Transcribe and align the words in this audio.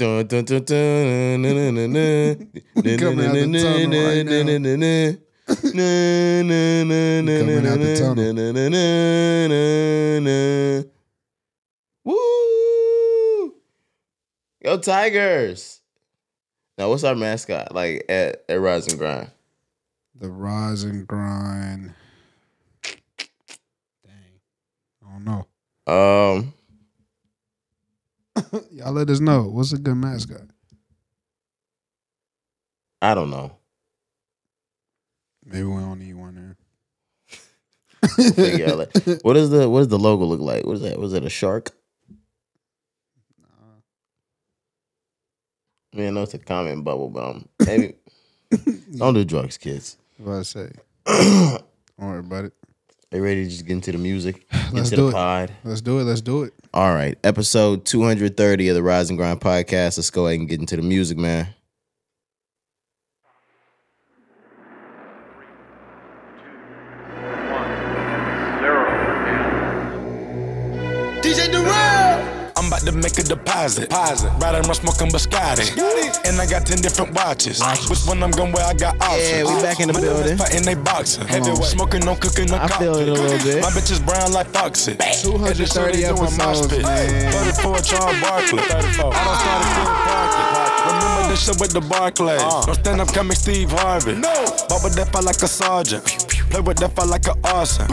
Dun, 0.00 0.26
dun, 0.26 0.44
dun, 0.46 0.64
dun, 0.64 1.42
Coming 1.44 3.26
out 3.26 3.34
the 3.34 3.60
tunnel 3.60 4.00
right 4.00 4.24
now. 4.24 4.32
Coming 7.38 7.66
out 7.66 7.78
the 7.80 7.98
tunnel. 10.24 10.90
Woo! 12.04 13.54
Yo, 14.64 14.78
Tigers. 14.78 15.82
Now, 16.78 16.88
what's 16.88 17.04
our 17.04 17.14
mascot 17.14 17.74
like 17.74 18.06
at, 18.08 18.42
at 18.48 18.58
Rise 18.58 18.86
and 18.86 18.98
Grind? 18.98 19.30
The 20.18 20.30
rise 20.30 20.82
and 20.82 21.06
grind. 21.06 21.92
Dang. 22.82 24.40
I 25.04 25.12
don't 25.12 25.24
know. 25.26 25.46
Um, 25.86 26.54
Y'all 28.70 28.92
let 28.92 29.10
us 29.10 29.20
know. 29.20 29.42
What's 29.42 29.72
a 29.72 29.78
good 29.78 29.96
mascot? 29.96 30.42
I 33.02 33.14
don't 33.14 33.30
know. 33.30 33.56
Maybe 35.44 35.64
we 35.64 35.80
don't 35.80 35.98
need 35.98 36.14
one 36.14 36.56
Figure 38.34 38.66
out, 38.68 38.92
there. 38.94 39.14
like, 39.14 39.22
what 39.22 39.36
is 39.36 39.50
the 39.50 39.68
what 39.68 39.80
does 39.80 39.88
the 39.88 39.98
logo 39.98 40.24
look 40.24 40.40
like? 40.40 40.64
What 40.64 40.76
is 40.76 40.82
that? 40.82 40.98
Was 40.98 41.12
it 41.12 41.24
a 41.24 41.30
shark? 41.30 41.70
I 45.92 45.96
mean, 45.96 46.06
I 46.08 46.10
know 46.10 46.22
it's 46.22 46.34
a 46.34 46.38
common 46.38 46.82
bubble, 46.82 47.08
but 47.10 47.24
um, 47.24 47.48
maybe 47.66 47.94
don't 48.96 49.14
do 49.14 49.24
drugs, 49.24 49.58
kids. 49.58 49.96
What 50.18 50.34
I 50.34 50.42
say? 50.42 50.70
Don't 51.06 51.62
worry 51.98 52.20
about 52.20 52.44
it. 52.46 52.54
You 53.16 53.24
ready 53.24 53.44
to 53.44 53.50
just 53.50 53.66
get 53.66 53.72
into 53.74 53.92
the 53.92 53.98
music? 53.98 54.46
Let's 54.72 54.90
into 54.90 54.96
do 54.96 55.02
the 55.02 55.08
it. 55.08 55.12
pod. 55.12 55.52
Let's 55.64 55.80
do 55.80 55.98
it. 55.98 56.04
Let's 56.04 56.20
do 56.20 56.44
it. 56.44 56.52
All 56.72 56.94
right, 56.94 57.18
episode 57.24 57.84
two 57.84 58.02
hundred 58.04 58.36
thirty 58.36 58.68
of 58.68 58.76
the 58.76 58.82
Rise 58.82 59.10
and 59.10 59.18
Grind 59.18 59.40
podcast. 59.40 59.98
Let's 59.98 60.10
go 60.10 60.26
ahead 60.26 60.38
and 60.38 60.48
get 60.48 60.60
into 60.60 60.76
the 60.76 60.82
music, 60.82 61.18
man. 61.18 61.48
About 72.82 72.92
to 72.92 72.98
make 72.98 73.18
a 73.18 73.22
deposit. 73.22 73.88
deposit. 73.88 74.30
Riding 74.38 74.64
around 74.64 74.74
smoking 74.74 75.08
biscotti. 75.08 75.66
And 76.26 76.40
I 76.40 76.46
got 76.46 76.66
10 76.66 76.78
different 76.78 77.14
watches. 77.14 77.62
Which 77.88 78.00
one 78.06 78.22
I'm 78.22 78.30
going 78.30 78.52
where? 78.52 78.64
I 78.64 78.74
got 78.74 79.00
options. 79.00 79.30
Yeah, 79.30 79.44
we 79.44 79.62
back 79.62 79.80
in 79.80 79.88
the 79.88 79.94
My 79.94 80.00
building. 80.00 80.36
Fighting 80.36 80.62
they 80.62 80.74
boxing. 80.74 81.26
Come 81.26 81.42
on. 81.42 81.62
Smoking, 81.62 82.04
no 82.04 82.14
cooking, 82.16 82.46
no 82.46 82.56
I 82.56 82.68
feel 82.68 82.96
it 82.96 83.08
a 83.08 83.12
little 83.12 83.38
bit. 83.38 83.62
My 83.62 83.70
bitch 83.70 83.90
is 83.90 84.00
brown 84.00 84.32
like 84.32 84.48
Foxy. 84.48 84.96
230 84.96 86.04
episodes, 86.04 86.36
man. 86.36 87.32
34 87.32 87.78
Charles 87.80 88.20
Barkley. 88.20 88.62
34. 88.62 88.70
I 88.70 89.24
don't 89.24 89.38
start 89.40 89.60
ah. 89.60 89.72
Phil 89.76 89.90
Parker. 90.06 90.50
Remember 90.90 91.28
this 91.30 91.44
shit 91.44 91.60
with 91.60 91.72
the 91.72 91.80
Barclays. 91.80 92.40
Ah. 92.42 92.64
Don't 92.66 92.74
stand 92.74 93.00
up 93.00 93.08
coming 93.12 93.36
Steve 93.36 93.70
Harvey. 93.72 94.14
No. 94.14 94.32
But 94.68 94.82
with 94.82 94.94
that 94.94 95.12
fight 95.12 95.24
like 95.24 95.42
a 95.42 95.48
sergeant. 95.48 96.39
Play 96.50 96.60
with 96.60 96.78
that 96.78 96.92
fight 96.96 97.06
like 97.08 97.26
a 97.28 97.34
arson. 97.44 97.86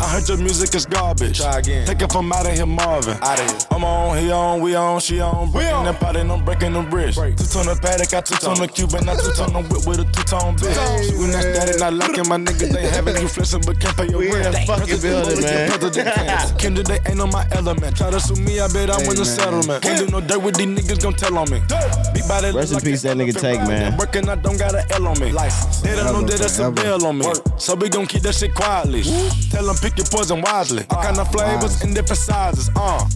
I 0.00 0.06
heard 0.08 0.28
your 0.28 0.38
music 0.38 0.74
is 0.74 0.86
garbage. 0.86 1.38
Try 1.40 1.58
again. 1.58 1.86
Take 1.86 2.02
it 2.02 2.12
from 2.12 2.32
out 2.32 2.46
of 2.46 2.52
here, 2.52 2.66
Marvin. 2.66 3.18
Out 3.22 3.40
of 3.40 3.50
here. 3.50 3.58
I'm 3.72 3.84
on, 3.84 4.18
he 4.18 4.30
on, 4.30 4.60
we 4.60 4.74
on, 4.76 5.00
she 5.00 5.20
on. 5.20 5.50
Breaking 5.50 5.84
that 5.84 5.98
pot 5.98 6.16
and 6.16 6.30
I'm 6.30 6.44
breaking 6.44 6.72
the 6.74 6.82
wrist. 6.82 7.18
Two 7.18 7.34
ton 7.34 7.68
of 7.68 7.80
paddock, 7.82 8.14
I 8.14 8.20
two 8.20 8.36
ton 8.36 8.62
of 8.62 8.72
Cuban, 8.72 9.08
I 9.08 9.16
two 9.16 9.32
ton 9.32 9.54
of 9.56 9.70
whip 9.70 9.86
with 9.86 9.98
a 10.00 10.04
two 10.04 10.22
tone 10.24 10.56
bitch. 10.56 11.10
Shooting 11.10 11.32
that 11.32 11.42
static, 11.42 11.80
not 11.80 11.92
locking 11.94 12.28
my 12.28 12.38
niggas. 12.38 12.72
They 12.72 12.88
having 12.88 13.16
you 13.16 13.28
flexing, 13.28 13.62
but 13.66 13.80
can't 13.80 13.96
pay 13.96 14.08
your 14.08 14.18
We 14.18 14.30
rent. 14.32 14.54
the 14.54 14.60
fucking 14.62 15.00
building, 15.00 15.40
man. 15.42 15.70
Kendra, 16.58 16.84
they 16.86 17.10
ain't 17.10 17.20
on 17.20 17.30
my 17.30 17.46
element. 17.52 17.96
Try 17.96 18.10
to 18.10 18.20
sue 18.20 18.36
me, 18.36 18.60
I 18.60 18.68
bet 18.68 18.90
I 18.90 18.98
win 19.08 19.16
the 19.16 19.24
settlement. 19.24 19.82
Can't 19.82 19.98
do 19.98 20.06
no 20.06 20.20
dirt 20.20 20.40
with 20.40 20.54
these 20.56 20.66
niggas, 20.66 21.02
gon' 21.02 21.14
tell 21.14 21.36
on 21.36 21.50
me. 21.50 21.60
That 21.68 22.52
Rest 22.54 22.72
in 22.72 22.80
peace, 22.80 23.02
that 23.02 23.16
nigga 23.16 23.38
Tank, 23.38 23.68
man. 23.68 23.96
Working, 23.96 24.28
I 24.28 24.34
don't 24.34 24.58
got 24.58 24.74
an 24.74 24.84
L 24.92 25.06
on 25.08 25.20
me. 25.20 25.30
License. 25.30 25.82
They 25.82 25.94
don't 25.94 26.12
know 26.12 26.22
that 26.26 26.38
that's 26.40 26.58
a 26.58 26.70
bill 26.70 27.06
on 27.06 27.18
me. 27.18 27.26
So 27.58 27.74
we 27.74 27.88
gon' 27.88 28.03
keep 28.06 28.22
that 28.22 28.34
shit 28.34 28.54
quietly. 28.54 29.02
Tell 29.50 29.66
them 29.66 29.76
pick 29.76 29.96
your 29.96 30.06
poison 30.06 30.40
wisely. 30.40 30.84
All 30.90 31.02
kind 31.02 31.18
of 31.18 31.30
flavors 31.30 31.82
in 31.82 31.94
different 31.94 32.18
sizes. 32.18 32.70
Uh, 32.76 33.06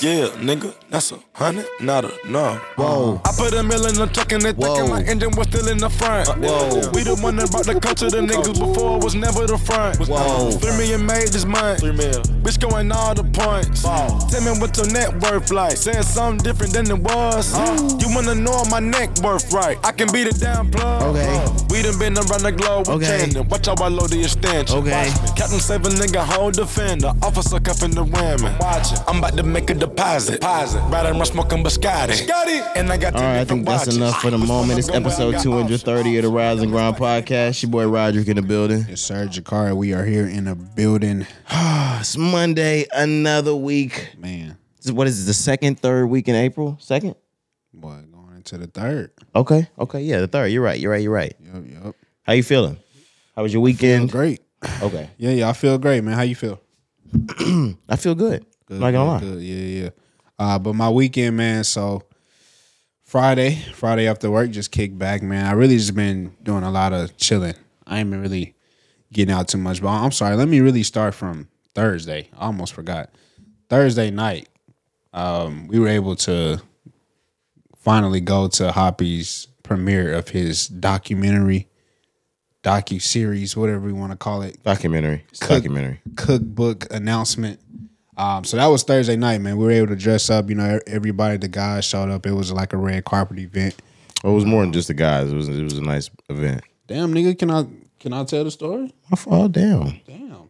yeah, 0.00 0.28
nigga, 0.38 0.74
that's 0.90 1.12
a 1.12 1.18
hundred, 1.32 1.66
not 1.80 2.04
a 2.04 2.12
no. 2.28 2.54
Whoa. 2.76 3.20
I 3.24 3.32
put 3.36 3.52
a 3.54 3.62
mill 3.62 3.86
in 3.86 3.94
the 3.94 4.06
truck 4.06 4.32
and 4.32 4.42
they 4.42 4.52
Whoa. 4.52 4.74
thinking 4.74 4.90
my 4.90 5.02
engine 5.02 5.30
was 5.36 5.46
still 5.48 5.68
in 5.68 5.78
the 5.78 5.90
front. 5.90 6.28
Whoa. 6.38 6.90
We 6.92 7.02
the 7.02 7.16
one 7.20 7.36
that 7.36 7.50
brought 7.50 7.66
the 7.66 7.78
culture 7.80 8.10
to 8.10 8.16
niggas 8.18 8.58
before 8.58 8.98
it 8.98 9.04
was 9.04 9.14
never 9.14 9.46
the 9.46 9.58
front. 9.58 9.98
Whoa. 10.08 10.50
Three 10.52 10.76
million 10.76 11.04
made 11.04 11.28
this 11.28 11.44
month. 11.44 11.80
Three 11.80 11.92
mil. 11.92 12.22
Bitch 12.44 12.60
going 12.60 12.90
all 12.92 13.14
the 13.14 13.24
points. 13.24 13.82
Tell 13.82 14.42
me 14.42 14.58
what 14.60 14.76
your 14.76 14.86
net 14.92 15.14
worth 15.22 15.50
like. 15.50 15.76
Saying 15.76 16.02
something 16.02 16.42
different 16.44 16.72
than 16.72 16.90
it 16.90 16.98
was. 16.98 17.52
You 18.00 18.14
wanna 18.14 18.34
know 18.34 18.64
my 18.70 18.80
net 18.80 19.18
worth 19.22 19.52
right? 19.52 19.78
I 19.84 19.92
can 19.92 20.10
beat 20.12 20.26
it 20.26 20.40
down 20.40 20.70
plug. 20.70 21.16
Okay. 21.16 21.46
We 21.70 21.82
done 21.82 21.98
been 21.98 22.16
around 22.16 22.42
the 22.42 22.52
globe 22.52 22.88
with 22.88 23.02
Okay. 23.02 23.18
Tandem. 23.18 23.48
Watch 23.48 23.66
how 23.66 23.74
I 23.82 23.88
load 23.88 24.10
the 24.34 24.60
extension. 24.60 24.78
Okay. 24.78 25.10
Captain 25.36 25.58
Seven 25.60 25.92
nigga 25.92 26.24
hold 26.24 26.54
defender. 26.54 27.12
Officer 27.22 27.60
cuffing 27.60 27.92
the 27.92 28.04
women. 28.04 28.56
Watch 28.58 28.92
it. 28.92 29.00
I'm 29.06 29.18
about 29.18 29.36
to 29.36 29.42
make 29.42 29.70
a 29.70 29.74
deposit. 29.74 30.40
Deposit. 30.40 30.80
Riding 30.88 31.12
around 31.16 31.26
smoking 31.26 31.64
biscotti. 31.64 32.28
And 32.76 32.90
I 32.92 32.96
got 32.96 33.14
All 33.14 33.22
right, 33.22 33.40
I 33.40 33.44
think 33.44 33.66
that's 33.66 33.94
enough 33.94 34.20
for 34.20 34.30
the 34.30 34.38
moment. 34.38 34.78
It's 34.78 34.88
episode 34.88 35.38
230 35.40 36.18
of 36.18 36.22
the 36.24 36.28
Rise 36.30 36.60
and 36.60 36.70
Grind 36.70 36.96
podcast. 36.96 37.62
Your 37.62 37.70
boy 37.70 37.86
Roderick 37.88 38.28
in 38.28 38.36
the 38.36 38.42
building. 38.42 38.84
Yes, 38.88 39.00
sir. 39.00 39.26
Jakari, 39.26 39.76
we 39.76 39.92
are 39.94 40.04
here 40.04 40.26
in 40.26 40.44
the 40.44 40.54
building. 40.54 41.26
It's 41.98 42.16
Monday, 42.16 42.86
another 42.92 43.56
week. 43.56 44.10
Man, 44.16 44.56
What 44.88 45.08
is 45.08 45.24
it, 45.24 45.26
the 45.26 45.34
second, 45.34 45.80
third 45.80 46.06
week 46.06 46.28
in 46.28 46.36
April? 46.36 46.76
Second? 46.80 47.16
What? 47.72 48.08
going 48.12 48.36
into 48.36 48.56
the 48.56 48.68
third. 48.68 49.10
Okay, 49.34 49.68
okay, 49.80 50.00
yeah, 50.02 50.20
the 50.20 50.28
third. 50.28 50.52
You're 50.52 50.62
right, 50.62 50.78
you're 50.78 50.92
right, 50.92 51.02
you're 51.02 51.12
right. 51.12 51.34
Yup, 51.40 51.64
yup. 51.66 51.96
How 52.22 52.34
you 52.34 52.44
feeling? 52.44 52.78
How 53.38 53.44
was 53.44 53.52
your 53.52 53.62
weekend? 53.62 54.10
great. 54.10 54.40
Okay, 54.82 55.08
Yeah, 55.16 55.30
yeah, 55.30 55.48
I 55.48 55.52
feel 55.52 55.78
great, 55.78 56.02
man. 56.02 56.14
How 56.14 56.22
you 56.22 56.34
feel? 56.34 56.60
I 57.88 57.94
feel 57.94 58.16
good. 58.16 58.44
I'm 58.68 58.80
not 58.80 58.90
gonna 58.90 59.04
lie. 59.04 59.20
Good, 59.20 59.40
yeah, 59.40 59.82
yeah. 59.84 59.90
Uh, 60.36 60.58
but 60.58 60.72
my 60.74 60.90
weekend, 60.90 61.36
man. 61.36 61.62
So 61.62 62.02
Friday, 63.04 63.54
Friday 63.74 64.08
after 64.08 64.28
work, 64.28 64.50
just 64.50 64.72
kick 64.72 64.98
back, 64.98 65.22
man. 65.22 65.46
I 65.46 65.52
really 65.52 65.76
just 65.76 65.94
been 65.94 66.34
doing 66.42 66.64
a 66.64 66.70
lot 66.72 66.92
of 66.92 67.16
chilling. 67.16 67.54
I 67.86 68.00
ain't 68.00 68.10
been 68.10 68.22
really 68.22 68.56
getting 69.12 69.32
out 69.32 69.46
too 69.46 69.58
much. 69.58 69.80
But 69.80 69.90
I'm 69.90 70.10
sorry. 70.10 70.34
Let 70.34 70.48
me 70.48 70.58
really 70.58 70.82
start 70.82 71.14
from 71.14 71.46
Thursday. 71.76 72.30
I 72.36 72.46
almost 72.46 72.72
forgot. 72.72 73.10
Thursday 73.70 74.10
night, 74.10 74.48
um, 75.12 75.68
we 75.68 75.78
were 75.78 75.86
able 75.86 76.16
to 76.16 76.60
finally 77.76 78.20
go 78.20 78.48
to 78.48 78.72
Hoppy's 78.72 79.46
premiere 79.62 80.12
of 80.12 80.30
his 80.30 80.66
documentary, 80.66 81.68
docu 82.68 83.00
series, 83.00 83.56
whatever 83.56 83.80
we 83.80 83.92
want 83.92 84.12
to 84.12 84.16
call 84.18 84.42
it 84.42 84.62
Documentary. 84.62 85.24
Cook- 85.40 85.48
documentary. 85.48 86.00
cookbook 86.16 86.92
announcement. 86.92 87.60
Um, 88.16 88.42
so 88.44 88.56
that 88.56 88.66
was 88.66 88.82
Thursday 88.82 89.16
night, 89.16 89.40
man. 89.40 89.56
We 89.56 89.64
were 89.64 89.70
able 89.70 89.86
to 89.88 89.96
dress 89.96 90.28
up. 90.28 90.48
You 90.48 90.56
know, 90.56 90.80
everybody, 90.88 91.36
the 91.36 91.46
guys 91.48 91.84
showed 91.84 92.10
up. 92.10 92.26
It 92.26 92.32
was 92.32 92.52
like 92.52 92.72
a 92.72 92.76
red 92.76 93.04
carpet 93.04 93.38
event. 93.38 93.76
Well, 94.24 94.32
it 94.32 94.36
was 94.36 94.44
more 94.44 94.62
than 94.62 94.72
just 94.72 94.88
the 94.88 94.94
guys. 94.94 95.32
It 95.32 95.36
was 95.36 95.48
it 95.48 95.62
was 95.62 95.78
a 95.78 95.82
nice 95.82 96.10
event. 96.28 96.62
Damn, 96.88 97.14
nigga, 97.14 97.38
can 97.38 97.50
I 97.50 97.64
can 98.00 98.12
I 98.12 98.24
tell 98.24 98.42
the 98.44 98.50
story? 98.50 98.92
I 99.12 99.16
fall 99.16 99.48
down. 99.48 100.00
Damn. 100.06 100.48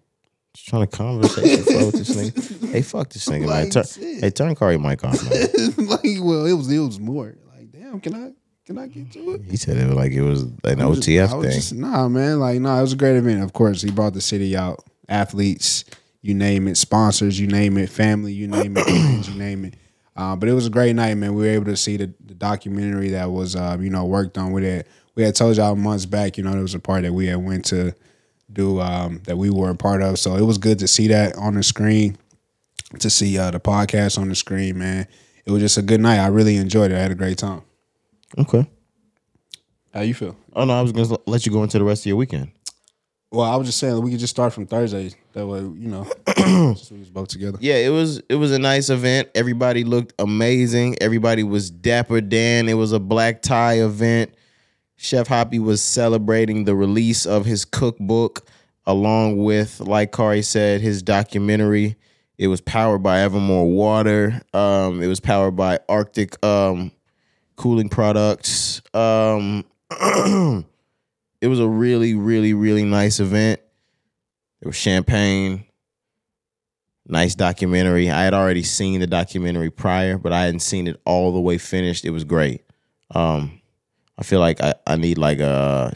Just 0.54 0.68
trying 0.68 0.86
to 0.86 0.96
conversation 0.96 1.62
flow 1.64 1.86
with 1.86 1.94
this 1.96 2.16
nigga. 2.16 2.68
Hey, 2.72 2.82
fuck 2.82 3.10
this 3.10 3.26
nigga, 3.28 3.40
man. 3.40 3.48
Like 3.48 3.70
Turn, 3.70 3.84
shit. 3.84 4.20
hey, 4.24 4.30
turn 4.30 4.54
Corey 4.54 4.78
mic 4.78 5.02
off, 5.04 5.22
man. 5.30 5.86
like, 5.88 6.00
well, 6.20 6.46
it 6.46 6.52
was 6.54 6.70
it 6.70 6.78
was 6.78 6.98
more. 6.98 7.34
Like, 7.54 7.70
damn, 7.70 8.00
can 8.00 8.14
I 8.14 8.30
can 8.68 8.76
I 8.76 8.86
get 8.86 9.10
to 9.12 9.32
it? 9.32 9.40
He 9.48 9.56
said 9.56 9.78
it 9.78 9.86
was 9.86 9.96
like 9.96 10.12
it 10.12 10.20
was 10.20 10.42
an 10.42 10.86
was 10.86 11.00
OTF 11.00 11.40
thing. 11.40 11.52
just- 11.52 11.74
nah, 11.74 12.06
man. 12.06 12.38
Like, 12.38 12.60
nah, 12.60 12.78
it 12.78 12.82
was 12.82 12.92
a 12.92 12.96
great 12.96 13.16
event. 13.16 13.42
Of 13.42 13.54
course, 13.54 13.80
he 13.80 13.90
brought 13.90 14.12
the 14.12 14.20
city 14.20 14.54
out, 14.58 14.84
athletes, 15.08 15.86
you 16.20 16.34
name 16.34 16.68
it, 16.68 16.76
sponsors, 16.76 17.40
you 17.40 17.46
name 17.46 17.78
it, 17.78 17.88
family, 17.88 18.34
you 18.34 18.46
name 18.46 18.74
it, 18.76 19.26
you 19.26 19.34
name 19.36 19.64
it. 19.64 19.74
Uh, 20.14 20.36
but 20.36 20.50
it 20.50 20.52
was 20.52 20.66
a 20.66 20.70
great 20.70 20.94
night, 20.94 21.14
man. 21.14 21.32
We 21.32 21.44
were 21.44 21.48
able 21.50 21.64
to 21.64 21.78
see 21.78 21.96
the, 21.96 22.12
the 22.26 22.34
documentary 22.34 23.08
that 23.10 23.30
was, 23.30 23.56
uh, 23.56 23.78
you 23.80 23.88
know, 23.88 24.04
worked 24.04 24.36
on. 24.36 24.52
with 24.52 24.64
it. 24.64 24.86
we 25.14 25.22
had 25.22 25.34
told 25.34 25.56
y'all 25.56 25.74
months 25.74 26.04
back, 26.04 26.36
you 26.36 26.44
know, 26.44 26.50
there 26.52 26.60
was 26.60 26.74
a 26.74 26.78
part 26.78 27.04
that 27.04 27.14
we 27.14 27.28
had 27.28 27.38
went 27.42 27.64
to 27.66 27.94
do 28.52 28.82
um, 28.82 29.22
that 29.24 29.38
we 29.38 29.48
were 29.48 29.70
a 29.70 29.74
part 29.74 30.02
of. 30.02 30.18
So 30.18 30.36
it 30.36 30.42
was 30.42 30.58
good 30.58 30.78
to 30.80 30.88
see 30.88 31.08
that 31.08 31.36
on 31.36 31.54
the 31.54 31.62
screen, 31.62 32.18
to 32.98 33.08
see 33.08 33.38
uh, 33.38 33.50
the 33.50 33.60
podcast 33.60 34.18
on 34.18 34.28
the 34.28 34.34
screen, 34.34 34.76
man. 34.78 35.06
It 35.46 35.52
was 35.52 35.62
just 35.62 35.78
a 35.78 35.82
good 35.82 36.02
night. 36.02 36.18
I 36.18 36.26
really 36.26 36.56
enjoyed 36.56 36.90
it. 36.92 36.96
I 36.96 36.98
had 36.98 37.12
a 37.12 37.14
great 37.14 37.38
time. 37.38 37.62
Okay. 38.36 38.68
How 39.94 40.00
you 40.02 40.14
feel? 40.14 40.36
Oh 40.54 40.64
no, 40.64 40.74
I 40.78 40.82
was 40.82 40.92
gonna 40.92 41.18
let 41.26 41.46
you 41.46 41.52
go 41.52 41.62
into 41.62 41.78
the 41.78 41.84
rest 41.84 42.02
of 42.02 42.06
your 42.06 42.16
weekend. 42.16 42.50
Well, 43.30 43.50
I 43.50 43.56
was 43.56 43.66
just 43.66 43.78
saying 43.78 44.00
we 44.00 44.10
could 44.10 44.20
just 44.20 44.30
start 44.30 44.54
from 44.54 44.66
Thursday. 44.66 45.10
That 45.34 45.46
way, 45.46 45.60
you 45.60 45.88
know, 45.88 46.06
we 46.36 46.98
was 46.98 47.10
both 47.12 47.28
together. 47.28 47.58
Yeah, 47.60 47.76
it 47.76 47.90
was 47.90 48.22
it 48.28 48.36
was 48.36 48.52
a 48.52 48.58
nice 48.58 48.88
event. 48.88 49.28
Everybody 49.34 49.84
looked 49.84 50.14
amazing. 50.18 50.96
Everybody 51.00 51.42
was 51.42 51.70
dapper 51.70 52.20
Dan. 52.20 52.68
It 52.68 52.74
was 52.74 52.92
a 52.92 52.98
black 52.98 53.42
tie 53.42 53.82
event. 53.82 54.34
Chef 54.96 55.28
Hoppy 55.28 55.58
was 55.58 55.82
celebrating 55.82 56.64
the 56.64 56.74
release 56.74 57.24
of 57.24 57.44
his 57.44 57.64
cookbook 57.64 58.46
along 58.84 59.36
with, 59.36 59.80
like 59.80 60.10
Kari 60.10 60.42
said, 60.42 60.80
his 60.80 61.02
documentary. 61.02 61.96
It 62.38 62.48
was 62.48 62.60
powered 62.60 63.02
by 63.02 63.20
Evermore 63.20 63.70
Water. 63.70 64.40
Um, 64.54 65.02
it 65.02 65.06
was 65.06 65.20
powered 65.20 65.54
by 65.54 65.78
Arctic 65.88 66.42
um, 66.44 66.90
cooling 67.58 67.90
products. 67.90 68.80
Um, 68.94 69.64
it 71.40 71.48
was 71.48 71.60
a 71.60 71.68
really, 71.68 72.14
really, 72.14 72.54
really 72.54 72.84
nice 72.84 73.20
event. 73.20 73.60
There 74.60 74.68
was 74.68 74.76
champagne, 74.76 75.66
nice 77.06 77.34
documentary. 77.34 78.10
I 78.10 78.22
had 78.22 78.32
already 78.32 78.62
seen 78.62 79.00
the 79.00 79.06
documentary 79.06 79.70
prior, 79.70 80.16
but 80.16 80.32
I 80.32 80.44
hadn't 80.44 80.60
seen 80.60 80.86
it 80.86 81.00
all 81.04 81.32
the 81.32 81.40
way 81.40 81.58
finished. 81.58 82.06
It 82.06 82.10
was 82.10 82.24
great. 82.24 82.62
Um, 83.10 83.60
I 84.16 84.22
feel 84.22 84.40
like 84.40 84.62
I, 84.62 84.74
I 84.86 84.96
need 84.96 85.18
like 85.18 85.40
a 85.40 85.92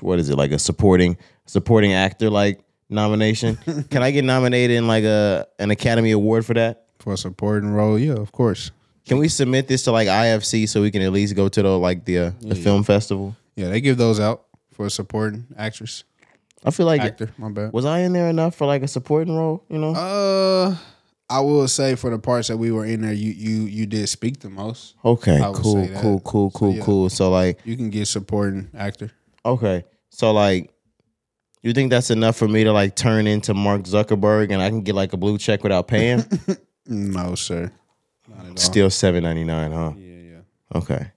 what 0.00 0.18
is 0.18 0.28
it 0.28 0.36
like 0.36 0.52
a 0.52 0.58
supporting 0.58 1.16
supporting 1.46 1.92
actor 1.92 2.28
like 2.28 2.60
nomination. 2.88 3.56
Can 3.90 4.02
I 4.02 4.10
get 4.10 4.24
nominated 4.24 4.76
in 4.76 4.86
like 4.86 5.04
a 5.04 5.46
an 5.58 5.70
Academy 5.70 6.10
Award 6.12 6.44
for 6.44 6.54
that? 6.54 6.84
For 6.98 7.12
a 7.12 7.16
supporting 7.16 7.70
role, 7.70 7.98
yeah, 7.98 8.14
of 8.14 8.32
course. 8.32 8.70
Can 9.06 9.18
we 9.18 9.28
submit 9.28 9.68
this 9.68 9.84
to 9.84 9.92
like 9.92 10.08
IFC 10.08 10.68
so 10.68 10.82
we 10.82 10.90
can 10.90 11.00
at 11.02 11.12
least 11.12 11.36
go 11.36 11.48
to 11.48 11.62
the 11.62 11.78
like 11.78 12.04
the 12.04 12.18
uh, 12.18 12.30
the 12.40 12.54
film 12.56 12.82
festival? 12.82 13.36
Yeah, 13.54 13.68
they 13.68 13.80
give 13.80 13.96
those 13.96 14.18
out 14.20 14.44
for 14.72 14.86
a 14.86 14.90
supporting 14.90 15.46
actress, 15.56 16.04
I 16.64 16.70
feel 16.70 16.86
like 16.86 17.00
actor. 17.00 17.30
My 17.38 17.48
bad. 17.50 17.72
was 17.72 17.84
I 17.84 18.00
in 18.00 18.12
there 18.12 18.28
enough 18.28 18.54
for 18.56 18.66
like 18.66 18.82
a 18.82 18.88
supporting 18.88 19.34
role? 19.36 19.64
You 19.70 19.78
know? 19.78 19.94
Uh, 19.94 20.76
I 21.30 21.40
will 21.40 21.66
say 21.68 21.94
for 21.94 22.10
the 22.10 22.18
parts 22.18 22.48
that 22.48 22.56
we 22.56 22.70
were 22.72 22.84
in 22.84 23.00
there, 23.02 23.12
you 23.12 23.30
you 23.32 23.62
you 23.62 23.86
did 23.86 24.08
speak 24.08 24.40
the 24.40 24.50
most. 24.50 24.94
okay, 25.04 25.40
I 25.40 25.48
would 25.48 25.62
cool, 25.62 25.74
say 25.74 25.86
that. 25.92 26.02
cool, 26.02 26.20
cool, 26.20 26.50
cool, 26.50 26.74
yeah. 26.74 26.82
cool. 26.82 27.08
So 27.08 27.30
like, 27.30 27.60
You 27.64 27.76
can 27.76 27.90
get 27.90 28.06
supporting 28.06 28.68
actor. 28.76 29.10
okay, 29.44 29.84
so 30.10 30.32
like, 30.32 30.70
you 31.62 31.72
think 31.72 31.90
that's 31.90 32.10
enough 32.10 32.36
for 32.36 32.48
me 32.48 32.64
to 32.64 32.72
like 32.72 32.96
turn 32.96 33.26
into 33.26 33.54
Mark 33.54 33.82
Zuckerberg 33.82 34.52
and 34.52 34.60
I 34.60 34.68
can 34.68 34.82
get 34.82 34.94
like 34.94 35.12
a 35.12 35.16
blue 35.16 35.38
check 35.38 35.62
without 35.62 35.86
paying? 35.88 36.24
No, 36.88 37.34
sir. 37.34 37.72
Not 38.36 38.44
at 38.44 38.50
all. 38.50 38.56
Still 38.56 38.90
seven 38.90 39.22
ninety 39.24 39.44
nine, 39.44 39.72
huh? 39.72 39.92
Yeah, 39.96 40.14
yeah. 40.14 40.38
Okay. 40.74 41.10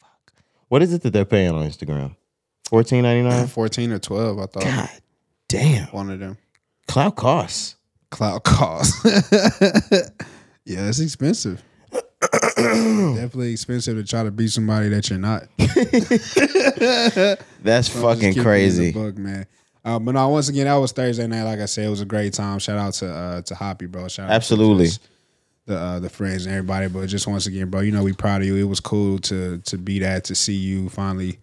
Fuck. 0.00 0.32
What 0.68 0.82
is 0.82 0.92
it 0.92 1.02
that 1.02 1.12
they're 1.12 1.24
paying 1.24 1.50
on 1.52 1.66
Instagram? 1.66 2.16
Fourteen 2.68 3.02
ninety 3.02 3.28
nine. 3.28 3.46
Fourteen 3.48 3.92
or 3.92 3.98
twelve, 3.98 4.38
I 4.38 4.46
thought. 4.46 4.62
God 4.64 4.88
damn. 5.48 5.86
One 5.88 6.10
of 6.10 6.18
them. 6.20 6.38
Cloud 6.88 7.16
costs. 7.16 7.76
Cloud 8.10 8.44
cost. 8.44 9.04
yeah, 10.64 10.88
it's 10.88 11.00
expensive. 11.00 11.62
Definitely 12.56 13.52
expensive 13.52 13.96
to 13.96 14.04
try 14.04 14.22
to 14.22 14.30
be 14.30 14.46
somebody 14.48 14.88
that 14.90 15.08
you're 15.10 15.18
not. 15.18 15.44
That's 17.62 17.90
So 17.90 18.00
fucking 18.00 18.20
keeping 18.20 18.34
it 18.34 18.36
in 18.36 18.42
crazy. 18.44 18.92
book, 18.92 19.16
man. 19.16 19.46
Uh, 19.84 19.98
but 19.98 20.12
no, 20.12 20.28
once 20.28 20.48
again, 20.48 20.66
that 20.66 20.74
was 20.76 20.92
Thursday 20.92 21.26
night. 21.26 21.42
Like 21.42 21.58
I 21.60 21.64
said, 21.66 21.86
it 21.86 21.90
was 21.90 22.00
a 22.00 22.04
great 22.04 22.32
time. 22.34 22.58
Shout 22.60 22.78
out 22.78 22.92
to 22.94 23.12
uh, 23.12 23.42
to 23.42 23.54
Hoppy, 23.54 23.86
bro. 23.86 24.06
Shout 24.08 24.26
out 24.28 24.32
Absolutely. 24.34 24.84
just 24.86 25.08
the 25.66 25.76
uh, 25.76 26.00
the 26.00 26.10
friends 26.10 26.46
and 26.46 26.54
everybody. 26.54 26.88
But 26.88 27.06
just 27.08 27.26
once 27.26 27.46
again, 27.46 27.70
bro, 27.70 27.80
you 27.80 27.92
know 27.92 28.02
we 28.02 28.12
proud 28.12 28.40
of 28.42 28.46
you. 28.46 28.56
It 28.56 28.64
was 28.68 28.80
cool 28.80 29.18
to 29.20 29.58
to 29.58 29.78
be 29.78 29.98
that 30.00 30.24
to 30.24 30.34
see 30.34 30.54
you 30.54 30.88
finally 30.88 31.38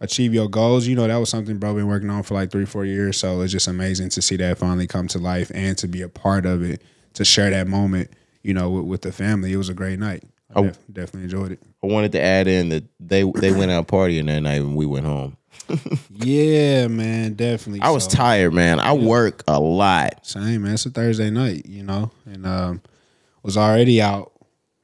achieve 0.00 0.34
your 0.34 0.48
goals. 0.48 0.86
You 0.86 0.96
know 0.96 1.06
that 1.06 1.16
was 1.16 1.28
something, 1.30 1.58
bro, 1.58 1.74
been 1.74 1.86
working 1.86 2.10
on 2.10 2.22
for 2.22 2.34
like 2.34 2.50
three 2.50 2.66
four 2.66 2.84
years. 2.84 3.16
So 3.18 3.40
it's 3.42 3.52
just 3.52 3.68
amazing 3.68 4.08
to 4.10 4.22
see 4.22 4.36
that 4.36 4.58
finally 4.58 4.86
come 4.86 5.08
to 5.08 5.18
life 5.18 5.50
and 5.54 5.76
to 5.78 5.88
be 5.88 6.02
a 6.02 6.08
part 6.08 6.46
of 6.46 6.62
it, 6.62 6.82
to 7.14 7.24
share 7.24 7.50
that 7.50 7.66
moment. 7.68 8.10
You 8.42 8.52
know, 8.54 8.68
with, 8.70 8.84
with 8.84 9.02
the 9.02 9.12
family. 9.12 9.52
It 9.52 9.56
was 9.56 9.70
a 9.70 9.74
great 9.74 9.98
night. 9.98 10.22
I 10.54 10.62
def- 10.62 10.78
definitely 10.92 11.24
enjoyed 11.24 11.52
it. 11.52 11.60
I 11.82 11.86
wanted 11.86 12.12
to 12.12 12.20
add 12.20 12.46
in 12.46 12.68
that 12.68 12.84
they 13.00 13.22
they 13.22 13.52
went 13.52 13.70
out 13.70 13.88
partying 13.88 14.26
that 14.26 14.40
night 14.40 14.60
and 14.60 14.76
we 14.76 14.84
went 14.86 15.06
home. 15.06 15.36
Yeah, 16.10 16.86
man, 16.88 17.34
definitely. 17.34 17.80
I 17.80 17.90
was 17.90 18.04
So- 18.04 18.10
tired, 18.10 18.52
man. 18.52 18.80
I 18.80 18.92
work 18.92 19.42
a 19.48 19.58
lot. 19.58 20.26
Same, 20.26 20.62
man. 20.62 20.74
It's 20.74 20.86
a 20.86 20.90
Thursday 20.90 21.30
night, 21.30 21.66
you 21.66 21.82
know, 21.82 22.10
and 22.26 22.46
um, 22.46 22.82
was 23.44 23.56
already 23.56 24.02
out 24.02 24.32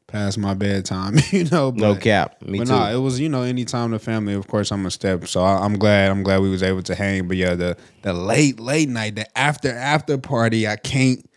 past 0.06 0.38
my 0.38 0.54
bedtime, 0.54 1.16
you 1.30 1.44
know. 1.44 1.72
But, 1.72 1.80
No 1.80 1.94
cap. 1.96 2.40
Me 2.42 2.58
but 2.58 2.66
too. 2.68 2.72
nah, 2.72 2.90
it 2.90 2.98
was 2.98 3.18
you 3.18 3.28
know 3.28 3.42
anytime 3.42 3.90
the 3.90 3.98
family. 3.98 4.34
Of 4.34 4.46
course, 4.46 4.70
I'm 4.70 4.86
a 4.86 4.90
step. 4.90 5.26
So 5.26 5.42
I, 5.42 5.64
I'm 5.64 5.76
glad. 5.78 6.10
I'm 6.12 6.22
glad 6.22 6.40
we 6.42 6.50
was 6.50 6.62
able 6.62 6.82
to 6.82 6.94
hang. 6.94 7.26
But 7.26 7.36
yeah, 7.36 7.54
the 7.56 7.76
the 8.02 8.12
late 8.12 8.60
late 8.60 8.88
night, 8.88 9.16
the 9.16 9.38
after 9.38 9.70
after 9.74 10.16
party, 10.18 10.68
I 10.68 10.76
can't 10.76 11.28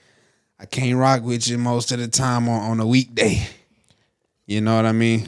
I 0.60 0.66
can't 0.66 0.98
rock 0.98 1.24
with 1.24 1.48
you 1.48 1.58
most 1.58 1.92
of 1.92 2.00
the 2.00 2.08
time 2.08 2.48
on, 2.48 2.72
on 2.72 2.80
a 2.80 2.86
weekday. 2.86 3.46
You 4.46 4.62
know 4.62 4.76
what 4.76 4.86
I 4.86 4.92
mean? 4.92 5.28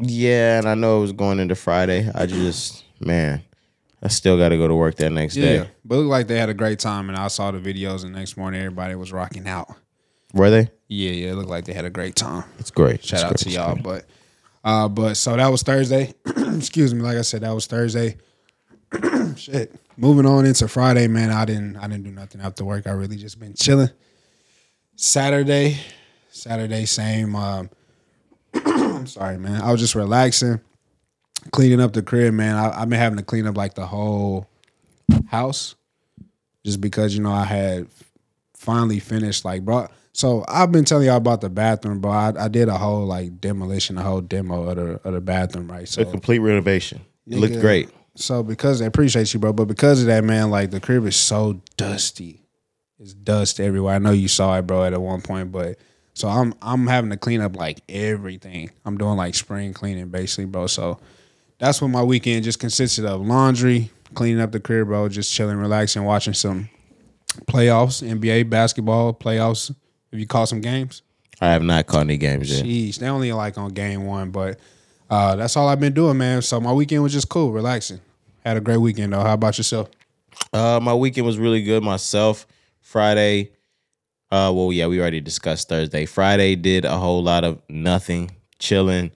yeah, 0.00 0.58
and 0.58 0.68
I 0.68 0.74
know 0.74 0.98
it 0.98 1.00
was 1.00 1.12
going 1.12 1.40
into 1.40 1.54
Friday. 1.54 2.10
I 2.14 2.26
just 2.26 2.84
man, 3.00 3.42
I 4.02 4.08
still 4.08 4.36
got 4.36 4.50
to 4.50 4.56
go 4.56 4.68
to 4.68 4.74
work 4.74 4.96
that 4.96 5.10
next 5.10 5.36
Yeah. 5.36 5.44
day. 5.64 5.70
But 5.84 5.94
it 5.94 5.98
looked 5.98 6.10
like 6.10 6.26
they 6.28 6.38
had 6.38 6.48
a 6.50 6.54
great 6.54 6.78
time, 6.78 7.08
and 7.08 7.16
I 7.18 7.28
saw 7.28 7.50
the 7.50 7.58
videos. 7.58 8.04
And 8.04 8.12
next 8.14 8.36
morning, 8.36 8.60
everybody 8.60 8.94
was 8.96 9.12
rocking 9.12 9.48
out. 9.48 9.68
Were 10.34 10.50
they? 10.50 10.70
Yeah, 10.88 11.10
yeah. 11.10 11.30
It 11.32 11.34
looked 11.34 11.48
like 11.50 11.64
they 11.64 11.72
had 11.72 11.84
a 11.84 11.90
great 11.90 12.16
time. 12.16 12.44
It's 12.58 12.70
great. 12.70 13.04
Shout 13.04 13.18
It's 13.20 13.22
out 13.24 13.28
great. 13.30 13.38
to 13.38 13.50
y'all. 13.50 13.76
But 13.82 14.06
uh 14.64 14.88
but 14.88 15.16
so 15.16 15.36
that 15.36 15.48
was 15.48 15.62
Thursday. 15.62 16.14
Excuse 16.56 16.94
me. 16.94 17.02
Like 17.02 17.16
I 17.16 17.22
said, 17.22 17.42
that 17.42 17.50
was 17.52 17.66
Thursday. 17.66 18.16
Shit. 19.36 19.74
Moving 19.96 20.26
on 20.26 20.46
into 20.46 20.68
Friday, 20.68 21.08
man. 21.08 21.30
I 21.30 21.44
didn't 21.44 21.76
I 21.76 21.82
didn't 21.88 22.04
do 22.04 22.10
nothing 22.10 22.40
after 22.40 22.64
work. 22.64 22.86
I 22.86 22.90
really 22.92 23.16
just 23.16 23.38
been 23.38 23.54
chilling. 23.54 23.90
Saturday. 24.96 25.78
Saturday, 26.30 26.84
same. 26.86 27.34
Um 27.36 27.70
I'm 28.54 29.06
sorry, 29.06 29.38
man. 29.38 29.60
I 29.60 29.70
was 29.70 29.80
just 29.80 29.94
relaxing, 29.94 30.60
cleaning 31.52 31.80
up 31.80 31.92
the 31.92 32.02
crib, 32.02 32.34
man. 32.34 32.56
I, 32.56 32.80
I've 32.82 32.88
been 32.88 32.98
having 32.98 33.18
to 33.18 33.24
clean 33.24 33.46
up 33.46 33.56
like 33.56 33.74
the 33.74 33.86
whole 33.86 34.46
house. 35.28 35.74
Just 36.64 36.80
because, 36.80 37.14
you 37.14 37.22
know, 37.22 37.32
I 37.32 37.44
had 37.44 37.86
finally 38.54 38.98
finished 38.98 39.44
like 39.44 39.64
bro. 39.64 39.88
So 40.12 40.44
I've 40.48 40.72
been 40.72 40.84
telling 40.84 41.06
y'all 41.06 41.16
about 41.16 41.40
the 41.40 41.48
bathroom, 41.50 42.00
bro. 42.00 42.10
I, 42.10 42.44
I 42.44 42.48
did 42.48 42.68
a 42.68 42.76
whole 42.76 43.06
like 43.06 43.40
demolition, 43.40 43.98
a 43.98 44.02
whole 44.02 44.20
demo 44.20 44.68
of 44.68 44.76
the 44.76 45.00
of 45.08 45.14
the 45.14 45.20
bathroom, 45.20 45.70
right? 45.70 45.88
So 45.88 46.02
A 46.02 46.04
complete 46.04 46.40
renovation. 46.40 47.00
It 47.26 47.36
looked 47.38 47.60
great. 47.60 47.90
so 48.16 48.42
because 48.42 48.80
I 48.82 48.86
appreciate 48.86 49.32
you, 49.34 49.40
bro, 49.40 49.52
but 49.52 49.66
because 49.68 50.00
of 50.00 50.06
that, 50.06 50.24
man, 50.24 50.50
like 50.50 50.70
the 50.70 50.80
crib 50.80 51.06
is 51.06 51.16
so 51.16 51.60
dusty. 51.76 52.42
It's 52.98 53.14
dust 53.14 53.60
everywhere. 53.60 53.94
I 53.94 53.98
know 53.98 54.10
you 54.10 54.26
saw 54.28 54.56
it, 54.58 54.62
bro, 54.66 54.82
at 54.84 55.00
one 55.00 55.20
point, 55.20 55.52
but 55.52 55.78
so 56.14 56.26
I'm 56.26 56.52
I'm 56.60 56.88
having 56.88 57.10
to 57.10 57.16
clean 57.16 57.40
up 57.40 57.54
like 57.54 57.80
everything. 57.88 58.70
I'm 58.84 58.98
doing 58.98 59.16
like 59.16 59.36
spring 59.36 59.72
cleaning 59.72 60.08
basically, 60.08 60.46
bro. 60.46 60.66
So 60.66 60.98
that's 61.58 61.80
what 61.80 61.88
my 61.88 62.02
weekend 62.02 62.42
just 62.44 62.58
consisted 62.58 63.04
of: 63.04 63.20
laundry, 63.20 63.90
cleaning 64.14 64.40
up 64.40 64.50
the 64.50 64.58
crib, 64.58 64.88
bro, 64.88 65.08
just 65.08 65.32
chilling, 65.32 65.58
relaxing, 65.58 66.02
watching 66.02 66.34
some 66.34 66.68
playoffs, 67.46 68.02
NBA 68.02 68.50
basketball 68.50 69.14
playoffs. 69.14 69.72
If 70.12 70.18
you 70.18 70.26
call 70.26 70.46
some 70.46 70.60
games, 70.60 71.02
I 71.40 71.48
have 71.48 71.62
not 71.62 71.86
caught 71.86 72.00
any 72.00 72.16
games 72.16 72.50
yet. 72.50 72.64
Jeez, 72.64 72.96
they 72.98 73.08
only 73.08 73.32
like 73.32 73.58
on 73.58 73.70
game 73.72 74.06
one, 74.06 74.30
but 74.30 74.58
uh, 75.10 75.36
that's 75.36 75.56
all 75.56 75.68
I've 75.68 75.80
been 75.80 75.94
doing, 75.94 76.18
man. 76.18 76.42
So 76.42 76.60
my 76.60 76.72
weekend 76.72 77.02
was 77.02 77.12
just 77.12 77.28
cool, 77.28 77.52
relaxing. 77.52 78.00
Had 78.44 78.56
a 78.56 78.60
great 78.60 78.78
weekend 78.78 79.12
though. 79.12 79.20
How 79.20 79.34
about 79.34 79.58
yourself? 79.58 79.90
Uh, 80.52 80.80
my 80.82 80.94
weekend 80.94 81.26
was 81.26 81.38
really 81.38 81.62
good. 81.62 81.82
Myself, 81.82 82.46
Friday. 82.80 83.52
Uh, 84.30 84.52
well, 84.54 84.72
yeah, 84.72 84.86
we 84.86 85.00
already 85.00 85.20
discussed 85.20 85.68
Thursday. 85.68 86.04
Friday 86.04 86.54
did 86.54 86.84
a 86.84 86.96
whole 86.98 87.22
lot 87.22 87.44
of 87.44 87.60
nothing, 87.68 88.30
chilling. 88.58 89.10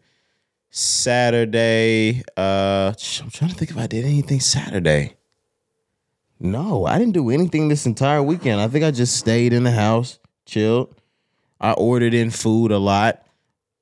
Saturday, 0.71 2.23
uh, 2.35 2.95
I'm 3.21 3.31
trying 3.31 3.51
to 3.51 3.57
think 3.57 3.71
if 3.71 3.77
I 3.77 3.87
did 3.87 4.07
anything 4.07 4.41
Saturday. 4.41 5.17
No, 6.41 6.87
I 6.87 6.99
didn't 6.99 7.13
do 7.13 7.29
anything 7.29 7.69
this 7.69 7.85
entire 7.85 8.23
weekend. 8.23 8.59
I 8.59 8.69
think 8.69 8.83
I 8.83 8.91
just 8.91 9.17
stayed 9.17 9.53
in 9.53 9.65
the 9.65 9.71
house, 9.71 10.19
chilled. 10.47 10.95
I 11.61 11.73
ordered 11.73 12.15
in 12.15 12.31
food 12.31 12.73
a 12.73 12.79
lot. 12.79 13.25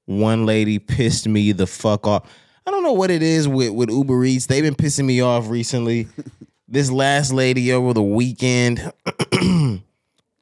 One 0.06 0.44
lady 0.46 0.78
pissed 0.78 1.26
me 1.26 1.52
the 1.52 1.66
fuck 1.66 2.06
off. 2.06 2.30
I 2.66 2.70
don't 2.70 2.82
know 2.82 2.92
what 2.92 3.10
it 3.10 3.22
is 3.22 3.48
with, 3.48 3.70
with 3.70 3.90
Uber 3.90 4.24
Eats. 4.24 4.46
They've 4.46 4.62
been 4.62 4.74
pissing 4.74 5.06
me 5.06 5.20
off 5.20 5.48
recently. 5.48 6.08
this 6.70 6.90
last 6.90 7.32
lady 7.32 7.72
over 7.72 7.92
the 7.92 8.02
weekend, 8.02 8.92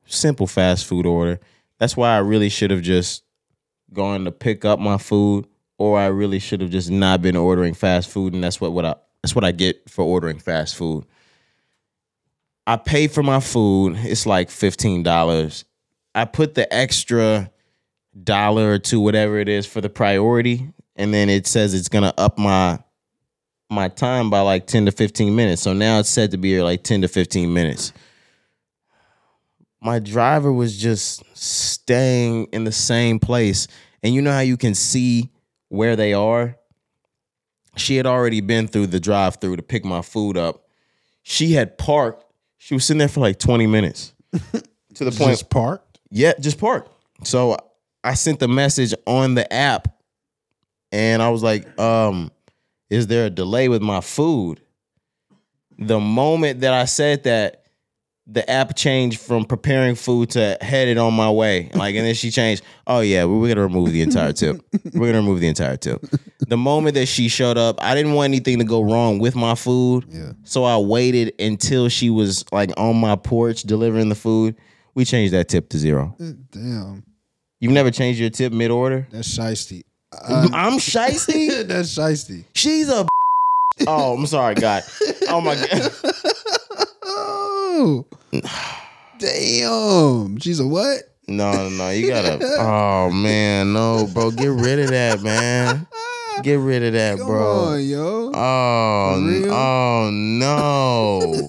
simple 0.07 0.47
fast 0.47 0.85
food 0.85 1.07
order. 1.07 1.41
That's 1.79 1.97
why 1.97 2.15
I 2.15 2.19
really 2.19 2.51
should 2.51 2.71
have 2.71 2.83
just 2.83 3.25
gone 3.93 4.25
to 4.27 4.33
pick 4.33 4.65
up 4.65 4.79
my 4.79 4.99
food, 4.99 5.47
or 5.79 5.99
I 5.99 6.07
really 6.07 6.39
should 6.39 6.61
have 6.61 6.71
just 6.71 6.91
not 6.91 7.23
been 7.23 7.37
ordering 7.37 7.73
fast 7.73 8.11
food, 8.11 8.35
and 8.35 8.45
that's 8.45 8.61
what, 8.61 8.73
what 8.73 8.85
I 8.85 8.95
that's 9.23 9.35
what 9.35 9.45
I 9.45 9.53
get 9.53 9.89
for 9.89 10.05
ordering 10.05 10.39
fast 10.39 10.77
food. 10.77 11.05
I 12.67 12.77
pay 12.77 13.09
for 13.09 13.23
my 13.23 13.41
food. 13.41 13.97
It's 13.99 14.27
like 14.27 14.51
fifteen 14.51 15.03
dollars. 15.03 15.65
I 16.19 16.25
put 16.25 16.55
the 16.55 16.73
extra 16.75 17.49
dollar 18.25 18.73
or 18.73 18.79
two, 18.81 18.99
whatever 18.99 19.39
it 19.39 19.49
is, 19.49 19.67
for 19.67 19.81
the 19.81 19.89
priority, 19.89 20.69
and 20.97 21.15
then 21.15 21.29
it 21.29 21.47
says 21.47 21.75
it's 21.75 21.89
gonna 21.89 22.13
up 22.19 22.39
my 22.39 22.81
my 23.71 23.87
time 23.87 24.29
by 24.29 24.41
like 24.41 24.67
10 24.67 24.87
to 24.87 24.93
15 24.93 25.37
minutes. 25.37 25.63
So 25.63 25.73
now 25.73 26.01
it's 26.01 26.09
said 26.09 26.33
to 26.33 26.39
be 26.39 26.49
here 26.49 26.65
like 26.65 26.83
10 26.83 27.03
to 27.03 27.09
15 27.09 27.53
minutes. 27.53 27.93
My 29.81 30.01
driver 30.01 30.53
was 30.53 30.77
just 30.77 31.23
staying 31.37 32.47
in 32.47 32.65
the 32.65 32.73
same 32.73 33.21
place. 33.21 33.69
And 34.03 34.15
you 34.15 34.23
know 34.23 34.33
how 34.33 34.41
you 34.41 34.57
can 34.57 34.75
see 34.75 35.31
where 35.69 35.97
they 35.97 36.15
are? 36.15 36.57
She 37.77 37.97
had 37.97 38.07
already 38.07 38.41
been 38.41 38.67
through 38.67 38.89
the 38.89 38.99
drive 38.99 39.37
through 39.37 39.57
to 39.57 39.63
pick 39.63 39.85
my 39.85 40.03
food 40.03 40.37
up. 40.37 40.65
She 41.23 41.53
had 41.53 41.77
parked. 41.79 42.25
She 42.57 42.75
was 42.75 42.87
sitting 42.87 42.99
there 42.99 43.09
for 43.09 43.21
like 43.21 43.39
20 43.39 43.67
minutes. 43.67 44.15
to 44.95 45.05
the 45.05 45.11
point 45.11 45.31
Just 45.31 45.51
parked. 45.51 45.88
Yeah, 46.11 46.33
just 46.41 46.59
park. 46.59 46.89
So 47.25 47.57
I 48.05 48.15
sent 48.15 48.41
the 48.41 48.49
message 48.49 48.95
on 49.07 49.35
the 49.35 49.51
app 49.53 49.89
and 50.93 51.23
I 51.23 51.31
was 51.31 51.43
like, 51.43 51.79
um, 51.79 52.31
is 52.91 53.07
there 53.07 53.27
a 53.27 53.31
delay 53.31 53.69
with 53.69 53.83
my 53.83 54.01
food? 54.01 54.61
The 55.79 56.01
moment 56.01 56.61
that 56.61 56.73
I 56.73 56.87
said 56.87 57.25
that, 57.25 57.65
the 58.31 58.49
app 58.51 58.77
changed 58.77 59.21
from 59.21 59.47
preparing 59.47 59.95
food 59.95 60.31
to 60.31 60.59
headed 60.61 60.99
on 60.99 61.15
my 61.15 61.31
way. 61.31 61.71
Like, 61.75 61.95
and 61.95 62.07
then 62.07 62.15
she 62.15 62.31
changed. 62.31 62.63
Oh 62.87 63.01
yeah, 63.01 63.25
we're 63.25 63.49
gonna 63.49 63.63
remove 63.63 63.91
the 63.91 64.03
entire 64.03 64.35
tip. 64.35 64.61
We're 64.93 65.07
gonna 65.07 65.21
remove 65.21 65.41
the 65.41 65.49
entire 65.49 65.79
tip. 65.79 66.05
The 66.47 66.57
moment 66.59 66.95
that 66.97 67.07
she 67.07 67.29
showed 67.29 67.57
up, 67.57 67.83
I 67.83 67.95
didn't 67.95 68.13
want 68.13 68.27
anything 68.27 68.59
to 68.59 68.65
go 68.65 68.83
wrong 68.83 69.19
with 69.19 69.35
my 69.35 69.55
food. 69.55 70.05
Yeah. 70.11 70.33
So 70.45 70.65
I 70.65 70.77
waited 70.77 71.41
until 71.41 71.89
she 71.89 72.11
was 72.11 72.45
like 72.53 72.71
on 72.77 72.97
my 73.01 73.17
porch 73.17 73.63
delivering 73.63 74.11
the 74.11 74.15
food. 74.15 74.57
We 74.99 75.05
changed 75.05 75.33
that 75.33 75.47
tip 75.49 75.69
to 75.69 75.79
zero. 75.79 76.17
Damn, 76.51 77.05
You've 77.61 77.71
never 77.71 77.93
changed 77.93 78.19
your 78.19 78.31
tip 78.31 78.53
mid 78.53 78.73
order? 78.73 79.07
that's 79.13 79.29
shiesty. 79.39 79.83
Uh, 80.13 80.49
I'm 80.53 80.81
shisty. 80.81 81.65
that's 81.69 81.97
shiesty. 81.97 82.43
She's 82.53 82.89
a. 82.89 83.07
Oh, 83.87 84.15
I'm 84.17 84.27
sorry, 84.27 84.57
God. 84.57 84.83
Oh 85.29 85.41
my 85.41 85.55
God. 85.55 85.93
Oh, 87.05 88.07
damn. 89.21 90.41
She's 90.41 90.59
a 90.59 90.67
what? 90.67 91.03
No, 91.29 91.53
no, 91.53 91.69
no. 91.69 91.91
You 91.91 92.09
gotta. 92.09 92.45
Oh 92.59 93.11
man, 93.13 93.73
no, 93.73 94.09
bro. 94.13 94.33
Get 94.33 94.49
rid 94.49 94.81
of 94.81 94.89
that, 94.89 95.23
man. 95.23 95.87
Get 96.43 96.59
rid 96.59 96.83
of 96.83 96.95
that, 96.95 97.19
Come 97.19 97.27
bro. 97.29 97.61
on, 97.67 97.85
yo. 97.85 98.33
Oh, 98.35 99.45
oh 99.49 100.11
no. 100.13 101.49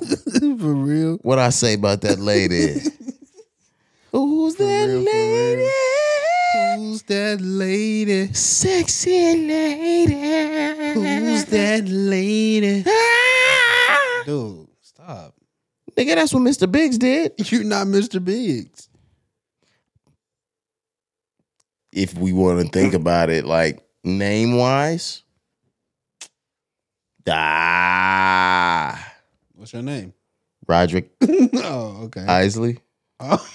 For 0.59 0.75
real. 0.75 1.15
What 1.23 1.39
I 1.39 1.49
say 1.49 1.73
about 1.73 2.01
that 2.01 2.19
lady? 2.19 2.75
Who's 4.11 4.55
that 4.55 4.87
real, 4.87 4.99
lady? 5.01 5.69
Who's 6.77 7.01
that 7.03 7.41
lady? 7.41 8.33
Sexy 8.33 9.47
lady. 9.47 10.13
Who's 10.93 11.45
that 11.45 11.87
lady? 11.87 12.83
Ah! 12.87 14.23
Dude, 14.25 14.67
stop. 14.81 15.35
Nigga, 15.95 16.15
that's 16.15 16.33
what 16.33 16.41
Mr. 16.43 16.71
Biggs 16.71 16.97
did. 16.97 17.33
You're 17.51 17.63
not 17.63 17.87
Mr. 17.87 18.23
Biggs. 18.23 18.89
If 21.91 22.13
we 22.15 22.33
want 22.33 22.61
to 22.61 22.67
think 22.69 22.93
about 22.93 23.29
it, 23.29 23.45
like 23.45 23.83
name 24.03 24.57
wise, 24.57 25.23
ah, 27.27 29.09
What's 29.55 29.73
your 29.73 29.81
name? 29.81 30.13
Roderick 30.67 31.11
oh, 31.21 32.03
okay. 32.05 32.21
Isley. 32.21 32.79
Oh, 33.19 33.45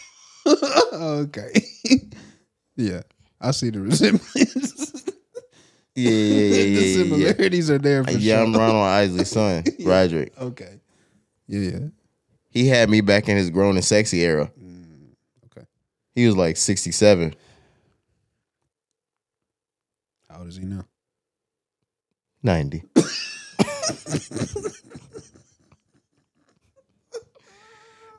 okay. 0.46 1.52
yeah, 2.76 3.02
I 3.40 3.50
see 3.52 3.70
the 3.70 3.80
resemblance. 3.80 5.02
Yeah, 5.96 6.10
yeah, 6.10 6.16
yeah, 6.16 6.24
the 6.24 6.56
yeah, 6.56 6.64
yeah, 6.64 6.80
yeah. 6.80 6.94
similarities 6.94 7.70
are 7.70 7.78
there 7.78 8.02
for 8.02 8.10
Yeah, 8.10 8.38
sure. 8.38 8.44
I'm 8.46 8.52
Ronald 8.52 8.84
Isley's 8.84 9.30
son, 9.30 9.62
Roderick. 9.84 10.32
Okay. 10.40 10.80
Yeah, 11.46 11.60
yeah. 11.70 11.78
He 12.50 12.66
had 12.66 12.90
me 12.90 13.00
back 13.00 13.28
in 13.28 13.36
his 13.36 13.48
grown 13.48 13.76
and 13.76 13.84
sexy 13.84 14.22
era. 14.24 14.50
Mm, 14.60 15.14
okay. 15.46 15.64
He 16.16 16.26
was 16.26 16.36
like 16.36 16.56
67. 16.56 17.36
How 20.28 20.38
old 20.40 20.48
is 20.48 20.56
he 20.56 20.64
now? 20.64 20.84
90. 22.42 22.82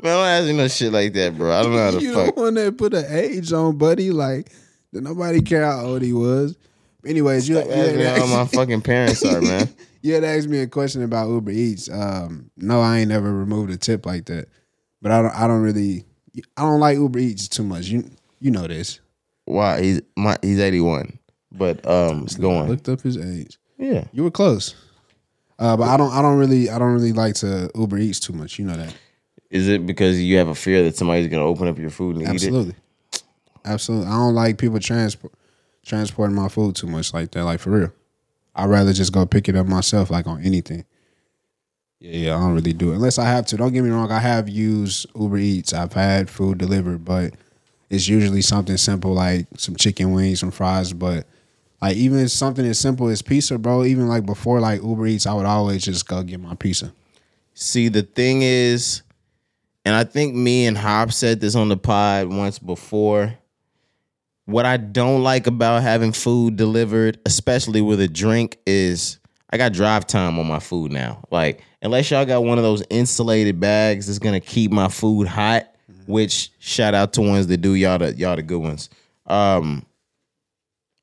Man, 0.05 0.17
don't 0.17 0.27
ask 0.27 0.45
me 0.45 0.53
no 0.53 0.67
shit 0.67 0.93
like 0.93 1.13
that, 1.13 1.35
bro. 1.35 1.51
I 1.51 1.63
don't 1.63 1.71
know 1.71 1.79
how 1.79 1.91
to 1.91 1.99
you 2.01 2.13
fuck. 2.13 2.35
the 2.35 2.41
one 2.41 2.53
that 2.53 2.77
put 2.77 2.93
an 2.93 3.05
age 3.09 3.51
on, 3.51 3.75
buddy. 3.75 4.11
Like, 4.11 4.51
did 4.93 5.03
nobody 5.03 5.41
care 5.41 5.65
how 5.65 5.83
old 5.83 6.03
he 6.03 6.13
was? 6.13 6.55
Anyways, 7.03 7.49
you, 7.49 7.55
you, 7.55 7.71
asking 7.71 7.97
me 7.97 8.03
how 8.03 8.27
my 8.27 8.45
fucking 8.45 8.81
parents 8.81 9.25
are, 9.25 9.41
man. 9.41 9.67
you 10.03 10.13
had 10.13 10.23
asked 10.23 10.47
me 10.47 10.59
a 10.59 10.67
question 10.67 11.01
about 11.01 11.29
Uber 11.29 11.49
Eats. 11.49 11.89
Um, 11.89 12.51
no, 12.55 12.81
I 12.81 12.99
ain't 12.99 13.09
never 13.09 13.33
removed 13.33 13.71
a 13.71 13.77
tip 13.77 14.05
like 14.05 14.25
that. 14.25 14.47
But 15.01 15.11
I 15.11 15.23
don't. 15.23 15.35
I 15.35 15.47
don't 15.47 15.63
really. 15.63 16.05
I 16.55 16.61
don't 16.61 16.79
like 16.79 16.99
Uber 16.99 17.17
Eats 17.17 17.47
too 17.47 17.63
much. 17.63 17.87
You 17.87 18.07
you 18.39 18.51
know 18.51 18.67
this. 18.67 18.99
Why? 19.45 19.81
He's 19.81 20.01
my 20.15 20.37
he's 20.43 20.59
81. 20.59 21.17
But 21.51 21.83
um 21.87 22.27
go 22.39 22.51
I 22.51 22.67
looked 22.67 22.89
up 22.89 23.01
his 23.01 23.17
age. 23.17 23.57
Yeah. 23.79 24.03
You 24.13 24.23
were 24.23 24.31
close. 24.31 24.75
Uh, 25.57 25.75
but 25.75 25.87
I 25.87 25.97
don't. 25.97 26.13
I 26.13 26.21
don't 26.21 26.37
really. 26.37 26.69
I 26.69 26.77
don't 26.77 26.93
really 26.93 27.13
like 27.13 27.33
to 27.35 27.71
Uber 27.73 27.97
Eats 27.97 28.19
too 28.19 28.33
much. 28.33 28.59
You 28.59 28.65
know 28.65 28.75
that. 28.75 28.95
Is 29.55 29.69
it 29.69 29.85
because 29.85 30.21
you 30.21 30.35
have 30.35 30.49
a 30.49 30.55
fear 30.55 30.83
that 30.83 30.97
somebody's 30.97 31.29
gonna 31.29 31.45
open 31.45 31.69
up 31.69 31.77
your 31.77 31.89
food 31.89 32.17
and 32.17 32.23
eat 32.23 32.29
it? 32.29 32.33
Absolutely. 32.33 32.75
Absolutely. 33.63 34.07
I 34.07 34.11
don't 34.11 34.35
like 34.35 34.57
people 34.57 34.79
transport 34.81 35.31
transporting 35.85 36.35
my 36.35 36.49
food 36.49 36.75
too 36.75 36.87
much 36.87 37.13
like 37.13 37.31
that. 37.31 37.45
Like 37.45 37.61
for 37.61 37.69
real. 37.69 37.93
I'd 38.53 38.69
rather 38.69 38.91
just 38.91 39.13
go 39.13 39.25
pick 39.25 39.47
it 39.47 39.55
up 39.55 39.65
myself, 39.65 40.09
like 40.09 40.27
on 40.27 40.43
anything. 40.43 40.83
Yeah, 41.99 42.11
yeah, 42.17 42.35
I 42.35 42.39
don't 42.39 42.53
really 42.53 42.73
do 42.73 42.91
it 42.91 42.95
unless 42.95 43.17
I 43.17 43.23
have 43.25 43.45
to. 43.47 43.55
Don't 43.55 43.71
get 43.71 43.83
me 43.83 43.91
wrong. 43.91 44.11
I 44.11 44.19
have 44.19 44.49
used 44.49 45.07
Uber 45.15 45.37
Eats. 45.37 45.73
I've 45.73 45.93
had 45.93 46.29
food 46.29 46.57
delivered, 46.57 47.05
but 47.05 47.33
it's 47.89 48.09
usually 48.09 48.41
something 48.41 48.75
simple 48.75 49.13
like 49.13 49.47
some 49.55 49.77
chicken 49.77 50.11
wings, 50.11 50.41
some 50.41 50.51
fries. 50.51 50.91
But 50.91 51.27
like 51.81 51.95
even 51.95 52.27
something 52.27 52.65
as 52.65 52.77
simple 52.77 53.07
as 53.07 53.21
pizza, 53.21 53.57
bro. 53.57 53.85
Even 53.85 54.09
like 54.09 54.25
before 54.25 54.59
like 54.59 54.83
Uber 54.83 55.07
Eats, 55.07 55.25
I 55.25 55.33
would 55.33 55.45
always 55.45 55.85
just 55.85 56.09
go 56.09 56.23
get 56.23 56.41
my 56.41 56.55
pizza. 56.55 56.91
See, 57.53 57.87
the 57.87 58.01
thing 58.01 58.41
is, 58.41 59.01
and 59.85 59.95
I 59.95 60.03
think 60.03 60.35
me 60.35 60.65
and 60.65 60.77
Hop 60.77 61.11
said 61.11 61.39
this 61.39 61.55
on 61.55 61.69
the 61.69 61.77
pod 61.77 62.27
once 62.27 62.59
before. 62.59 63.33
What 64.45 64.65
I 64.65 64.77
don't 64.77 65.23
like 65.23 65.47
about 65.47 65.81
having 65.81 66.11
food 66.11 66.55
delivered, 66.55 67.19
especially 67.25 67.81
with 67.81 67.99
a 67.99 68.07
drink, 68.07 68.57
is 68.67 69.17
I 69.49 69.57
got 69.57 69.73
drive 69.73 70.05
time 70.05 70.37
on 70.37 70.47
my 70.47 70.59
food 70.59 70.91
now. 70.91 71.23
Like, 71.31 71.63
unless 71.81 72.11
y'all 72.11 72.25
got 72.25 72.43
one 72.43 72.57
of 72.57 72.63
those 72.63 72.83
insulated 72.89 73.59
bags 73.59 74.05
that's 74.07 74.19
gonna 74.19 74.39
keep 74.39 74.71
my 74.71 74.87
food 74.87 75.27
hot, 75.27 75.73
which 76.07 76.51
shout 76.59 76.93
out 76.93 77.13
to 77.13 77.21
ones 77.21 77.47
that 77.47 77.57
do 77.57 77.73
y'all 77.73 77.97
the 77.97 78.13
y'all 78.13 78.35
the 78.35 78.43
good 78.43 78.59
ones. 78.61 78.89
Um, 79.25 79.83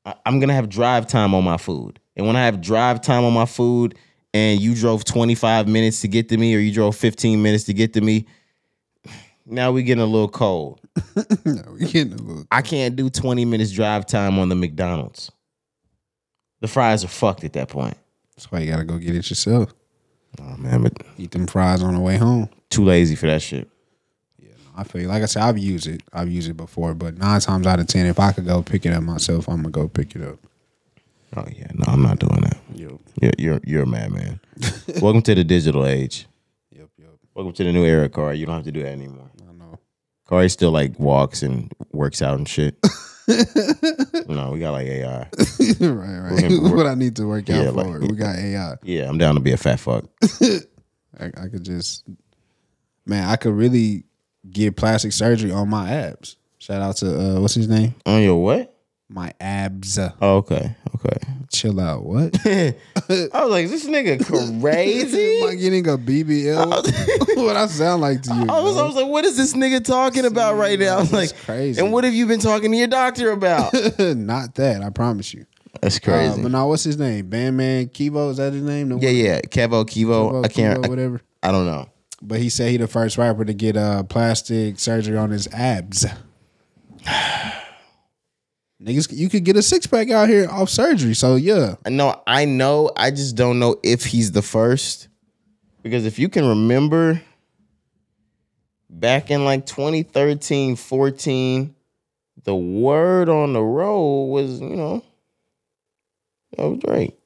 I- 0.05 0.15
I'm 0.25 0.39
gonna 0.39 0.53
have 0.53 0.69
drive 0.69 1.07
time 1.07 1.33
on 1.33 1.43
my 1.43 1.57
food. 1.57 1.99
And 2.15 2.25
when 2.27 2.35
I 2.35 2.45
have 2.45 2.61
drive 2.61 3.01
time 3.01 3.23
on 3.25 3.33
my 3.33 3.45
food 3.45 3.95
and 4.33 4.59
you 4.61 4.75
drove 4.75 5.03
25 5.03 5.67
minutes 5.67 6.01
to 6.01 6.07
get 6.07 6.29
to 6.29 6.37
me 6.37 6.55
or 6.55 6.59
you 6.59 6.71
drove 6.71 6.95
15 6.95 7.41
minutes 7.41 7.65
to 7.65 7.73
get 7.73 7.93
to 7.93 8.01
me, 8.01 8.25
now 9.45 9.71
we 9.71 9.83
getting 9.83 10.03
a 10.03 10.07
little 10.07 10.29
cold. 10.29 10.79
no, 11.45 11.61
we 11.73 11.85
getting 11.87 12.13
a 12.13 12.17
little. 12.21 12.45
I 12.51 12.61
can't 12.61 12.95
do 12.95 13.09
20 13.09 13.45
minutes 13.45 13.71
drive 13.71 14.05
time 14.05 14.39
on 14.39 14.49
the 14.49 14.55
McDonald's. 14.55 15.31
The 16.61 16.67
fries 16.67 17.03
are 17.03 17.09
fucked 17.09 17.43
at 17.43 17.53
that 17.53 17.69
point. 17.69 17.97
That's 18.35 18.51
why 18.51 18.59
you 18.59 18.71
gotta 18.71 18.85
go 18.85 18.97
get 18.97 19.15
it 19.15 19.29
yourself. 19.29 19.73
Oh 20.41 20.55
man, 20.57 20.81
but 20.81 20.93
Eat 21.17 21.31
them 21.31 21.45
fries 21.45 21.83
on 21.83 21.93
the 21.93 21.99
way 21.99 22.17
home. 22.17 22.49
too 22.69 22.83
lazy 22.83 23.15
for 23.15 23.27
that 23.27 23.41
shit. 23.41 23.69
Yeah, 24.39 24.49
I 24.75 24.83
feel 24.83 25.01
you. 25.03 25.07
like 25.07 25.21
I 25.21 25.25
said, 25.27 25.43
I've 25.43 25.57
used 25.59 25.87
it. 25.87 26.01
I've 26.11 26.31
used 26.31 26.49
it 26.49 26.57
before, 26.57 26.93
but 26.95 27.17
nine 27.17 27.39
times 27.41 27.67
out 27.67 27.79
of 27.79 27.87
ten, 27.87 28.05
if 28.07 28.19
I 28.19 28.31
could 28.31 28.45
go 28.47 28.63
pick 28.63 28.85
it 28.85 28.93
up 28.93 29.03
myself, 29.03 29.47
I'm 29.47 29.57
gonna 29.57 29.69
go 29.69 29.87
pick 29.87 30.15
it 30.15 30.23
up. 30.23 30.39
Oh 31.35 31.45
yeah, 31.51 31.67
no, 31.73 31.83
I'm 31.87 32.01
not 32.01 32.19
doing 32.19 32.41
that. 32.41 32.57
Yep. 32.73 32.91
You're 33.21 33.31
you're, 33.37 33.59
you're 33.65 33.83
a 33.83 33.87
madman. 33.87 34.39
Welcome 35.01 35.21
to 35.23 35.35
the 35.35 35.43
digital 35.43 35.85
age. 35.85 36.27
Welcome 37.35 37.53
to 37.53 37.63
the 37.63 37.71
new 37.71 37.83
era, 37.85 38.09
Car. 38.09 38.33
You 38.33 38.45
don't 38.45 38.55
have 38.55 38.65
to 38.65 38.71
do 38.71 38.83
that 38.83 38.91
anymore. 38.91 39.31
I 39.49 39.53
know. 39.53 39.79
Corey 40.25 40.49
still 40.49 40.71
like 40.71 40.99
walks 40.99 41.41
and 41.41 41.71
works 41.91 42.21
out 42.21 42.37
and 42.37 42.47
shit. 42.47 42.77
no, 44.27 44.51
we 44.51 44.59
got 44.59 44.71
like 44.71 44.85
AI. 44.87 45.17
right. 45.79 45.79
Right. 45.81 46.41
gonna- 46.41 46.75
what 46.75 46.85
I 46.85 46.93
need 46.95 47.15
to 47.17 47.27
work 47.27 47.49
out 47.49 47.63
Yeah, 47.63 47.71
for. 47.71 47.83
like- 47.99 48.01
we 48.01 48.15
got 48.15 48.35
AI. 48.35 48.75
Yeah, 48.83 49.09
I'm 49.09 49.17
down 49.17 49.35
to 49.35 49.41
be 49.41 49.51
a 49.51 49.57
fat 49.57 49.79
fuck. 49.79 50.05
I, 51.19 51.25
I 51.37 51.47
could 51.47 51.63
just, 51.63 52.03
man, 53.05 53.27
I 53.27 53.35
could 53.35 53.53
really 53.53 54.05
get 54.49 54.75
plastic 54.75 55.11
surgery 55.13 55.51
on 55.51 55.69
my 55.69 55.89
abs. 55.91 56.37
Shout 56.59 56.81
out 56.81 56.97
to 56.97 57.07
uh, 57.37 57.39
what's 57.39 57.53
his 57.55 57.67
name? 57.67 57.93
On 58.05 58.21
your 58.21 58.41
what? 58.41 58.72
My 59.13 59.31
abs. 59.39 59.99
Uh, 59.99 60.11
Oh, 60.21 60.37
okay, 60.37 60.75
okay. 60.95 61.17
Chill 61.51 61.79
out. 61.79 62.03
What? 62.03 62.35
I 62.47 62.73
was 63.05 63.51
like, 63.51 63.69
this 63.69 63.85
nigga 63.85 64.25
crazy. 64.61 65.41
Am 65.43 65.49
I 65.49 65.53
getting 65.55 65.87
a 65.87 65.97
BBL? 65.99 67.35
what 67.37 67.55
I 67.55 67.67
sound 67.67 68.01
like 68.01 68.23
to 68.23 68.33
you? 68.33 68.41
I 68.49 68.59
was, 68.59 68.75
I 68.75 68.83
was 68.83 68.95
like, 68.95 69.05
what 69.07 69.23
is 69.23 69.37
this 69.37 69.53
nigga 69.53 69.85
talking 69.85 70.25
about 70.25 70.55
right 70.57 70.79
now? 70.79 70.97
I 70.97 70.99
was 71.01 71.13
like, 71.13 71.29
That's 71.29 71.45
crazy. 71.45 71.79
and 71.79 71.91
what 71.93 72.05
have 72.05 72.13
you 72.15 72.25
been 72.25 72.39
talking 72.39 72.71
to 72.71 72.77
your 72.77 72.87
doctor 72.87 73.29
about? 73.29 73.71
Not 73.99 74.55
that. 74.55 74.81
I 74.81 74.89
promise 74.89 75.31
you. 75.31 75.45
That's 75.79 75.97
Uh, 75.97 75.99
crazy. 76.01 76.41
but 76.41 76.49
now, 76.51 76.67
what's 76.67 76.83
his 76.83 76.97
name? 76.97 77.29
Bandman 77.29 77.89
Kivo 77.89 78.31
is 78.31 78.37
that 78.37 78.53
his 78.53 78.63
name? 78.63 78.89
The 78.89 78.95
yeah, 78.97 79.09
one- 79.09 79.15
yeah. 79.15 79.41
Kevo, 79.41 79.85
Kivo. 79.85 80.43
I 80.43 80.47
can't. 80.47 80.79
Kivo, 80.81 80.85
I, 80.85 80.89
whatever. 80.89 81.21
I 81.43 81.51
don't 81.51 81.67
know. 81.67 81.87
But 82.19 82.39
he 82.39 82.49
said 82.49 82.71
he 82.71 82.77
the 82.77 82.87
first 82.87 83.19
rapper 83.19 83.45
to 83.45 83.53
get 83.53 83.77
uh, 83.77 84.01
plastic 84.03 84.79
surgery 84.79 85.17
on 85.17 85.29
his 85.29 85.47
abs. 85.53 86.03
Niggas, 88.83 89.15
you 89.15 89.29
could 89.29 89.45
get 89.45 89.55
a 89.55 89.61
six 89.61 89.87
pack 89.87 90.09
out 90.09 90.27
here 90.27 90.49
off 90.49 90.69
surgery. 90.69 91.13
So 91.13 91.35
yeah, 91.35 91.75
No, 91.87 92.21
I 92.27 92.45
know. 92.45 92.91
I 92.97 93.11
just 93.11 93.35
don't 93.35 93.57
know 93.59 93.77
if 93.81 94.03
he's 94.05 94.33
the 94.33 94.41
first. 94.41 95.07
Because 95.81 96.05
if 96.05 96.19
you 96.19 96.27
can 96.27 96.45
remember 96.47 97.21
back 98.89 99.31
in 99.31 99.45
like 99.45 99.65
2013, 99.65 100.75
14, 100.75 101.75
the 102.43 102.55
word 102.55 103.29
on 103.29 103.53
the 103.53 103.61
road 103.61 104.25
was, 104.25 104.59
you 104.59 104.75
know, 104.75 105.03
That 106.57 106.69
was 106.69 106.79
Drake. 106.79 107.17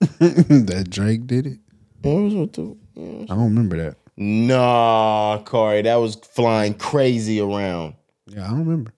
that 0.00 0.86
Drake 0.90 1.26
did 1.26 1.46
it. 1.46 1.58
That 2.02 2.14
was 2.14 2.34
with 2.34 2.52
the. 2.54 2.76
Yeah. 2.94 3.22
I 3.24 3.36
don't 3.36 3.44
remember 3.44 3.76
that. 3.78 3.96
Nah, 4.16 5.42
Corey, 5.44 5.82
that 5.82 5.96
was 5.96 6.14
flying 6.16 6.74
crazy 6.74 7.40
around. 7.40 7.94
Yeah, 8.26 8.46
I 8.46 8.50
don't 8.50 8.60
remember. 8.60 8.92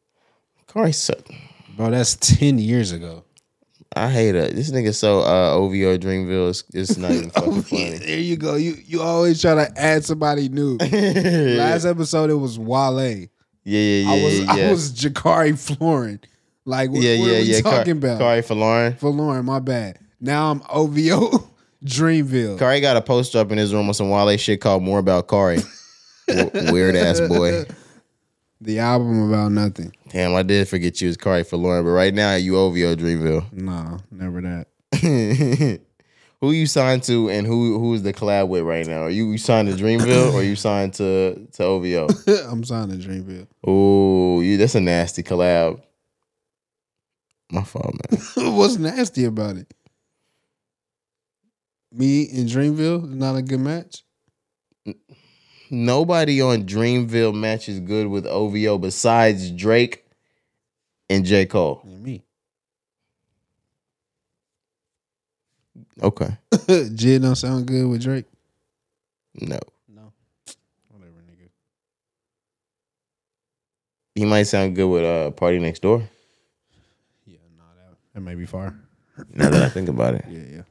Corey, 0.66 0.92
suck. 0.92 1.26
Bro, 1.76 1.90
that's 1.90 2.16
ten 2.16 2.59
years 2.59 2.92
ago. 2.92 3.25
I 3.95 4.11
hate 4.11 4.35
it. 4.35 4.54
This 4.54 4.71
nigga 4.71 4.95
so 4.95 5.21
uh, 5.21 5.52
OVO 5.54 5.97
Dreamville 5.97 6.49
is 6.50 6.64
it's 6.75 6.97
not 6.97 7.12
even 7.12 7.30
fucking 7.30 7.62
funny. 7.62 7.99
There 7.99 8.18
you 8.18 8.37
go. 8.37 8.56
You 8.56 8.76
you 8.85 9.00
always 9.02 9.40
try 9.40 9.54
to 9.54 9.73
add 9.78 10.04
somebody 10.04 10.49
new. 10.49 10.76
Last 11.56 11.85
episode 11.85 12.30
it 12.30 12.35
was 12.35 12.59
Wale. 12.59 12.99
Yeah, 13.00 13.28
yeah, 13.64 13.78
yeah. 13.80 14.11
I 14.11 14.25
was 14.25 14.38
yeah, 14.40 14.54
yeah. 14.56 14.68
I 14.68 14.71
was 14.71 14.92
Jakari 14.92 15.59
Florin. 15.59 16.21
Like 16.64 16.90
what, 16.90 17.00
yeah, 17.00 17.21
what 17.21 17.26
yeah, 17.30 17.37
are 17.37 17.40
we 17.40 17.42
yeah. 17.45 17.61
talking 17.61 18.00
Car- 18.00 18.16
about? 18.16 18.50
Lauren. 18.50 18.97
For 18.97 19.11
Lauren, 19.11 19.45
my 19.45 19.61
bad. 19.61 19.99
Now 20.21 20.50
I'm 20.50 20.62
OVO 20.68 21.49
Dreamville. 21.85 22.59
Corey 22.59 22.80
got 22.80 22.97
a 22.97 23.02
poster 23.02 23.38
up 23.38 23.52
in 23.52 23.59
his 23.59 23.73
room 23.73 23.87
with 23.87 23.97
some 23.97 24.11
Wale 24.11 24.37
shit 24.37 24.61
called 24.61 24.83
"More 24.83 24.99
About 24.99 25.26
Corey." 25.26 25.61
W- 26.28 26.73
Weird 26.73 26.97
ass 26.97 27.21
boy. 27.21 27.64
The 28.60 28.78
album 28.78 29.28
about 29.28 29.52
nothing. 29.52 29.92
Damn, 30.08 30.34
I 30.34 30.42
did 30.42 30.66
forget 30.68 31.00
you 31.00 31.08
was 31.08 31.16
Corey 31.16 31.44
for 31.44 31.56
Lauren, 31.58 31.84
but 31.84 31.90
right 31.90 32.14
now 32.14 32.34
you 32.36 32.56
OVO 32.56 32.96
Dreamville. 32.96 33.52
No, 33.52 33.98
never 34.10 34.40
that. 34.40 34.68
who 36.40 36.52
you 36.52 36.66
signed 36.66 37.02
to 37.04 37.28
and 37.28 37.46
who 37.46 37.78
who's 37.78 38.02
the 38.02 38.12
collab 38.12 38.48
with 38.48 38.62
right 38.62 38.86
now? 38.86 39.02
Are 39.02 39.10
you, 39.10 39.30
you 39.32 39.38
signed 39.38 39.68
to 39.68 39.75
Dreamville 39.75 40.32
or 40.32 40.42
you 40.42 40.56
signed 40.56 40.94
to 40.94 41.46
to 41.52 41.64
OVO? 41.64 42.08
I'm 42.50 42.64
signed 42.64 42.90
to 42.92 43.08
Dreamville. 43.08 43.46
Oh, 43.66 44.40
you 44.40 44.56
that's 44.56 44.75
a 44.75 44.80
nasty 44.80 45.22
collab. 45.22 45.82
My 47.50 47.62
fault, 47.62 47.94
man. 48.10 48.54
What's 48.56 48.78
nasty 48.78 49.25
about 49.25 49.56
it? 49.56 49.72
Me 51.92 52.28
and 52.30 52.48
Dreamville 52.48 53.04
is 53.04 53.14
not 53.14 53.36
a 53.36 53.42
good 53.42 53.60
match. 53.60 54.02
Nobody 55.70 56.40
on 56.40 56.64
Dreamville 56.64 57.35
matches 57.35 57.80
good 57.80 58.06
with 58.06 58.26
OVO 58.26 58.78
besides 58.78 59.50
Drake 59.50 60.04
and 61.11 61.25
J. 61.25 61.46
Cole. 61.46 61.80
And 61.85 62.02
me. 62.02 62.23
Okay. 66.02 66.37
JID 66.52 67.23
don't 67.23 67.37
sound 67.37 67.66
good 67.66 67.87
with 67.87 68.02
Drake. 68.02 68.26
No. 69.40 69.58
No. 69.88 70.12
Whatever, 70.88 71.20
nigga. 71.28 71.49
He 74.14 74.25
might 74.25 74.44
sound 74.44 74.76
good 74.76 74.88
with 74.88 75.04
uh 75.04 75.30
PartyNextDoor. 75.32 76.06
Yeah, 77.26 77.38
nah, 77.56 77.64
that, 77.76 77.96
that 78.14 78.20
may 78.20 78.35
be 78.35 78.46
far. 78.46 78.75
Now 79.30 79.50
that 79.50 79.62
I 79.62 79.68
think 79.68 79.88
about 79.88 80.14
it. 80.14 80.25
Yeah, 80.30 80.56
yeah. 80.56 80.62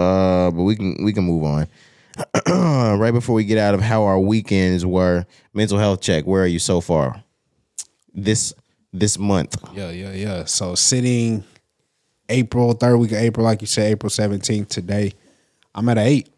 Uh, 0.00 0.50
but 0.50 0.62
we 0.62 0.76
can 0.76 1.02
we 1.02 1.12
can 1.12 1.24
move 1.24 1.42
on. 1.44 1.66
right 2.46 3.10
before 3.10 3.34
we 3.34 3.44
get 3.44 3.58
out 3.58 3.74
of 3.74 3.80
how 3.80 4.04
our 4.04 4.18
weekends 4.18 4.86
were, 4.86 5.26
mental 5.52 5.78
health 5.78 6.00
check. 6.00 6.24
Where 6.24 6.42
are 6.42 6.46
you 6.46 6.58
so 6.58 6.80
far? 6.80 7.22
This 8.14 8.54
this 8.92 9.18
month. 9.18 9.56
Yeah, 9.74 9.90
yeah, 9.90 10.12
yeah. 10.12 10.44
So 10.44 10.74
sitting 10.74 11.44
April, 12.28 12.72
third 12.72 12.96
week 12.96 13.12
of 13.12 13.18
April, 13.18 13.44
like 13.44 13.60
you 13.60 13.66
said, 13.66 13.92
April 13.92 14.10
17th 14.10 14.68
today. 14.68 15.12
I'm 15.74 15.88
at 15.88 15.98
an 15.98 16.06
eight. 16.06 16.30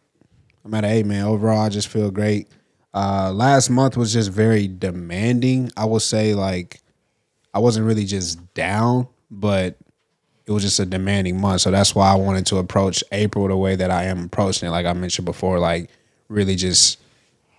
I'm 0.64 0.74
at 0.74 0.84
an 0.84 0.90
eight, 0.90 1.06
man. 1.06 1.24
Overall, 1.24 1.60
I 1.60 1.68
just 1.68 1.88
feel 1.88 2.10
great. 2.10 2.48
Uh 2.94 3.32
last 3.32 3.70
month 3.70 3.96
was 3.96 4.12
just 4.12 4.30
very 4.30 4.66
demanding. 4.66 5.70
I 5.76 5.84
would 5.84 6.02
say 6.02 6.34
like 6.34 6.80
I 7.54 7.60
wasn't 7.60 7.86
really 7.86 8.04
just 8.04 8.54
down, 8.54 9.08
but 9.30 9.76
it 10.48 10.52
was 10.52 10.62
just 10.62 10.80
a 10.80 10.86
demanding 10.86 11.38
month. 11.38 11.60
So 11.60 11.70
that's 11.70 11.94
why 11.94 12.10
I 12.10 12.14
wanted 12.14 12.46
to 12.46 12.56
approach 12.56 13.04
April 13.12 13.46
the 13.48 13.56
way 13.56 13.76
that 13.76 13.90
I 13.90 14.04
am 14.04 14.24
approaching 14.24 14.66
it. 14.66 14.70
Like 14.70 14.86
I 14.86 14.94
mentioned 14.94 15.26
before, 15.26 15.58
like 15.58 15.90
really 16.28 16.56
just 16.56 16.98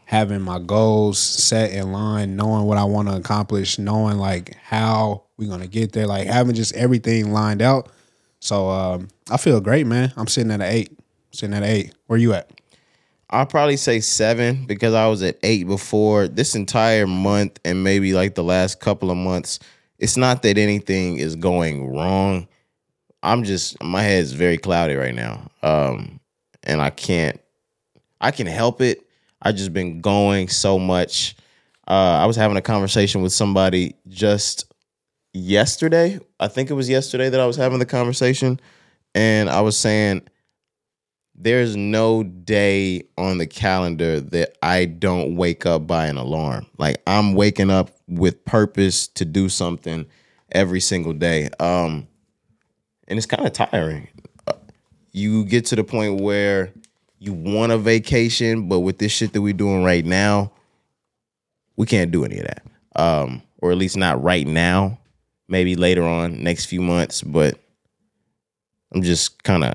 having 0.05 0.41
my 0.41 0.57
goals 0.57 1.19
set 1.19 1.71
in 1.71 1.91
line, 1.91 2.35
knowing 2.35 2.65
what 2.65 2.79
I 2.79 2.83
want 2.85 3.07
to 3.07 3.15
accomplish, 3.15 3.77
knowing 3.77 4.17
like 4.17 4.55
how 4.55 5.21
we're 5.37 5.47
gonna 5.47 5.67
get 5.67 5.91
there, 5.91 6.07
like 6.07 6.25
having 6.25 6.55
just 6.55 6.73
everything 6.73 7.31
lined 7.31 7.61
out. 7.61 7.91
So 8.39 8.69
um, 8.69 9.09
I 9.29 9.37
feel 9.37 9.61
great, 9.61 9.85
man. 9.85 10.11
I'm 10.17 10.25
sitting 10.25 10.51
at 10.51 10.61
an 10.61 10.67
eight. 10.67 10.97
Sitting 11.31 11.53
at 11.53 11.61
an 11.61 11.69
eight. 11.69 11.93
Where 12.07 12.17
you 12.17 12.33
at? 12.33 12.49
I'll 13.29 13.45
probably 13.45 13.77
say 13.77 13.99
seven 13.99 14.65
because 14.65 14.95
I 14.95 15.05
was 15.07 15.21
at 15.21 15.37
eight 15.43 15.67
before 15.67 16.27
this 16.27 16.55
entire 16.55 17.05
month 17.05 17.59
and 17.63 17.83
maybe 17.83 18.13
like 18.13 18.33
the 18.33 18.43
last 18.43 18.79
couple 18.79 19.11
of 19.11 19.17
months. 19.17 19.59
It's 19.99 20.17
not 20.17 20.41
that 20.41 20.57
anything 20.57 21.17
is 21.17 21.35
going 21.35 21.93
wrong. 21.93 22.47
I'm 23.21 23.43
just 23.43 23.81
my 23.83 24.01
head's 24.01 24.31
very 24.31 24.57
cloudy 24.57 24.95
right 24.95 25.15
now. 25.15 25.49
Um 25.61 26.19
and 26.63 26.81
I 26.81 26.89
can't 26.89 27.39
I 28.21 28.31
can 28.31 28.47
help 28.47 28.81
it. 28.81 29.05
I 29.41 29.51
just 29.51 29.73
been 29.73 30.01
going 30.01 30.49
so 30.49 30.79
much. 30.79 31.35
Uh 31.87 32.19
I 32.21 32.25
was 32.25 32.35
having 32.35 32.57
a 32.57 32.61
conversation 32.61 33.21
with 33.21 33.33
somebody 33.33 33.95
just 34.07 34.71
yesterday. 35.33 36.19
I 36.39 36.47
think 36.47 36.69
it 36.69 36.73
was 36.73 36.89
yesterday 36.89 37.29
that 37.29 37.39
I 37.39 37.45
was 37.45 37.57
having 37.57 37.79
the 37.79 37.85
conversation 37.85 38.59
and 39.15 39.49
I 39.49 39.61
was 39.61 39.77
saying 39.77 40.23
there's 41.35 41.75
no 41.77 42.23
day 42.23 43.03
on 43.17 43.37
the 43.37 43.47
calendar 43.47 44.19
that 44.19 44.57
I 44.61 44.85
don't 44.85 45.37
wake 45.37 45.65
up 45.65 45.87
by 45.87 46.07
an 46.07 46.17
alarm. 46.17 46.67
Like 46.77 47.01
I'm 47.07 47.33
waking 47.33 47.69
up 47.69 47.91
with 48.07 48.43
purpose 48.43 49.07
to 49.09 49.25
do 49.25 49.47
something 49.47 50.05
every 50.51 50.81
single 50.81 51.13
day. 51.13 51.49
Um 51.59 52.07
and 53.09 53.17
it's 53.17 53.25
kind 53.25 53.45
of 53.45 53.53
tiring. 53.53 54.07
Uh, 54.47 54.53
You 55.11 55.43
get 55.45 55.65
to 55.67 55.75
the 55.75 55.83
point 55.83 56.21
where 56.21 56.71
you 57.19 57.33
want 57.33 57.71
a 57.71 57.77
vacation, 57.77 58.69
but 58.69 58.79
with 58.79 58.97
this 58.99 59.11
shit 59.11 59.33
that 59.33 59.41
we're 59.41 59.53
doing 59.53 59.83
right 59.83 60.05
now, 60.05 60.51
we 61.75 61.85
can't 61.85 62.11
do 62.11 62.23
any 62.23 62.39
of 62.39 62.45
that. 62.45 62.63
Um 62.95 63.41
or 63.61 63.71
at 63.71 63.77
least 63.77 63.97
not 63.97 64.23
right 64.23 64.47
now. 64.47 64.99
Maybe 65.49 65.75
later 65.75 66.03
on, 66.03 66.43
next 66.43 66.65
few 66.67 66.81
months, 66.81 67.21
but 67.21 67.59
I'm 68.93 69.01
just 69.01 69.43
kind 69.43 69.63
of 69.63 69.73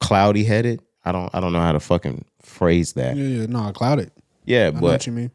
cloudy 0.00 0.44
headed. 0.44 0.80
I 1.04 1.12
don't 1.12 1.30
I 1.34 1.40
don't 1.40 1.52
know 1.52 1.60
how 1.60 1.72
to 1.72 1.80
fucking 1.80 2.24
phrase 2.40 2.94
that. 2.94 3.16
Yeah, 3.16 3.40
yeah. 3.40 3.46
No, 3.46 3.70
clouded. 3.72 4.10
Yeah, 4.44 4.68
I 4.68 4.70
know 4.70 4.80
but 4.80 4.90
what 4.92 5.06
you 5.06 5.12
mean. 5.12 5.30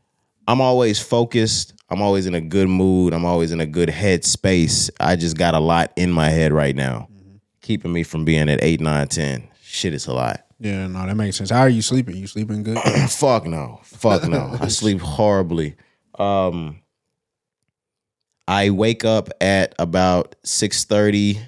I'm 0.48 0.62
always 0.62 1.00
focused. 1.00 1.74
I'm 1.89 2.02
always 2.02 2.26
in 2.26 2.36
a 2.36 2.41
good 2.41 2.67
mood. 2.67 3.13
I'm 3.13 3.26
always 3.26 3.52
in 3.52 3.62
a 3.62 3.65
good 3.65 3.89
head 3.89 4.26
space. 4.26 4.89
I 5.00 5.15
just 5.15 5.38
got 5.38 5.54
a 5.54 5.60
lot 5.60 5.91
in 5.95 6.12
my 6.12 6.30
head 6.30 6.52
right 6.52 6.76
now, 6.76 7.08
keeping 7.62 7.93
me 7.93 8.04
from 8.04 8.26
being 8.26 8.50
at 8.50 8.62
eight, 8.62 8.82
nine, 8.82 9.08
ten. 9.08 9.47
Shit 9.62 9.93
is 9.93 10.08
a 10.08 10.13
lot. 10.13 10.45
Yeah, 10.60 10.88
no, 10.88 11.06
that 11.06 11.15
makes 11.15 11.38
sense. 11.38 11.50
How 11.50 11.60
are 11.60 11.69
you 11.69 11.82
sleeping? 11.82 12.17
You 12.17 12.28
sleeping 12.28 12.63
good? 12.63 12.78
Fuck 13.10 13.45
no. 13.45 13.80
Fuck 13.84 14.28
no. 14.28 14.58
I 14.62 14.67
sleep 14.69 15.00
horribly. 15.00 15.76
Um 16.17 16.82
I 18.47 18.69
wake 18.69 19.04
up 19.06 19.30
at 19.41 19.76
about 19.78 20.36
6:30 20.45 21.39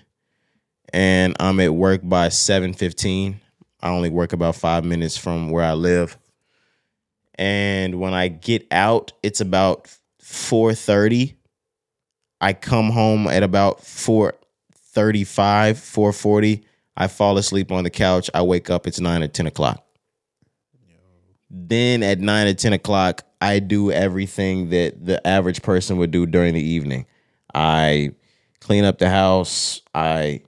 and 0.93 1.35
I'm 1.39 1.59
at 1.59 1.73
work 1.73 2.01
by 2.03 2.27
7:15. 2.27 3.35
I 3.81 3.89
only 3.89 4.09
work 4.09 4.33
about 4.33 4.55
5 4.55 4.83
minutes 4.83 5.17
from 5.17 5.49
where 5.49 5.63
I 5.63 5.73
live. 5.73 6.17
And 7.35 8.01
when 8.01 8.13
I 8.13 8.27
get 8.27 8.67
out, 8.71 9.13
it's 9.23 9.39
about 9.39 9.95
4:30. 10.29 11.35
I 12.41 12.53
come 12.53 12.91
home 12.91 13.27
at 13.27 13.43
about 13.43 13.81
4:35, 13.81 15.77
4:40. 15.77 16.63
I 16.95 17.07
fall 17.07 17.37
asleep 17.37 17.71
on 17.71 17.83
the 17.83 17.89
couch. 17.89 18.29
I 18.33 18.41
wake 18.41 18.69
up, 18.69 18.85
it's 18.85 18.99
9 18.99 19.23
or 19.23 19.27
10 19.27 19.47
o'clock. 19.47 19.85
Then 21.49 22.03
at 22.03 22.19
nine 22.19 22.47
or 22.47 22.53
ten 22.53 22.73
o'clock, 22.73 23.23
I 23.41 23.59
do 23.59 23.91
everything 23.91 24.69
that 24.69 25.03
the 25.03 25.25
average 25.25 25.61
person 25.61 25.97
would 25.97 26.11
do 26.11 26.25
during 26.25 26.53
the 26.53 26.61
evening. 26.61 27.05
I 27.53 28.11
clean 28.59 28.83
up 28.83 28.99
the 28.99 29.09
house, 29.09 29.81
I 29.93 30.43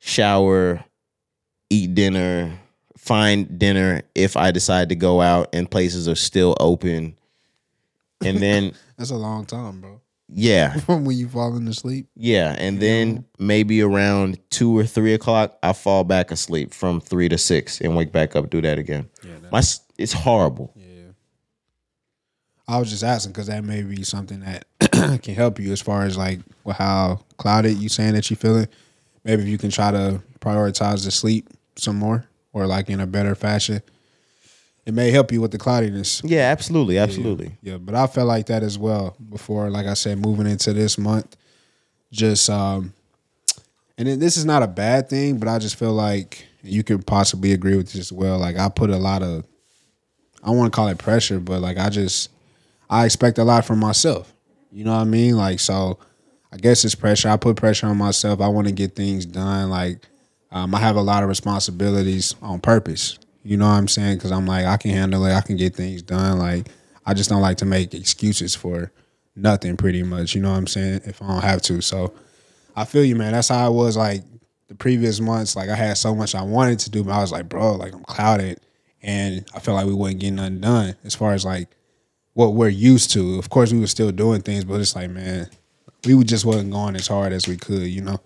shower, 0.00 0.84
eat 1.68 1.94
dinner, 1.94 2.58
find 2.96 3.58
dinner 3.58 4.02
if 4.14 4.36
I 4.36 4.50
decide 4.50 4.88
to 4.88 4.96
go 4.96 5.20
out 5.20 5.48
and 5.52 5.70
places 5.70 6.08
are 6.08 6.16
still 6.16 6.56
open. 6.58 7.16
And 8.22 8.38
then 8.38 8.72
That's 8.96 9.10
a 9.10 9.16
long 9.16 9.46
time, 9.46 9.80
bro. 9.80 10.00
yeah, 10.28 10.74
From 10.86 11.04
when 11.04 11.16
you 11.16 11.28
falling 11.28 11.66
asleep. 11.68 12.06
yeah, 12.16 12.54
and 12.58 12.80
then 12.80 13.24
maybe 13.38 13.80
around 13.82 14.38
two 14.50 14.76
or 14.76 14.84
three 14.84 15.14
o'clock, 15.14 15.58
I 15.62 15.72
fall 15.72 16.04
back 16.04 16.30
asleep 16.30 16.72
from 16.74 17.00
three 17.00 17.28
to 17.28 17.38
six 17.38 17.80
and 17.80 17.96
wake 17.96 18.12
back 18.12 18.36
up, 18.36 18.50
do 18.50 18.60
that 18.62 18.78
again. 18.78 19.08
My 19.50 19.62
it's 19.98 20.12
horrible. 20.12 20.72
Yeah. 20.76 20.86
I 22.68 22.78
was 22.78 22.88
just 22.90 23.02
asking 23.02 23.32
because 23.32 23.48
that 23.48 23.64
may 23.64 23.82
be 23.82 24.04
something 24.04 24.40
that 24.40 24.64
can 25.22 25.34
help 25.34 25.58
you 25.58 25.72
as 25.72 25.80
far 25.80 26.04
as 26.04 26.16
like 26.16 26.38
how 26.70 27.20
clouded 27.36 27.76
you 27.78 27.88
saying 27.88 28.14
that 28.14 28.30
you 28.30 28.36
feeling. 28.36 28.68
Maybe 29.24 29.42
if 29.42 29.48
you 29.48 29.58
can 29.58 29.70
try 29.70 29.90
to 29.90 30.22
prioritize 30.38 31.04
the 31.04 31.10
sleep 31.10 31.48
some 31.76 31.96
more 31.96 32.26
or 32.52 32.66
like 32.66 32.88
in 32.88 33.00
a 33.00 33.06
better 33.06 33.34
fashion, 33.34 33.82
it 34.86 34.94
may 34.94 35.10
help 35.10 35.32
you 35.32 35.40
with 35.40 35.50
the 35.50 35.58
cloudiness. 35.58 36.22
Yeah, 36.24 36.50
absolutely, 36.50 36.98
absolutely. 36.98 37.56
Yeah, 37.62 37.78
but 37.78 37.94
I 37.94 38.06
felt 38.06 38.26
like 38.28 38.46
that 38.46 38.62
as 38.62 38.78
well 38.78 39.16
before. 39.28 39.70
Like 39.70 39.86
I 39.86 39.94
said, 39.94 40.18
moving 40.18 40.46
into 40.46 40.72
this 40.72 40.98
month, 40.98 41.36
just 42.10 42.48
um, 42.50 42.92
and 43.98 44.20
this 44.20 44.36
is 44.36 44.44
not 44.44 44.62
a 44.62 44.66
bad 44.66 45.08
thing, 45.08 45.38
but 45.38 45.48
I 45.48 45.58
just 45.58 45.76
feel 45.76 45.92
like 45.92 46.46
you 46.62 46.82
could 46.82 47.06
possibly 47.06 47.52
agree 47.52 47.76
with 47.76 47.92
this 47.92 48.00
as 48.00 48.12
well. 48.12 48.38
Like 48.38 48.56
I 48.56 48.68
put 48.68 48.90
a 48.90 48.96
lot 48.96 49.22
of, 49.22 49.44
I 50.42 50.46
don't 50.46 50.56
want 50.56 50.72
to 50.72 50.76
call 50.76 50.88
it 50.88 50.98
pressure, 50.98 51.38
but 51.38 51.60
like 51.60 51.78
I 51.78 51.90
just, 51.90 52.30
I 52.88 53.04
expect 53.04 53.38
a 53.38 53.44
lot 53.44 53.64
from 53.64 53.78
myself. 53.78 54.32
You 54.72 54.84
know 54.84 54.92
what 54.92 55.02
I 55.02 55.04
mean? 55.04 55.36
Like 55.36 55.60
so, 55.60 55.98
I 56.52 56.56
guess 56.56 56.84
it's 56.84 56.94
pressure. 56.94 57.28
I 57.28 57.36
put 57.36 57.56
pressure 57.56 57.86
on 57.86 57.96
myself. 57.96 58.40
I 58.40 58.48
want 58.48 58.66
to 58.66 58.72
get 58.72 58.96
things 58.96 59.26
done. 59.26 59.70
Like 59.70 59.98
um, 60.50 60.74
I 60.74 60.78
have 60.78 60.96
a 60.96 61.02
lot 61.02 61.22
of 61.22 61.28
responsibilities 61.28 62.34
on 62.42 62.60
purpose. 62.60 63.18
You 63.42 63.56
know 63.56 63.66
what 63.66 63.74
I'm 63.74 63.88
saying? 63.88 64.16
Because 64.16 64.32
I'm 64.32 64.46
like 64.46 64.66
I 64.66 64.76
can 64.76 64.90
handle 64.90 65.24
it. 65.26 65.34
I 65.34 65.40
can 65.40 65.56
get 65.56 65.74
things 65.74 66.02
done. 66.02 66.38
Like 66.38 66.68
I 67.06 67.14
just 67.14 67.30
don't 67.30 67.42
like 67.42 67.58
to 67.58 67.66
make 67.66 67.94
excuses 67.94 68.54
for 68.54 68.92
nothing. 69.36 69.76
Pretty 69.76 70.02
much. 70.02 70.34
You 70.34 70.42
know 70.42 70.50
what 70.50 70.58
I'm 70.58 70.66
saying? 70.66 71.02
If 71.04 71.22
I 71.22 71.28
don't 71.28 71.42
have 71.42 71.62
to, 71.62 71.80
so. 71.80 72.14
I 72.76 72.84
feel 72.84 73.04
you, 73.04 73.16
man. 73.16 73.32
That's 73.32 73.48
how 73.48 73.66
I 73.66 73.68
was 73.68 73.96
like 73.96 74.22
the 74.68 74.74
previous 74.74 75.20
months. 75.20 75.56
Like 75.56 75.68
I 75.68 75.74
had 75.74 75.98
so 75.98 76.14
much 76.14 76.34
I 76.34 76.42
wanted 76.42 76.78
to 76.80 76.90
do, 76.90 77.02
but 77.02 77.12
I 77.12 77.20
was 77.20 77.32
like, 77.32 77.48
bro, 77.48 77.74
like 77.74 77.92
I'm 77.92 78.04
clouded, 78.04 78.60
and 79.02 79.44
I 79.54 79.58
felt 79.58 79.76
like 79.76 79.86
we 79.86 79.92
wasn't 79.92 80.20
getting 80.20 80.36
nothing 80.36 80.60
done 80.60 80.94
as 81.04 81.14
far 81.14 81.34
as 81.34 81.44
like 81.44 81.68
what 82.34 82.54
we're 82.54 82.68
used 82.68 83.10
to. 83.12 83.38
Of 83.38 83.50
course, 83.50 83.72
we 83.72 83.80
were 83.80 83.88
still 83.88 84.12
doing 84.12 84.40
things, 84.40 84.64
but 84.64 84.80
it's 84.80 84.94
like, 84.94 85.10
man, 85.10 85.50
we 86.06 86.22
just 86.24 86.44
wasn't 86.44 86.70
going 86.70 86.94
as 86.94 87.08
hard 87.08 87.32
as 87.32 87.48
we 87.48 87.56
could, 87.56 87.88
you 87.88 88.02
know. 88.02 88.20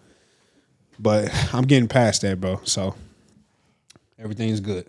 But 0.98 1.32
I'm 1.54 1.64
getting 1.64 1.88
past 1.88 2.20
that, 2.22 2.40
bro. 2.40 2.60
So 2.64 2.94
everything's 4.18 4.60
good. 4.60 4.86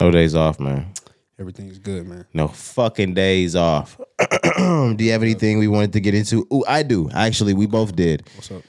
No 0.00 0.10
days 0.10 0.34
off, 0.34 0.60
man. 0.60 0.92
Everything's 1.38 1.78
good, 1.78 2.06
man. 2.06 2.26
No 2.34 2.48
fucking 2.48 3.14
days 3.14 3.54
off. 3.54 4.00
do 4.58 4.96
you 4.98 5.12
have 5.12 5.22
anything 5.22 5.58
we 5.58 5.68
wanted 5.68 5.92
to 5.92 6.00
get 6.00 6.14
into? 6.14 6.46
Ooh, 6.52 6.64
I 6.66 6.82
do. 6.82 7.08
Actually, 7.10 7.54
we 7.54 7.66
both 7.66 7.94
did. 7.94 8.28
What's 8.34 8.50
up? 8.50 8.62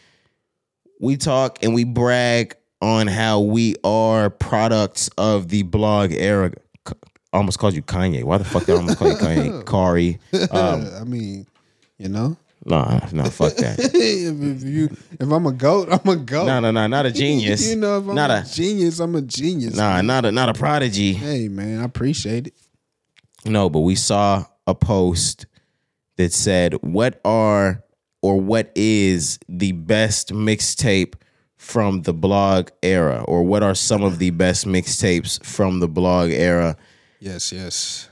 we 1.00 1.18
talk 1.18 1.64
and 1.64 1.74
we 1.74 1.84
brag 1.86 2.56
on 2.82 3.08
how 3.08 3.40
we 3.40 3.76
are 3.84 4.30
products 4.30 5.10
of 5.18 5.50
the 5.50 5.64
blog 5.64 6.12
era. 6.12 6.52
Almost 7.32 7.60
called 7.60 7.74
you 7.74 7.84
Kanye. 7.84 8.24
Why 8.24 8.38
the 8.38 8.44
fuck 8.44 8.66
did 8.66 8.74
I 8.74 8.78
almost 8.78 8.98
call 8.98 9.10
you 9.10 9.16
Kanye? 9.16 9.66
Kari. 9.70 10.20
Um, 10.52 10.88
I 11.00 11.04
mean, 11.04 11.46
you 11.98 12.10
know, 12.10 12.38
no, 12.66 13.00
no, 13.12 13.24
fuck 13.26 13.56
that. 13.56 13.80
if, 13.80 13.94
if 13.94 14.64
you 14.64 14.86
if 15.20 15.32
I'm 15.32 15.46
a 15.46 15.52
goat, 15.52 15.90
I'm 15.92 16.08
a 16.10 16.16
goat. 16.16 16.46
No, 16.46 16.60
no, 16.60 16.72
no, 16.72 16.88
not 16.88 17.06
a 17.06 17.12
genius. 17.24 17.70
you 17.70 17.76
know, 17.76 17.98
if 18.00 18.08
I'm 18.08 18.16
not 18.16 18.30
a, 18.32 18.42
a 18.42 18.46
genius, 18.46 19.00
I'm 19.00 19.16
a 19.16 19.22
genius. 19.22 19.76
nah, 19.76 20.02
not 20.02 20.26
a 20.26 20.32
not 20.32 20.50
a 20.50 20.54
prodigy. 20.54 21.14
Hey, 21.14 21.48
man, 21.48 21.80
I 21.80 21.84
appreciate 21.86 22.48
it. 22.48 22.54
No, 23.46 23.70
but 23.70 23.80
we 23.80 23.96
saw 23.96 24.46
a 24.68 24.76
post 24.76 25.46
that 26.18 26.34
said, 26.34 26.74
"What 26.82 27.22
are 27.24 27.84
or 28.22 28.40
what 28.42 28.72
is 28.76 29.40
the 29.48 29.72
best 29.72 30.34
mixtape 30.34 31.14
from 31.56 32.02
the 32.02 32.14
blog 32.14 32.70
era, 32.84 33.24
or 33.28 33.44
what 33.44 33.64
are 33.64 33.76
some 33.76 34.04
of 34.04 34.20
the 34.20 34.32
best 34.32 34.66
mixtapes 34.66 35.44
from 35.46 35.80
the 35.80 35.88
blog 35.88 36.32
era?" 36.32 36.76
Yes, 37.22 37.52
yes. 37.54 38.09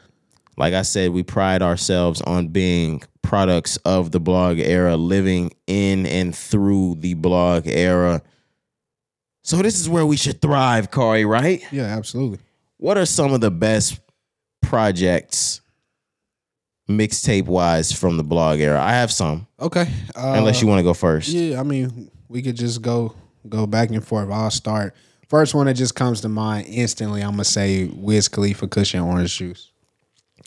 Like 0.58 0.74
I 0.74 0.82
said, 0.82 1.12
we 1.12 1.24
pride 1.24 1.62
ourselves 1.62 2.22
on 2.22 2.48
being 2.48 3.04
products 3.22 3.78
of 3.78 4.12
the 4.12 4.20
blog 4.20 4.58
era, 4.60 4.96
living 4.98 5.52
in 5.68 6.06
and 6.06 6.36
through 6.36 6.96
the 7.00 7.14
blog 7.14 7.68
era. 7.68 8.22
So 9.44 9.58
this 9.58 9.80
is 9.80 9.88
where 9.88 10.06
we 10.06 10.18
should 10.18 10.42
thrive, 10.42 10.92
Corey, 10.92 11.26
right? 11.26 11.62
Yeah, 11.72 11.84
absolutely. 11.84 12.40
What 12.78 12.98
are 12.98 13.06
some 13.06 13.34
of 13.34 13.42
the 13.42 13.52
best 13.52 14.00
projects 14.62 15.62
mixtape 16.90 17.46
wise 17.46 17.92
from 17.92 18.18
the 18.18 18.24
blog 18.24 18.60
era? 18.60 18.82
I 18.82 18.92
have 18.92 19.12
some. 19.12 19.48
Okay. 19.60 19.88
Uh, 20.16 20.34
Unless 20.38 20.62
you 20.62 20.68
want 20.68 20.80
to 20.80 20.84
go 20.84 20.94
first. 20.94 21.30
Yeah, 21.30 21.60
I 21.60 21.64
mean, 21.64 22.10
we 22.30 22.42
could 22.42 22.56
just 22.56 22.82
go 22.82 23.16
go 23.48 23.68
back 23.68 23.90
and 23.90 24.06
forth. 24.06 24.30
I'll 24.32 24.52
start. 24.52 24.96
First 25.28 25.54
one 25.54 25.66
that 25.68 25.74
just 25.74 25.96
comes 25.96 26.22
to 26.22 26.30
mind 26.30 26.68
instantly, 26.70 27.22
I'm 27.22 27.32
gonna 27.32 27.44
say 27.44 27.86
Wiz 27.94 28.28
Khalifa 28.28 28.68
Kush 28.68 28.96
& 28.96 28.96
Orange 28.96 29.38
Juice. 29.38 29.72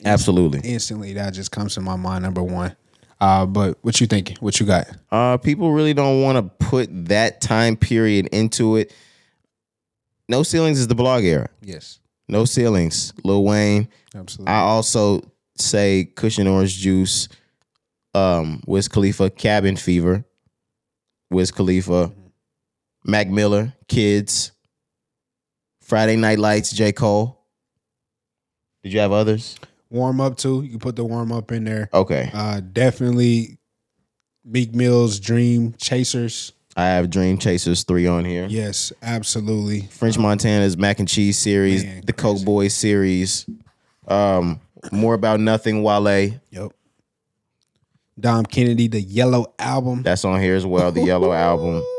Absolutely. 0.05 0.61
Instantly, 0.65 1.13
that 1.15 1.35
just 1.35 1.51
comes 1.51 1.75
to 1.75 1.81
my 1.81 1.97
mind. 1.97 2.23
Number 2.25 2.43
one. 2.43 2.75
Uh, 3.21 3.45
but 3.45 3.77
what 3.83 4.01
you 4.01 4.07
thinking? 4.07 4.37
What 4.41 4.59
you 4.61 4.67
got? 4.67 4.87
Uh, 5.11 5.37
people 5.37 5.73
really 5.73 5.93
don't 5.93 6.23
want 6.23 6.37
to 6.37 6.67
put 6.67 6.89
that 7.09 7.41
time 7.43 7.77
period 7.77 8.29
into 8.33 8.77
it. 8.77 8.95
No 10.29 10.43
ceilings 10.43 10.79
is 10.79 10.87
the 10.89 10.95
blog 10.95 11.25
era. 11.25 11.49
Yes, 11.61 11.99
No 12.29 12.45
ceilings. 12.47 13.13
Lil 13.25 13.45
Wayne. 13.45 13.89
absolutely. 14.15 14.53
I 14.55 14.61
also 14.61 15.21
say 15.59 16.05
Kush 16.17 16.39
& 16.39 16.41
Orange 16.41 16.79
Juice, 16.79 17.29
um, 18.15 18.63
Wiz 18.67 18.89
Khalifa, 18.89 19.29
Cabin 19.29 19.77
Fever, 19.77 20.25
Wiz 21.31 21.51
Khalifa, 21.51 22.13
Mac 23.05 23.29
Miller, 23.29 23.75
Kids, 23.89 24.53
Friday 25.83 26.17
Night 26.17 26.39
Lights, 26.39 26.73
J. 26.73 26.93
Cole. 26.93 27.45
Did 28.83 28.93
you 28.95 29.01
have 29.01 29.13
others? 29.13 29.57
Warm 29.91 30.21
up 30.21 30.37
too. 30.37 30.63
You 30.63 30.71
can 30.71 30.79
put 30.79 30.97
the 30.97 31.05
warm 31.05 31.33
up 31.33 31.53
in 31.53 31.65
there. 31.65 31.91
Okay. 31.93 32.31
Uh, 32.33 32.61
definitely 32.61 33.59
Meek 34.45 34.75
Mill's 34.75 35.21
Dream 35.21 35.75
Chasers. 35.79 36.53
I 36.77 36.85
have 36.87 37.11
Dream 37.11 37.37
Chasers 37.37 37.85
3 37.85 38.07
on 38.07 38.25
here. 38.25 38.47
Yes, 38.49 38.93
absolutely. 39.03 39.83
French 39.91 40.17
Montana's 40.17 40.77
Mac 40.77 41.01
and 41.01 41.09
Cheese 41.09 41.37
series, 41.37 41.85
Man, 41.85 42.03
the 42.07 42.13
Coke 42.13 42.45
Boys 42.45 42.75
series, 42.75 43.45
um, 44.07 44.61
More 44.93 45.15
About 45.15 45.41
Nothing, 45.41 45.83
Wale. 45.83 46.41
Yep. 46.51 46.73
Dom 48.19 48.47
Kennedy, 48.47 48.87
the 48.87 49.01
Yellow 49.01 49.53
Album. 49.59 50.03
That's 50.03 50.25
on 50.25 50.41
here 50.41 50.55
as 50.55 50.65
well, 50.65 50.93
the 50.93 51.03
Yellow 51.03 51.33
Album. 51.33 51.83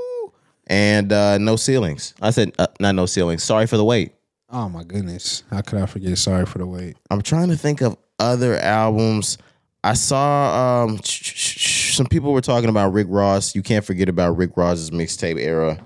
And 0.68 1.12
uh, 1.12 1.38
No 1.38 1.58
Ceilings. 1.58 2.14
I 2.22 2.30
said, 2.30 2.54
uh, 2.58 2.68
not 2.80 2.96
No 2.96 3.06
Ceilings. 3.06 3.44
Sorry 3.44 3.68
for 3.68 3.76
the 3.76 3.84
wait. 3.84 4.14
Oh 4.52 4.68
my 4.68 4.84
goodness. 4.84 5.44
How 5.50 5.62
could 5.62 5.80
I 5.80 5.86
forget? 5.86 6.18
Sorry 6.18 6.46
for 6.46 6.58
the 6.58 6.68
wait. 6.68 6.98
I'm 7.10 7.22
trying 7.22 7.48
to 7.50 7.56
think 7.56 7.82
of 7.82 7.98
other 8.20 8.58
albums. 8.58 9.38
I 9.84 9.94
saw 9.94 10.84
um, 10.84 11.00
some 11.04 12.06
people 12.06 12.34
were 12.34 12.42
talking 12.42 12.70
about 12.70 12.92
Rick 12.92 13.08
Ross. 13.10 13.56
You 13.56 13.64
can't 13.64 13.86
forget 13.86 14.10
about 14.10 14.38
Rick 14.38 14.58
Ross's 14.58 14.92
mixtape 14.92 15.40
era. 15.40 15.80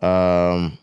Um, 0.00 0.78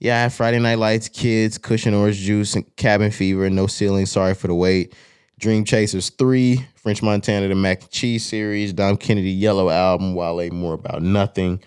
yeah, 0.00 0.28
Friday 0.28 0.58
Night 0.58 0.78
Lights, 0.78 1.08
Kids, 1.08 1.58
Kush 1.58 1.86
& 1.86 1.86
Orange 1.86 2.16
Juice, 2.16 2.54
and 2.54 2.76
Cabin 2.76 3.10
Fever, 3.10 3.48
No 3.50 3.66
Ceiling, 3.66 4.06
Sorry 4.06 4.34
for 4.34 4.46
the 4.46 4.54
Wait, 4.54 4.94
Dream 5.38 5.64
Chasers 5.64 6.10
3, 6.10 6.66
French 6.74 7.02
Montana, 7.02 7.48
the 7.48 7.54
Mac 7.54 7.82
and 7.82 7.90
Cheese 7.90 8.24
series, 8.24 8.72
Dom 8.72 8.96
Kennedy 8.96 9.30
Yellow 9.30 9.68
Album, 9.68 10.14
Wale 10.14 10.50
More 10.50 10.74
About 10.74 11.02
Nothing. 11.02 11.62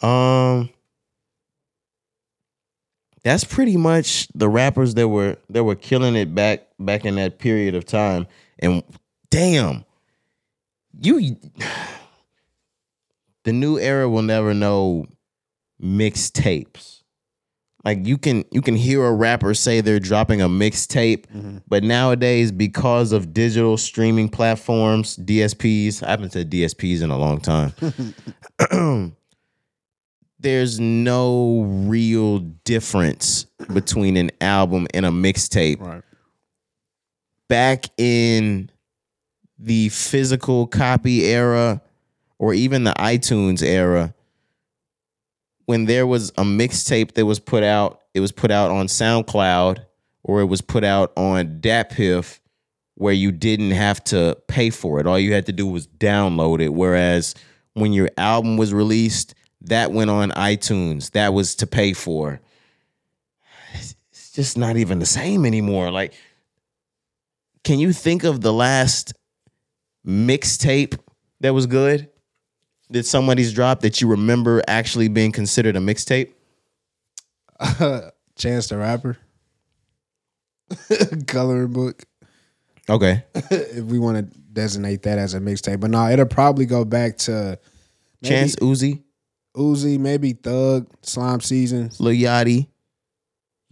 Um, 0.00 0.70
that's 3.24 3.44
pretty 3.44 3.76
much 3.76 4.28
the 4.34 4.48
rappers 4.48 4.94
that 4.94 5.08
were 5.08 5.36
that 5.48 5.64
were 5.64 5.76
killing 5.76 6.16
it 6.16 6.34
back 6.34 6.66
back 6.78 7.04
in 7.04 7.16
that 7.16 7.38
period 7.38 7.74
of 7.74 7.84
time. 7.84 8.26
And 8.58 8.82
damn, 9.30 9.84
you 11.00 11.36
the 13.44 13.52
new 13.52 13.78
era 13.78 14.08
will 14.08 14.22
never 14.22 14.54
know 14.54 15.06
mixtapes. 15.80 17.02
Like 17.84 18.06
you 18.06 18.16
can 18.16 18.44
you 18.52 18.60
can 18.60 18.76
hear 18.76 19.04
a 19.04 19.12
rapper 19.12 19.54
say 19.54 19.80
they're 19.80 19.98
dropping 19.98 20.40
a 20.40 20.48
mixtape, 20.48 21.26
mm-hmm. 21.26 21.58
but 21.66 21.82
nowadays 21.82 22.52
because 22.52 23.12
of 23.12 23.34
digital 23.34 23.76
streaming 23.76 24.28
platforms, 24.28 25.16
DSPs, 25.16 26.02
I 26.02 26.10
haven't 26.10 26.30
said 26.30 26.50
DSPs 26.50 27.02
in 27.02 27.10
a 27.10 27.18
long 27.18 27.40
time. 27.40 27.72
there's 30.42 30.80
no 30.80 31.62
real 31.86 32.40
difference 32.64 33.44
between 33.72 34.16
an 34.16 34.30
album 34.40 34.86
and 34.92 35.06
a 35.06 35.10
mixtape. 35.10 35.80
Right. 35.80 36.02
Back 37.48 37.86
in 37.98 38.70
the 39.58 39.88
physical 39.90 40.66
copy 40.66 41.24
era 41.24 41.80
or 42.38 42.54
even 42.54 42.84
the 42.84 42.94
iTunes 42.94 43.62
era, 43.62 44.14
when 45.66 45.84
there 45.84 46.06
was 46.06 46.30
a 46.30 46.42
mixtape 46.42 47.12
that 47.12 47.24
was 47.24 47.38
put 47.38 47.62
out, 47.62 48.00
it 48.14 48.20
was 48.20 48.32
put 48.32 48.50
out 48.50 48.70
on 48.70 48.86
SoundCloud 48.86 49.84
or 50.24 50.40
it 50.40 50.46
was 50.46 50.60
put 50.60 50.82
out 50.84 51.12
on 51.16 51.60
DatPiff 51.60 52.40
where 52.94 53.14
you 53.14 53.32
didn't 53.32 53.70
have 53.70 54.02
to 54.04 54.36
pay 54.48 54.70
for 54.70 55.00
it. 55.00 55.06
All 55.06 55.18
you 55.18 55.32
had 55.32 55.46
to 55.46 55.52
do 55.52 55.66
was 55.66 55.86
download 55.86 56.60
it. 56.60 56.70
Whereas 56.70 57.34
when 57.74 57.92
your 57.92 58.10
album 58.16 58.56
was 58.56 58.74
released, 58.74 59.34
that 59.66 59.92
went 59.92 60.10
on 60.10 60.30
iTunes. 60.30 61.10
That 61.12 61.32
was 61.34 61.54
to 61.56 61.66
pay 61.66 61.92
for. 61.92 62.40
It's 63.74 64.32
just 64.32 64.56
not 64.56 64.76
even 64.76 64.98
the 64.98 65.06
same 65.06 65.44
anymore. 65.44 65.90
Like, 65.90 66.14
can 67.64 67.78
you 67.78 67.92
think 67.92 68.24
of 68.24 68.40
the 68.40 68.52
last 68.52 69.14
mixtape 70.06 70.98
that 71.40 71.54
was 71.54 71.66
good 71.66 72.08
that 72.90 73.06
somebody's 73.06 73.52
dropped 73.52 73.82
that 73.82 74.00
you 74.00 74.08
remember 74.08 74.62
actually 74.66 75.08
being 75.08 75.32
considered 75.32 75.76
a 75.76 75.80
mixtape? 75.80 76.32
Chance 78.36 78.68
the 78.68 78.78
Rapper. 78.78 79.18
Coloring 81.26 81.72
book. 81.72 82.02
Okay. 82.88 83.22
if 83.34 83.84
we 83.84 83.98
want 83.98 84.16
to 84.16 84.38
designate 84.52 85.02
that 85.02 85.18
as 85.18 85.34
a 85.34 85.40
mixtape. 85.40 85.80
But 85.80 85.90
no, 85.90 86.08
it'll 86.08 86.26
probably 86.26 86.66
go 86.66 86.84
back 86.84 87.18
to 87.18 87.58
maybe- 88.22 88.34
Chance 88.34 88.56
Uzi. 88.56 89.02
Uzi, 89.56 89.98
maybe 89.98 90.32
Thug, 90.32 90.86
Slime 91.02 91.40
Season, 91.40 91.90
Lil 91.98 92.14
Yachty. 92.14 92.68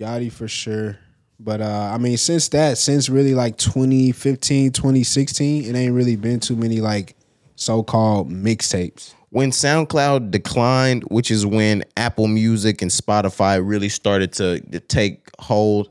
Yachty 0.01 0.31
for 0.33 0.49
sure. 0.49 0.99
But 1.38 1.61
uh 1.61 1.90
I 1.95 1.99
mean, 1.99 2.16
since 2.19 2.49
that, 2.51 2.77
since 2.79 3.09
really 3.09 3.35
like 3.35 3.57
2015, 3.57 4.73
2016, 4.73 5.64
it 5.64 5.79
ain't 5.79 5.95
really 5.95 6.16
been 6.16 6.40
too 6.40 6.57
many 6.57 6.81
like 6.81 7.16
so-called 7.57 8.31
mixtapes. 8.31 9.14
when 9.31 9.51
SoundCloud 9.51 10.31
declined, 10.31 11.05
which 11.05 11.31
is 11.31 11.47
when 11.47 11.85
Apple 11.97 12.27
Music 12.27 12.83
and 12.83 12.90
Spotify 12.90 13.61
really 13.62 13.88
started 13.88 14.33
to, 14.35 14.61
to 14.73 14.81
take 14.81 15.31
hold, 15.38 15.90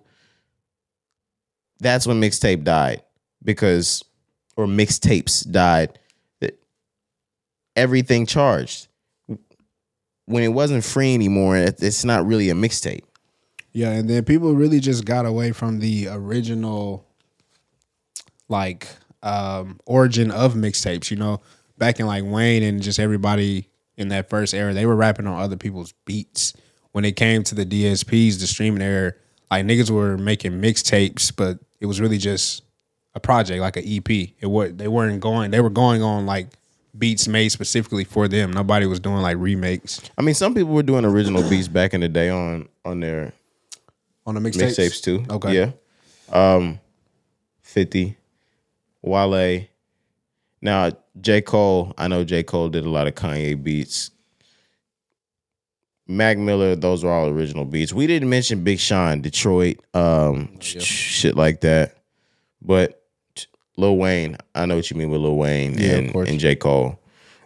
that's 1.80 2.06
when 2.06 2.20
mixtape 2.20 2.64
died 2.64 3.02
because, 3.44 4.04
or 4.58 4.66
mixtapes 4.66 5.50
died. 5.50 5.98
That 6.42 6.60
everything 7.76 8.26
charged. 8.26 8.89
When 10.30 10.44
it 10.44 10.50
wasn't 10.50 10.84
free 10.84 11.14
anymore, 11.16 11.58
it- 11.58 11.82
it's 11.82 12.06
not 12.06 12.26
really 12.26 12.50
a 12.50 12.54
mixtape. 12.54 13.02
Yeah, 13.72 13.92
and 13.92 14.10
then 14.10 14.24
people 14.26 14.54
really 14.54 14.80
just 14.80 15.04
got 15.06 15.26
away 15.26 15.52
from 15.52 15.80
the 15.80 16.08
original 16.10 17.06
like 18.48 18.88
um 19.24 19.80
origin 19.86 20.32
of 20.32 20.54
mixtapes, 20.54 21.12
you 21.12 21.18
know. 21.18 21.42
Back 21.78 22.00
in 22.00 22.06
like 22.06 22.24
Wayne 22.26 22.64
and 22.64 22.82
just 22.82 23.00
everybody 23.00 23.70
in 23.98 24.10
that 24.10 24.30
first 24.30 24.54
era, 24.54 24.74
they 24.74 24.86
were 24.86 24.96
rapping 24.96 25.28
on 25.28 25.42
other 25.42 25.58
people's 25.58 25.94
beats. 26.06 26.54
When 26.92 27.06
it 27.06 27.16
came 27.16 27.44
to 27.44 27.56
the 27.56 27.66
DSPs, 27.66 28.40
the 28.40 28.48
streaming 28.48 28.82
era, 28.82 29.14
like 29.52 29.66
niggas 29.66 29.90
were 29.90 30.18
making 30.18 30.54
mixtapes, 30.54 31.36
but 31.36 31.60
it 31.80 31.86
was 31.86 32.02
really 32.02 32.18
just 32.18 32.64
a 33.16 33.20
project, 33.20 33.62
like 33.62 33.78
an 33.78 33.84
EP. 33.86 34.10
It 34.40 34.48
was 34.48 34.74
they 34.76 34.88
weren't 34.88 35.22
going 35.22 35.52
they 35.52 35.62
were 35.62 35.70
going 35.70 36.02
on 36.04 36.26
like 36.26 36.48
beats 36.98 37.28
made 37.28 37.50
specifically 37.50 38.04
for 38.04 38.28
them. 38.28 38.52
Nobody 38.52 38.86
was 38.86 39.00
doing 39.00 39.18
like 39.22 39.38
remakes 39.38 40.02
I 40.18 40.22
mean, 40.22 40.36
some 40.36 40.54
people 40.54 40.74
were 40.74 40.84
doing 40.84 41.06
original 41.06 41.48
beats 41.50 41.68
back 41.68 41.94
in 41.94 42.02
the 42.02 42.10
day 42.10 42.30
on 42.30 42.68
on 42.84 43.00
their 43.00 43.34
on 44.26 44.36
the 44.36 44.42
mixtapes. 44.42 44.78
mixtapes 44.78 45.02
too. 45.02 45.26
Okay. 45.30 45.56
Yeah. 45.56 45.72
Um, 46.32 46.80
Fifty, 47.62 48.18
Wale. 49.02 49.66
Now 50.62 50.92
J 51.22 51.42
Cole. 51.42 51.94
I 51.98 52.08
know 52.08 52.24
J 52.24 52.44
Cole 52.44 52.70
did 52.70 52.86
a 52.86 52.90
lot 52.90 53.08
of 53.08 53.16
Kanye 53.16 53.62
beats. 53.62 54.12
Mac 56.08 56.40
Miller. 56.40 56.76
Those 56.76 57.04
are 57.04 57.12
all 57.12 57.30
original 57.30 57.66
beats. 57.66 57.94
We 57.94 58.08
didn't 58.08 58.30
mention 58.30 58.64
Big 58.64 58.80
Sean, 58.80 59.22
Detroit, 59.22 59.78
um, 59.94 60.60
sh- 60.60 60.82
shit 60.82 61.36
like 61.36 61.62
that. 61.62 61.98
But 62.62 62.99
Lil 63.80 63.98
Wayne. 63.98 64.38
I 64.56 64.66
know 64.66 64.76
what 64.76 64.90
you 64.92 64.98
mean 64.98 65.10
with 65.10 65.22
Lil 65.22 65.36
Wayne 65.38 65.78
Yeah, 65.78 65.96
and 65.98 66.16
and 66.16 66.40
J 66.40 66.56
Cole. 66.56 67.00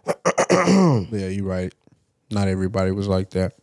Yeah, 0.49 1.27
you're 1.27 1.45
right. 1.45 1.73
Not 2.31 2.47
everybody 2.47 2.91
was 2.91 3.07
like 3.07 3.31
that. 3.31 3.53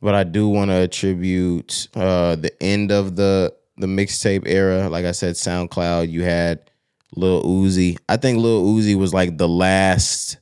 but 0.00 0.14
I 0.14 0.24
do 0.24 0.48
want 0.48 0.70
to 0.70 0.76
attribute 0.82 1.88
uh, 1.94 2.36
the 2.36 2.52
end 2.62 2.90
of 2.90 3.16
the 3.16 3.54
the 3.76 3.86
mixtape 3.86 4.46
era. 4.46 4.88
Like 4.88 5.04
I 5.04 5.12
said, 5.12 5.34
SoundCloud. 5.34 6.10
You 6.10 6.22
had 6.22 6.70
Lil 7.16 7.42
Uzi. 7.42 7.98
I 8.08 8.16
think 8.16 8.38
Lil 8.38 8.64
Uzi 8.64 8.94
was 8.96 9.12
like 9.14 9.38
the 9.38 9.48
last 9.48 10.38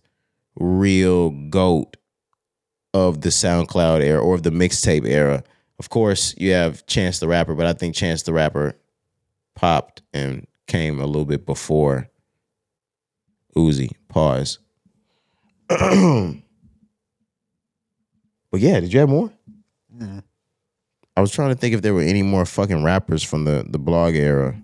real 0.57 1.31
goat 1.31 1.97
of 2.93 3.21
the 3.21 3.29
SoundCloud 3.31 4.03
era 4.03 4.21
or 4.21 4.35
of 4.35 4.43
the 4.43 4.51
mixtape 4.51 5.07
era. 5.07 5.43
Of 5.79 5.89
course, 5.91 6.35
you 6.37 6.53
have 6.53 6.85
Chance 6.87 7.21
the 7.21 7.29
Rapper, 7.29 7.55
but 7.55 7.67
I 7.67 7.73
think 7.73 7.95
Chance 7.95 8.23
the 8.25 8.33
Rapper 8.33 8.75
popped 9.55 10.03
and 10.13 10.47
came 10.71 11.01
a 11.01 11.07
little 11.07 11.25
bit 11.25 11.45
before 11.45 12.09
Uzi. 13.57 13.91
Pause. 14.09 14.61
but 15.69 15.81
yeah, 18.55 18.79
did 18.81 18.93
you 18.93 19.01
have 19.01 19.09
more? 19.09 19.33
I 21.17 21.21
was 21.21 21.33
trying 21.33 21.51
to 21.51 21.57
think 21.57 21.75
if 21.75 21.83
there 21.83 21.93
were 21.93 22.03
any 22.03 22.23
more 22.23 22.47
fucking 22.47 22.85
rappers 22.85 23.23
from 23.23 23.45
the 23.45 23.67
the 23.69 23.79
blog 23.79 24.15
era. 24.15 24.57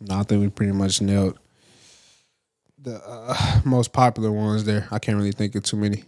No, 0.00 0.20
I 0.20 0.22
think 0.22 0.40
we 0.40 0.48
pretty 0.48 0.72
much 0.72 1.00
nailed 1.00 1.38
the 2.80 3.00
uh, 3.04 3.60
most 3.64 3.92
popular 3.92 4.30
ones 4.30 4.64
there. 4.64 4.86
I 4.90 4.98
can't 4.98 5.16
really 5.16 5.32
think 5.32 5.54
of 5.56 5.64
too 5.64 5.76
many. 5.76 6.04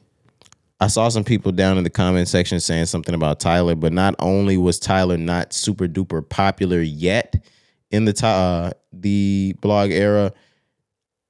I 0.81 0.87
saw 0.88 1.09
some 1.09 1.25
people 1.25 1.53
down 1.53 1.79
in 1.79 1.85
the 1.85 1.90
comment 1.90 2.29
section 2.29 2.61
saying 2.61 2.87
something 2.87 3.14
about 3.14 3.40
Tyler, 3.40 3.75
but 3.75 3.93
not 3.93 4.14
only 4.19 4.57
was 4.57 4.79
Tyler 4.79 5.17
not 5.17 5.53
super 5.53 5.87
duper 5.87 6.29
popular 6.29 6.81
yet 6.81 7.45
in 7.94 8.04
the 8.04 8.12
ti- 8.12 8.26
uh, 8.26 8.70
the 8.92 9.54
blog 9.61 9.90
era, 9.90 10.33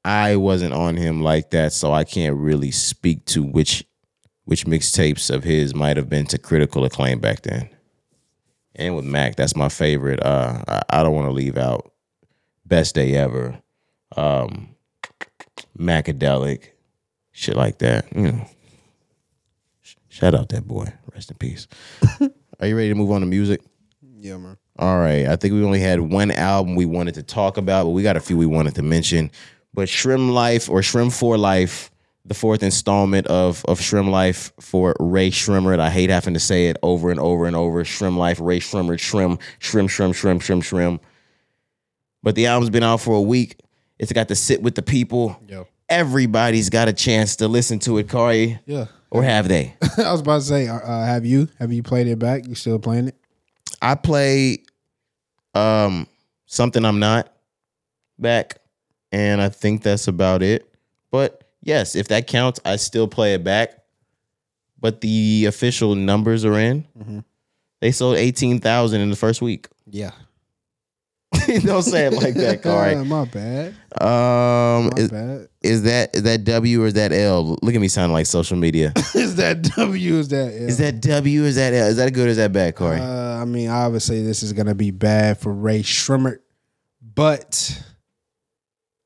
I 0.05 0.37
wasn't 0.37 0.72
on 0.72 0.96
him 0.96 1.22
like 1.22 1.50
that, 1.50 1.72
so 1.72 1.92
I 1.92 2.05
can't 2.05 2.37
really 2.37 2.70
speak 2.70 3.24
to 3.27 3.42
which 3.42 3.85
which 4.44 4.66
mixtapes 4.66 5.35
of 5.35 5.44
his 5.44 5.74
might 5.74 5.96
have 5.96 6.09
been 6.09 6.27
to 6.27 6.38
critical 6.38 6.85
acclaim 6.85 7.18
back 7.18 7.42
then. 7.42 7.70
And 8.74 8.96
with 8.96 9.05
Mac, 9.05 9.37
that's 9.37 9.57
my 9.57 9.68
favorite. 9.68 10.22
Uh, 10.22 10.62
I, 10.68 10.83
I 10.90 11.03
don't 11.03 11.14
want 11.14 11.29
to 11.29 11.33
leave 11.33 11.57
out 11.57 11.92
Best 12.66 12.94
Day 12.94 13.14
Ever, 13.14 13.59
um, 14.16 14.74
Macadelic, 15.79 16.64
shit 17.33 17.57
like 17.57 17.79
that. 17.79 18.07
You 18.14 18.33
know. 18.33 18.46
Shout 20.09 20.35
out 20.35 20.48
that 20.50 20.66
boy. 20.66 20.92
Rest 21.12 21.31
in 21.31 21.37
peace. 21.38 21.66
Are 22.61 22.66
you 22.66 22.77
ready 22.77 22.88
to 22.90 22.94
move 22.94 23.11
on 23.11 23.20
to 23.20 23.27
music? 23.27 23.61
Yeah, 24.18 24.37
man. 24.37 24.57
All 24.79 24.99
right. 24.99 25.27
I 25.27 25.37
think 25.37 25.55
we 25.55 25.63
only 25.63 25.81
had 25.81 26.01
one 26.01 26.31
album 26.31 26.75
we 26.75 26.87
wanted 26.87 27.15
to 27.15 27.23
talk 27.23 27.57
about, 27.57 27.85
but 27.85 27.91
we 27.91 28.03
got 28.03 28.17
a 28.17 28.21
few 28.21 28.37
we 28.37 28.47
wanted 28.47 28.75
to 28.77 28.83
mention. 28.83 29.31
But 29.73 29.89
SremmLife 29.89 30.69
or 30.69 30.81
Sremm 30.81 31.17
for 31.17 31.39
Life, 31.39 31.91
the 32.25 32.35
fourth 32.35 32.63
installment 32.63 33.27
of 33.27 33.65
of 33.67 33.79
SremmLife 33.79 34.53
for 34.61 34.95
Rae 34.99 35.31
Sremmurd. 35.31 35.79
I 35.79 35.91
hate 35.91 36.11
having 36.11 36.35
to 36.35 36.41
say 36.41 36.69
it 36.69 36.77
over 36.83 37.11
and 37.11 37.21
over 37.21 37.47
and 37.47 37.55
over. 37.55 37.85
Shrim 37.85 38.17
Life, 38.17 38.41
Rae 38.41 38.61
Sremmurd, 38.61 38.99
Shrim, 38.99 39.41
Shrim, 39.61 39.87
Shrim, 39.87 40.11
Shrim, 40.11 40.39
Shrim, 40.39 40.61
Shrim. 40.61 41.01
But 42.23 42.35
the 42.35 42.47
album's 42.47 42.71
been 42.71 42.83
out 42.83 43.01
for 43.01 43.15
a 43.17 43.23
week. 43.23 43.61
It's 43.99 44.13
got 44.13 44.29
to 44.29 44.35
sit 44.35 44.63
with 44.63 44.75
the 44.75 44.83
people. 44.83 45.39
Yo. 45.47 45.69
Everybody's 45.89 46.71
got 46.71 46.89
a 46.89 46.93
chance 46.93 47.37
to 47.37 47.49
listen 47.49 47.79
to 47.81 47.99
it, 47.99 48.09
Kari. 48.09 48.59
Yeah. 48.65 48.87
Or 49.11 49.23
have 49.23 49.49
they? 49.49 49.77
I 49.99 50.11
was 50.11 50.23
about 50.23 50.41
to 50.41 50.47
say, 50.47 50.67
uh, 50.67 50.79
uh, 50.79 51.05
have 51.05 51.25
you 51.27 51.49
have 51.59 51.73
you 51.73 51.83
played 51.83 52.07
it 52.09 52.19
back? 52.19 52.49
You 52.49 52.55
still 52.55 52.79
playing 52.79 53.09
it? 53.09 53.17
I 53.85 53.94
play 53.94 54.59
um 55.55 56.07
something 56.47 56.85
I'm 56.85 56.99
not 56.99 57.33
back, 58.18 58.59
and 59.12 59.40
I 59.40 59.49
think 59.49 59.83
that's 59.83 60.09
about 60.09 60.42
it. 60.42 60.68
But 61.11 61.44
yes, 61.62 61.94
if 61.94 62.09
that 62.09 62.27
counts, 62.27 62.59
I 62.64 62.77
still 62.77 63.07
play 63.09 63.35
it 63.35 63.44
back. 63.44 63.79
But 64.81 65.01
the 65.01 65.47
official 65.47 65.94
numbers 65.94 66.44
are 66.44 66.59
in. 66.59 67.25
They 67.81 67.92
sold 67.92 68.16
eighteen 68.16 68.61
thousand 68.61 69.01
in 69.03 69.11
the 69.11 69.16
first 69.16 69.40
week. 69.42 69.68
Yeah. 69.90 70.12
Don't 71.64 71.83
say 71.83 72.07
it 72.07 72.12
like 72.14 72.35
that, 72.35 72.62
Corey. 72.64 72.94
my 73.05 73.25
bad. 73.27 73.75
Um, 74.01 74.87
My 74.87 74.90
is, 74.97 75.11
bad. 75.11 75.49
is 75.62 75.83
that 75.83 76.14
is 76.16 76.23
that 76.23 76.44
W 76.44 76.83
or 76.83 76.87
is 76.87 76.94
that 76.94 77.12
L? 77.12 77.59
Look 77.61 77.75
at 77.75 77.81
me 77.81 77.88
sounding 77.88 78.12
like 78.14 78.27
social 78.27 78.57
media. 78.57 78.92
is 79.35 79.62
that 79.62 79.62
W? 79.77 80.14
Is 80.14 80.29
that 80.29 80.53
L? 80.53 80.68
Is 80.68 80.79
that 80.79 81.01
W 81.01 81.44
is 81.44 81.57
that 81.57 81.75
L? 81.75 81.87
Is 81.88 81.97
that 81.97 82.12
good 82.12 82.27
or 82.27 82.31
is 82.31 82.37
that 82.37 82.53
bad, 82.53 82.75
Corey? 82.77 83.01
Uh, 83.01 83.40
I 83.40 83.44
mean, 83.44 83.68
obviously, 83.68 84.23
this 84.23 84.42
is 84.42 84.53
gonna 84.53 84.75
be 84.75 84.90
bad 84.90 85.38
for 85.38 85.53
Rae 85.53 85.83
Sremmurd, 85.83 86.38
but 87.14 87.83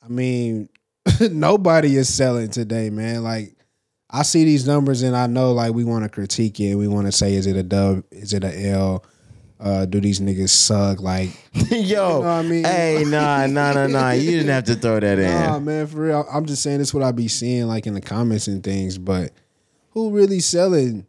I 0.05 0.09
mean, 0.09 0.69
nobody 1.31 1.97
is 1.97 2.13
selling 2.13 2.51
today, 2.51 2.91
man. 2.91 3.23
Like, 3.23 3.55
I 4.11 4.23
see 4.23 4.45
these 4.45 4.67
numbers 4.67 5.03
and 5.03 5.15
I 5.17 5.27
know, 5.27 5.53
like, 5.53 5.75
we 5.75 5.85
want 5.85 6.05
to 6.05 6.09
critique 6.09 6.61
it. 6.61 6.75
We 6.77 6.89
want 6.89 7.07
to 7.07 7.13
say, 7.13 7.35
is 7.35 7.47
it 7.47 7.57
a 7.57 7.63
dub? 7.63 8.05
Is 8.11 8.33
it 8.33 8.43
a 8.45 8.69
L? 8.71 9.05
Uh, 9.61 9.85
do 9.87 10.01
these 10.01 10.21
niggas 10.21 10.51
suck? 10.51 11.01
Like, 11.01 11.31
Yo, 11.71 12.21
what 12.21 12.27
I 12.27 12.43
mean? 12.43 12.65
hey, 12.65 13.05
nah, 13.07 13.47
nah, 13.47 13.73
nah, 13.73 13.87
nah. 13.87 14.11
You 14.13 14.31
didn't 14.31 14.49
have 14.49 14.65
to 14.65 14.77
throw 14.77 15.01
that 15.01 15.19
in. 15.19 15.31
nah, 15.31 15.59
man, 15.59 15.87
for 15.87 16.03
real. 16.03 16.27
I'm 16.33 16.47
just 16.47 16.63
saying 16.63 16.79
this. 16.79 16.95
What 16.95 17.03
I 17.03 17.13
be 17.13 17.29
seeing, 17.29 17.67
like, 17.67 17.87
in 17.87 17.95
the 17.95 18.01
comments 18.01 18.47
and 18.47 18.63
things. 18.63 18.97
But 18.99 19.33
who 20.05 20.17
really 20.17 20.41
selling 20.41 21.07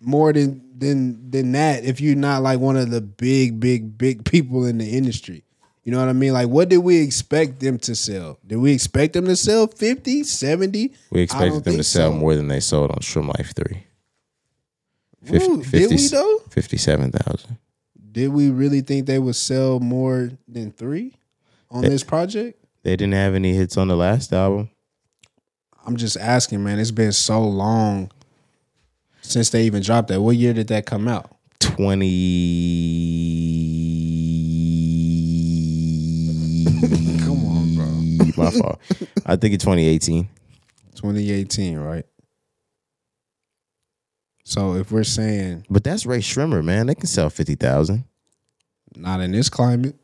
more 0.00 0.32
than 0.32 0.62
than 0.78 1.30
than 1.30 1.52
that? 1.52 1.84
If 1.84 2.00
you're 2.00 2.16
not 2.16 2.42
like 2.42 2.60
one 2.60 2.76
of 2.76 2.90
the 2.90 3.00
big, 3.00 3.60
big, 3.60 3.96
big 3.96 4.24
people 4.24 4.66
in 4.66 4.78
the 4.78 4.86
industry. 4.86 5.42
You 5.84 5.92
know 5.92 6.00
what 6.00 6.08
I 6.08 6.14
mean? 6.14 6.32
Like, 6.32 6.48
what 6.48 6.68
did 6.68 6.78
we 6.78 7.00
expect 7.00 7.60
them 7.60 7.78
to 7.78 7.94
sell? 7.94 8.40
Did 8.44 8.56
we 8.56 8.72
expect 8.72 9.12
them 9.12 9.26
to 9.26 9.36
sell 9.36 9.68
50, 9.68 10.24
70? 10.24 10.92
We 11.12 11.20
expected 11.20 11.62
them 11.62 11.76
to 11.76 11.84
sell 11.84 12.10
so. 12.10 12.16
more 12.16 12.34
than 12.34 12.48
they 12.48 12.58
sold 12.58 12.90
on 12.90 12.98
Shroom 12.98 13.28
Life 13.38 13.54
3. 13.54 13.86
Ooh, 15.34 15.62
did 15.62 15.90
we 15.90 16.08
though? 16.08 16.38
57,000. 16.50 17.58
Did 18.12 18.28
we 18.28 18.50
really 18.50 18.80
think 18.80 19.06
they 19.06 19.18
would 19.18 19.36
sell 19.36 19.78
more 19.78 20.30
than 20.48 20.72
three 20.72 21.14
on 21.70 21.82
this 21.82 22.02
project? 22.02 22.64
They 22.82 22.96
didn't 22.96 23.14
have 23.14 23.34
any 23.34 23.52
hits 23.52 23.76
on 23.76 23.88
the 23.88 23.96
last 23.96 24.32
album. 24.32 24.70
I'm 25.86 25.96
just 25.96 26.16
asking, 26.16 26.62
man. 26.64 26.78
It's 26.80 26.90
been 26.90 27.12
so 27.12 27.42
long 27.42 28.10
since 29.22 29.50
they 29.50 29.64
even 29.64 29.82
dropped 29.82 30.08
that. 30.08 30.20
What 30.20 30.36
year 30.36 30.52
did 30.52 30.68
that 30.68 30.86
come 30.86 31.08
out? 31.08 31.30
20. 31.60 32.06
Come 37.24 37.44
on, 37.46 37.74
bro. 37.74 37.86
My 38.44 38.50
fault. 38.50 38.78
I 39.24 39.36
think 39.36 39.54
it's 39.54 39.64
2018. 39.64 40.28
2018, 40.96 41.78
right? 41.78 42.04
So 44.44 44.74
if 44.76 44.92
we're 44.92 45.02
saying 45.04 45.64
But 45.68 45.82
that's 45.84 46.06
Rae 46.06 46.20
Sremmurd, 46.20 46.64
man. 46.64 46.86
They 46.86 46.94
can 46.94 47.06
sell 47.08 47.28
fifty 47.30 47.56
thousand. 47.56 48.04
not 48.94 49.20
in 49.20 49.32
this 49.32 49.48
climate, 49.50 49.96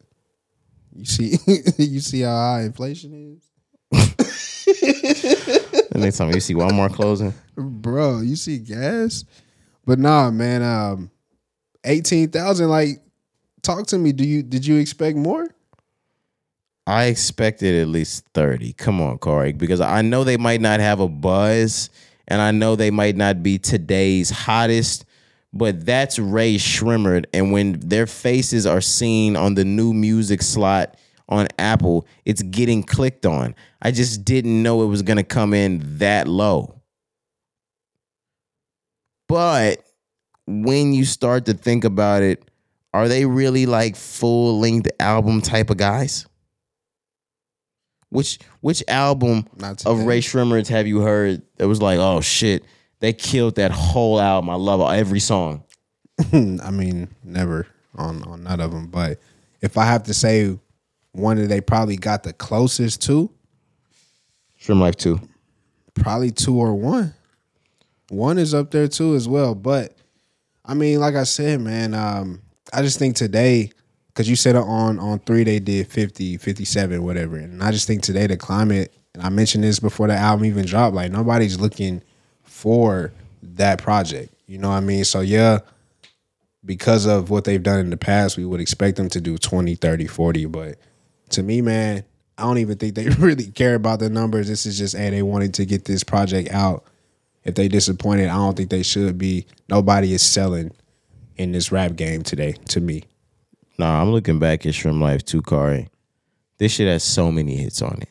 you 0.97 1.05
see, 1.05 1.37
you 1.79 2.01
see 2.01 2.23
how 2.23 2.35
high 2.35 2.63
inflation 2.63 3.41
is, 3.93 3.93
The 5.93 5.99
next 5.99 6.17
time 6.17 6.33
you 6.33 6.41
see 6.41 6.55
Walmart 6.55 6.95
closing, 6.95 7.35
bro. 7.55 8.23
You 8.23 8.35
see 8.35 8.59
gas, 8.59 9.25
but 9.85 9.99
nah, 9.99 10.31
man. 10.31 10.63
Um, 10.63 11.11
eighteen 11.85 12.31
thousand. 12.31 12.71
Like, 12.71 13.03
talk 13.61 13.87
to 13.89 13.99
me. 13.99 14.13
Do 14.13 14.27
you 14.27 14.43
did 14.43 14.65
you 14.65 14.79
expect 14.79 15.19
more? 15.19 15.47
I 16.87 17.05
expected 17.05 17.83
at 17.83 17.89
least 17.89 18.25
thirty. 18.33 18.73
Come 18.73 19.03
on, 19.03 19.19
Corey, 19.19 19.53
because 19.53 19.83
I 19.83 20.01
know 20.01 20.25
they 20.25 20.39
might 20.39 20.63
not 20.63 20.81
have 20.81 20.99
a 21.01 21.09
buzz, 21.09 21.91
and 22.27 22.41
I 22.41 22.53
know 22.53 22.75
they 22.75 22.91
might 22.91 23.17
not 23.17 23.43
be 23.43 23.59
today's 23.59 24.31
hottest. 24.31 25.05
But 25.53 25.85
that's 25.85 26.19
Rae 26.19 26.55
Sremmurd, 26.55 27.27
and 27.35 27.53
when 27.53 27.79
their 27.81 28.07
faces 28.07 28.65
are 28.65 28.81
seen 28.81 29.37
on 29.37 29.57
the 29.57 29.67
new 29.67 29.93
music 29.93 30.41
slot 30.41 30.97
on 31.33 31.49
Apple, 31.59 32.07
it's 32.25 32.43
getting 32.43 32.83
clicked 32.83 33.27
on. 33.27 33.55
I 33.81 33.91
just 33.91 34.25
didn't 34.25 34.63
know 34.63 34.83
it 34.83 34.87
was 34.87 35.03
gonna 35.03 35.25
come 35.25 35.55
in 35.55 35.99
that 35.99 36.29
low. 36.29 36.81
But 39.29 39.83
when 40.47 40.93
you 40.93 41.05
start 41.05 41.47
to 41.47 41.55
think 41.55 41.85
about 41.85 42.23
it, 42.23 42.51
are 42.93 43.09
they 43.09 43.25
really 43.25 43.67
like 43.67 43.97
full 43.97 44.61
length 44.61 44.91
album 45.01 45.41
type 45.41 45.71
of 45.71 45.79
guys? 45.79 46.27
Which 48.11 48.39
which 48.61 48.85
album 48.89 49.47
Not 49.57 49.87
of. 49.87 50.05
Rae 50.05 50.21
Sremmurd's 50.21 50.69
have 50.69 50.87
you 50.87 51.01
heard 51.01 51.43
that 51.57 51.67
was 51.67 51.81
like, 51.81 51.99
oh 51.99 52.21
shit, 52.21 52.65
they 53.01 53.15
killed 53.15 53.55
that 53.57 53.71
whole 53.71 54.21
album. 54.21 54.51
I 54.51 54.55
love 54.55 54.81
every 54.81 55.21
song. 55.21 55.65
I 56.33 56.71
mean, 56.71 57.09
never 57.25 57.67
on 57.95 58.23
on 58.25 58.45
none 58.45 58.61
of 58.61 58.71
them. 58.71 58.89
But 58.89 59.19
if 59.63 59.79
I 59.79 59.87
have 59.87 60.03
to 60.05 60.15
say 60.15 60.59
one 61.13 61.37
that 61.37 61.49
they 61.49 61.61
probably 61.61 61.97
got 61.97 62.23
the 62.23 62.33
closest 62.33 63.03
to, 63.03 63.31
SremmLife 64.61 64.97
2. 64.97 65.21
probably 65.95 66.31
two 66.31 66.57
or 66.57 66.75
one. 66.75 67.15
One 68.11 68.39
is 68.39 68.55
up 68.55 68.71
there 68.71 68.89
too 68.89 69.15
as 69.15 69.29
well. 69.29 69.55
But 69.55 69.97
I 70.65 70.75
mean, 70.75 71.01
like 71.01 71.15
I 71.15 71.25
said, 71.25 71.61
man, 71.61 71.95
um, 71.95 72.43
I 72.73 72.83
just 72.83 72.99
think 72.99 73.17
today, 73.17 73.71
because 74.09 74.29
you 74.29 74.37
said 74.37 74.55
on 74.55 74.99
on 74.99 75.19
three 75.21 75.45
they 75.45 75.59
did 75.59 75.89
50, 75.89 76.37
57, 76.37 77.03
whatever. 77.03 77.37
And 77.37 77.63
I 77.63 77.71
just 77.73 77.87
think 77.87 78.03
today 78.03 78.27
the 78.27 78.37
climate, 78.37 78.95
and 79.15 79.23
I 79.23 79.29
mentioned 79.31 79.65
this 79.65 79.81
before 79.81 80.07
the 80.07 80.15
album 80.15 80.45
even 80.47 80.65
dropped, 80.65 80.95
like 80.95 81.11
nobody's 81.11 81.59
looking 81.59 82.03
for 82.43 83.13
that 83.43 83.83
project. 83.83 84.33
You 84.47 84.59
know 84.59 84.69
what 84.69 84.77
I 84.77 84.81
mean? 84.81 85.05
So 85.05 85.21
yeah, 85.21 85.61
because 86.65 87.07
of 87.07 87.31
what 87.31 87.45
they've 87.45 87.63
done 87.63 87.81
in 87.81 87.91
the 87.91 87.97
past, 87.97 88.37
we 88.37 88.45
would 88.45 88.61
expect 88.61 88.97
them 88.97 89.09
to 89.11 89.21
do 89.21 89.37
20, 89.39 89.75
30, 89.75 90.07
40. 90.07 90.47
But 90.47 90.79
to 91.33 91.43
me, 91.43 91.61
man, 91.61 92.05
I 92.39 92.43
don't 92.43 92.59
even 92.59 92.79
think 92.79 92.95
they 92.95 93.09
really 93.19 93.47
care 93.51 93.75
about 93.75 93.99
the 94.01 94.09
numbers. 94.11 94.49
This 94.49 94.67
is 94.67 94.79
just, 94.79 94.97
hey, 94.97 95.11
they 95.11 95.23
wanted 95.23 95.55
to 95.55 95.65
get 95.65 95.85
this 95.85 96.05
project 96.05 96.51
out. 96.51 96.85
If 97.45 97.57
they 97.57 97.69
disappointed, 97.69 98.29
I 98.29 98.35
don't 98.37 98.57
think 98.57 98.71
they 98.71 98.83
should 98.83 99.19
be. 99.19 99.47
Nobody 99.69 100.13
is 100.13 100.23
selling 100.23 100.71
in 101.37 101.53
this 101.53 101.73
rap 101.73 101.97
game 101.97 102.23
today, 102.23 102.53
to 102.69 102.81
me. 102.81 103.05
Nah, 103.79 104.01
I'm 104.01 104.13
looking 104.13 104.39
back 104.39 104.65
at 104.65 104.75
SremmLife 104.75 105.25
2, 105.25 105.43
Cari. 105.43 105.89
This 106.59 106.73
shit 106.73 106.87
has 106.87 107.03
so 107.03 107.33
many 107.33 107.57
hits 107.57 107.83
on 107.83 107.99
it. 108.01 108.09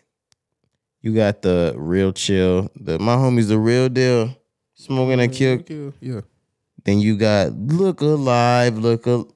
You 1.02 1.16
got 1.16 1.42
the 1.42 1.74
real 1.78 2.12
chill, 2.14 2.70
the 2.76 3.00
my 3.00 3.16
homies, 3.16 3.48
the 3.48 3.58
real 3.58 3.90
deal, 3.90 4.36
smoking 4.76 5.20
a 5.20 5.28
kill. 5.28 5.64
Yeah, 5.68 5.92
yeah. 6.00 6.22
Then 6.84 7.00
you 7.00 7.18
got 7.18 7.54
Look 7.54 8.02
Alive, 8.02 8.78
Look 8.78 9.08
Al- 9.08 9.34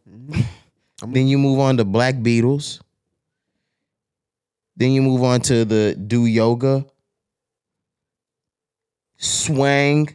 Then 1.07 1.27
you 1.27 1.37
move 1.37 1.59
on 1.59 1.77
to 1.77 1.85
Black 1.85 2.15
Beatles. 2.15 2.81
Then 4.77 4.91
you 4.91 5.01
move 5.01 5.23
on 5.23 5.41
to 5.41 5.63
the 5.65 5.95
Do 5.95 6.25
Yoga. 6.25 6.85
Swang. 9.17 10.09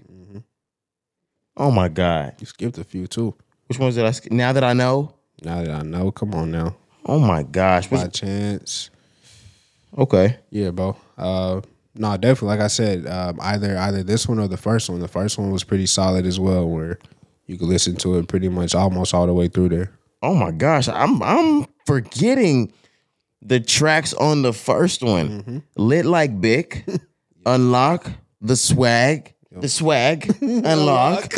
Oh 1.57 1.71
my 1.71 1.89
God. 1.89 2.35
You 2.41 2.47
skipped 2.47 2.79
a 2.79 2.85
few 2.85 3.07
too. 3.07 3.35
Which 3.67 3.79
ones 3.79 3.95
did 3.95 4.05
I 4.05 4.11
skip? 4.11 4.33
Now 4.33 4.53
that 4.53 4.65
I 4.65 4.73
know? 4.73 5.15
Now 5.43 5.63
that 5.63 5.71
I 5.71 5.83
know, 5.83 6.11
come 6.11 6.35
on 6.35 6.51
now. 6.51 6.77
Oh 7.07 7.19
my 7.19 7.43
gosh. 7.43 7.87
By 7.89 7.99
What's- 7.99 8.19
chance. 8.21 8.91
Okay. 9.97 10.39
Yeah, 10.51 10.71
bro. 10.71 10.97
Uh, 11.19 11.61
no, 11.95 12.17
definitely. 12.17 12.49
Like 12.49 12.61
I 12.61 12.69
said, 12.69 13.07
um, 13.07 13.39
either 13.41 13.77
either 13.77 14.03
this 14.03 14.29
one 14.29 14.39
or 14.39 14.47
the 14.49 14.57
first 14.57 14.89
one. 14.89 15.01
The 15.01 15.09
first 15.09 15.39
one 15.39 15.51
was 15.51 15.65
pretty 15.65 15.87
solid 15.87 16.25
as 16.27 16.39
well, 16.39 16.69
where 16.69 16.99
you 17.47 17.59
could 17.59 17.69
listen 17.69 17.97
to 17.97 18.17
it 18.19 18.29
pretty 18.29 18.49
much 18.49 18.75
almost 18.75 19.13
all 19.15 19.27
the 19.27 19.35
way 19.35 19.49
through 19.49 19.71
there. 19.71 19.91
Oh 20.23 20.35
my 20.35 20.53
gosh. 20.53 20.89
I'm 20.89 21.21
I'm 21.23 21.67
forgetting 21.87 22.73
the 23.43 23.61
tracks 23.61 24.13
on 24.15 24.43
the 24.43 24.53
first 24.53 25.03
one. 25.03 25.29
Mm-hmm. 25.29 25.59
Lit 25.77 26.07
like 26.07 26.41
Bic. 26.41 26.85
Unlock 27.47 28.11
the 28.41 28.57
swag. 28.57 29.35
The 29.51 29.69
swag. 29.69 30.35
Unlock. 30.41 31.33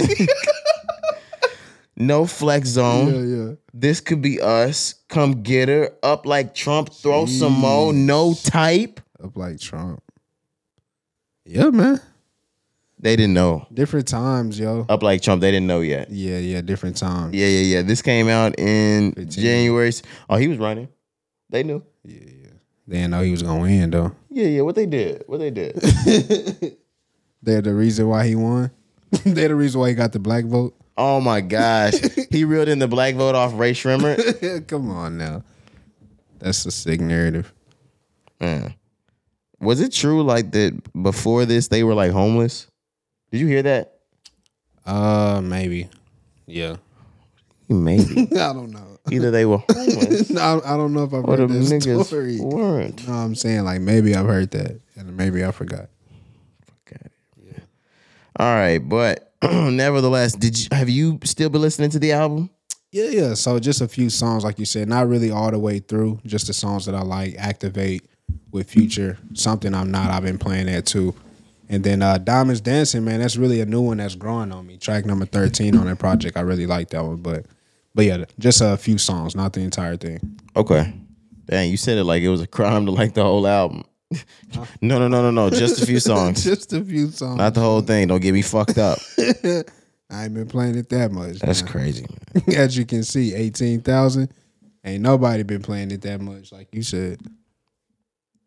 no 1.96 2.26
flex 2.26 2.68
zone. 2.68 3.06
yeah. 3.06 3.36
yeah. 3.36 3.54
This 3.74 4.00
could 4.00 4.20
be 4.20 4.40
us. 4.40 4.94
Come 5.08 5.42
get 5.42 5.68
her. 5.68 5.90
Up 6.02 6.26
like 6.26 6.54
Trump. 6.54 6.92
Throw 6.92 7.26
some 7.26 7.52
more. 7.52 7.92
No 7.92 8.34
type. 8.34 9.00
Up 9.22 9.36
like 9.36 9.60
Trump. 9.60 10.02
Yeah, 11.44 11.70
man. 11.70 12.00
They 12.98 13.16
didn't 13.16 13.34
know. 13.34 13.66
Different 13.72 14.06
times, 14.06 14.58
yo. 14.60 14.86
Up 14.88 15.02
like 15.02 15.22
Trump. 15.22 15.40
They 15.40 15.50
didn't 15.50 15.66
know 15.66 15.80
yet. 15.80 16.10
Yeah, 16.10 16.38
yeah, 16.38 16.60
different 16.60 16.96
times. 16.96 17.34
Yeah, 17.34 17.48
yeah, 17.48 17.76
yeah. 17.76 17.82
This 17.82 18.00
came 18.00 18.28
out 18.28 18.56
in 18.58 19.28
January. 19.28 19.92
Oh, 20.30 20.36
he 20.36 20.46
was 20.46 20.58
running. 20.58 20.88
They 21.50 21.64
knew. 21.64 21.82
They 22.04 22.98
didn't 22.98 23.12
know 23.12 23.22
he 23.22 23.30
was 23.30 23.42
gonna 23.42 23.60
win 23.62 23.90
though. 23.90 24.12
Yeah, 24.30 24.48
yeah. 24.48 24.60
What 24.62 24.74
they 24.74 24.86
did. 24.86 25.24
What 25.26 25.38
they 25.38 25.50
did. 25.50 25.74
They're 27.42 27.62
the 27.62 27.74
reason 27.74 28.08
why 28.08 28.26
he 28.26 28.34
won. 28.34 28.70
They're 29.24 29.48
the 29.48 29.54
reason 29.54 29.80
why 29.80 29.90
he 29.90 29.94
got 29.94 30.12
the 30.12 30.18
black 30.18 30.44
vote. 30.44 30.74
Oh 30.96 31.20
my 31.20 31.40
gosh. 31.40 31.94
he 32.30 32.44
reeled 32.44 32.68
in 32.68 32.78
the 32.78 32.88
black 32.88 33.14
vote 33.14 33.34
off 33.34 33.52
Rae 33.54 33.72
Sremmurd. 33.72 34.66
Come 34.68 34.90
on 34.90 35.18
now. 35.18 35.42
That's 36.38 36.64
a 36.66 36.70
sick 36.70 37.00
narrative. 37.00 37.52
Man. 38.40 38.74
Was 39.60 39.80
it 39.80 39.92
true 39.92 40.22
like 40.22 40.50
that 40.52 40.80
before 41.02 41.46
this 41.46 41.68
they 41.68 41.84
were 41.84 41.94
like 41.94 42.10
homeless? 42.10 42.66
Did 43.30 43.40
you 43.40 43.46
hear 43.46 43.62
that? 43.62 44.00
Uh, 44.84 45.40
maybe. 45.42 45.88
Yeah. 46.46 46.76
Maybe. 47.68 48.28
I 48.32 48.52
don't 48.52 48.70
know. 48.70 48.91
Either 49.10 49.30
they 49.30 49.44
were 49.44 49.58
homeless 49.68 50.30
no, 50.30 50.62
I 50.64 50.76
don't 50.76 50.92
know 50.92 51.04
if 51.04 51.12
I've 51.12 51.24
or 51.24 51.36
the 51.36 51.48
heard 51.48 51.50
that 51.50 51.82
niggas 51.82 52.04
story. 52.06 52.38
weren't. 52.40 53.06
No, 53.08 53.14
I'm 53.14 53.34
saying 53.34 53.64
like 53.64 53.80
maybe 53.80 54.14
I've 54.14 54.26
heard 54.26 54.50
that, 54.52 54.80
and 54.96 55.16
maybe 55.16 55.44
I 55.44 55.50
forgot. 55.50 55.88
Okay. 56.86 57.06
Yeah. 57.44 57.58
All 58.36 58.54
right, 58.54 58.78
but 58.78 59.32
nevertheless, 59.42 60.34
did 60.34 60.58
you 60.58 60.68
have 60.70 60.88
you 60.88 61.18
still 61.24 61.50
been 61.50 61.60
listening 61.62 61.90
to 61.90 61.98
the 61.98 62.12
album? 62.12 62.50
Yeah, 62.92 63.06
yeah. 63.06 63.34
So 63.34 63.58
just 63.58 63.80
a 63.80 63.88
few 63.88 64.08
songs, 64.10 64.44
like 64.44 64.58
you 64.58 64.66
said, 64.66 64.88
not 64.88 65.08
really 65.08 65.30
all 65.30 65.50
the 65.50 65.58
way 65.58 65.78
through. 65.80 66.20
Just 66.26 66.46
the 66.46 66.52
songs 66.52 66.84
that 66.86 66.94
I 66.94 67.00
like. 67.02 67.34
Activate 67.38 68.04
with 68.52 68.70
Future, 68.70 69.18
something 69.34 69.74
I'm 69.74 69.90
not. 69.90 70.10
I've 70.10 70.22
been 70.22 70.38
playing 70.38 70.66
that 70.66 70.86
too. 70.86 71.14
And 71.68 71.82
then 71.82 72.02
uh 72.02 72.18
Diamonds 72.18 72.60
Dancing, 72.60 73.04
man, 73.04 73.20
that's 73.20 73.36
really 73.36 73.60
a 73.60 73.66
new 73.66 73.80
one 73.80 73.96
that's 73.96 74.14
growing 74.14 74.52
on 74.52 74.66
me. 74.66 74.76
Track 74.76 75.06
number 75.06 75.24
13 75.24 75.76
on 75.76 75.86
that 75.86 75.98
project. 75.98 76.36
I 76.36 76.42
really 76.42 76.66
like 76.66 76.90
that 76.90 77.02
one. 77.02 77.16
But 77.16 77.46
but 77.94 78.04
yeah, 78.04 78.24
just 78.38 78.60
a 78.60 78.76
few 78.76 78.98
songs, 78.98 79.34
not 79.34 79.52
the 79.52 79.60
entire 79.60 79.96
thing. 79.96 80.38
Okay. 80.56 80.92
Dang, 81.46 81.70
you 81.70 81.76
said 81.76 81.98
it 81.98 82.04
like 82.04 82.22
it 82.22 82.28
was 82.28 82.40
a 82.40 82.46
crime 82.46 82.86
to 82.86 82.92
like 82.92 83.14
the 83.14 83.22
whole 83.22 83.46
album. 83.46 83.84
no, 84.80 84.98
no, 84.98 85.08
no, 85.08 85.22
no, 85.22 85.30
no. 85.30 85.50
Just 85.50 85.82
a 85.82 85.86
few 85.86 86.00
songs. 86.00 86.44
just 86.44 86.72
a 86.72 86.82
few 86.84 87.10
songs. 87.10 87.38
Not 87.38 87.54
the 87.54 87.60
whole 87.60 87.80
thing. 87.80 88.08
Don't 88.08 88.20
get 88.20 88.32
me 88.32 88.42
fucked 88.42 88.78
up. 88.78 88.98
I 90.10 90.24
ain't 90.24 90.34
been 90.34 90.46
playing 90.46 90.76
it 90.76 90.90
that 90.90 91.10
much. 91.10 91.38
That's 91.38 91.62
man. 91.62 91.72
crazy. 91.72 92.06
As 92.56 92.76
you 92.76 92.84
can 92.84 93.02
see, 93.02 93.34
18,000. 93.34 94.32
Ain't 94.84 95.02
nobody 95.02 95.42
been 95.42 95.62
playing 95.62 95.90
it 95.90 96.02
that 96.02 96.20
much, 96.20 96.52
like 96.52 96.68
you 96.72 96.82
said. 96.82 97.20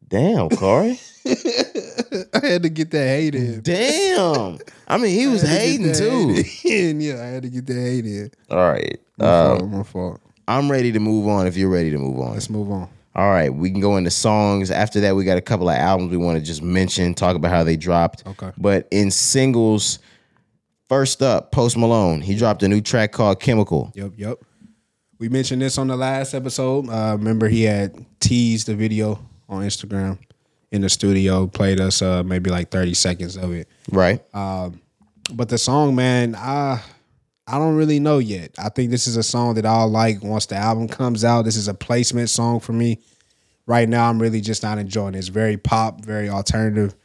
Damn, 0.07 0.49
Corey. 0.49 0.99
I 1.25 2.45
had 2.45 2.63
to 2.63 2.69
get 2.69 2.91
that 2.91 3.07
hate 3.07 3.33
in. 3.33 3.61
Damn. 3.61 4.59
I 4.87 4.97
mean, 4.97 5.17
he 5.17 5.25
was 5.27 5.41
to 5.41 5.47
hating 5.47 5.93
too. 5.93 6.43
hate 6.43 6.95
yeah, 6.97 7.21
I 7.21 7.25
had 7.25 7.43
to 7.43 7.49
get 7.49 7.65
that 7.65 7.73
hate 7.73 8.05
in. 8.05 8.31
All 8.51 8.57
right. 8.57 8.99
My 9.17 9.25
Uh, 9.25 9.57
fault, 9.59 9.69
my 9.71 9.83
fault. 9.83 10.21
I'm 10.47 10.69
ready 10.71 10.91
to 10.91 10.99
move 10.99 11.27
on 11.27 11.47
if 11.47 11.57
you're 11.57 11.69
ready 11.69 11.91
to 11.91 11.97
move 11.97 12.19
on. 12.19 12.33
Let's 12.33 12.49
move 12.49 12.69
on. 12.71 12.87
All 13.15 13.29
right, 13.29 13.53
we 13.53 13.71
can 13.71 13.79
go 13.79 13.95
into 13.97 14.11
songs. 14.11 14.69
After 14.71 14.99
that, 15.01 15.15
we 15.15 15.23
got 15.23 15.37
a 15.37 15.41
couple 15.41 15.69
of 15.69 15.75
albums 15.77 16.11
we 16.11 16.17
want 16.17 16.37
to 16.37 16.43
just 16.43 16.61
mention, 16.61 17.13
talk 17.13 17.35
about 17.37 17.49
how 17.51 17.63
they 17.63 17.77
dropped. 17.77 18.27
Okay. 18.27 18.51
But 18.57 18.87
in 18.91 19.09
singles, 19.09 19.99
first 20.89 21.21
up, 21.21 21.51
Post 21.51 21.77
Malone. 21.77 22.19
He 22.21 22.35
dropped 22.35 22.61
a 22.63 22.67
new 22.67 22.81
track 22.81 23.13
called 23.13 23.39
Chemical. 23.39 23.91
Yep, 23.95 24.11
yep. 24.17 24.37
We 25.17 25.29
mentioned 25.29 25.61
this 25.61 25.77
on 25.77 25.87
the 25.87 25.95
last 25.95 26.33
episode. 26.33 26.89
Uh, 26.89 27.15
remember, 27.17 27.47
he 27.47 27.63
had 27.63 28.05
teased 28.19 28.67
the 28.67 28.75
video 28.75 29.17
on 29.47 29.63
Instagram 29.63 30.17
in 30.71 30.81
the 30.81 30.89
studio, 30.89 31.47
played 31.47 31.79
us 31.79 32.01
uh, 32.01 32.21
maybe 32.21 32.49
like 32.49 32.69
30 32.69 32.93
seconds 32.95 33.37
of 33.37 33.53
it. 33.53 33.69
Right? 33.91 34.21
Uh, 34.33 34.71
But 35.33 35.47
the 35.47 35.57
song, 35.57 35.95
man, 35.95 36.35
I 36.35 36.81
I 37.47 37.59
don't 37.59 37.75
really 37.75 37.99
know 37.99 38.17
yet. 38.17 38.55
I 38.57 38.69
think 38.69 38.89
this 38.89 39.07
is 39.07 39.17
a 39.17 39.23
song 39.23 39.55
that 39.55 39.65
I'll 39.65 39.89
like 39.89 40.23
once 40.23 40.47
the 40.47 40.55
album 40.55 40.87
comes 40.87 41.23
out. 41.23 41.43
This 41.43 41.55
is 41.55 41.67
a 41.67 41.73
placement 41.73 42.29
song 42.29 42.59
for 42.59 42.73
me. 42.73 42.99
Right 43.67 43.87
now, 43.87 44.09
I'm 44.09 44.21
really 44.21 44.41
just 44.41 44.63
not 44.63 44.77
enjoying 44.77 45.15
it. 45.15 45.19
It's 45.19 45.27
very 45.27 45.57
pop, 45.57 46.03
very 46.03 46.29
alternative. 46.29 46.95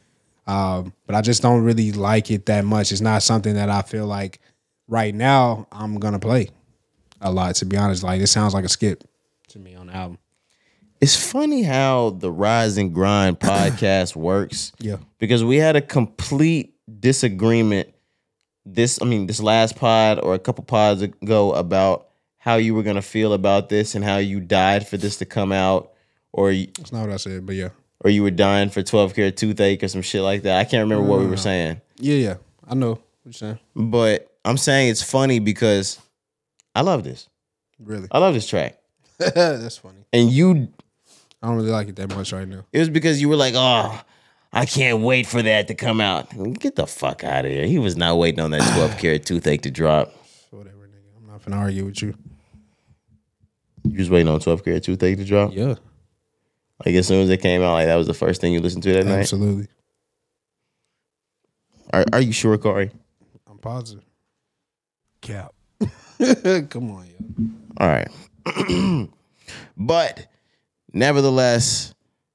Um, 0.47 0.93
but 1.05 1.15
I 1.15 1.21
just 1.21 1.41
don't 1.41 1.63
really 1.63 1.91
like 1.91 2.31
it 2.31 2.47
that 2.47 2.65
much. 2.65 2.91
It's 2.91 3.01
not 3.01 3.23
something 3.23 3.53
that 3.55 3.69
I 3.69 3.83
feel 3.83 4.05
like 4.05 4.39
right 4.87 5.13
now 5.13 5.67
I'm 5.71 5.99
gonna 5.99 6.19
play 6.19 6.49
a 7.19 7.31
lot. 7.31 7.55
To 7.55 7.65
be 7.65 7.77
honest, 7.77 8.03
like 8.03 8.21
it 8.21 8.27
sounds 8.27 8.53
like 8.53 8.65
a 8.65 8.69
skip 8.69 9.03
to 9.49 9.59
me 9.59 9.75
on 9.75 9.87
the 9.87 9.95
album. 9.95 10.17
It's 10.99 11.15
funny 11.15 11.63
how 11.63 12.11
the 12.11 12.31
Rise 12.31 12.77
and 12.77 12.93
Grind 12.93 13.39
podcast 13.39 14.15
works. 14.15 14.71
Yeah. 14.79 14.97
Because 15.17 15.43
we 15.43 15.57
had 15.57 15.75
a 15.75 15.81
complete 15.81 16.75
disagreement 16.99 17.93
this 18.65 18.99
I 19.01 19.05
mean 19.05 19.27
this 19.27 19.41
last 19.41 19.75
pod 19.75 20.19
or 20.19 20.33
a 20.33 20.39
couple 20.39 20.63
pods 20.63 21.01
ago 21.01 21.53
about 21.53 22.07
how 22.37 22.55
you 22.55 22.73
were 22.73 22.83
gonna 22.83 23.01
feel 23.01 23.33
about 23.33 23.69
this 23.69 23.95
and 23.95 24.03
how 24.03 24.17
you 24.17 24.39
died 24.39 24.87
for 24.87 24.97
this 24.97 25.17
to 25.17 25.25
come 25.25 25.51
out 25.51 25.91
or 26.31 26.51
you, 26.51 26.67
That's 26.77 26.91
not 26.91 27.01
what 27.01 27.11
I 27.11 27.17
said, 27.17 27.45
but 27.45 27.55
yeah, 27.55 27.69
or 27.99 28.09
you 28.09 28.23
were 28.23 28.31
dying 28.31 28.69
for 28.69 28.81
12 28.81 29.13
Carat 29.13 29.37
Toothache 29.37 29.83
or 29.83 29.87
some 29.87 30.01
shit 30.01 30.21
like 30.21 30.43
that. 30.43 30.57
I 30.59 30.63
can't 30.63 30.81
remember 30.81 31.03
what 31.03 31.19
we 31.19 31.27
were 31.27 31.37
saying. 31.37 31.81
yeah, 31.97 32.15
yeah. 32.15 32.35
I 32.67 32.73
know 32.73 32.91
what 32.91 33.01
you're 33.25 33.33
saying. 33.33 33.59
But 33.75 34.31
I'm 34.45 34.57
saying 34.57 34.89
it's 34.89 35.03
funny 35.03 35.39
because 35.39 35.99
I 36.73 36.81
love 36.81 37.03
this. 37.03 37.27
Really, 37.79 38.07
I 38.11 38.19
love 38.19 38.33
this 38.33 38.47
track. 38.47 38.77
that's 39.17 39.77
funny. 39.77 40.05
And 40.13 40.29
you 40.29 40.69
I 41.41 41.47
don't 41.47 41.55
really 41.55 41.71
like 41.71 41.87
it 41.87 41.95
that 41.95 42.15
much 42.15 42.31
right 42.33 42.47
now. 42.47 42.65
It 42.71 42.79
was 42.79 42.89
because 42.89 43.19
you 43.19 43.27
were 43.27 43.35
like, 43.35 43.55
oh, 43.57 43.99
I 44.53 44.65
can't 44.65 44.99
wait 45.01 45.27
for 45.27 45.41
that 45.41 45.67
to 45.69 45.75
come 45.75 46.01
out. 46.01 46.29
Get 46.59 46.75
the 46.75 46.85
fuck 46.85 47.23
out 47.23 47.45
of 47.45 47.51
here. 47.51 47.65
He 47.65 47.79
was 47.79 47.95
not 47.95 48.17
waiting 48.17 48.41
on 48.41 48.51
that 48.51 48.61
12 48.75 48.97
Carat 48.97 49.25
toothache 49.25 49.61
to 49.61 49.71
drop. 49.71 50.13
Whatever, 50.49 50.87
nigga. 50.87 51.17
I'm 51.21 51.27
not 51.31 51.45
gonna 51.45 51.57
argue 51.57 51.85
with 51.85 52.01
you. 52.01 52.15
You 53.83 53.97
was 53.99 54.09
waiting 54.09 54.27
on 54.27 54.39
12 54.39 54.63
Carat 54.65 54.83
toothache 54.83 55.17
to 55.17 55.25
drop? 55.25 55.51
Yeah, 55.53 55.75
Like 56.85 56.95
as 56.95 57.07
soon 57.07 57.23
as 57.23 57.29
it 57.29 57.41
came 57.41 57.61
out, 57.61 57.73
like 57.73 57.87
that 57.87 57.95
was 57.95 58.07
the 58.07 58.13
first 58.13 58.41
thing 58.41 58.51
you 58.53 58.59
listened 58.59 58.83
to 58.83 58.93
that 58.93 59.05
night? 59.05 59.19
absolutely. 59.21 59.67
Are, 61.93 62.05
are 62.13 62.21
you 62.21 62.31
sure, 62.31 62.57
Corey? 62.57 62.91
I'm 63.49 63.57
positive. 63.57 64.03
Cap. 65.21 65.53
Come 66.69 66.91
on, 66.91 67.07
yo. 67.07 67.45
All 67.77 67.87
right. 67.87 69.09
but 69.77 70.27
nevertheless, 70.93 71.93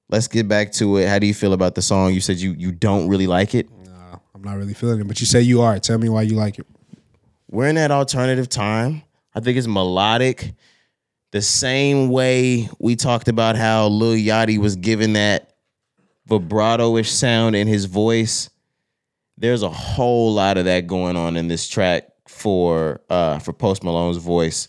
let's 0.09 0.29
get 0.29 0.49
back 0.49 0.73
to 0.73 0.99
it. 0.99 1.09
How 1.09 1.19
do 1.19 1.27
you 1.27 1.35
feel 1.35 1.53
about 1.53 1.75
the 1.75 1.83
song? 1.83 2.13
You 2.15 2.21
said 2.21 2.37
you 2.39 2.53
you 2.53 2.73
don't 2.73 3.09
really 3.09 3.27
like 3.27 3.55
it. 3.55 3.69
Nah, 3.87 4.19
I'm 4.35 4.43
not 4.43 4.57
really 4.57 4.75
feeling 4.75 5.01
it, 5.01 5.09
but 5.09 5.21
you 5.21 5.27
say 5.27 5.41
you 5.41 5.63
are. 5.63 5.79
Tell 5.79 5.99
me 5.99 6.09
why 6.09 6.23
you 6.23 6.35
like 6.35 6.59
it. 6.59 6.67
we're 7.51 7.69
in 7.69 7.77
that 7.77 7.91
alternative 7.91 8.49
time. 8.49 9.03
I 9.35 9.41
think 9.41 9.59
it's 9.59 9.67
melodic. 9.67 10.55
The 11.33 11.43
same 11.43 12.09
way 12.09 12.69
we 12.79 12.97
talked 12.97 13.29
about 13.29 13.57
how 13.57 13.89
Lil 13.89 14.15
Yachty 14.15 14.59
was 14.59 14.77
given 14.77 15.15
that 15.15 15.55
vibrato-ish 16.27 17.11
sound 17.11 17.55
in 17.55 17.67
his 17.69 17.85
voice. 17.85 18.49
There's 19.37 19.63
a 19.63 19.69
whole 19.69 20.33
lot 20.33 20.57
of 20.57 20.65
that 20.65 20.87
going 20.87 21.17
on 21.17 21.37
in 21.37 21.49
this 21.49 21.69
track 21.69 22.09
for 22.27 23.01
uh 23.11 23.39
for 23.39 23.53
Post 23.53 23.85
Malone's 23.85 24.17
voice. 24.17 24.69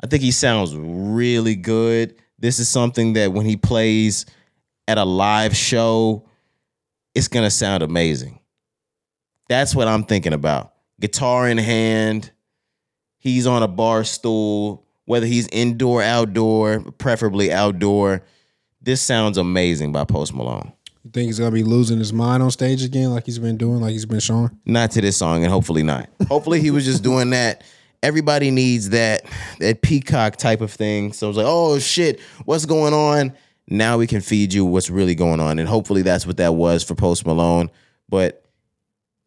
I 0.00 0.06
think 0.06 0.22
he 0.22 0.30
sounds 0.30 0.76
really 0.76 1.56
good. 1.56 2.14
This 2.38 2.58
is 2.58 2.68
something 2.68 3.14
that 3.14 3.32
when 3.32 3.46
he 3.46 3.56
plays 3.56 4.26
at 4.88 4.98
a 4.98 5.04
live 5.04 5.56
show, 5.56 6.28
it's 7.14 7.28
gonna 7.28 7.50
sound 7.50 7.82
amazing. 7.82 8.40
That's 9.48 9.74
what 9.74 9.88
I'm 9.88 10.04
thinking 10.04 10.32
about. 10.32 10.74
Guitar 11.00 11.48
in 11.48 11.58
hand. 11.58 12.30
He's 13.18 13.46
on 13.46 13.62
a 13.62 13.68
bar 13.68 14.04
stool, 14.04 14.84
whether 15.04 15.26
he's 15.26 15.48
indoor, 15.48 16.02
outdoor, 16.02 16.80
preferably 16.98 17.52
outdoor. 17.52 18.22
This 18.80 19.00
sounds 19.02 19.38
amazing 19.38 19.92
by 19.92 20.04
Post 20.04 20.34
Malone. 20.34 20.72
You 21.04 21.10
think 21.10 21.26
he's 21.26 21.38
gonna 21.38 21.50
be 21.52 21.62
losing 21.62 21.98
his 21.98 22.12
mind 22.12 22.42
on 22.42 22.50
stage 22.50 22.82
again, 22.82 23.12
like 23.12 23.26
he's 23.26 23.38
been 23.38 23.56
doing, 23.56 23.80
like 23.80 23.92
he's 23.92 24.06
been 24.06 24.20
showing? 24.20 24.50
Not 24.64 24.90
to 24.92 25.00
this 25.00 25.16
song, 25.16 25.42
and 25.42 25.52
hopefully 25.52 25.82
not. 25.82 26.08
Hopefully 26.28 26.60
he 26.60 26.70
was 26.70 26.84
just 26.84 27.02
doing 27.02 27.30
that. 27.30 27.62
Everybody 28.02 28.50
needs 28.50 28.90
that 28.90 29.22
that 29.60 29.82
peacock 29.82 30.36
type 30.36 30.60
of 30.60 30.72
thing. 30.72 31.12
So 31.12 31.28
it's 31.28 31.36
like, 31.38 31.46
oh 31.48 31.78
shit, 31.78 32.20
what's 32.44 32.66
going 32.66 32.92
on? 32.92 33.32
Now 33.68 33.98
we 33.98 34.06
can 34.06 34.20
feed 34.20 34.52
you 34.52 34.64
what's 34.64 34.90
really 34.90 35.14
going 35.14 35.40
on, 35.40 35.58
and 35.58 35.68
hopefully 35.68 36.02
that's 36.02 36.26
what 36.26 36.36
that 36.36 36.54
was 36.54 36.84
for 36.84 36.94
Post 36.94 37.26
Malone. 37.26 37.70
But 38.08 38.44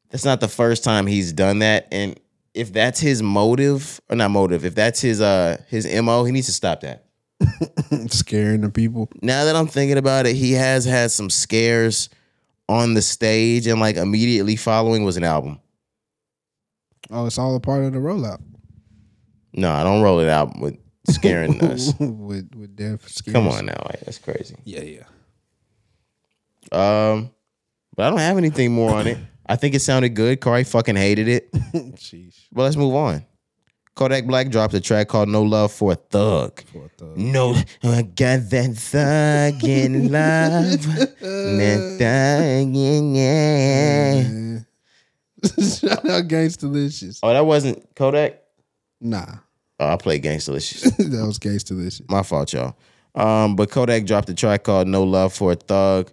that's 0.09 0.25
not 0.25 0.39
the 0.39 0.47
first 0.47 0.83
time 0.83 1.07
he's 1.07 1.33
done 1.33 1.59
that. 1.59 1.87
And 1.91 2.19
if 2.53 2.71
that's 2.71 2.99
his 2.99 3.21
motive, 3.21 3.99
or 4.09 4.15
not 4.15 4.31
motive, 4.31 4.65
if 4.65 4.75
that's 4.75 5.01
his 5.01 5.21
uh 5.21 5.57
his 5.67 5.85
mo, 6.01 6.23
he 6.23 6.31
needs 6.31 6.47
to 6.47 6.53
stop 6.53 6.81
that. 6.81 7.05
Scaring 8.07 8.61
the 8.61 8.69
people. 8.69 9.09
Now 9.21 9.45
that 9.45 9.55
I'm 9.55 9.67
thinking 9.67 9.97
about 9.97 10.25
it, 10.25 10.35
he 10.35 10.53
has 10.53 10.85
had 10.85 11.11
some 11.11 11.29
scares 11.29 12.09
on 12.67 12.93
the 12.93 13.01
stage, 13.01 13.67
and 13.67 13.79
like 13.79 13.97
immediately 13.97 14.55
following 14.55 15.03
was 15.03 15.17
an 15.17 15.23
album. 15.23 15.59
Oh, 17.11 17.25
it's 17.25 17.37
all 17.37 17.55
a 17.55 17.59
part 17.59 17.83
of 17.83 17.93
the 17.93 17.99
rollout. 17.99 18.41
No, 19.53 19.71
I 19.71 19.83
don't 19.83 20.01
roll 20.01 20.19
it 20.19 20.29
out 20.29 20.59
with 20.59 20.77
scaring 21.13 21.61
us. 21.63 21.93
with 21.99 22.53
with 22.55 22.75
death. 22.75 23.07
Scares. 23.09 23.33
Come 23.33 23.47
on 23.47 23.65
now, 23.65 23.81
like, 23.85 23.99
that's 24.01 24.17
crazy. 24.17 24.55
Yeah, 24.63 24.81
yeah. 24.81 25.03
Um, 26.71 27.31
but 27.95 28.05
I 28.05 28.09
don't 28.09 28.19
have 28.19 28.37
anything 28.37 28.71
more 28.73 28.91
on 28.91 29.07
it. 29.07 29.17
I 29.47 29.55
think 29.55 29.73
it 29.75 29.79
sounded 29.81 30.09
good. 30.09 30.41
Corey 30.41 30.63
fucking 30.63 30.95
hated 30.95 31.27
it. 31.27 31.51
Jeez. 31.95 32.35
But 32.51 32.63
let's 32.63 32.75
move 32.75 32.93
on. 32.93 33.25
Kodak 33.95 34.27
Black 34.27 34.49
dropped 34.49 34.73
a 34.75 34.79
track 34.79 35.07
called 35.09 35.27
"No 35.27 35.41
Love 35.43 35.71
for 35.73 35.91
a 35.93 35.95
Thug." 35.95 36.61
For 36.71 36.85
a 36.85 36.89
thug. 36.89 37.17
No, 37.17 37.53
I 37.83 38.03
got 38.03 38.49
that 38.49 38.73
thug 38.77 39.63
in 39.63 40.11
love. 40.11 40.85
that 41.19 41.95
thug 41.99 42.75
in 42.75 43.15
yeah. 43.15 44.59
Shout 45.57 46.05
out 46.09 46.27
Gangsta 46.27 46.59
Delicious. 46.59 47.19
Oh, 47.23 47.33
that 47.33 47.45
wasn't 47.45 47.93
Kodak. 47.95 48.41
Nah, 49.01 49.25
Oh, 49.79 49.87
I 49.93 49.95
played 49.97 50.23
Gangstalicious. 50.23 50.95
that 50.97 51.25
was 51.25 51.39
Gangsta 51.39 51.69
Delicious. 51.69 52.01
My 52.09 52.23
fault, 52.23 52.51
y'all. 52.53 52.75
Um, 53.15 53.55
but 53.55 53.71
Kodak 53.71 54.05
dropped 54.05 54.29
a 54.29 54.33
track 54.33 54.63
called 54.63 54.87
"No 54.87 55.03
Love 55.03 55.33
for 55.33 55.51
a 55.53 55.55
Thug." 55.55 56.11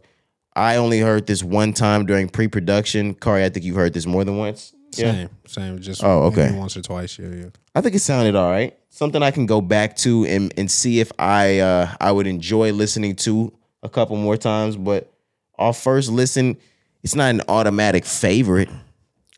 I 0.54 0.76
only 0.76 1.00
heard 1.00 1.26
this 1.26 1.42
one 1.42 1.72
time 1.74 2.06
during 2.06 2.28
pre-production. 2.30 3.14
Corey, 3.14 3.44
I 3.44 3.50
think 3.50 3.66
you've 3.66 3.76
heard 3.76 3.92
this 3.92 4.06
more 4.06 4.24
than 4.24 4.38
once. 4.38 4.72
Yeah, 4.96 5.12
Same, 5.12 5.28
same. 5.46 5.78
Just 5.80 6.02
Oh, 6.02 6.22
okay. 6.24 6.50
once 6.56 6.76
or 6.76 6.80
twice. 6.82 7.18
Yeah, 7.18 7.28
yeah. 7.28 7.44
I 7.74 7.82
think 7.82 7.94
it 7.94 7.98
sounded 7.98 8.34
all 8.34 8.50
right. 8.50 8.74
Something 8.88 9.22
I 9.22 9.30
can 9.30 9.44
go 9.44 9.60
back 9.60 9.96
to 9.98 10.24
and, 10.24 10.54
and 10.56 10.70
see 10.70 11.00
if 11.00 11.12
I 11.18 11.58
uh, 11.58 11.94
I 12.00 12.12
would 12.12 12.26
enjoy 12.26 12.72
listening 12.72 13.16
to 13.16 13.52
a 13.82 13.88
couple 13.90 14.16
more 14.16 14.38
times. 14.38 14.76
But 14.76 15.12
off 15.58 15.82
first 15.82 16.08
listen, 16.10 16.56
it's 17.02 17.14
not 17.14 17.28
an 17.30 17.42
automatic 17.48 18.06
favorite. 18.06 18.70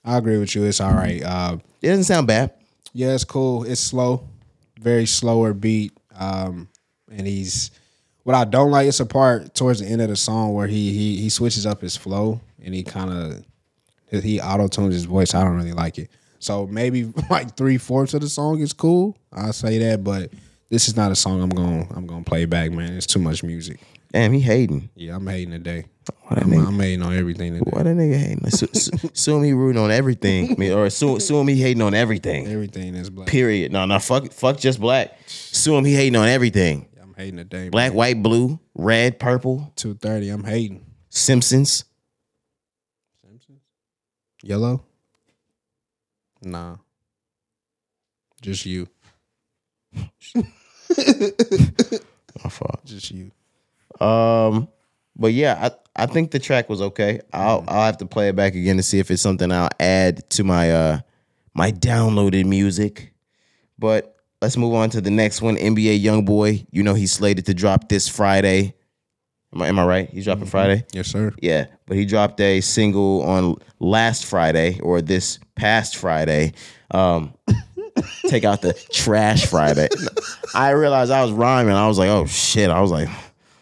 I 0.05 0.17
agree 0.19 0.39
with 0.39 0.55
you. 0.55 0.63
It's 0.65 0.81
all 0.81 0.93
right. 0.93 1.21
Uh, 1.23 1.57
It 1.83 1.89
doesn't 1.89 2.05
sound 2.05 2.29
bad. 2.29 2.53
Yeah, 2.93 3.15
it's 3.15 3.25
cool. 3.25 3.65
It's 3.65 3.81
slow, 3.81 4.29
very 4.79 5.07
slower 5.07 5.53
beat. 5.53 5.93
Um, 6.17 6.69
and 7.11 7.27
he's 7.27 7.71
what 8.25 8.35
I 8.35 8.45
don't 8.45 8.71
like. 8.71 8.87
It's 8.87 9.01
a 9.01 9.07
part 9.07 9.55
towards 9.55 9.81
the 9.81 9.87
end 9.87 10.03
of 10.03 10.09
the 10.09 10.17
song 10.17 10.55
where 10.55 10.67
he 10.67 10.93
he 10.93 11.17
he 11.17 11.29
switches 11.29 11.65
up 11.67 11.81
his 11.81 11.97
flow 11.97 12.41
and 12.63 12.75
he 12.75 12.83
kind 12.83 13.11
of 13.11 14.23
he 14.23 14.41
auto 14.41 14.69
tunes 14.69 14.95
his 14.95 15.05
voice. 15.05 15.35
I 15.35 15.45
don't 15.45 15.57
really 15.57 15.73
like 15.73 15.99
it. 15.99 16.11
So 16.39 16.67
maybe 16.67 17.13
like 17.31 17.57
three 17.57 17.79
fourths 17.79 18.15
of 18.15 18.21
the 18.21 18.29
song 18.29 18.61
is 18.61 18.73
cool. 18.73 19.17
I'll 19.33 19.53
say 19.53 19.79
that, 19.79 20.05
but 20.05 20.31
this 20.71 20.89
is 20.89 20.97
not 20.97 21.11
a 21.11 21.17
song 21.17 21.43
I'm 21.43 21.51
going 21.51 21.89
I'm 21.95 22.07
gonna 22.07 22.25
play 22.25 22.45
back, 22.45 22.71
man. 22.73 22.93
It's 22.95 23.07
too 23.07 23.21
much 23.21 23.43
music. 23.43 23.81
Damn, 24.13 24.33
he 24.33 24.41
hating. 24.41 24.89
Yeah, 24.95 25.17
I'm 25.17 25.27
hating 25.27 25.53
today. 25.53 25.87
A 26.09 26.41
I'm, 26.41 26.51
nigga. 26.51 26.67
I'm 26.67 26.79
hating 26.79 27.03
on 27.03 27.15
everything 27.15 27.55
today. 27.55 27.71
What 27.71 27.87
a 27.87 27.91
nigga 27.91 28.17
hating. 28.19 28.51
Su- 28.51 28.69
su- 28.73 29.09
Assume 29.13 29.43
he 29.45 29.53
rooting 29.53 29.81
on 29.83 29.91
everything, 29.91 30.53
I 30.53 30.55
mean, 30.57 30.73
or 30.73 30.87
assume, 30.87 31.17
assume 31.17 31.49
he 31.49 31.61
hating 31.61 31.83
on 31.83 31.95
everything. 31.95 32.47
Everything 32.47 32.95
is 32.95 33.11
black. 33.11 33.29
Period. 33.29 33.73
No, 33.73 33.85
no, 33.87 33.99
fuck, 33.99 34.33
fuck 34.33 34.59
just 34.59 34.81
black. 34.81 35.19
Assume 35.27 35.85
he 35.85 35.95
hating 35.95 36.17
on 36.17 36.29
everything. 36.29 36.89
I'm 37.01 37.15
hating 37.15 37.37
the 37.37 37.45
today. 37.45 37.69
Black, 37.71 37.93
white, 37.95 38.23
blue, 38.23 38.59
red, 38.75 39.19
purple, 39.19 39.73
Two 39.77 39.95
thirty. 39.95 40.29
I'm 40.29 40.45
hating. 40.45 40.85
Simpsons. 41.11 41.85
Simpsons. 43.25 43.61
Yellow? 44.43 44.85
Nah. 46.43 46.77
Just 48.43 48.67
you. 48.67 48.87
My 50.35 50.45
fault. 52.51 52.85
Just 52.85 53.11
you. 53.11 53.33
Um, 54.01 54.69
but 55.19 55.33
yeah, 55.33 55.71
I, 55.97 56.05
I 56.05 56.07
think 56.07 56.31
the 56.31 56.39
track 56.39 56.69
was 56.69 56.81
okay. 56.81 57.21
I'll 57.33 57.65
I'll 57.67 57.87
have 57.87 57.99
to 57.99 58.07
play 58.07 58.29
it 58.29 58.37
back 58.37 58.55
again 58.55 58.77
to 58.77 58.83
see 58.83 58.99
if 58.99 59.11
it's 59.11 59.23
something 59.23 59.51
I'll 59.51 59.71
add 59.81 60.29
to 60.31 60.45
my 60.45 60.71
uh 60.71 61.01
my 61.55 61.73
downloaded 61.73 62.45
music. 62.45 63.13
But 63.79 64.17
let's 64.41 64.57
move 64.57 64.75
on 64.75 64.91
to 64.91 65.01
the 65.01 65.11
next 65.11 65.43
one. 65.43 65.57
NBA 65.57 66.03
YoungBoy. 66.03 66.67
You 66.71 66.83
know 66.83 66.95
he's 66.95 67.13
slated 67.13 67.47
to 67.47 67.55
drop 67.55 67.89
this 67.89 68.09
Friday. 68.09 68.75
Am 69.55 69.63
I, 69.63 69.69
am 69.69 69.79
I 69.79 69.87
right? 69.87 70.11
He's 70.11 70.25
dropping 70.25 70.47
Friday. 70.47 70.85
Yes, 70.93 71.09
sir. 71.09 71.33
Yeah, 71.41 71.67
but 71.87 71.97
he 71.97 72.05
dropped 72.05 72.39
a 72.41 72.61
single 72.61 73.23
on 73.23 73.57
last 73.81 74.27
Friday 74.27 74.79
or 74.81 75.01
this 75.01 75.39
past 75.57 75.97
Friday. 75.97 76.53
Um, 76.91 77.35
take 78.29 78.45
out 78.45 78.61
the 78.61 78.75
trash 78.93 79.47
Friday. 79.47 79.89
I 80.55 80.71
realized 80.71 81.11
I 81.11 81.23
was 81.23 81.33
rhyming. 81.33 81.75
I 81.75 81.89
was 81.89 81.99
like, 81.99 82.11
oh 82.11 82.27
shit. 82.27 82.69
I 82.69 82.81
was 82.81 82.91
like, 82.91 83.09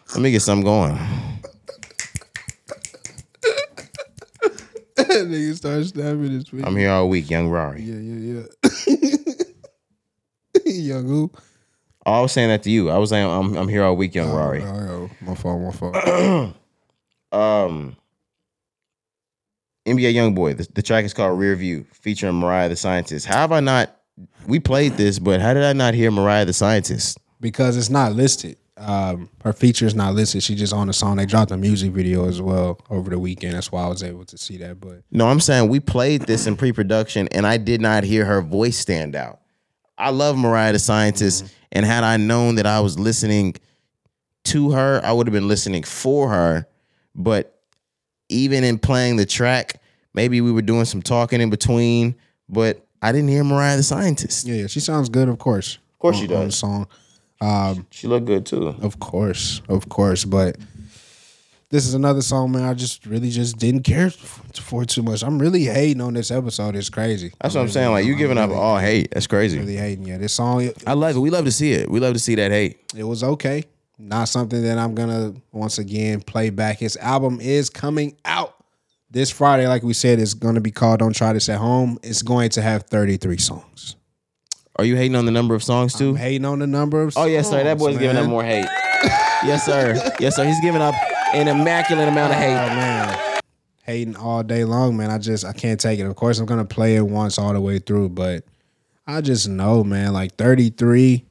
let 0.09 0.19
me 0.19 0.31
get 0.31 0.41
something 0.41 0.65
going. 0.65 0.97
Nigga 5.27 5.55
start 5.55 5.85
snapping 5.85 6.31
his 6.31 6.47
feet. 6.49 6.65
I'm 6.65 6.75
here 6.75 6.89
all 6.91 7.07
week, 7.09 7.29
young 7.29 7.49
Rari. 7.49 7.81
Yeah, 7.83 7.95
yeah, 7.95 8.43
yeah. 8.65 9.43
Young 10.65 11.05
who? 11.07 11.31
Oh, 12.05 12.11
I 12.13 12.21
was 12.21 12.31
saying 12.33 12.49
that 12.49 12.63
to 12.63 12.69
you. 12.69 12.89
I 12.89 12.97
was 12.97 13.09
saying 13.09 13.25
I'm, 13.25 13.55
I'm 13.55 13.67
here 13.67 13.83
all 13.83 13.95
week, 13.95 14.15
young 14.15 14.29
Oh, 14.31 14.35
Rari. 14.37 14.63
oh, 14.63 15.09
my 15.21 15.35
fault, 15.35 15.61
my 15.61 15.71
fault. 15.71 16.55
Um, 17.29 17.97
NBA 19.85 20.13
YoungBoy. 20.13 20.57
The, 20.57 20.67
the 20.75 20.81
track 20.81 21.03
is 21.05 21.13
called 21.13 21.37
Rear 21.37 21.55
View, 21.55 21.85
featuring 21.91 22.35
Mariah 22.35 22.69
the 22.69 22.75
Scientist. 22.77 23.25
How 23.25 23.39
have 23.39 23.51
I 23.51 23.59
not? 23.59 23.95
We 24.47 24.59
played 24.61 24.93
this, 24.93 25.19
but 25.19 25.41
how 25.41 25.53
did 25.53 25.63
I 25.63 25.73
not 25.73 25.93
hear 25.93 26.09
Mariah 26.09 26.45
the 26.45 26.53
Scientist? 26.53 27.19
because 27.41 27.77
it's 27.77 27.89
not 27.89 28.13
listed. 28.13 28.57
Um, 28.77 29.29
her 29.43 29.53
feature 29.53 29.85
is 29.87 29.95
not 29.95 30.13
listed. 30.13 30.43
She 30.43 30.53
just 30.55 30.71
on 30.73 30.87
the 30.87 30.93
song. 30.93 31.17
They 31.17 31.25
dropped 31.25 31.51
a 31.51 31.57
music 31.57 31.91
video 31.91 32.27
as 32.27 32.41
well 32.41 32.79
over 32.89 33.09
the 33.09 33.17
weekend. 33.19 33.53
That's 33.53 33.71
why 33.71 33.83
I 33.83 33.87
was 33.87 34.03
able 34.03 34.23
to 34.25 34.37
see 34.37 34.57
that. 34.57 34.79
But 34.79 35.01
No, 35.11 35.27
I'm 35.27 35.39
saying 35.39 35.69
we 35.69 35.79
played 35.79 36.21
this 36.23 36.45
in 36.45 36.55
pre-production, 36.55 37.27
and 37.29 37.47
I 37.47 37.57
did 37.57 37.81
not 37.81 38.03
hear 38.03 38.23
her 38.25 38.41
voice 38.41 38.77
stand 38.77 39.15
out. 39.15 39.39
I 39.97 40.11
love 40.11 40.37
Mariah 40.37 40.73
the 40.73 40.79
Scientist, 40.79 41.45
and 41.71 41.85
had 41.85 42.03
I 42.03 42.17
known 42.17 42.55
that 42.55 42.67
I 42.67 42.79
was 42.81 42.99
listening 42.99 43.55
to 44.45 44.71
her, 44.71 45.01
I 45.03 45.11
would 45.11 45.25
have 45.27 45.33
been 45.33 45.47
listening 45.47 45.81
for 45.83 46.29
her. 46.29 46.67
But 47.15 47.59
even 48.29 48.63
in 48.63 48.77
playing 48.77 49.15
the 49.15 49.25
track, 49.25 49.81
maybe 50.13 50.39
we 50.39 50.51
were 50.51 50.61
doing 50.61 50.85
some 50.85 51.01
talking 51.01 51.41
in 51.41 51.49
between, 51.49 52.15
but 52.47 52.85
I 53.01 53.11
didn't 53.11 53.29
hear 53.29 53.43
Mariah 53.43 53.77
the 53.77 53.83
Scientist. 53.83 54.45
yeah, 54.45 54.55
yeah, 54.55 54.67
she 54.67 54.79
sounds 54.79 55.09
good. 55.09 55.29
Of 55.29 55.39
course, 55.39 55.75
of 55.93 55.99
course 55.99 56.17
she 56.17 56.27
on, 56.27 56.33
on 56.33 56.39
the 56.41 56.45
does. 56.45 56.57
song. 56.57 56.87
Um, 57.41 57.85
She 57.91 58.07
looked 58.07 58.25
good 58.25 58.45
too. 58.45 58.75
Of 58.81 58.99
course, 58.99 59.61
of 59.69 59.89
course, 59.89 60.25
but 60.25 60.57
this 61.69 61.85
is 61.85 61.93
another 61.93 62.21
song, 62.21 62.53
man. 62.53 62.63
I 62.63 62.73
just 62.73 63.05
really 63.05 63.29
just 63.29 63.57
didn't 63.57 63.83
care 63.83 64.09
for 64.09 64.85
too 64.85 65.03
much. 65.03 65.21
I'm 65.21 65.37
really 65.37 65.65
hating 65.65 66.01
on 66.01 66.13
this 66.13 66.31
episode. 66.31 66.75
It's 66.75 66.89
crazy. 66.89 67.33
That's 67.41 67.55
what 67.55 67.61
I'm 67.61 67.69
saying. 67.69 67.91
Like 67.91 68.05
you 68.05 68.15
giving 68.15 68.37
up 68.37 68.51
all 68.51 68.77
hate. 68.77 69.09
That's 69.11 69.27
crazy. 69.27 69.59
Really 69.59 69.75
hating. 69.75 70.05
Yeah, 70.05 70.17
this 70.17 70.33
song 70.33 70.63
it, 70.63 70.81
I 70.87 70.93
love 70.93 71.15
it. 71.15 71.19
We 71.19 71.29
love 71.29 71.45
to 71.45 71.51
see 71.51 71.73
it. 71.73 71.91
We 71.91 71.99
love 71.99 72.13
to 72.13 72.19
see 72.19 72.35
that 72.35 72.51
hate. 72.51 72.79
it 72.95 73.03
was 73.03 73.21
okay. 73.23 73.65
Not 73.99 74.29
something 74.29 74.61
that 74.63 74.77
I'm 74.77 74.95
gonna 74.95 75.33
once 75.51 75.77
again 75.77 76.21
play 76.21 76.51
back. 76.51 76.77
His 76.79 76.95
album 76.97 77.41
is 77.41 77.69
coming 77.69 78.15
out 78.23 78.55
this 79.11 79.29
Friday. 79.29 79.67
Like 79.67 79.83
we 79.83 79.93
said, 79.93 80.19
it's 80.19 80.35
gonna 80.35 80.61
be 80.61 80.71
called 80.71 80.99
"Don't 80.99 81.15
Try 81.15 81.33
This 81.33 81.49
at 81.49 81.57
Home." 81.57 81.99
It's 82.01 82.21
going 82.21 82.49
to 82.51 82.61
have 82.61 82.83
33 82.83 83.37
songs. 83.39 83.96
Are 84.79 84.85
you 84.85 84.95
hating 84.95 85.15
on 85.15 85.25
the 85.25 85.31
number 85.31 85.55
of 85.55 85.63
songs 85.63 85.93
too? 85.93 86.09
I'm 86.09 86.15
hating 86.17 86.45
on 86.45 86.59
the 86.59 86.67
number 86.67 87.01
of. 87.03 87.13
Oh 87.17 87.25
yes, 87.25 87.49
sir. 87.49 87.63
That 87.63 87.79
songs, 87.79 87.93
boy's 87.93 87.97
giving 87.99 88.17
up 88.17 88.27
more 88.29 88.43
hate. 88.43 88.65
yes, 89.43 89.65
sir. 89.65 89.95
Yes, 90.19 90.35
sir. 90.35 90.45
He's 90.45 90.59
giving 90.61 90.81
up 90.81 90.93
an 91.33 91.47
immaculate 91.47 92.07
amount 92.07 92.33
of 92.33 92.37
Oh 92.37 92.41
hate. 92.41 92.53
man, 92.53 93.39
hating 93.83 94.15
all 94.15 94.43
day 94.43 94.63
long, 94.65 94.95
man. 94.97 95.09
I 95.09 95.17
just 95.17 95.45
I 95.45 95.53
can't 95.53 95.79
take 95.79 95.99
it. 95.99 96.03
Of 96.05 96.15
course, 96.15 96.39
I'm 96.39 96.45
gonna 96.45 96.65
play 96.65 96.95
it 96.95 97.01
once 97.01 97.37
all 97.37 97.53
the 97.53 97.61
way 97.61 97.79
through, 97.79 98.09
but 98.09 98.43
I 99.07 99.21
just 99.21 99.47
know, 99.47 99.83
man. 99.83 100.13
Like 100.13 100.35
33, 100.35 101.25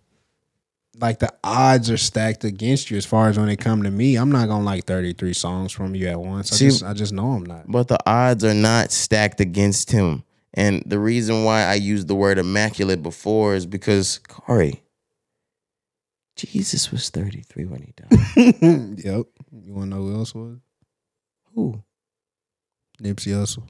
like 0.98 1.18
the 1.18 1.32
odds 1.44 1.90
are 1.90 1.96
stacked 1.98 2.42
against 2.44 2.90
you 2.90 2.96
as 2.96 3.04
far 3.06 3.28
as 3.28 3.38
when 3.38 3.48
it 3.48 3.58
come 3.58 3.82
to 3.82 3.90
me. 3.90 4.16
I'm 4.16 4.30
not 4.32 4.48
gonna 4.48 4.64
like 4.64 4.84
33 4.86 5.34
songs 5.34 5.70
from 5.72 5.94
you 5.94 6.08
at 6.08 6.18
once. 6.20 6.52
I 6.52 6.56
See- 6.56 6.64
just 6.66 6.82
I 6.82 6.94
just 6.94 7.12
know 7.12 7.32
I'm 7.32 7.44
not. 7.44 7.70
But 7.70 7.88
the 7.88 7.98
odds 8.10 8.42
are 8.44 8.54
not 8.54 8.90
stacked 8.92 9.40
against 9.40 9.90
him. 9.92 10.24
And 10.56 10.82
the 10.86 10.98
reason 10.98 11.44
why 11.44 11.64
I 11.64 11.74
used 11.74 12.08
the 12.08 12.14
word 12.14 12.38
immaculate 12.38 13.02
before 13.02 13.54
is 13.54 13.66
because 13.66 14.18
Corey, 14.26 14.82
Jesus 16.34 16.90
was 16.90 17.10
33 17.10 17.66
when 17.66 17.82
he 17.82 17.92
died. 17.94 18.98
yep. 19.04 19.26
You 19.52 19.74
wanna 19.74 19.86
know 19.96 20.02
who 20.02 20.14
else 20.14 20.34
was? 20.34 20.56
Who? 21.54 21.82
Nipsey 23.02 23.32
Hussle. 23.32 23.68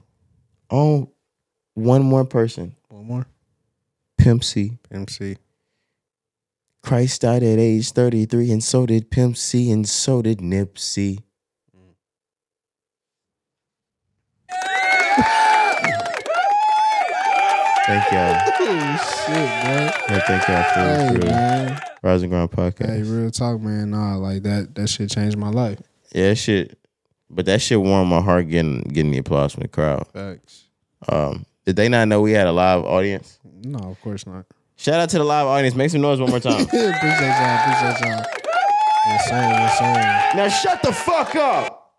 Oh, 0.69 1.11
one 1.73 2.03
more 2.03 2.23
person. 2.23 2.75
One 2.87 3.05
more. 3.05 3.27
Pimp 4.17 4.43
C. 4.43 4.77
MC. 4.89 5.37
Christ 6.83 7.21
died 7.21 7.43
at 7.43 7.59
age 7.59 7.91
33, 7.91 8.51
and 8.51 8.63
so 8.63 8.85
did 8.85 9.11
Pimp 9.11 9.35
C, 9.35 9.69
and 9.71 9.87
so 9.87 10.21
did 10.21 10.39
Nipsey. 10.39 11.19
Thank 17.87 18.11
y'all. 18.11 18.35
Oh 18.35 18.97
shit, 19.25 19.35
bro. 19.63 20.15
Yeah, 20.15 20.21
thank 20.27 20.47
y'all 20.49 20.63
for, 20.73 21.13
Hey 21.13 21.21
for 21.21 21.25
man. 21.25 21.81
Rise 22.03 22.21
and 22.21 22.31
Grind 22.31 22.51
Podcast. 22.51 22.89
Hey, 22.89 23.01
real 23.01 23.31
talk, 23.31 23.61
man. 23.61 23.91
Nah, 23.91 24.17
like 24.17 24.43
that. 24.43 24.75
That 24.75 24.89
shit 24.89 25.09
changed 25.09 25.37
my 25.37 25.49
life. 25.49 25.79
Yeah, 26.13 26.33
shit. 26.33 26.77
But 27.29 27.45
that 27.45 27.61
shit 27.61 27.79
warmed 27.79 28.09
my 28.09 28.19
heart 28.19 28.49
getting 28.49 28.81
getting 28.81 29.11
the 29.11 29.19
applause 29.19 29.53
from 29.53 29.61
the 29.61 29.69
crowd. 29.69 30.05
Facts. 30.07 30.65
Um, 31.07 31.45
did 31.65 31.77
they 31.77 31.87
not 31.87 32.09
know 32.09 32.19
we 32.19 32.33
had 32.33 32.47
a 32.47 32.51
live 32.51 32.83
audience? 32.83 33.39
No, 33.63 33.79
of 33.79 34.01
course 34.01 34.27
not. 34.27 34.45
Shout 34.75 34.99
out 34.99 35.09
to 35.11 35.17
the 35.19 35.23
live 35.23 35.47
audience. 35.47 35.73
Make 35.73 35.89
some 35.89 36.01
noise 36.01 36.19
one 36.19 36.29
more 36.29 36.41
time. 36.41 36.61
appreciate 36.61 36.81
y'all. 36.81 36.99
Appreciate 36.99 38.09
y'all. 38.09 38.25
Yes, 39.07 39.29
sir. 39.29 39.35
Yes, 39.35 39.77
sir. 39.79 40.37
now 40.37 40.49
shut 40.49 40.83
the 40.83 40.91
fuck 40.91 41.35
up. 41.35 41.93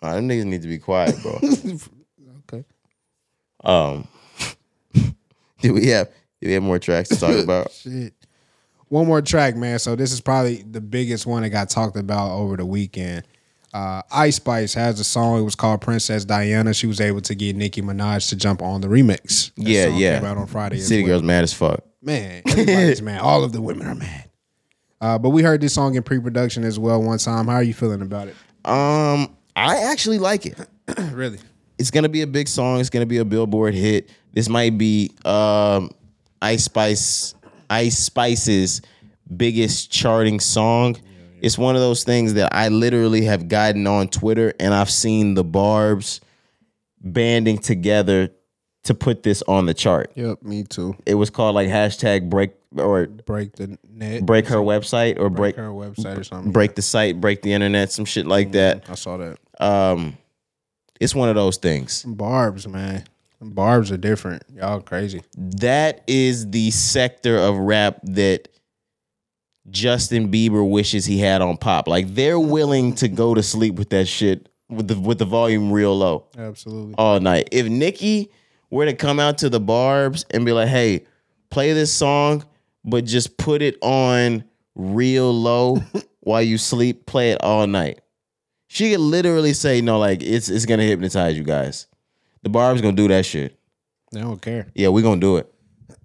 Nah, 0.00 0.14
them 0.14 0.28
niggas 0.28 0.44
need 0.44 0.62
to 0.62 0.68
be 0.68 0.78
quiet, 0.78 1.20
bro. 1.22 1.40
Um, 3.64 4.06
do 5.60 5.74
we 5.74 5.88
have 5.88 6.08
do 6.40 6.48
we 6.48 6.52
have 6.52 6.62
more 6.62 6.78
tracks 6.78 7.08
to 7.10 7.16
talk 7.18 7.36
about? 7.44 7.72
Shit. 7.72 8.14
One 8.88 9.06
more 9.06 9.22
track, 9.22 9.56
man. 9.56 9.78
So 9.78 9.96
this 9.96 10.12
is 10.12 10.20
probably 10.20 10.62
the 10.62 10.80
biggest 10.80 11.26
one 11.26 11.42
that 11.42 11.50
got 11.50 11.70
talked 11.70 11.96
about 11.96 12.32
over 12.32 12.56
the 12.56 12.66
weekend. 12.66 13.24
Uh, 13.72 14.02
Ice 14.12 14.36
Spice 14.36 14.72
has 14.74 15.00
a 15.00 15.04
song. 15.04 15.40
It 15.40 15.42
was 15.42 15.56
called 15.56 15.80
Princess 15.80 16.24
Diana. 16.24 16.72
She 16.72 16.86
was 16.86 17.00
able 17.00 17.20
to 17.22 17.34
get 17.34 17.56
Nicki 17.56 17.82
Minaj 17.82 18.28
to 18.28 18.36
jump 18.36 18.62
on 18.62 18.82
the 18.82 18.86
remix. 18.86 19.52
That 19.56 19.64
yeah, 19.64 19.86
yeah. 19.88 20.18
Came 20.20 20.28
out 20.28 20.36
on 20.36 20.46
Friday. 20.46 20.78
City 20.78 21.02
well. 21.02 21.12
girls 21.12 21.22
mad 21.24 21.42
as 21.42 21.52
fuck. 21.52 21.80
Man, 22.00 22.42
everybody's 22.46 23.02
mad. 23.02 23.20
All 23.20 23.42
of 23.42 23.52
the 23.52 23.60
women 23.60 23.88
are 23.88 23.96
mad. 23.96 24.30
Uh, 25.00 25.18
but 25.18 25.30
we 25.30 25.42
heard 25.42 25.60
this 25.60 25.74
song 25.74 25.96
in 25.96 26.02
pre-production 26.04 26.62
as 26.62 26.78
well 26.78 27.02
one 27.02 27.18
time. 27.18 27.46
How 27.46 27.54
are 27.54 27.62
you 27.62 27.74
feeling 27.74 28.00
about 28.00 28.28
it? 28.28 28.36
Um, 28.64 29.36
I 29.56 29.90
actually 29.90 30.18
like 30.18 30.46
it. 30.46 30.56
really? 31.12 31.40
It's 31.78 31.90
gonna 31.90 32.08
be 32.08 32.22
a 32.22 32.26
big 32.26 32.48
song. 32.48 32.80
It's 32.80 32.90
gonna 32.90 33.06
be 33.06 33.18
a 33.18 33.24
Billboard 33.24 33.74
hit. 33.74 34.10
This 34.32 34.48
might 34.48 34.76
be 34.78 35.10
um, 35.24 35.90
Ice 36.42 36.64
Spice, 36.64 37.34
Ice 37.70 37.98
Spice's 37.98 38.82
biggest 39.36 39.90
charting 39.90 40.40
song. 40.40 40.96
It's 41.40 41.58
one 41.58 41.74
of 41.76 41.80
those 41.82 42.04
things 42.04 42.34
that 42.34 42.54
I 42.54 42.68
literally 42.68 43.24
have 43.26 43.48
gotten 43.48 43.86
on 43.86 44.08
Twitter 44.08 44.54
and 44.58 44.72
I've 44.72 44.90
seen 44.90 45.34
the 45.34 45.44
Barbs 45.44 46.20
banding 47.00 47.58
together 47.58 48.30
to 48.84 48.94
put 48.94 49.22
this 49.22 49.42
on 49.42 49.66
the 49.66 49.74
chart. 49.74 50.12
Yep, 50.14 50.42
me 50.42 50.64
too. 50.64 50.94
It 51.06 51.14
was 51.14 51.30
called 51.30 51.54
like 51.54 51.68
hashtag 51.68 52.28
break 52.28 52.52
or 52.76 53.06
Break 53.06 53.56
the 53.56 53.78
net. 53.88 54.24
break 54.26 54.46
her 54.48 54.56
website 54.56 55.18
or 55.18 55.30
break 55.30 55.56
her 55.56 55.68
website 55.70 56.18
or 56.18 56.24
something. 56.24 56.50
break 56.52 56.74
the 56.74 56.82
site, 56.82 57.20
break 57.20 57.42
the 57.42 57.52
internet, 57.52 57.92
some 57.92 58.04
shit 58.04 58.26
like 58.26 58.52
that. 58.52 58.88
I 58.90 58.94
saw 58.94 59.16
that. 59.18 59.38
Um, 59.60 60.16
it's 61.04 61.14
one 61.14 61.28
of 61.28 61.34
those 61.34 61.58
things. 61.58 62.02
Barbs, 62.04 62.66
man. 62.66 63.04
Barbs 63.40 63.92
are 63.92 63.98
different. 63.98 64.42
Y'all 64.54 64.80
crazy. 64.80 65.22
that 65.36 66.02
is 66.06 66.50
the 66.50 66.70
sector 66.70 67.36
of 67.36 67.56
rap 67.56 68.00
that 68.04 68.48
Justin 69.70 70.30
Bieber 70.30 70.68
wishes 70.68 71.04
he 71.04 71.18
had 71.18 71.42
on 71.42 71.56
pop. 71.56 71.86
Like 71.88 72.14
they're 72.14 72.40
willing 72.40 72.94
to 72.96 73.08
go 73.08 73.34
to 73.34 73.42
sleep 73.42 73.74
with 73.74 73.90
that 73.90 74.06
shit 74.06 74.48
with 74.68 74.88
the 74.88 74.98
with 74.98 75.18
the 75.18 75.24
volume 75.24 75.72
real 75.72 75.96
low 75.96 76.26
Absolutely. 76.38 76.94
all 76.96 77.20
night. 77.20 77.48
If 77.52 77.66
Nicki 77.66 78.30
were 78.70 78.86
to 78.86 78.94
come 78.94 79.20
out 79.20 79.38
to 79.38 79.48
the 79.48 79.60
barbs 79.60 80.24
and 80.30 80.44
be 80.44 80.52
like, 80.52 80.68
"Hey, 80.68 81.04
play 81.50 81.72
this 81.72 81.92
song, 81.92 82.44
but 82.84 83.04
just 83.04 83.36
put 83.36 83.62
it 83.62 83.76
on 83.82 84.44
real 84.74 85.32
low 85.32 85.82
while 86.20 86.42
you 86.42 86.56
sleep, 86.58 87.06
play 87.06 87.30
it 87.32 87.42
all 87.42 87.66
night." 87.66 88.00
She 88.74 88.90
could 88.90 88.98
literally 88.98 89.52
say, 89.52 89.80
"No, 89.80 90.00
like 90.00 90.20
it's 90.20 90.48
it's 90.48 90.66
gonna 90.66 90.82
hypnotize 90.82 91.38
you 91.38 91.44
guys." 91.44 91.86
The 92.42 92.48
barbs 92.48 92.80
gonna 92.80 92.96
do 92.96 93.06
that 93.06 93.24
shit. 93.24 93.56
They 94.10 94.20
don't 94.20 94.42
care. 94.42 94.66
Yeah, 94.74 94.88
we 94.88 95.00
gonna 95.00 95.20
do 95.20 95.36
it. 95.36 95.54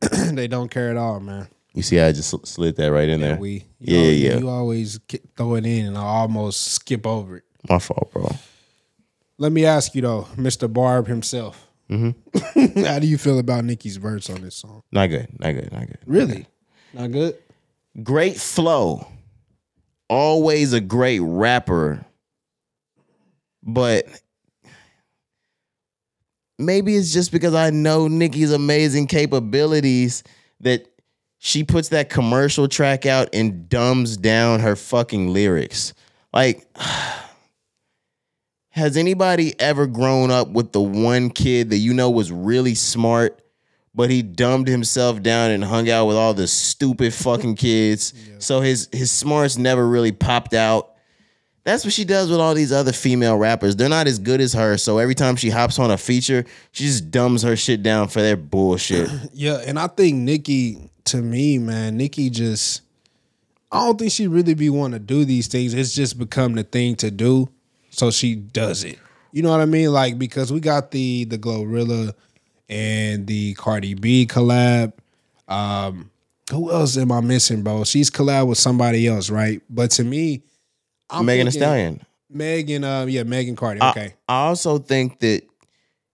they 0.36 0.48
don't 0.48 0.70
care 0.70 0.92
at 0.92 0.96
all, 0.98 1.20
man. 1.20 1.48
You 1.74 1.82
see, 1.82 1.96
how 1.96 2.06
I 2.06 2.12
just 2.12 2.46
slid 2.48 2.76
that 2.76 2.92
right 2.92 3.10
in 3.10 3.22
there. 3.22 3.38
We, 3.38 3.66
you 3.80 3.96
Yeah, 3.96 3.98
always, 4.00 4.22
yeah. 4.22 4.38
You 4.38 4.50
always 4.50 5.00
throw 5.36 5.56
it 5.56 5.66
in, 5.66 5.88
and 5.88 5.98
I 5.98 6.02
almost 6.04 6.74
skip 6.74 7.08
over 7.08 7.38
it. 7.38 7.44
My 7.68 7.80
fault, 7.80 8.12
bro. 8.14 8.30
Let 9.40 9.52
me 9.52 9.66
ask 9.66 9.96
you 9.96 10.04
though, 10.04 10.28
Mr. 10.36 10.72
Barb 10.72 11.08
himself. 11.08 11.68
Mm-hmm. 11.90 12.82
How 12.86 13.00
do 13.00 13.08
you 13.08 13.18
feel 13.18 13.40
about 13.40 13.66
Nicki's 13.66 13.98
verse 13.98 14.30
on 14.30 14.42
this 14.42 14.54
song? 14.56 14.84
Not 14.92 15.08
good. 15.08 15.28
Not 15.40 15.54
good. 15.54 15.72
Not 15.72 15.88
good. 15.88 16.00
Really? 16.06 16.46
Not 16.94 17.12
good. 17.12 17.36
Great 18.04 18.38
flow. 18.38 19.08
always 20.08 20.74
a 20.74 20.82
great 20.82 21.20
rapper, 21.22 22.06
but 23.64 24.06
maybe 26.58 26.96
it's 26.96 27.14
just 27.14 27.32
because 27.32 27.56
I 27.56 27.70
know 27.72 28.08
Nicki's 28.08 28.52
amazing 28.52 29.08
capabilities 29.08 30.24
that 30.60 30.86
she 31.40 31.64
puts 31.64 31.90
that 31.90 32.10
commercial 32.10 32.68
track 32.68 33.06
out 33.06 33.30
and 33.34 33.70
dumbs 33.70 34.18
down 34.18 34.60
her 34.60 34.76
fucking 34.76 35.34
lyrics. 35.34 35.94
Like, 36.34 36.68
has 38.72 38.98
anybody 38.98 39.60
ever 39.60 39.88
grown 39.88 40.32
up 40.32 40.50
with 40.50 40.74
the 40.74 40.82
one 40.82 41.30
kid 41.30 41.70
that 41.72 41.78
you 41.78 41.94
know 41.94 42.10
was 42.10 42.32
really 42.32 42.76
smart, 42.76 43.42
but 43.96 44.10
he 44.10 44.22
dumbed 44.22 44.68
himself 44.68 45.22
down 45.24 45.52
and 45.52 45.64
hung 45.64 45.90
out 45.90 46.06
with 46.06 46.18
all 46.18 46.34
the 46.34 46.48
stupid 46.48 47.14
fucking 47.14 47.56
kids? 47.56 48.14
So 48.42 48.62
his 48.62 48.88
his 48.94 49.12
smarts 49.12 49.58
never 49.58 49.86
really 49.86 50.14
popped 50.14 50.54
out. 50.54 50.89
That's 51.64 51.84
what 51.84 51.94
she 51.94 52.06
does 52.06 52.30
with 52.30 52.40
all 52.40 52.54
these 52.54 52.72
other 52.72 52.94
female 52.94 53.38
rappers. 53.38 53.76
They're 53.76 53.90
not 53.90 54.08
as 54.08 54.18
good 54.18 54.42
as 54.42 54.54
her, 54.54 54.78
so 54.78 54.98
every 54.98 55.16
time 55.16 55.36
she 55.36 55.50
hops 55.50 55.78
on 55.78 55.92
a 55.92 55.98
feature, 55.98 56.46
she 56.72 56.86
just 56.86 57.12
dumbs 57.12 57.44
her 57.44 57.56
shit 57.56 57.84
down 57.84 58.08
for 58.08 58.22
their 58.22 58.38
bullshit. 58.38 59.10
Yeah, 59.34 59.62
and 59.66 59.78
I 59.78 59.88
think 59.88 60.16
Nicki, 60.16 60.90
to 61.06 61.18
me, 61.18 61.60
man, 61.60 61.98
Nicki 61.98 62.30
just 62.30 62.82
I 63.72 63.86
don't 63.86 64.00
think 64.00 64.12
she 64.12 64.28
really 64.28 64.54
be 64.56 64.70
want 64.70 64.94
to 64.94 65.00
do 65.00 65.26
these 65.26 65.48
things. 65.48 65.74
It's 65.74 65.94
just 65.94 66.18
become 66.18 66.54
the 66.54 66.64
thing 66.64 66.96
to 66.98 67.12
do. 67.12 67.50
So 67.92 68.12
she 68.12 68.36
does 68.36 68.84
it. 68.84 68.98
You 69.32 69.44
know 69.44 69.52
what 69.52 69.62
I 69.62 69.66
mean? 69.66 69.92
Like 69.92 70.18
because 70.18 70.52
we 70.52 70.60
got 70.60 70.92
the 70.92 71.26
the 71.26 71.38
Glorilla 71.38 72.14
and 72.68 73.28
the 73.28 73.54
Cardi 73.56 73.94
B 73.94 74.26
collab. 74.26 74.94
Um 75.48 76.10
who 76.52 76.72
else 76.72 76.98
am 76.98 77.12
I 77.12 77.22
missing, 77.22 77.62
bro? 77.62 77.84
She's 77.84 78.10
collab 78.10 78.48
with 78.48 78.58
somebody 78.58 79.06
else, 79.08 79.30
right? 79.30 79.62
But 79.70 79.92
to 79.92 80.04
me, 80.04 80.42
I'm 81.10 81.26
Megan 81.26 81.46
Thee 81.46 81.52
thinking- 81.52 81.62
Stallion. 81.68 82.02
Megan, 82.32 82.84
uh, 82.84 83.06
yeah, 83.06 83.24
Megan 83.24 83.56
Cardi. 83.56 83.82
I- 83.82 83.90
Okay. 83.92 84.14
I, 84.28 84.48
also 84.48 84.78
think 84.78 85.20
that 85.20 85.42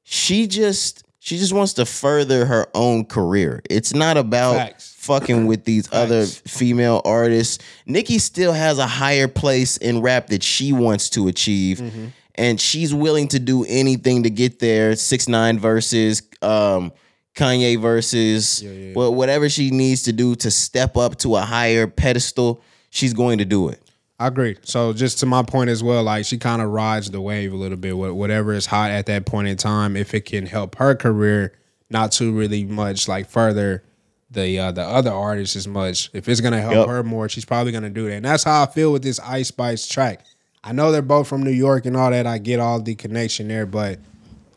she 0.04 0.48
just 0.48 1.04
she 1.20 1.38
just 1.38 1.54
wants 1.54 1.74
to 1.74 1.86
further 1.86 2.46
her 2.46 2.68
own 2.76 3.04
career. 3.06 3.62
It's 3.70 3.94
not 3.96 4.16
about 4.16 4.56
Facts. 4.58 4.94
fucking 5.00 5.48
with 5.48 5.66
these 5.66 5.90
other 5.92 6.26
female 6.26 7.02
artists. 7.04 7.58
Nicki 7.88 8.20
still 8.20 8.54
has 8.54 8.78
a 8.78 8.86
higher 8.86 9.28
place 9.28 9.76
in 9.78 10.02
rap 10.02 10.28
that 10.28 10.44
she 10.44 10.72
wants 10.72 11.10
to 11.12 11.28
achieve. 11.28 11.80
Mm-hmm. 11.80 12.06
And 12.36 12.62
she's 12.62 12.94
willing 12.94 13.28
to 13.30 13.40
do 13.40 13.66
anything 13.68 14.24
to 14.24 14.30
get 14.30 14.60
there. 14.60 14.96
Six 14.96 15.28
nine 15.28 15.58
versus 15.58 16.22
um, 16.44 16.92
Kanye 17.36 17.82
versus 17.82 18.64
well, 18.96 19.14
whatever 19.14 19.50
she 19.50 19.72
needs 19.72 20.04
to 20.04 20.14
do 20.14 20.36
to 20.36 20.52
step 20.52 20.96
up 20.96 21.18
to 21.20 21.36
a 21.38 21.42
higher 21.42 21.88
pedestal, 21.88 22.62
she's 22.92 23.14
going 23.14 23.40
to 23.40 23.46
do 23.46 23.70
it. 23.70 23.82
I 24.20 24.28
agree. 24.28 24.58
So 24.64 24.94
just 24.94 25.20
to 25.20 25.26
my 25.26 25.44
point 25.44 25.70
as 25.70 25.84
well, 25.84 26.04
like 26.04 26.26
she 26.26 26.38
kind 26.38 26.62
of 26.62 26.70
rides 26.70 27.12
the 27.12 27.20
wave 27.20 27.52
a 27.52 27.56
little 27.58 27.78
bit. 27.78 27.92
wh- 27.94 28.16
Whatever 28.16 28.54
is 28.54 28.66
hot 28.66 28.92
at 28.92 29.08
that 29.08 29.26
point 29.26 29.48
in 29.50 29.58
time, 29.58 29.98
if 29.98 30.14
it 30.14 30.22
can 30.26 30.46
help 30.46 30.76
her 30.76 30.96
career, 30.96 31.54
not 31.90 32.12
to 32.14 32.32
really 32.32 32.64
much 32.64 33.08
like 33.10 33.28
further 33.30 33.84
the 34.32 34.58
uh, 34.58 34.72
the 34.72 34.82
other 34.84 35.12
artists 35.12 35.56
as 35.58 35.68
much. 35.68 36.10
If 36.14 36.30
it's 36.30 36.40
gonna 36.42 36.62
help 36.62 36.74
Yep. 36.76 36.88
her 36.88 37.04
more, 37.04 37.28
she's 37.28 37.46
probably 37.46 37.72
gonna 37.74 37.90
do 37.90 38.06
that. 38.08 38.14
And 38.16 38.26
that's 38.26 38.44
how 38.44 38.64
I 38.64 38.68
feel 38.68 38.92
with 38.94 39.04
this 39.04 39.20
Ice 39.20 39.50
Spice 39.50 39.86
track. 39.88 40.26
I 40.64 40.72
know 40.72 40.92
they're 40.92 41.02
both 41.02 41.28
from 41.28 41.44
New 41.44 41.52
York 41.52 41.86
and 41.86 41.96
all 41.98 42.10
that. 42.10 42.26
I 42.26 42.38
get 42.38 42.60
all 42.60 42.82
the 42.82 42.96
connection 42.96 43.48
there, 43.50 43.66
but 43.66 44.00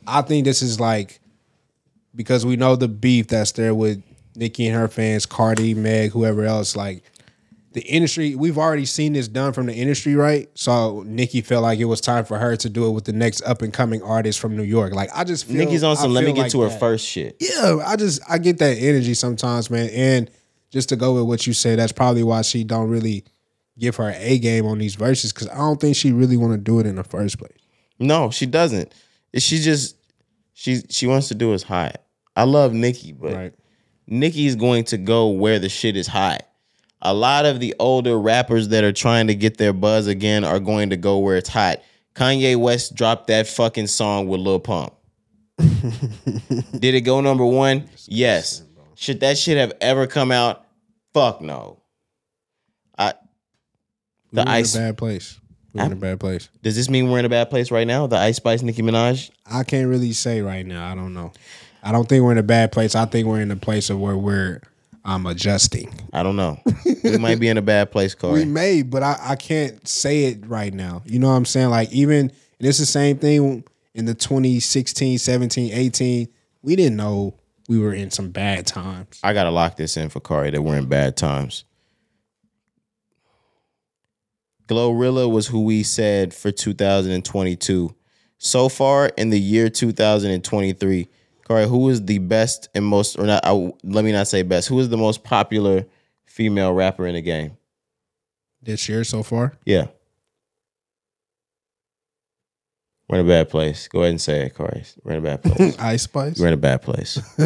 I 0.06 0.22
think 0.22 0.44
this 0.44 0.62
is 0.62 0.78
like 0.80 1.20
because 2.14 2.46
we 2.46 2.56
know 2.56 2.76
the 2.76 2.88
beef 2.88 3.26
that's 3.28 3.52
there 3.52 3.74
with 3.74 4.02
Nicki 4.36 4.66
and 4.68 4.76
her 4.76 4.88
fans, 4.88 5.26
Cardi, 5.26 5.74
Meg, 5.74 6.12
whoever 6.12 6.44
else. 6.44 6.74
Like 6.76 7.02
the 7.78 7.86
industry, 7.86 8.34
we've 8.34 8.58
already 8.58 8.84
seen 8.84 9.12
this 9.12 9.28
done 9.28 9.52
from 9.52 9.66
the 9.66 9.74
industry, 9.74 10.14
right? 10.16 10.48
So 10.54 11.02
Nicki 11.06 11.40
felt 11.40 11.62
like 11.62 11.78
it 11.78 11.84
was 11.84 12.00
time 12.00 12.24
for 12.24 12.38
her 12.38 12.56
to 12.56 12.68
do 12.68 12.86
it 12.86 12.90
with 12.90 13.04
the 13.04 13.12
next 13.12 13.42
up 13.42 13.62
and 13.62 13.72
coming 13.72 14.02
artist 14.02 14.40
from 14.40 14.56
New 14.56 14.62
York. 14.64 14.92
Like 14.94 15.10
I 15.14 15.24
just 15.24 15.46
feel 15.46 15.56
Nicki's 15.56 15.82
on 15.82 15.96
some 15.96 16.12
let 16.12 16.24
me 16.24 16.32
get 16.32 16.42
like 16.42 16.52
to 16.52 16.62
her 16.62 16.68
that. 16.68 16.80
first 16.80 17.06
shit. 17.06 17.36
Yeah, 17.40 17.78
I 17.86 17.96
just 17.96 18.20
I 18.28 18.38
get 18.38 18.58
that 18.58 18.76
energy 18.78 19.14
sometimes, 19.14 19.70
man. 19.70 19.90
And 19.90 20.30
just 20.70 20.88
to 20.90 20.96
go 20.96 21.14
with 21.14 21.24
what 21.24 21.46
you 21.46 21.52
said, 21.52 21.78
that's 21.78 21.92
probably 21.92 22.22
why 22.22 22.42
she 22.42 22.64
don't 22.64 22.88
really 22.90 23.24
give 23.78 23.96
her 23.96 24.12
A 24.16 24.38
game 24.38 24.66
on 24.66 24.78
these 24.78 24.96
verses 24.96 25.32
because 25.32 25.48
I 25.48 25.56
don't 25.58 25.80
think 25.80 25.94
she 25.94 26.10
really 26.12 26.36
want 26.36 26.52
to 26.52 26.58
do 26.58 26.80
it 26.80 26.86
in 26.86 26.96
the 26.96 27.04
first 27.04 27.38
place. 27.38 27.56
No, 27.98 28.30
she 28.30 28.46
doesn't. 28.46 28.92
She 29.36 29.58
just 29.60 29.96
she 30.54 30.82
she 30.90 31.06
wants 31.06 31.28
to 31.28 31.34
do 31.34 31.52
is 31.52 31.62
hot. 31.62 32.02
I 32.34 32.42
love 32.44 32.72
Nicki, 32.72 33.12
but 33.12 33.34
Right. 33.34 33.54
Nicki's 34.06 34.56
going 34.56 34.84
to 34.84 34.96
go 34.96 35.28
where 35.28 35.58
the 35.58 35.68
shit 35.68 35.96
is 35.96 36.06
hot. 36.06 36.42
A 37.02 37.14
lot 37.14 37.46
of 37.46 37.60
the 37.60 37.74
older 37.78 38.18
rappers 38.18 38.68
that 38.68 38.82
are 38.84 38.92
trying 38.92 39.28
to 39.28 39.34
get 39.34 39.56
their 39.58 39.72
buzz 39.72 40.06
again 40.06 40.44
are 40.44 40.58
going 40.60 40.90
to 40.90 40.96
go 40.96 41.18
where 41.18 41.36
it's 41.36 41.48
hot. 41.48 41.78
Kanye 42.14 42.56
West 42.56 42.94
dropped 42.96 43.28
that 43.28 43.46
fucking 43.46 43.86
song 43.86 44.26
with 44.26 44.40
Lil 44.40 44.58
Pump. 44.58 44.92
Did 45.58 46.94
it 46.94 47.02
go 47.02 47.20
number 47.20 47.44
one? 47.46 47.88
Yes. 48.06 48.62
Should 48.96 49.20
that 49.20 49.38
shit 49.38 49.56
have 49.56 49.72
ever 49.80 50.06
come 50.06 50.32
out? 50.32 50.64
Fuck 51.14 51.40
no. 51.40 51.80
I 52.98 53.12
We're 54.32 54.36
the 54.36 54.42
in 54.42 54.48
ice. 54.48 54.74
a 54.74 54.78
bad 54.78 54.98
place. 54.98 55.38
We're 55.72 55.84
in 55.84 55.92
a 55.92 55.96
bad 55.96 56.18
place. 56.18 56.48
Does 56.62 56.74
this 56.74 56.90
mean 56.90 57.08
we're 57.08 57.20
in 57.20 57.24
a 57.24 57.28
bad 57.28 57.50
place 57.50 57.70
right 57.70 57.86
now? 57.86 58.08
The 58.08 58.16
Ice 58.16 58.36
Spice 58.36 58.62
Nicki 58.62 58.82
Minaj? 58.82 59.30
I 59.46 59.62
can't 59.62 59.86
really 59.88 60.12
say 60.12 60.40
right 60.40 60.66
now. 60.66 60.90
I 60.90 60.94
don't 60.96 61.14
know. 61.14 61.32
I 61.82 61.92
don't 61.92 62.08
think 62.08 62.24
we're 62.24 62.32
in 62.32 62.38
a 62.38 62.42
bad 62.42 62.72
place. 62.72 62.96
I 62.96 63.04
think 63.04 63.28
we're 63.28 63.40
in 63.40 63.50
a 63.52 63.56
place 63.56 63.88
of 63.90 64.00
where 64.00 64.16
we're 64.16 64.60
um 65.08 65.26
adjusting. 65.26 65.92
I 66.12 66.22
don't 66.22 66.36
know. 66.36 66.60
we 67.02 67.16
might 67.16 67.40
be 67.40 67.48
in 67.48 67.56
a 67.56 67.62
bad 67.62 67.90
place, 67.90 68.14
We 68.22 68.28
Corey. 68.28 68.44
may, 68.44 68.82
but 68.82 69.02
I, 69.02 69.16
I 69.20 69.36
can't 69.36 69.86
say 69.88 70.24
it 70.24 70.46
right 70.46 70.72
now. 70.72 71.02
You 71.06 71.18
know 71.18 71.28
what 71.28 71.34
I'm 71.34 71.44
saying? 71.46 71.70
Like 71.70 71.90
even 71.92 72.30
and 72.58 72.68
it's 72.68 72.78
the 72.78 72.86
same 72.86 73.18
thing 73.18 73.64
in 73.94 74.04
the 74.04 74.14
2016, 74.14 75.18
17, 75.18 75.72
18. 75.72 76.28
We 76.62 76.76
didn't 76.76 76.96
know 76.96 77.34
we 77.68 77.78
were 77.78 77.94
in 77.94 78.10
some 78.10 78.30
bad 78.30 78.66
times. 78.66 79.18
I 79.22 79.32
gotta 79.32 79.50
lock 79.50 79.76
this 79.76 79.96
in 79.96 80.08
for 80.10 80.20
Corey 80.20 80.50
that 80.50 80.62
we're 80.62 80.76
in 80.76 80.86
bad 80.86 81.16
times. 81.16 81.64
Glorilla 84.66 85.30
was 85.30 85.46
who 85.46 85.62
we 85.62 85.82
said 85.82 86.34
for 86.34 86.50
2022. 86.50 87.94
So 88.36 88.68
far 88.68 89.06
in 89.16 89.30
the 89.30 89.40
year 89.40 89.70
2023, 89.70 91.08
Corey, 91.48 91.66
who 91.66 91.88
is 91.88 92.04
the 92.04 92.18
best 92.18 92.68
and 92.74 92.84
most, 92.84 93.18
or 93.18 93.24
not? 93.24 93.42
I, 93.42 93.72
let 93.82 94.04
me 94.04 94.12
not 94.12 94.28
say 94.28 94.42
best. 94.42 94.68
Who 94.68 94.78
is 94.80 94.90
the 94.90 94.98
most 94.98 95.24
popular 95.24 95.86
female 96.26 96.74
rapper 96.74 97.06
in 97.06 97.14
the 97.14 97.22
game? 97.22 97.56
This 98.62 98.86
year 98.88 99.02
so 99.02 99.22
far. 99.22 99.54
Yeah, 99.64 99.86
we're 103.08 103.20
in 103.20 103.26
a 103.26 103.28
bad 103.28 103.48
place. 103.48 103.88
Go 103.88 104.00
ahead 104.00 104.10
and 104.10 104.20
say 104.20 104.42
it, 104.44 104.54
Corey. 104.54 104.84
We're 105.02 105.12
in 105.12 105.18
a 105.18 105.22
bad 105.22 105.42
place. 105.42 105.78
Ice 105.80 106.02
Spice. 106.02 106.38
we're 106.38 106.48
in 106.48 106.52
a 106.52 106.58
bad 106.58 106.82
place. 106.82 107.16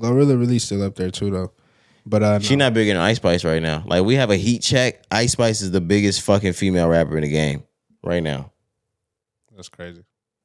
Glorilla 0.00 0.38
really 0.38 0.58
still 0.58 0.82
up 0.82 0.96
there 0.96 1.10
too 1.10 1.30
though. 1.30 1.52
But 2.04 2.22
uh 2.22 2.38
no. 2.38 2.56
not 2.56 2.74
bigger 2.74 2.92
than 2.92 3.00
Ice 3.00 3.16
Spice 3.16 3.44
right 3.44 3.62
now. 3.62 3.84
Like 3.86 4.04
we 4.04 4.16
have 4.16 4.30
a 4.30 4.36
heat 4.36 4.60
check. 4.60 5.02
Ice 5.10 5.32
Spice 5.32 5.62
is 5.62 5.70
the 5.70 5.80
biggest 5.80 6.20
fucking 6.20 6.52
female 6.52 6.88
rapper 6.88 7.16
in 7.16 7.22
the 7.22 7.30
game 7.30 7.62
right 8.02 8.22
now. 8.22 8.52
that's 9.56 9.70
crazy. 9.70 10.04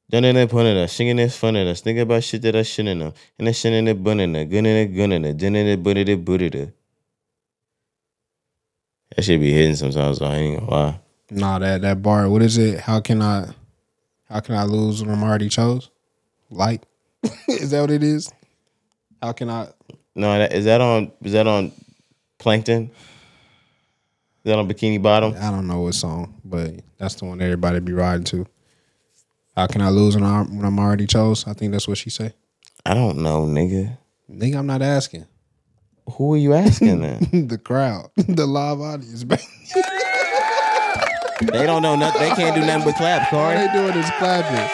Done 0.09 0.25
in 0.25 0.37
it, 0.37 0.49
put 0.49 0.65
in 0.65 0.75
it, 0.75 0.87
singing 0.87 1.17
this, 1.17 1.37
fun 1.37 1.55
in 1.55 1.67
us, 1.67 1.81
thinking 1.81 2.01
about 2.01 2.23
shit 2.23 2.41
that 2.41 2.55
I 2.55 2.63
shouldn't 2.63 2.99
know. 2.99 3.13
And 3.37 3.47
that 3.47 3.53
shit 3.53 3.73
in 3.73 3.87
it, 3.87 4.03
bun 4.03 4.19
in 4.19 4.35
it, 4.35 4.45
gun 4.45 4.65
in 4.65 4.75
it, 4.75 4.87
gun 4.87 5.11
in 5.11 5.23
it, 5.23 5.37
din 5.37 5.55
in 5.55 5.67
it, 5.67 5.83
but 5.83 5.97
it, 5.97 6.25
but 6.25 6.41
it. 6.41 6.73
That 9.15 9.21
shit 9.23 9.39
be 9.39 9.51
hitting 9.51 9.75
sometimes. 9.75 10.19
though, 10.19 10.25
I 10.25 10.35
ain't 10.35 10.59
gonna 10.59 10.71
lie. 10.71 10.99
Nah, 11.29 11.59
that 11.59 11.81
that 11.81 12.01
bar. 12.01 12.27
What 12.27 12.41
is 12.41 12.57
it? 12.57 12.79
How 12.79 12.99
can 13.01 13.21
I? 13.21 13.49
How 14.27 14.39
can 14.39 14.55
I 14.55 14.63
lose 14.63 15.03
when 15.03 15.11
I'm 15.11 15.23
already 15.23 15.49
chose? 15.49 15.89
Like, 16.49 16.81
is 17.47 17.69
that 17.71 17.81
what 17.81 17.91
it 17.91 18.03
is? 18.03 18.31
How 19.21 19.33
can 19.33 19.49
I? 19.49 19.67
No, 20.15 20.37
that, 20.39 20.53
is 20.53 20.65
that 20.65 20.81
on? 20.81 21.11
Is 21.21 21.33
that 21.33 21.45
on 21.45 21.71
Plankton? 22.39 22.89
Is 22.89 24.45
that 24.45 24.57
on 24.57 24.67
Bikini 24.67 25.01
Bottom? 25.01 25.35
I 25.39 25.51
don't 25.51 25.67
know 25.67 25.81
what 25.81 25.93
song, 25.93 26.33
but 26.43 26.73
that's 26.97 27.15
the 27.15 27.25
one 27.25 27.41
everybody 27.41 27.79
be 27.79 27.93
riding 27.93 28.23
to. 28.25 28.47
How 29.59 29.67
can 29.67 29.81
I 29.81 29.89
lose 29.89 30.15
when 30.15 30.23
I'm, 30.23 30.55
when 30.55 30.65
I'm 30.65 30.79
already 30.79 31.05
chose? 31.05 31.45
I 31.45 31.51
think 31.51 31.73
that's 31.73 31.85
what 31.85 31.97
she 31.97 32.09
say. 32.09 32.31
I 32.85 32.93
don't 32.93 33.17
know, 33.17 33.41
nigga. 33.45 33.97
Nigga, 34.31 34.55
I'm 34.55 34.67
not 34.67 34.81
asking. 34.81 35.25
Who 36.13 36.35
are 36.35 36.37
you 36.37 36.53
asking 36.53 37.01
then? 37.01 37.27
the 37.49 37.57
crowd, 37.57 38.09
the 38.15 38.45
live 38.47 38.79
audience, 38.79 39.25
man. 39.25 39.37
they 41.41 41.65
don't 41.65 41.81
know 41.81 41.97
nothing. 41.97 42.21
They 42.21 42.29
can't 42.29 42.55
do 42.55 42.65
nothing 42.65 42.85
but 42.85 42.95
clap, 42.95 43.33
All 43.33 43.49
they 43.49 43.67
doing 43.73 43.97
is 43.97 44.09
clapping. 44.11 44.65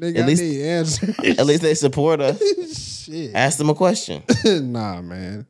Nigga, 0.00 0.16
At 0.16 0.24
I 0.24 0.26
least-. 0.28 1.02
At 1.38 1.44
least 1.44 1.60
they 1.60 1.74
support 1.74 2.22
us. 2.22 3.04
Shit. 3.04 3.34
Ask 3.34 3.58
them 3.58 3.68
a 3.68 3.74
question. 3.74 4.22
nah, 4.46 5.02
man. 5.02 5.46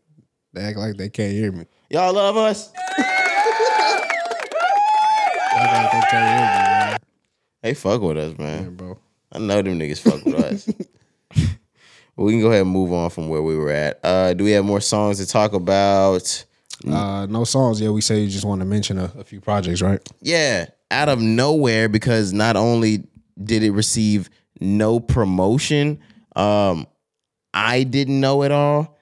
They 0.52 0.60
act 0.62 0.76
like 0.76 0.96
they 0.96 1.08
can't 1.08 1.30
hear 1.34 1.52
me. 1.52 1.66
Y'all 1.88 2.12
love 2.12 2.36
us. 2.36 2.66
They 2.66 2.78
act 5.54 5.72
like 5.72 5.92
they 5.92 6.00
can't 6.10 6.26
hear 6.26 6.40
me, 6.40 6.62
man. 6.66 6.81
They 7.62 7.74
fuck 7.74 8.00
with 8.02 8.18
us, 8.18 8.34
Yeah, 8.38 8.44
man. 8.44 8.74
bro. 8.76 8.98
I 9.32 9.38
know 9.38 9.62
them 9.62 9.78
niggas 9.78 10.00
fuck 10.00 10.24
with 10.24 10.34
us. 10.34 10.68
We 12.14 12.32
can 12.32 12.42
go 12.42 12.48
ahead 12.48 12.60
and 12.62 12.70
move 12.70 12.92
on 12.92 13.08
from 13.08 13.30
where 13.30 13.40
we 13.40 13.56
were 13.56 13.70
at. 13.70 13.98
Uh, 14.04 14.34
do 14.34 14.44
we 14.44 14.50
have 14.50 14.66
more 14.66 14.82
songs 14.82 15.16
to 15.18 15.26
talk 15.26 15.54
about? 15.54 16.44
Uh, 16.86 17.26
no 17.28 17.44
songs. 17.44 17.80
Yeah, 17.80 17.88
we 17.88 18.02
say 18.02 18.20
you 18.20 18.28
just 18.28 18.44
want 18.44 18.60
to 18.60 18.66
mention 18.66 18.98
a, 18.98 19.10
a 19.18 19.24
few 19.24 19.40
projects, 19.40 19.80
right? 19.80 19.98
Yeah, 20.20 20.66
out 20.90 21.08
of 21.08 21.22
nowhere 21.22 21.88
because 21.88 22.34
not 22.34 22.54
only 22.54 23.04
did 23.42 23.62
it 23.62 23.70
receive 23.70 24.28
no 24.60 25.00
promotion, 25.00 26.00
um, 26.36 26.86
I 27.54 27.84
didn't 27.84 28.20
know 28.20 28.42
it 28.42 28.52
all. 28.52 28.98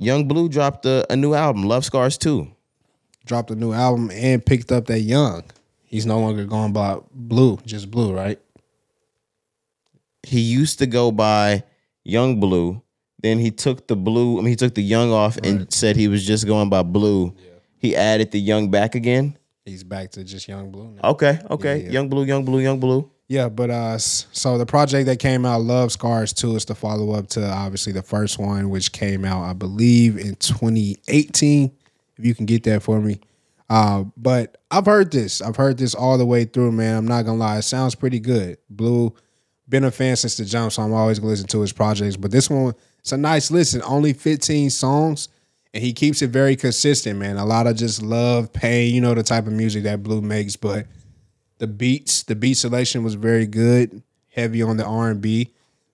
Yung 0.00 0.26
Bleu 0.26 0.48
dropped 0.48 0.84
a, 0.84 1.06
a 1.12 1.16
new 1.16 1.34
album, 1.34 1.62
Love 1.62 1.84
Scars 1.84 2.18
2. 2.18 2.50
Dropped 3.24 3.52
a 3.52 3.54
new 3.54 3.72
album 3.72 4.10
and 4.10 4.44
picked 4.44 4.72
up 4.72 4.86
that 4.86 5.00
Young. 5.00 5.44
He's 5.92 6.06
no 6.06 6.18
longer 6.18 6.46
going 6.46 6.72
by 6.72 6.98
Blue, 7.14 7.58
just 7.66 7.90
Blue, 7.90 8.14
right? 8.14 8.40
He 10.22 10.40
used 10.40 10.78
to 10.78 10.86
go 10.86 11.12
by 11.12 11.64
Yung 12.02 12.40
Bleu. 12.40 12.82
Then 13.20 13.38
he 13.38 13.50
took 13.50 13.86
the 13.86 13.94
blue, 13.94 14.38
I 14.38 14.40
mean, 14.40 14.48
he 14.48 14.56
took 14.56 14.74
the 14.74 14.82
young 14.82 15.12
off 15.12 15.36
and 15.36 15.72
said 15.72 15.94
he 15.94 16.08
was 16.08 16.26
just 16.26 16.44
going 16.44 16.68
by 16.68 16.82
blue. 16.82 17.32
Yeah. 17.38 17.50
He 17.78 17.94
added 17.94 18.32
the 18.32 18.40
young 18.40 18.68
back 18.68 18.96
again. 18.96 19.38
He's 19.64 19.84
back 19.84 20.10
to 20.12 20.24
just 20.24 20.48
Yung 20.48 20.72
Bleu 20.72 20.90
now. 20.90 21.10
Okay, 21.10 21.38
okay. 21.50 21.84
Yeah. 21.84 21.90
Yung 21.90 22.08
Bleu, 22.08 22.24
Yung 22.24 22.44
Bleu, 22.44 22.58
Yung 22.58 22.80
Bleu. 22.80 23.08
Yeah, 23.28 23.48
but 23.48 23.70
uh, 23.70 23.98
so 23.98 24.58
the 24.58 24.66
project 24.66 25.06
that 25.06 25.20
came 25.20 25.46
out, 25.46 25.60
Love 25.60 25.92
Scars 25.92 26.32
2, 26.32 26.56
is 26.56 26.64
the 26.64 26.74
follow 26.74 27.12
up 27.12 27.28
to 27.28 27.48
obviously 27.48 27.92
the 27.92 28.02
first 28.02 28.38
one, 28.40 28.70
which 28.70 28.90
came 28.90 29.24
out, 29.24 29.44
I 29.44 29.52
believe, 29.52 30.18
in 30.18 30.34
2018. 30.34 31.70
If 32.18 32.26
you 32.26 32.34
can 32.34 32.44
get 32.44 32.64
that 32.64 32.82
for 32.82 33.00
me. 33.00 33.20
Uh, 33.68 34.04
but 34.16 34.58
I've 34.70 34.86
heard 34.86 35.10
this. 35.10 35.40
I've 35.40 35.56
heard 35.56 35.78
this 35.78 35.94
all 35.94 36.18
the 36.18 36.26
way 36.26 36.44
through, 36.44 36.72
man. 36.72 36.96
I'm 36.96 37.06
not 37.06 37.24
gonna 37.24 37.38
lie, 37.38 37.58
it 37.58 37.62
sounds 37.62 37.94
pretty 37.94 38.20
good. 38.20 38.58
Blue, 38.68 39.14
been 39.68 39.84
a 39.84 39.90
fan 39.90 40.16
since 40.16 40.36
the 40.36 40.44
jump, 40.44 40.72
so 40.72 40.82
I'm 40.82 40.92
always 40.92 41.18
gonna 41.18 41.30
listen 41.30 41.48
to 41.48 41.60
his 41.60 41.72
projects. 41.72 42.16
But 42.16 42.30
this 42.30 42.50
one, 42.50 42.74
it's 43.00 43.12
a 43.12 43.16
nice 43.16 43.50
listen. 43.50 43.82
Only 43.84 44.12
15 44.12 44.70
songs, 44.70 45.28
and 45.72 45.82
he 45.82 45.92
keeps 45.92 46.22
it 46.22 46.30
very 46.30 46.56
consistent, 46.56 47.18
man. 47.18 47.36
A 47.36 47.44
lot 47.44 47.66
of 47.66 47.76
just 47.76 48.02
love, 48.02 48.52
pain, 48.52 48.94
you 48.94 49.00
know, 49.00 49.14
the 49.14 49.22
type 49.22 49.46
of 49.46 49.52
music 49.52 49.84
that 49.84 50.02
Blue 50.02 50.20
makes, 50.20 50.56
but 50.56 50.86
the 51.58 51.66
beats, 51.66 52.24
the 52.24 52.34
beat 52.34 52.54
selection 52.54 53.02
was 53.02 53.14
very 53.14 53.46
good, 53.46 54.02
heavy 54.28 54.62
on 54.62 54.76
the 54.76 54.84
R 54.84 55.10
and 55.10 55.20
B. 55.20 55.52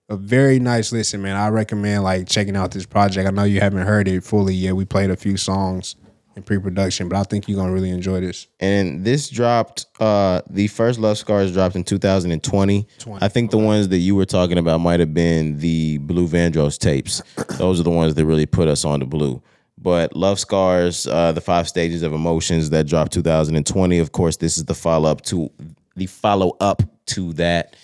A 0.09 0.16
very 0.16 0.59
nice 0.59 0.91
listen, 0.91 1.21
man. 1.21 1.37
I 1.37 1.49
recommend 1.49 2.03
like 2.03 2.27
checking 2.27 2.57
out 2.57 2.71
this 2.71 2.87
project. 2.87 3.29
I 3.29 3.31
know 3.31 3.45
you 3.45 3.61
haven't 3.61 3.87
heard 3.87 4.09
it 4.09 4.25
fully 4.25 4.55
yet. 4.55 4.75
We 4.75 4.87
played 4.87 5.11
a 5.11 5.16
few 5.16 5.37
songs 5.37 5.97
in 6.39 6.43
pre-production, 6.43 7.09
but 7.09 7.18
I 7.18 7.24
think 7.24 7.49
you're 7.49 7.59
gonna 7.59 7.72
really 7.72 7.91
enjoy 7.91 8.20
this. 8.20 8.47
And 8.61 9.05
this 9.05 9.28
dropped, 9.28 9.86
uh, 10.01 10.41
the 10.49 10.68
first 10.68 10.99
Love 10.99 11.18
Scars 11.18 11.53
dropped 11.53 11.76
in 11.76 11.84
2020. 11.84 12.86
20, 12.99 13.24
I 13.24 13.28
think 13.28 13.51
the 13.51 13.59
ones 13.59 13.89
that 13.89 13.99
you 13.99 14.14
were 14.14 14.24
talking 14.24 14.57
about 14.57 14.78
might 14.78 15.01
have 15.01 15.12
been 15.12 15.59
the 15.59 15.99
Bleu 15.99 16.26
Vandross 16.26 16.78
tapes. 16.78 17.22
Those 17.59 17.80
are 17.80 17.82
the 17.82 17.91
ones 17.91 18.14
that 18.14 18.24
really 18.24 18.47
put 18.47 18.68
us 18.68 18.84
on 18.84 19.01
the 19.01 19.07
blue. 19.07 19.43
But 19.76 20.16
Love 20.16 20.41
Scars, 20.41 21.07
uh, 21.07 21.32
the 21.32 21.41
five 21.41 21.68
stages 21.68 22.03
of 22.03 22.12
emotions 22.12 22.70
that 22.70 22.86
dropped 22.86 23.12
2020. 23.12 23.99
Of 23.99 24.12
course, 24.12 24.36
this 24.36 24.57
is 24.57 24.64
the 24.64 24.74
follow 24.74 25.11
up 25.11 25.22
to 25.26 25.51
the 25.95 26.07
follow 26.07 26.57
up 26.61 26.82
to 27.07 27.32
that. 27.34 27.76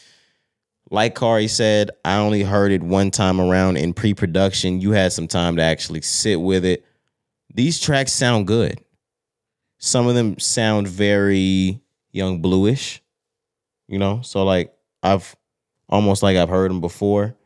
Like 0.91 1.15
Cari 1.17 1.49
said, 1.49 1.91
I 2.05 2.17
only 2.19 2.43
heard 2.43 2.71
it 2.71 2.83
one 2.83 3.11
time 3.11 3.41
around 3.41 3.79
in 3.79 3.95
pre 3.95 4.15
production. 4.15 4.81
You 4.81 4.93
had 4.93 5.13
some 5.13 5.27
time 5.27 5.57
to 5.57 5.63
actually 5.63 6.03
sit 6.03 6.41
with 6.41 6.65
it. 6.65 6.85
These 7.55 7.81
tracks 7.81 8.13
sound 8.13 8.47
good. 8.47 8.81
Some 9.79 10.07
of 10.09 10.15
them 10.15 10.39
sound 10.39 10.89
very 10.89 11.81
young 12.11 12.41
bluish, 12.41 13.03
you 13.87 13.99
know? 13.99 14.21
So, 14.23 14.45
like, 14.45 14.75
I've 15.03 15.37
almost 15.89 16.23
like 16.23 16.37
I've 16.37 16.49
heard 16.49 16.71
them 16.71 16.81
before. 16.81 17.37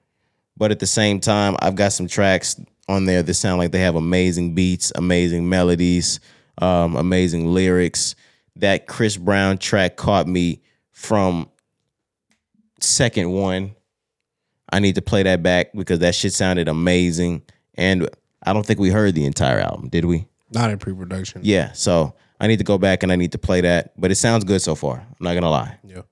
But 0.57 0.71
at 0.71 0.79
the 0.79 0.87
same 0.87 1.21
time, 1.21 1.57
I've 1.61 1.75
got 1.75 1.93
some 1.93 2.09
tracks 2.09 2.61
on 2.89 3.05
there 3.05 3.23
that 3.23 3.35
sound 3.35 3.59
like 3.59 3.71
they 3.71 3.81
have 3.81 3.97
amazing 3.97 4.55
beats, 4.55 4.93
amazing 4.95 5.49
melodies, 5.49 6.21
um, 6.61 6.97
amazing 6.97 7.53
lyrics. 7.53 8.15
That 8.57 8.89
Chris 8.89 9.17
Brown 9.17 9.59
track 9.59 9.97
caught 9.97 10.27
me 10.27 10.63
from 10.91 11.49
second 12.81 13.31
one. 13.31 13.77
I 14.73 14.81
need 14.81 14.97
to 14.97 15.03
play 15.03 15.23
that 15.23 15.43
back 15.43 15.73
because 15.75 16.01
that 16.01 16.15
shit 16.15 16.33
sounded 16.33 16.67
amazing. 16.69 17.43
And 17.75 18.09
I 18.43 18.53
don't 18.53 18.65
think 18.65 18.79
we 18.79 18.91
heard 18.91 19.15
the 19.15 19.25
entire 19.25 19.59
album, 19.59 19.89
did 19.89 20.05
we? 20.05 20.27
Not 20.51 20.71
in 20.71 20.79
pre-production. 20.79 21.43
Yeah. 21.45 21.73
So 21.73 22.15
I 22.41 22.47
need 22.47 22.59
to 22.59 22.65
go 22.65 22.79
back 22.79 23.03
and 23.03 23.13
I 23.13 23.17
need 23.17 23.33
to 23.33 23.39
play 23.39 23.61
that. 23.63 23.93
But 23.99 24.11
it 24.11 24.17
sounds 24.17 24.45
good 24.45 24.63
so 24.63 24.75
far. 24.75 24.99
I'm 24.99 25.17
not 25.21 25.35
gonna 25.35 25.51
lie. 25.51 25.79
Yeah. 25.85 26.03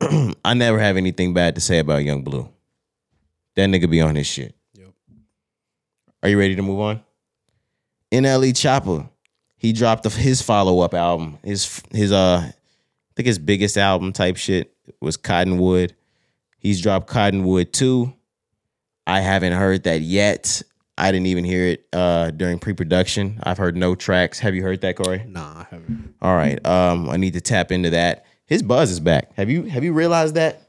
I 0.44 0.54
never 0.54 0.78
have 0.78 0.96
anything 0.96 1.34
bad 1.34 1.54
to 1.56 1.60
say 1.60 1.78
about 1.78 2.04
Yung 2.04 2.22
Bleu. 2.22 2.48
That 3.56 3.68
nigga 3.68 3.90
be 3.90 4.00
on 4.00 4.14
his 4.14 4.26
shit. 4.26 4.54
Yep. 4.74 4.88
Are 6.22 6.28
you 6.28 6.38
ready 6.38 6.56
to 6.56 6.62
move 6.62 6.80
on? 6.80 7.02
NLE 8.10 8.56
Chopper, 8.56 9.08
he 9.56 9.72
dropped 9.72 10.04
his 10.10 10.42
follow 10.42 10.80
up 10.80 10.94
album. 10.94 11.38
His 11.42 11.82
his 11.92 12.12
uh, 12.12 12.42
I 12.46 12.54
think 13.16 13.26
his 13.26 13.38
biggest 13.38 13.76
album 13.76 14.12
type 14.12 14.36
shit 14.36 14.74
was 15.00 15.16
Cottonwood. 15.16 15.94
He's 16.58 16.80
dropped 16.80 17.08
Cottonwood 17.08 17.72
two. 17.72 18.12
I 19.06 19.20
haven't 19.20 19.52
heard 19.52 19.84
that 19.84 20.00
yet. 20.00 20.62
I 20.98 21.10
didn't 21.10 21.26
even 21.26 21.44
hear 21.44 21.66
it 21.66 21.86
uh, 21.92 22.30
during 22.30 22.58
pre 22.58 22.74
production. 22.74 23.40
I've 23.42 23.58
heard 23.58 23.76
no 23.76 23.94
tracks. 23.94 24.38
Have 24.40 24.54
you 24.54 24.62
heard 24.62 24.80
that, 24.82 24.96
Corey? 24.96 25.24
Nah, 25.26 25.60
I 25.60 25.66
haven't. 25.70 26.14
All 26.20 26.36
right. 26.36 26.64
Um, 26.66 27.08
I 27.08 27.16
need 27.16 27.32
to 27.32 27.40
tap 27.40 27.72
into 27.72 27.90
that. 27.90 28.26
His 28.44 28.62
buzz 28.62 28.90
is 28.90 29.00
back. 29.00 29.32
Have 29.34 29.48
you 29.48 29.64
have 29.64 29.84
you 29.84 29.92
realized 29.92 30.34
that? 30.34 30.68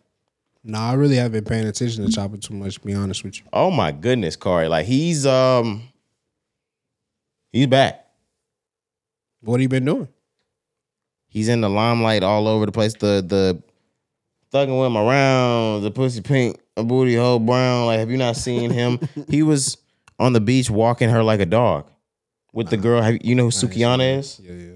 Nah, 0.64 0.92
I 0.92 0.94
really 0.94 1.18
haven't 1.18 1.34
been 1.34 1.44
paying 1.44 1.68
attention 1.68 2.06
to 2.06 2.12
Chopper 2.12 2.38
too 2.38 2.54
much, 2.54 2.76
to 2.76 2.80
be 2.82 2.94
honest 2.94 3.24
with 3.24 3.40
you. 3.40 3.46
Oh 3.52 3.70
my 3.70 3.92
goodness, 3.92 4.38
Corey. 4.38 4.70
Like 4.70 4.86
he's 4.86 5.26
um 5.26 5.90
he's 7.52 7.68
back. 7.68 8.08
What 9.42 9.60
he 9.60 9.68
been 9.68 9.84
doing? 9.84 10.08
He's 11.28 11.50
in 11.50 11.60
the 11.60 11.70
limelight 11.70 12.24
all 12.24 12.48
over 12.48 12.66
the 12.66 12.72
place. 12.72 12.94
The 12.94 13.22
the 13.28 13.62
thugging 14.54 14.80
with 14.80 14.88
him 14.88 14.98
around, 14.98 15.82
the 15.82 15.92
pussy 15.92 16.22
pink, 16.22 16.62
a 16.78 16.84
booty 16.84 17.16
hole 17.16 17.40
brown. 17.40 17.88
Like, 17.88 18.00
have 18.00 18.10
you 18.10 18.18
not 18.18 18.38
seen 18.38 18.70
him? 18.72 19.00
he 19.28 19.44
was 19.44 19.78
on 20.24 20.32
the 20.32 20.40
beach 20.40 20.70
walking 20.70 21.10
her 21.10 21.22
like 21.22 21.42
a 21.42 21.46
dog 21.46 21.92
with 22.54 22.70
the 22.70 22.78
girl. 22.78 23.02
Have, 23.02 23.18
you 23.24 23.36
know 23.36 23.44
who 23.46 23.50
Sukihana 23.50 24.20
is? 24.20 24.40
Yeah, 24.40 24.54
yeah. 24.54 24.76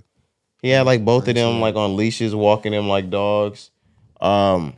He 0.61 0.69
had 0.69 0.85
like 0.85 1.05
both 1.05 1.27
of 1.27 1.35
them 1.35 1.61
like 1.61 1.75
on 1.75 1.95
leashes, 1.95 2.35
walking 2.35 2.73
them 2.73 2.89
like 2.89 3.09
dogs. 3.09 3.71
Um, 4.19 4.73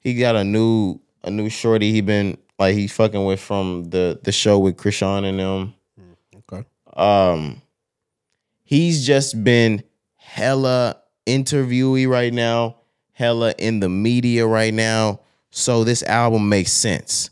he 0.00 0.14
got 0.14 0.34
a 0.34 0.42
new 0.42 0.98
a 1.22 1.30
new 1.30 1.48
shorty. 1.48 1.92
He 1.92 2.00
been 2.00 2.36
like 2.58 2.74
he 2.74 2.88
fucking 2.88 3.24
with 3.24 3.40
from 3.40 3.84
the 3.90 4.18
the 4.24 4.32
show 4.32 4.58
with 4.58 4.76
Krishan 4.76 5.24
and 5.24 5.38
them. 5.38 5.74
Okay. 6.52 6.66
Um, 6.94 7.62
he's 8.64 9.06
just 9.06 9.44
been 9.44 9.84
hella 10.16 10.96
interviewee 11.26 12.08
right 12.08 12.32
now, 12.32 12.76
hella 13.12 13.54
in 13.56 13.78
the 13.78 13.88
media 13.88 14.46
right 14.46 14.74
now. 14.74 15.20
So 15.52 15.84
this 15.84 16.02
album 16.02 16.48
makes 16.48 16.72
sense. 16.72 17.30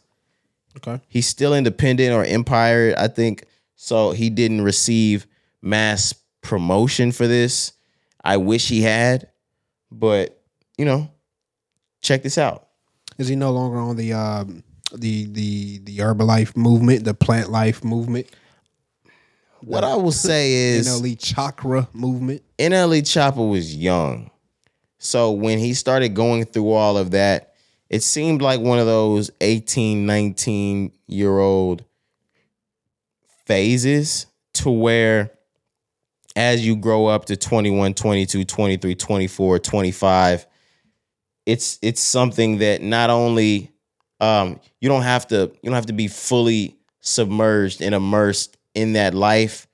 Okay. 0.79 1.01
He's 1.09 1.27
still 1.27 1.55
independent 1.55 2.13
or 2.13 2.25
empire, 2.25 2.95
I 2.97 3.09
think. 3.09 3.45
So 3.77 4.11
he 4.13 4.31
didn't 4.31 4.63
receive 4.63 5.27
mass 5.63 6.15
promotion 6.43 7.13
for 7.13 7.27
this. 7.27 7.73
I 8.25 8.37
wish 8.37 8.69
he 8.69 8.83
had, 8.83 9.29
but 9.91 10.41
you 10.77 10.85
know, 10.85 11.11
check 12.01 12.23
this 12.23 12.39
out. 12.39 12.69
Is 13.19 13.29
he 13.29 13.37
no 13.37 13.53
longer 13.53 13.79
on 13.79 13.97
the 13.97 14.13
um 14.13 14.63
the 14.95 15.27
the 15.27 15.79
the 15.79 15.99
Herbalife 15.99 16.57
movement, 16.57 17.05
the 17.05 17.15
plant 17.15 17.51
life 17.51 17.85
movement, 17.85 18.27
What 19.61 19.85
I 19.85 19.97
will 19.97 20.13
say 20.13 20.53
is 20.77 20.89
NLE 20.89 21.19
chakra 21.19 21.89
movement? 21.93 22.43
NLE 22.59 23.09
Chopper 23.11 23.43
was 23.43 23.75
young. 23.75 24.31
So 24.99 25.31
when 25.31 25.59
he 25.59 25.75
started 25.75 26.11
going 26.15 26.45
through 26.45 26.73
all 26.73 26.97
of 26.97 27.13
that, 27.13 27.55
it 27.91 28.03
seemed 28.03 28.43
like 28.43 28.61
one 28.61 28.79
of 28.79 28.87
those 28.87 29.31
18, 29.41 30.07
19 30.07 30.93
year 31.07 31.39
old 31.39 31.85
phases 33.47 34.27
to 34.55 34.71
where 34.71 35.31
as 36.37 36.65
you 36.65 36.77
grow 36.77 37.07
up 37.07 37.25
to 37.27 37.37
21, 37.37 37.95
22, 37.95 38.45
23, 38.45 38.95
24, 38.95 39.59
25, 39.59 40.47
it's 41.47 41.79
it's 41.81 42.01
something 42.03 42.59
that 42.59 42.83
not 42.83 43.09
only 43.11 43.73
um 44.21 44.61
you 44.81 44.89
don't 44.89 45.03
have 45.03 45.27
to 45.27 45.51
you 45.63 45.71
don't 45.71 45.75
have 45.75 45.87
to 45.87 45.93
be 45.95 46.09
fully 46.09 46.77
submerged 47.01 47.81
and 47.81 47.95
immersed 47.95 48.57
in 48.75 48.93
that 48.93 49.15
life, 49.15 49.67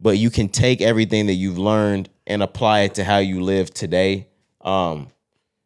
but 0.00 0.18
you 0.18 0.28
can 0.28 0.48
take 0.48 0.80
everything 0.80 1.26
that 1.26 1.34
you've 1.34 1.58
learned 1.58 2.08
and 2.26 2.42
apply 2.42 2.80
it 2.80 2.94
to 2.94 3.04
how 3.04 3.18
you 3.18 3.42
live 3.42 3.72
today. 3.72 4.28
Um, 4.60 5.08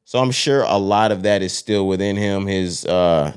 so 0.05 0.19
I'm 0.21 0.31
sure 0.31 0.63
a 0.63 0.77
lot 0.79 1.13
of 1.13 1.23
that 1.23 1.43
is 1.43 1.53
still 1.57 1.87
within 1.89 2.17
him. 2.17 2.47
His 2.47 2.85
uh, 2.87 3.35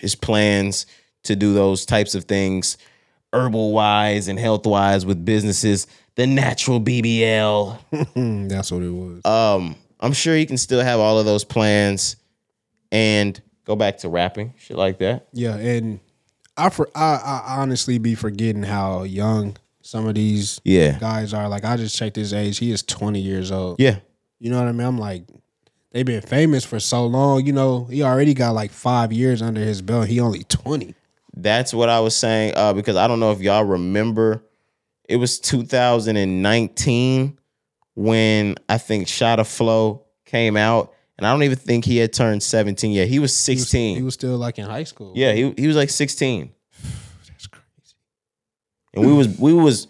his 0.00 0.14
plans 0.14 0.86
to 1.24 1.36
do 1.36 1.52
those 1.54 1.84
types 1.84 2.14
of 2.14 2.24
things, 2.24 2.78
herbal 3.32 3.72
wise 3.72 4.28
and 4.28 4.38
health 4.38 4.66
wise 4.66 5.04
with 5.06 5.24
businesses. 5.24 5.86
The 6.16 6.26
natural 6.26 6.80
BBL. 6.80 7.78
That's 8.48 8.72
what 8.72 8.82
it 8.82 8.90
was. 8.90 9.24
Um, 9.24 9.76
I'm 10.00 10.12
sure 10.12 10.34
he 10.34 10.44
can 10.46 10.58
still 10.58 10.80
have 10.82 10.98
all 11.00 11.18
of 11.18 11.24
those 11.24 11.44
plans 11.44 12.16
and 12.92 13.40
go 13.64 13.76
back 13.76 13.98
to 13.98 14.08
rapping, 14.08 14.54
shit 14.58 14.76
like 14.76 14.98
that. 14.98 15.28
Yeah, 15.32 15.56
and 15.56 16.00
I 16.56 16.68
for 16.70 16.88
I, 16.94 17.14
I 17.46 17.54
honestly 17.60 17.98
be 17.98 18.14
forgetting 18.14 18.62
how 18.64 19.04
young 19.04 19.56
some 19.82 20.06
of 20.06 20.14
these 20.14 20.60
Yeah. 20.64 20.98
guys 20.98 21.32
are. 21.32 21.48
Like 21.48 21.64
I 21.64 21.76
just 21.76 21.96
checked 21.96 22.16
his 22.16 22.32
age. 22.34 22.58
He 22.58 22.70
is 22.72 22.82
20 22.82 23.20
years 23.20 23.50
old. 23.50 23.78
Yeah. 23.80 23.96
You 24.38 24.50
know 24.50 24.58
what 24.58 24.68
I 24.68 24.72
mean? 24.72 24.86
I'm 24.86 24.98
like, 24.98 25.22
they've 25.92 26.06
been 26.06 26.22
famous 26.22 26.64
for 26.64 26.78
so 26.80 27.06
long. 27.06 27.44
You 27.46 27.52
know, 27.52 27.84
he 27.84 28.02
already 28.02 28.34
got 28.34 28.54
like 28.54 28.70
five 28.70 29.12
years 29.12 29.42
under 29.42 29.60
his 29.60 29.82
belt. 29.82 30.08
He 30.08 30.20
only 30.20 30.44
20. 30.44 30.94
That's 31.36 31.72
what 31.72 31.88
I 31.88 32.00
was 32.00 32.16
saying 32.16 32.54
uh, 32.56 32.72
because 32.72 32.96
I 32.96 33.06
don't 33.06 33.20
know 33.20 33.32
if 33.32 33.40
y'all 33.40 33.64
remember. 33.64 34.44
It 35.08 35.16
was 35.16 35.38
2019 35.40 37.38
when 37.94 38.54
I 38.68 38.78
think 38.78 39.08
Shotta 39.08 39.44
Flow 39.44 40.06
came 40.24 40.56
out, 40.56 40.92
and 41.18 41.26
I 41.26 41.32
don't 41.32 41.42
even 41.42 41.58
think 41.58 41.84
he 41.84 41.96
had 41.98 42.12
turned 42.12 42.42
17 42.42 42.92
yet. 42.92 43.08
He 43.08 43.18
was 43.18 43.32
He 43.46 43.52
was- 43.54 43.62
16. 43.68 43.96
He 43.96 44.02
was, 44.02 44.14
still 44.14 44.36
like 44.38 44.58
in 44.58 44.66
high 44.66 44.84
school. 44.84 45.12
yeah, 45.16 45.32
he 45.32 45.52
he 45.56 45.66
was 45.66 45.76
like 45.76 45.90
16, 45.90 46.52
That's 47.28 47.46
crazy. 47.48 47.64
and 48.94 49.04
we 49.06 49.12
was 49.12 49.38
we 49.38 49.52
was. 49.52 49.88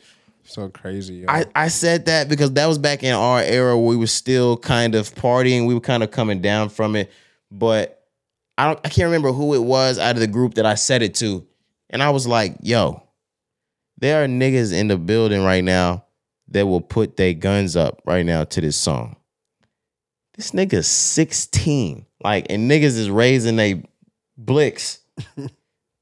So 0.50 0.68
crazy. 0.68 1.14
Yo. 1.14 1.26
I, 1.28 1.44
I 1.54 1.68
said 1.68 2.06
that 2.06 2.28
because 2.28 2.52
that 2.54 2.66
was 2.66 2.76
back 2.76 3.04
in 3.04 3.14
our 3.14 3.40
era 3.40 3.78
where 3.78 3.86
we 3.86 3.96
were 3.96 4.08
still 4.08 4.56
kind 4.56 4.96
of 4.96 5.14
partying. 5.14 5.68
We 5.68 5.74
were 5.74 5.80
kind 5.80 6.02
of 6.02 6.10
coming 6.10 6.40
down 6.40 6.70
from 6.70 6.96
it. 6.96 7.12
But 7.52 8.04
I 8.58 8.66
don't 8.66 8.80
I 8.84 8.88
can't 8.88 9.06
remember 9.06 9.30
who 9.30 9.54
it 9.54 9.62
was 9.62 9.96
out 10.00 10.16
of 10.16 10.20
the 10.20 10.26
group 10.26 10.54
that 10.54 10.66
I 10.66 10.74
said 10.74 11.02
it 11.02 11.14
to. 11.16 11.46
And 11.88 12.02
I 12.02 12.10
was 12.10 12.26
like, 12.26 12.56
yo, 12.62 13.00
there 13.98 14.24
are 14.24 14.26
niggas 14.26 14.72
in 14.72 14.88
the 14.88 14.98
building 14.98 15.44
right 15.44 15.62
now 15.62 16.04
that 16.48 16.66
will 16.66 16.80
put 16.80 17.16
their 17.16 17.32
guns 17.32 17.76
up 17.76 18.02
right 18.04 18.26
now 18.26 18.42
to 18.42 18.60
this 18.60 18.76
song. 18.76 19.14
This 20.34 20.50
nigga's 20.50 20.88
16. 20.88 22.06
Like, 22.24 22.46
and 22.50 22.68
niggas 22.68 22.98
is 22.98 23.08
raising 23.08 23.54
they 23.54 23.84
blicks 24.36 24.98
to 25.36 25.48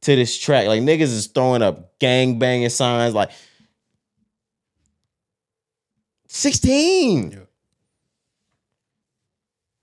this 0.02 0.38
track. 0.38 0.68
Like 0.68 0.80
niggas 0.80 1.02
is 1.02 1.26
throwing 1.26 1.60
up 1.60 1.98
gang 1.98 2.38
banging 2.38 2.70
signs. 2.70 3.12
Like 3.12 3.30
16. 6.28 7.30
Yeah. 7.30 7.38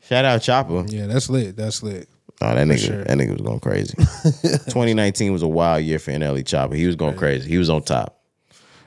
Shout 0.01 0.25
out 0.25 0.41
Chopper. 0.41 0.85
yeah, 0.87 1.07
that's 1.07 1.29
lit. 1.29 1.55
That's 1.55 1.81
lit. 1.81 2.07
Oh, 2.41 2.53
that 2.53 2.67
nigga, 2.67 2.85
sure. 2.85 3.03
that 3.03 3.17
nigga 3.17 3.31
was 3.31 3.41
going 3.41 3.59
crazy. 3.59 3.95
2019 4.33 5.31
was 5.31 5.41
a 5.41 5.47
wild 5.47 5.83
year 5.83 5.99
for 5.99 6.11
NLE 6.11 6.45
Chopper. 6.45 6.75
He 6.75 6.85
was 6.85 6.95
going 6.95 7.15
crazy. 7.15 7.49
He 7.49 7.57
was 7.57 7.69
on 7.69 7.81
top. 7.81 8.21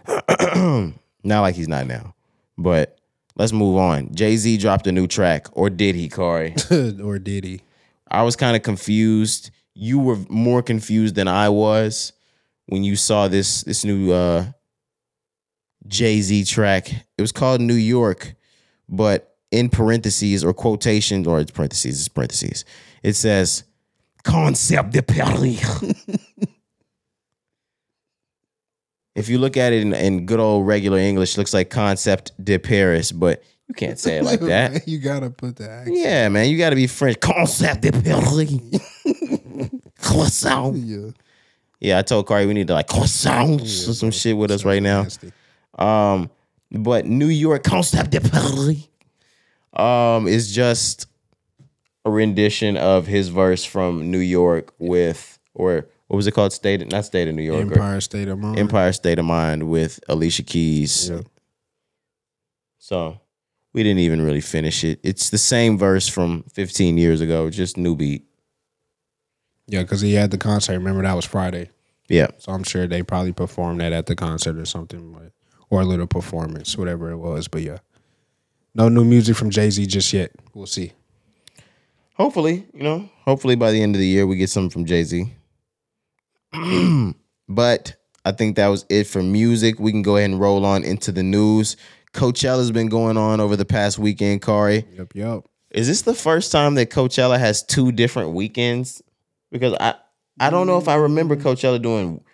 not 0.57 1.41
like 1.41 1.55
he's 1.55 1.69
not 1.69 1.87
now. 1.87 2.15
But 2.57 2.99
let's 3.37 3.53
move 3.53 3.77
on. 3.77 4.15
Jay 4.15 4.37
Z 4.37 4.59
dropped 4.59 4.87
a 4.87 4.93
new 4.93 5.07
track, 5.07 5.47
or 5.53 5.71
did 5.71 5.95
he, 5.95 6.09
Corey? 6.09 6.55
or 7.03 7.19
did 7.19 7.45
he? 7.45 7.63
I 8.11 8.23
was 8.23 8.37
kind 8.37 8.57
of 8.57 8.63
confused. 8.63 9.51
You 9.75 9.99
were 9.99 10.19
more 10.29 10.63
confused 10.63 11.15
than 11.15 11.29
I 11.29 11.49
was 11.49 12.13
when 12.67 12.85
you 12.85 12.97
saw 12.97 13.29
this 13.29 13.63
this 13.63 13.85
new 13.85 14.13
uh, 14.13 14.47
Jay 15.89 16.21
Z 16.21 16.45
track. 16.45 16.91
It 16.93 17.21
was 17.21 17.33
called 17.33 17.61
New 17.61 17.75
York, 17.75 18.35
but 18.89 19.37
in 19.51 19.69
parentheses 19.71 20.45
or 20.45 20.53
quotations 20.53 21.27
or 21.27 21.41
it's 21.41 21.51
parentheses, 21.51 21.99
it's 22.01 22.09
parentheses. 22.09 22.65
It 23.03 23.15
says 23.15 23.65
Concept 24.25 24.93
de 24.93 25.03
Paris. 25.03 25.83
if 29.15 29.29
you 29.29 29.39
look 29.39 29.57
at 29.57 29.73
it 29.73 29.83
in, 29.83 29.95
in 29.95 30.27
good 30.27 30.41
old 30.41 30.67
regular 30.67 30.99
English, 30.99 31.35
it 31.35 31.39
looks 31.39 31.55
like 31.55 31.71
Concept 31.71 32.33
de 32.43 32.59
Paris, 32.59 33.11
but 33.11 33.43
you 33.69 33.75
can't 33.75 33.99
say 33.99 34.19
it 34.19 34.25
like 34.25 34.41
that. 34.43 34.87
you 34.87 34.99
gotta 34.99 35.31
put 35.31 35.57
the 35.57 35.71
accent. 35.71 35.97
Yeah, 35.97 36.29
man, 36.29 36.49
you 36.49 36.59
got 36.59 36.71
to 36.71 36.77
be 36.77 36.87
French. 36.87 37.21
Concept 37.21 37.83
de 37.83 37.93
Paris. 37.93 38.55
Croissant. 39.99 40.77
Yeah. 40.77 41.11
Yeah, 41.81 41.99
I 41.99 42.03
told 42.03 42.27
Cari 42.27 42.47
we 42.47 42.55
need 42.55 42.67
to 42.67 42.73
like 42.73 42.89
croissants 42.89 43.89
or 43.89 43.95
some 43.95 44.11
shit 44.11 44.37
with 44.37 44.51
us 44.51 44.65
right 44.65 44.83
now. 44.83 45.03
Nasty. 45.03 45.33
Um, 45.79 46.31
but 46.71 47.07
New 47.07 47.29
York 47.29 47.63
Concept 47.65 48.11
de 48.11 48.21
Paris 48.21 48.89
um 49.75 50.27
is 50.27 50.53
just 50.55 51.07
a 52.05 52.11
rendition 52.11 52.77
of 52.77 53.07
his 53.07 53.29
verse 53.29 53.65
from 53.65 54.11
New 54.11 54.19
York 54.19 54.73
with 54.79 55.39
or 55.55 55.87
what 56.09 56.17
was 56.17 56.27
it 56.27 56.33
called? 56.33 56.53
State 56.53 56.91
not 56.91 57.05
State 57.05 57.29
of 57.29 57.35
New 57.35 57.43
York. 57.43 57.59
or 57.67 57.73
Empire 57.73 58.01
State 58.01 58.29
of 58.29 58.39
Mind. 58.39 58.59
Empire 58.59 58.93
State 58.93 59.19
of 59.19 59.25
Mind 59.27 59.69
with 59.69 60.01
Alicia 60.09 60.43
Keys. 60.43 61.11
Yeah. 61.11 61.21
So 62.79 63.21
we 63.75 63.83
didn't 63.83 63.99
even 64.01 64.23
really 64.23 64.41
finish 64.41 64.85
it. 64.85 64.99
It's 65.03 65.31
the 65.31 65.39
same 65.39 65.77
verse 65.77 66.09
from 66.09 66.45
15 66.55 66.97
years 66.97 67.21
ago, 67.21 67.51
just 67.51 67.77
new 67.77 67.95
beat. 67.95 68.25
Yeah, 69.67 69.83
because 69.83 70.01
he 70.01 70.15
had 70.15 70.31
the 70.31 70.39
concert. 70.39 70.73
Remember 70.73 71.03
that 71.03 71.15
was 71.15 71.27
Friday, 71.27 71.69
Yeah. 72.09 72.29
so 72.39 72.53
I'm 72.53 72.63
sure 72.65 72.87
they 72.87 73.03
probably 73.03 73.33
performed 73.35 73.81
that 73.83 73.93
at 73.93 74.07
the 74.07 74.17
concert 74.17 74.57
or 74.57 74.65
something, 74.65 75.13
but, 75.13 75.33
or 75.71 75.81
a 75.81 75.85
little 75.85 76.07
performance, 76.07 76.77
whatever 76.77 77.11
it 77.11 77.19
was. 77.19 77.49
But 77.49 77.63
yeah, 77.63 77.79
no 78.75 78.89
new 78.89 79.05
music 79.05 79.37
from 79.37 79.51
Jay 79.51 79.71
Z 79.71 79.87
just 79.87 80.13
yet. 80.13 80.33
We'll 80.55 80.67
see. 80.67 80.93
Hopefully, 82.15 82.67
you 82.75 82.83
know, 82.83 83.09
hopefully 83.25 83.55
by 83.55 83.71
the 83.71 83.83
end 83.83 83.95
of 83.95 84.01
the 84.01 84.07
year 84.07 84.27
we 84.27 84.37
get 84.37 84.51
something 84.51 84.71
from 84.71 84.85
Jay 84.87 85.05
Z. 85.05 85.31
but 87.49 87.97
I 88.25 88.33
think 88.33 88.57
that 88.57 88.69
was 88.69 88.85
it 88.89 89.05
for 89.05 89.23
music. 89.23 89.79
We 89.79 89.93
can 89.93 90.03
go 90.03 90.17
ahead 90.17 90.31
and 90.31 90.41
roll 90.41 90.65
on 90.65 90.85
into 90.85 91.13
the 91.13 91.23
news. 91.23 91.77
Coachella's 92.13 92.73
been 92.73 92.89
going 92.89 93.17
on 93.17 93.41
over 93.41 93.57
the 93.57 93.65
past 93.65 93.99
weekend, 93.99 94.43
Cari. 94.43 94.85
Yep, 94.93 95.15
yep. 95.15 95.45
Is 95.71 95.87
this 95.87 96.03
the 96.03 96.15
first 96.15 96.51
time 96.51 96.75
that 96.77 96.91
Coachella 96.91 97.39
has 97.39 97.63
two 97.63 97.93
different 97.93 98.33
weekends? 98.33 99.03
Because 99.53 99.75
I 99.79 99.95
I 100.41 100.51
don't 100.51 100.67
know 100.67 100.79
if 100.79 100.89
I 100.89 100.95
remember 100.95 101.37
Coachella 101.37 101.81
doing 101.81 102.25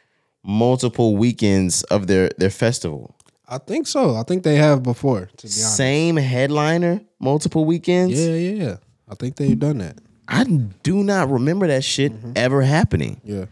multiple 0.45 1.17
weekends 1.17 1.83
of 1.85 2.07
their 2.07 2.31
their 2.39 2.51
festival. 2.51 3.14
I 3.47 3.59
think 3.59 3.87
so. 3.87 4.17
I 4.17 4.23
think 4.23 4.43
they 4.43 4.57
have 4.57 4.83
before. 4.83 5.27
To 5.37 5.47
be 5.47 5.49
honest. 5.49 5.77
Same 5.77 6.17
headliner, 6.17 7.01
multiple 7.21 7.65
weekends. 7.65 8.19
Yeah, 8.19 8.35
yeah, 8.35 8.65
yeah. 8.65 8.77
I 9.09 9.15
think 9.15 9.37
they've 9.37 9.59
done 9.59 9.79
that. 9.79 9.99
I 10.27 10.45
do 10.45 11.05
not 11.05 11.31
remember 11.31 11.67
that 11.67 11.85
shit 11.85 12.13
ever 12.35 12.63
happening. 12.63 13.21
Yeah. 13.25 13.45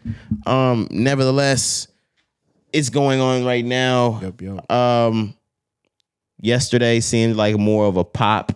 Um, 0.47 0.89
nevertheless, 0.91 1.89
it's 2.73 2.89
going 2.89 3.21
on 3.21 3.45
right 3.45 3.65
now. 3.65 4.21
Yep, 4.23 4.41
yep. 4.41 4.73
Um, 4.73 5.35
yesterday 6.41 7.01
seemed 7.01 7.37
like 7.37 7.59
more 7.59 7.85
of 7.87 7.99
a 7.99 8.05
pop 8.05 8.53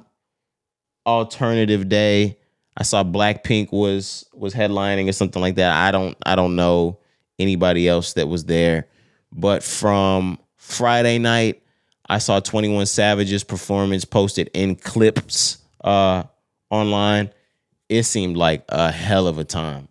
alternative 1.04 1.88
day. 1.88 2.38
I 2.76 2.82
saw 2.82 3.04
Blackpink 3.04 3.72
was 3.72 4.26
was 4.34 4.54
headlining 4.54 5.08
or 5.08 5.12
something 5.12 5.40
like 5.40 5.56
that. 5.56 5.72
I 5.72 5.90
don't 5.90 6.16
I 6.24 6.36
don't 6.36 6.56
know 6.56 6.98
anybody 7.38 7.86
else 7.88 8.14
that 8.14 8.28
was 8.28 8.44
there, 8.44 8.88
but 9.32 9.62
from 9.62 10.38
Friday 10.66 11.18
night, 11.18 11.62
I 12.08 12.18
saw 12.18 12.40
Twenty 12.40 12.68
One 12.68 12.86
Savage's 12.86 13.44
performance 13.44 14.04
posted 14.04 14.50
in 14.52 14.74
clips 14.74 15.58
uh, 15.84 16.24
online. 16.70 17.30
It 17.88 18.02
seemed 18.02 18.36
like 18.36 18.64
a 18.68 18.90
hell 18.90 19.28
of 19.28 19.38
a 19.38 19.44
time 19.44 19.86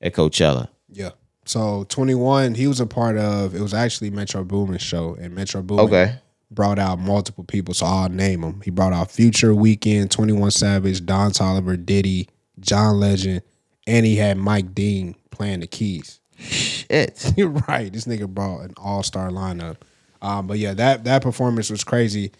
at 0.00 0.14
Coachella. 0.14 0.68
Yeah. 0.88 1.10
So 1.44 1.84
21, 1.88 2.54
he 2.54 2.68
was 2.68 2.78
a 2.78 2.86
part 2.86 3.16
of. 3.18 3.54
It 3.56 3.60
was 3.60 3.74
actually 3.74 4.10
Metro 4.10 4.44
Boomin's 4.44 4.80
show, 4.82 5.16
and 5.20 5.34
Metro 5.34 5.60
Boomin 5.60 5.86
Okay. 5.86 6.14
brought 6.52 6.78
out 6.78 7.00
multiple 7.00 7.42
people. 7.42 7.74
So 7.74 7.84
I'll 7.84 8.08
name 8.08 8.42
them. 8.42 8.60
He 8.64 8.70
brought 8.70 8.92
out 8.92 9.10
Future, 9.10 9.52
Weeknd, 9.52 10.08
21 10.10 10.52
Savage, 10.52 11.04
Don 11.04 11.32
Toliver, 11.32 11.84
Diddy, 11.84 12.28
John 12.60 13.00
Legend, 13.00 13.42
and 13.88 14.06
he 14.06 14.14
had 14.14 14.36
Mike 14.38 14.72
Dean 14.72 15.16
playing 15.32 15.60
the 15.60 15.66
keys. 15.66 16.20
Shit. 16.38 17.32
You're 17.36 17.48
right. 17.48 17.92
This 17.92 18.04
nigga 18.04 18.28
brought 18.28 18.60
an 18.60 18.74
all 18.76 19.02
star 19.02 19.30
lineup. 19.30 19.78
Um, 20.22 20.46
but 20.46 20.58
yeah, 20.58 20.72
that 20.74 21.04
that 21.04 21.22
performance 21.22 21.68
was 21.68 21.84
crazy. 21.84 22.32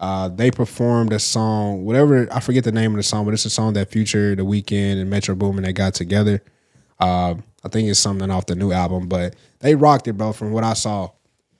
Uh, 0.00 0.28
they 0.28 0.50
performed 0.50 1.12
a 1.12 1.18
song, 1.18 1.84
whatever 1.84 2.28
I 2.32 2.40
forget 2.40 2.64
the 2.64 2.72
name 2.72 2.90
of 2.92 2.96
the 2.96 3.02
song, 3.02 3.24
but 3.24 3.34
it's 3.34 3.44
a 3.44 3.50
song 3.50 3.74
that 3.74 3.90
Future, 3.90 4.34
The 4.34 4.42
Weeknd, 4.42 5.00
and 5.00 5.08
Metro 5.08 5.34
Boomin 5.34 5.62
they 5.62 5.72
got 5.72 5.94
together. 5.94 6.42
Uh, 6.98 7.34
I 7.64 7.68
think 7.68 7.88
it's 7.88 8.00
something 8.00 8.30
off 8.30 8.46
the 8.46 8.56
new 8.56 8.72
album, 8.72 9.08
but 9.08 9.36
they 9.60 9.74
rocked 9.74 10.08
it, 10.08 10.14
bro. 10.14 10.32
From 10.32 10.52
what 10.52 10.64
I 10.64 10.74
saw, 10.74 11.10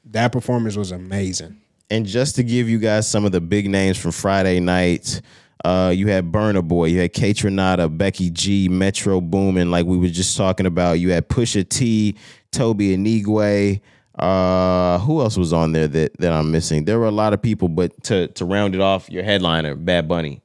that 0.07 0.33
performance 0.33 0.77
was 0.77 0.93
amazing. 0.93 1.61
And 1.91 2.05
just 2.05 2.37
to 2.37 2.43
give 2.43 2.69
you 2.69 2.79
guys 2.79 3.09
some 3.09 3.25
of 3.25 3.33
the 3.33 3.41
big 3.41 3.71
names 3.71 3.97
from 3.97 4.13
Friday 4.13 4.61
night, 4.61 5.21
uh, 5.65 5.93
you 5.95 6.09
had 6.09 6.33
Burna 6.33 6.67
Boy, 6.67 6.87
you 6.87 7.01
had 7.01 7.13
Kaytranada, 7.13 7.97
Becky 7.97 8.31
G, 8.31 8.69
Metro 8.69 9.21
Boomin, 9.21 9.71
like 9.71 9.87
we 9.87 9.97
were 9.97 10.09
just 10.09 10.37
talking 10.37 10.67
about. 10.67 10.95
You 10.95 11.11
had 11.11 11.29
Pusha 11.29 11.69
T, 11.69 12.17
Tobe 12.51 12.81
Nwigwe. 12.81 13.81
Uh, 14.19 14.99
who 15.01 15.21
else 15.21 15.37
was 15.37 15.53
on 15.53 15.73
there 15.73 15.89
that 15.89 16.19
that 16.19 16.33
I'm 16.33 16.51
missing? 16.51 16.85
There 16.85 16.99
were 16.99 17.07
a 17.07 17.11
lot 17.11 17.33
of 17.33 17.43
people, 17.43 17.69
but 17.69 18.03
to 18.05 18.29
to 18.29 18.45
round 18.45 18.75
it 18.75 18.81
off, 18.81 19.11
your 19.11 19.23
headliner, 19.23 19.75
Bad 19.75 20.09
Bunny. 20.09 20.43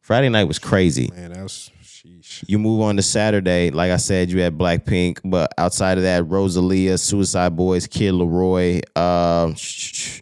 Friday 0.00 0.28
night 0.28 0.44
was 0.44 0.60
crazy. 0.60 1.10
Man, 1.12 1.32
that 1.32 1.42
was 1.42 1.70
sheesh. 1.82 2.44
You 2.46 2.60
move 2.60 2.80
on 2.80 2.96
to 2.96 3.02
Saturday. 3.02 3.70
Like 3.70 3.90
I 3.90 3.96
said, 3.96 4.30
you 4.30 4.40
had 4.40 4.56
Blackpink, 4.56 5.18
but 5.24 5.52
outside 5.58 5.98
of 5.98 6.04
that, 6.04 6.24
Rosalia, 6.28 6.98
Suicide 6.98 7.56
Boys, 7.56 7.88
Kid 7.88 8.14
LAROI. 8.14 8.82
Um, 8.96 9.56
sh- 9.56 9.94
sh- 9.94 10.20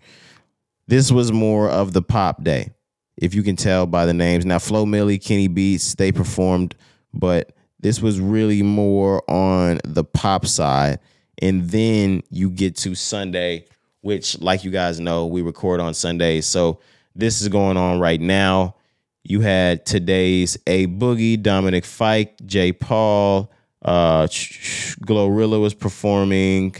this 0.87 1.13
was 1.13 1.33
more 1.33 1.69
of 1.69 1.93
the 1.93 2.01
pop 2.01 2.43
day, 2.43 2.71
if 3.19 3.35
you 3.35 3.43
can 3.43 3.57
tell 3.57 3.87
by 3.87 4.07
the 4.07 4.15
names. 4.15 4.47
Now, 4.47 4.59
Flo 4.59 4.87
Milli, 4.87 5.23
Kenny 5.23 5.49
Beats, 5.49 5.95
they 5.97 6.13
performed, 6.13 6.75
but 7.13 7.53
this 7.81 8.01
was 8.01 8.21
really 8.21 8.63
more 8.63 9.23
on 9.31 9.81
the 9.85 10.05
pop 10.05 10.47
side. 10.47 10.99
And 11.41 11.69
then 11.71 12.23
you 12.31 12.51
get 12.51 12.77
to 12.79 12.95
Sunday, 12.95 13.67
which, 14.01 14.41
like 14.41 14.65
you 14.65 14.71
guys 14.71 15.01
know, 15.01 15.27
we 15.27 15.43
record 15.43 15.81
on 15.81 15.95
Sundays. 15.95 16.47
So 16.47 16.81
this 17.15 17.43
is 17.43 17.49
going 17.49 17.77
on 17.77 18.01
right 18.01 18.21
now. 18.21 18.77
You 19.23 19.41
had 19.41 19.87
today's 19.87 20.59
A 20.67 20.87
Boogie, 20.87 21.41
Dominic 21.41 21.85
Fike, 21.85 22.37
Jai 22.45 22.73
Paul, 22.73 23.51
uh, 23.85 24.27
Glorilla 24.27 25.61
was 25.61 25.75
performing, 25.75 26.75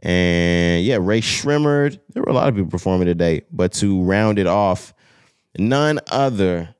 and 0.00 0.84
yeah, 0.84 0.98
Rae 1.00 1.20
Sremmurd. 1.20 1.98
There 2.12 2.22
were 2.22 2.30
a 2.30 2.34
lot 2.34 2.48
of 2.48 2.54
people 2.54 2.70
performing 2.70 3.06
today, 3.06 3.42
but 3.50 3.72
to 3.74 4.02
round 4.02 4.38
it 4.38 4.46
off, 4.46 4.94
none 5.58 6.00
other 6.10 6.74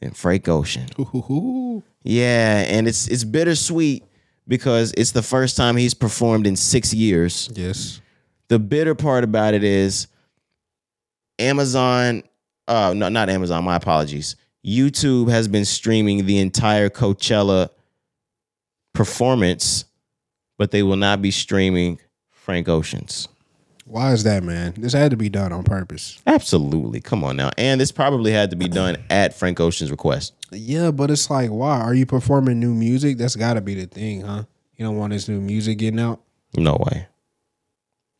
than 0.00 0.12
Frank 0.12 0.48
Ocean. 0.48 0.86
Ooh. 0.98 1.82
Yeah, 2.04 2.64
and 2.68 2.88
it's 2.88 3.08
it's 3.08 3.24
bittersweet 3.24 4.04
because 4.46 4.92
it's 4.96 5.12
the 5.12 5.22
first 5.22 5.56
time 5.56 5.76
he's 5.76 5.94
performed 5.94 6.46
in 6.46 6.56
six 6.56 6.92
years. 6.92 7.48
Yes. 7.54 8.00
The 8.48 8.58
bitter 8.58 8.94
part 8.94 9.24
about 9.24 9.54
it 9.54 9.64
is 9.64 10.08
Amazon, 11.38 12.22
uh, 12.68 12.92
no, 12.94 13.08
not 13.08 13.28
Amazon, 13.28 13.64
my 13.64 13.76
apologies. 13.76 14.36
YouTube 14.64 15.30
has 15.30 15.48
been 15.48 15.64
streaming 15.64 16.26
the 16.26 16.38
entire 16.38 16.88
Coachella 16.88 17.70
performance, 18.92 19.84
but 20.58 20.70
they 20.70 20.82
will 20.82 20.96
not 20.96 21.22
be 21.22 21.30
streaming 21.30 21.98
Frank 22.30 22.68
Ocean's. 22.68 23.28
Why 23.92 24.12
is 24.12 24.24
that, 24.24 24.42
man? 24.42 24.72
This 24.78 24.94
had 24.94 25.10
to 25.10 25.18
be 25.18 25.28
done 25.28 25.52
on 25.52 25.64
purpose. 25.64 26.18
Absolutely. 26.26 27.02
Come 27.02 27.22
on 27.24 27.36
now. 27.36 27.50
And 27.58 27.78
this 27.78 27.92
probably 27.92 28.32
had 28.32 28.48
to 28.48 28.56
be 28.56 28.66
done 28.66 28.96
at 29.10 29.34
Frank 29.34 29.60
Ocean's 29.60 29.90
request. 29.90 30.32
Yeah, 30.50 30.90
but 30.90 31.10
it's 31.10 31.28
like, 31.28 31.50
why 31.50 31.78
are 31.78 31.92
you 31.92 32.06
performing 32.06 32.58
new 32.58 32.72
music? 32.72 33.18
That's 33.18 33.36
got 33.36 33.54
to 33.54 33.60
be 33.60 33.74
the 33.74 33.84
thing, 33.84 34.22
huh? 34.22 34.44
You 34.78 34.86
don't 34.86 34.96
want 34.96 35.12
this 35.12 35.28
new 35.28 35.42
music 35.42 35.76
getting 35.76 36.00
out. 36.00 36.22
No 36.56 36.82
way. 36.86 37.06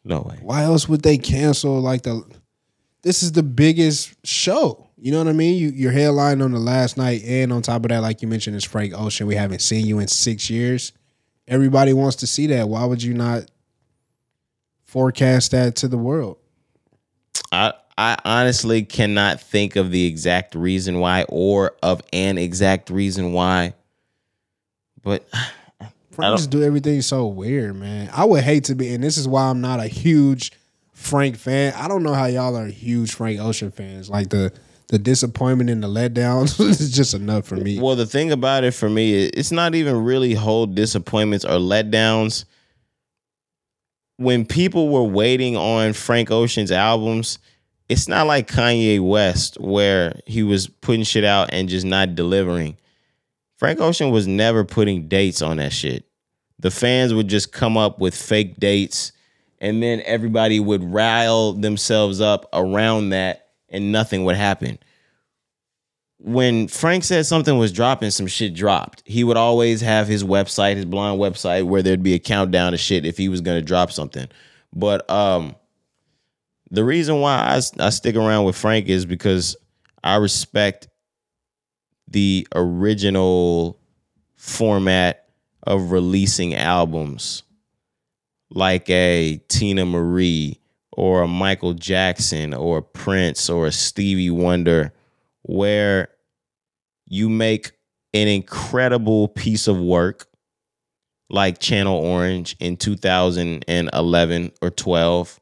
No 0.05 0.20
way. 0.20 0.41
Why 0.43 0.64
else 0.64 0.91
would 0.91 1.03
they 1.03 1.16
cancel 1.16 1.81
like 1.81 2.03
the? 2.03 2.23
This 3.01 3.23
is 3.23 3.33
the 3.33 3.43
biggest 3.43 4.14
show. 4.27 4.91
You 4.99 5.11
know 5.11 5.18
what 5.18 5.29
I 5.29 5.33
mean? 5.33 5.57
You 5.57 5.70
you're 5.70 5.93
headlining 5.93 6.45
on 6.45 6.53
the 6.53 6.59
last 6.59 6.99
night, 6.99 7.23
and 7.25 7.51
on 7.51 7.62
top 7.62 7.87
of 7.87 7.89
that, 7.89 8.03
like 8.03 8.20
you 8.20 8.29
mentioned, 8.29 8.57
it's 8.57 8.64
Frank 8.66 8.93
Ocean. 8.95 9.27
We 9.27 9.37
haven't 9.37 9.62
seen 9.62 9.87
you 9.87 10.01
in 10.01 10.09
six 10.09 10.51
years. 10.51 10.93
Everybody 11.49 11.95
wants 11.95 12.16
to 12.16 12.27
see 12.27 12.47
that. 12.49 12.68
Why 12.68 12.85
would 12.85 13.03
you 13.03 13.14
not 13.14 13.51
forecast 14.93 15.53
that 15.53 15.74
to 15.76 15.88
the 15.88 15.97
world? 15.97 16.36
I 17.51 17.72
I 17.97 18.18
honestly 18.24 18.82
cannot 18.82 19.40
think 19.40 19.76
of 19.76 19.90
the 19.90 20.05
exact 20.07 20.55
reason 20.55 20.99
why 21.01 21.24
or 21.28 21.76
of 21.82 22.03
an 22.12 22.36
exact 22.36 22.90
reason 22.90 23.32
why. 23.32 23.72
But 25.03 25.26
Frank 26.11 26.36
just 26.36 26.51
do 26.51 26.62
everything 26.62 27.01
so 27.01 27.26
weird, 27.26 27.76
man. 27.76 28.11
I 28.12 28.26
would 28.26 28.45
hate 28.45 28.64
to 28.64 28.74
be, 28.74 28.93
and 28.95 29.03
this 29.03 29.16
is 29.16 29.26
why 29.26 29.45
I'm 29.45 29.62
not 29.62 29.80
a 29.80 29.86
huge 29.86 30.53
Frank 30.93 31.38
fan. 31.38 31.72
I 31.74 31.88
don't 31.88 32.03
know 32.03 32.12
how 32.12 32.26
y'all 32.26 32.57
are 32.57 32.66
huge 32.66 33.14
Frank 33.14 33.40
Ocean 33.40 33.70
fans. 33.70 34.11
Like 34.11 34.28
the 34.28 34.53
the 34.88 34.99
disappointment 34.99 35.70
and 35.70 35.82
the 35.82 35.88
letdowns 35.88 36.61
is 36.68 36.93
just 36.93 37.14
enough 37.14 37.47
for 37.47 37.57
me. 37.57 37.80
Well, 37.80 37.97
the 37.97 38.05
thing 38.05 38.30
about 38.30 38.62
it 38.62 38.72
for 38.72 38.90
me, 38.90 39.24
it's 39.24 39.51
not 39.51 39.74
even 39.74 40.05
really 40.05 40.34
whole 40.34 40.66
disappointments 40.66 41.47
or 41.47 41.53
letdowns. 41.53 42.45
When 44.23 44.47
people 44.47 44.89
were 44.89 45.03
waiting 45.03 45.57
on 45.57 45.95
Frank 45.95 46.31
Ocean's 46.31 46.70
albums, 46.70 47.41
it's 47.89 48.07
not 48.07 48.29
like 48.29 48.47
Kanye 48.47 49.01
West 49.01 49.61
where 49.61 50.20
he 50.27 50.45
was 50.45 50.68
putting 50.68 51.03
shit 51.03 51.25
out 51.25 51.51
and 51.53 51.68
just 51.68 51.85
not 51.85 52.14
delivering. 52.14 52.77
Frank 53.57 53.81
Ocean 53.81 54.12
was 54.12 54.29
never 54.29 54.64
putting 54.64 55.09
dates 55.09 55.43
on 55.43 55.57
that 55.57 55.73
shit. 55.73 56.05
The 56.61 56.70
fans 56.70 57.12
would 57.12 57.27
just 57.27 57.53
come 57.53 57.77
up 57.77 57.99
with 57.99 58.14
fake 58.14 58.61
dates 58.61 59.11
and 59.61 59.83
then 59.83 60.01
everybody 60.05 60.61
would 60.61 60.85
rile 60.85 61.53
themselves 61.53 62.20
up 62.20 62.49
around 62.53 63.11
that 63.11 63.49
and 63.68 63.91
nothing 63.91 64.25
would 64.25 64.37
happen. 64.37 64.79
When 66.25 66.68
Frank 66.68 67.03
said 67.03 67.27
something 67.27 67.59
was 67.59 67.73
dropping, 67.73 68.11
some 68.11 68.29
shit 68.29 68.55
dropped. 68.55 69.03
He 69.05 69.25
would 69.25 69.37
always 69.37 69.81
have 69.81 70.07
his 70.07 70.23
website, 70.23 70.77
his 70.77 70.85
blind 70.85 71.20
website, 71.20 71.64
where 71.64 71.83
there'd 71.83 72.03
be 72.03 72.14
a 72.14 72.20
countdown 72.20 72.75
of 72.75 72.81
shit 72.81 73.05
if 73.05 73.18
he 73.18 73.29
was 73.29 73.41
gonna 73.41 73.62
drop 73.62 73.91
something. 73.91 74.29
But 74.73 75.09
um 75.11 75.57
the 76.70 76.85
reason 76.85 77.20
why 77.20 77.37
I, 77.37 77.85
I 77.85 77.91
stick 77.91 78.16
around 78.16 78.45
with 78.45 78.57
Frank 78.57 78.89
is 78.89 79.05
because 79.05 79.57
I 80.03 80.16
respect 80.16 80.89
the 82.09 82.49
original 82.55 83.79
format 84.37 85.29
of 85.64 85.93
releasing 85.93 86.55
albums 86.55 87.43
like 88.51 88.89
a 88.89 89.41
Teena 89.49 89.89
Marie 89.89 90.59
or 90.93 91.23
a 91.23 91.29
Michael 91.29 91.75
Jackson 91.75 92.55
or 92.55 92.79
a 92.79 92.83
Prince 92.83 93.49
or 93.51 93.66
a 93.66 93.73
Stevie 93.73 94.31
Wonder, 94.31 94.93
where 95.43 96.09
you 97.07 97.28
make 97.28 97.72
an 98.14 98.28
incredible 98.28 99.28
piece 99.28 99.68
of 99.68 99.78
work 99.78 100.26
like 101.30 101.59
Channel 101.59 101.99
Orange 101.99 102.57
in 102.61 102.76
2011 102.76 104.53
or 104.61 104.70
12, 104.70 105.40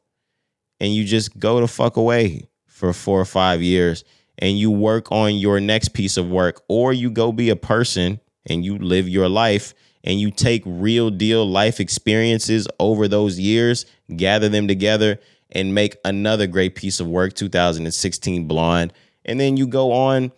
and 0.79 0.93
you 0.93 1.03
just 1.03 1.37
go 1.37 1.59
the 1.59 1.67
fuck 1.67 1.97
away 1.97 2.47
for 2.65 2.93
four 2.93 3.19
or 3.19 3.25
five 3.25 3.61
years 3.61 4.03
and 4.41 4.57
you 4.57 4.71
work 4.71 5.11
on 5.11 5.35
your 5.35 5.59
next 5.59 5.89
piece 5.89 6.17
of 6.17 6.27
work, 6.27 6.63
or 6.67 6.91
you 6.91 7.11
go 7.11 7.31
be 7.31 7.49
a 7.49 7.55
person 7.55 8.19
and 8.47 8.65
you 8.65 8.77
live 8.79 9.07
your 9.07 9.29
life 9.29 9.73
and 10.03 10.19
you 10.19 10.31
take 10.31 10.63
real 10.65 11.11
deal 11.11 11.47
life 11.47 11.79
experiences 11.79 12.67
over 12.79 13.07
those 13.07 13.39
years, 13.39 13.85
gather 14.15 14.49
them 14.49 14.67
together, 14.67 15.19
and 15.51 15.75
make 15.75 15.95
another 16.03 16.47
great 16.47 16.73
piece 16.73 16.99
of 16.99 17.07
work 17.07 17.33
2016 17.33 18.47
Blonde. 18.47 18.91
And 19.25 19.39
then 19.39 19.57
you 19.57 19.67
go 19.67 19.91
on 19.91 20.31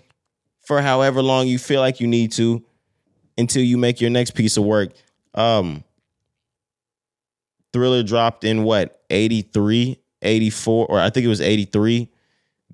for 0.62 0.82
however 0.82 1.22
long 1.22 1.48
you 1.48 1.60
feel 1.60 1.82
like 1.82 2.00
you 2.00 2.08
need 2.08 2.32
to 2.34 2.64
until 3.38 3.64
you 3.64 3.78
make 3.78 4.02
your 4.02 4.10
next 4.10 4.32
piece 4.32 4.58
of 4.58 4.64
work. 4.64 4.92
Um, 5.34 5.84
Thriller 7.72 8.04
dropped 8.04 8.44
in 8.44 8.64
what, 8.64 9.02
83, 9.10 10.00
84, 10.22 10.88
or 10.88 11.00
I 11.00 11.10
think 11.10 11.26
it 11.26 11.30
was 11.30 11.42
83. 11.42 12.08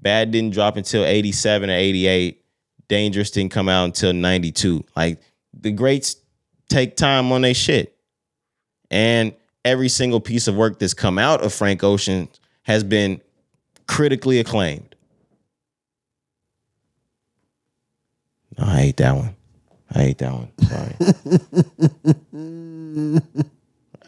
Bad 0.01 0.31
didn't 0.31 0.53
drop 0.53 0.77
until 0.77 1.05
87 1.05 1.69
or 1.69 1.73
88. 1.73 2.43
Dangerous 2.87 3.31
didn't 3.31 3.51
come 3.51 3.69
out 3.69 3.85
until 3.85 4.13
92. 4.13 4.83
Like 4.95 5.19
the 5.53 5.71
greats 5.71 6.17
take 6.69 6.95
time 6.95 7.31
on 7.31 7.41
their 7.41 7.53
shit. 7.53 7.95
And 8.91 9.33
every 9.63 9.89
single 9.89 10.19
piece 10.19 10.47
of 10.47 10.55
work 10.55 10.79
that's 10.79 10.93
come 10.93 11.17
out 11.17 11.43
of 11.43 11.53
Frank 11.53 11.83
Ocean 11.83 12.27
has 12.63 12.83
been 12.83 13.21
critically 13.87 14.39
acclaimed. 14.39 14.88
No, 18.59 18.65
I 18.65 18.75
hate 18.81 18.97
that 18.97 19.15
one. 19.15 19.35
I 19.95 19.99
hate 19.99 20.17
that 20.17 20.33
one. 20.33 20.51
Sorry. 20.67 20.95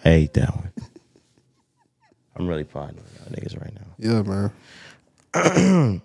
I 0.04 0.10
hate 0.10 0.34
that 0.34 0.56
one. 0.56 0.74
I'm 2.36 2.48
really 2.48 2.66
proud 2.66 2.90
of 2.90 2.98
y'all 2.98 3.30
niggas 3.32 3.60
right 3.60 3.74
now. 3.74 3.88
Yeah, 3.98 4.22
man. 5.34 6.02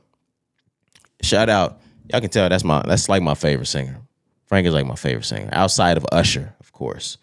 Shout 1.23 1.49
out. 1.49 1.81
Y'all 2.13 2.21
can 2.21 2.31
tell 2.31 2.49
that's 2.49 2.63
my 2.63 2.83
that's 2.87 3.09
like 3.09 3.23
my 3.23 3.35
favorite 3.35 3.67
singer. 3.67 4.01
Frank 4.45 4.67
is 4.67 4.75
like 4.75 4.87
my 4.87 4.95
favorite 4.95 5.25
singer. 5.25 5.49
Outside 5.51 5.97
of 5.97 6.07
Usher, 6.13 6.55
of 6.61 6.73
course. 6.73 7.19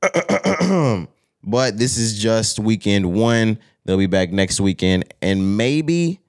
but 0.00 1.76
this 1.76 1.98
is 1.98 2.18
just 2.18 2.58
weekend 2.58 3.12
one. 3.12 3.58
They'll 3.84 3.98
be 3.98 4.06
back 4.06 4.32
next 4.32 4.60
weekend. 4.60 5.12
And 5.20 5.58
maybe 5.58 6.20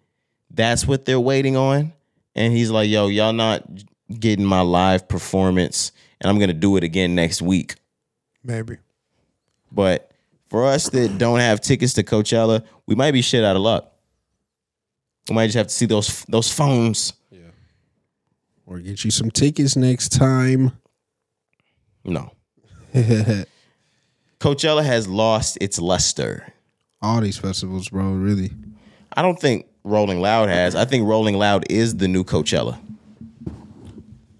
that's 0.51 0.85
what 0.85 1.05
they're 1.05 1.21
waiting 1.21 1.55
on. 1.55 1.93
And 2.35 2.51
he's 2.51 2.69
like, 2.69 2.89
yo, 2.89 3.07
y'all 3.07 3.31
not 3.31 3.63
getting 4.19 4.45
my 4.45 4.61
live 4.61 5.07
performance. 5.07 5.91
And 6.21 6.29
I'm 6.29 6.39
gonna 6.39 6.53
do 6.53 6.77
it 6.77 6.83
again 6.83 7.15
next 7.15 7.41
week. 7.41 7.75
Maybe. 8.43 8.77
But 9.71 10.11
for 10.49 10.65
us 10.65 10.89
that 10.89 11.17
don't 11.17 11.39
have 11.39 11.61
tickets 11.61 11.93
to 11.93 12.03
Coachella, 12.03 12.63
we 12.85 12.95
might 12.95 13.11
be 13.11 13.21
shit 13.21 13.43
out 13.43 13.55
of 13.55 13.61
luck. 13.61 13.91
We 15.29 15.35
might 15.35 15.47
just 15.47 15.57
have 15.57 15.67
to 15.67 15.73
see 15.73 15.85
those 15.85 16.23
those 16.25 16.51
phones. 16.51 17.13
Yeah. 17.31 17.39
Or 18.65 18.79
get 18.79 19.03
you 19.03 19.11
some 19.11 19.31
tickets 19.31 19.75
next 19.75 20.09
time. 20.09 20.73
No. 22.03 22.31
Coachella 24.39 24.83
has 24.83 25.07
lost 25.07 25.57
its 25.61 25.79
luster. 25.79 26.53
All 27.01 27.21
these 27.21 27.37
festivals, 27.37 27.89
bro, 27.89 28.11
really. 28.11 28.51
I 29.13 29.21
don't 29.21 29.39
think 29.39 29.67
Rolling 29.83 30.19
Loud 30.21 30.49
has. 30.49 30.75
I 30.75 30.85
think 30.85 31.07
Rolling 31.07 31.37
Loud 31.37 31.65
is 31.69 31.97
the 31.97 32.07
new 32.07 32.23
Coachella. 32.23 32.77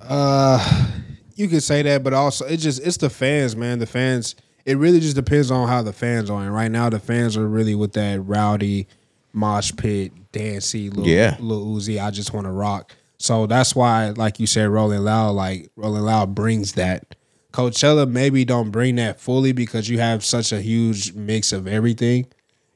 Uh 0.08 0.88
you 1.36 1.48
could 1.48 1.64
say 1.64 1.82
that, 1.82 2.04
but 2.04 2.14
also 2.14 2.46
it 2.46 2.58
just 2.58 2.86
it's 2.86 2.98
the 2.98 3.10
fans, 3.10 3.56
man. 3.56 3.80
The 3.80 3.86
fans 3.88 4.36
it 4.66 4.78
really 4.78 5.00
just 5.00 5.16
depends 5.16 5.52
on 5.52 5.68
how 5.68 5.82
the 5.82 5.94
fans 5.94 6.30
are. 6.30 6.42
And 6.42 6.54
right 6.54 6.72
now 6.72 6.90
the 6.90 7.00
fans 7.00 7.36
are 7.38 7.48
really 7.48 7.76
with 7.76 7.94
that 7.94 8.20
rowdy 8.22 8.88
mosh 9.34 9.72
pit, 9.76 10.12
dancey 10.32 10.90
little 10.90 11.08
Yeah. 11.08 11.36
little 11.40 11.66
Uzi. 11.76 12.02
I 12.02 12.12
just 12.12 12.34
want 12.34 12.46
to 12.46 12.52
rock. 12.52 12.96
So 13.18 13.46
that's 13.48 13.76
why, 13.76 14.10
like 14.10 14.40
you 14.40 14.48
said, 14.48 14.68
Rolling 14.70 15.04
Loud, 15.04 15.32
like 15.32 15.70
Rolling 15.76 16.04
Loud 16.04 16.36
brings 16.36 16.74
that. 16.74 17.16
Coachella 17.54 18.10
maybe 18.10 18.44
don't 18.46 18.72
bring 18.72 18.96
that 18.96 19.20
fully 19.22 19.52
because 19.54 19.88
you 19.88 20.00
have 20.00 20.26
such 20.26 20.52
a 20.52 20.60
huge 20.62 21.14
mix 21.14 21.54
of 21.54 21.68
everything. 21.68 22.26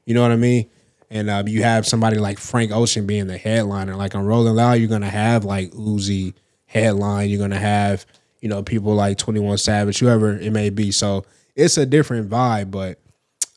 You 0.06 0.14
know 0.14 0.22
what 0.22 0.30
I 0.30 0.36
mean? 0.36 0.70
And 1.10 1.28
um, 1.28 1.48
you 1.48 1.62
have 1.64 1.86
somebody 1.86 2.16
like 2.18 2.38
Frank 2.38 2.70
Ocean 2.70 3.06
being 3.06 3.26
the 3.26 3.38
headliner. 3.38 3.96
Like 3.96 4.14
on 4.14 4.24
Rolling 4.24 4.54
Loud, 4.54 4.74
you're 4.74 4.88
gonna 4.88 5.10
have 5.10 5.44
like 5.44 5.70
Uzi 5.72 6.34
headline. 6.68 7.28
You're 7.28 7.40
gonna 7.40 7.58
have 7.58 8.06
you 8.40 8.48
know 8.48 8.62
people 8.62 8.94
like 8.94 9.18
Twenty 9.18 9.40
One 9.40 9.58
Savage, 9.58 9.98
whoever 9.98 10.38
it 10.38 10.52
may 10.52 10.70
be. 10.70 10.92
So 10.92 11.24
it's 11.56 11.76
a 11.76 11.84
different 11.84 12.30
vibe. 12.30 12.70
But 12.70 13.00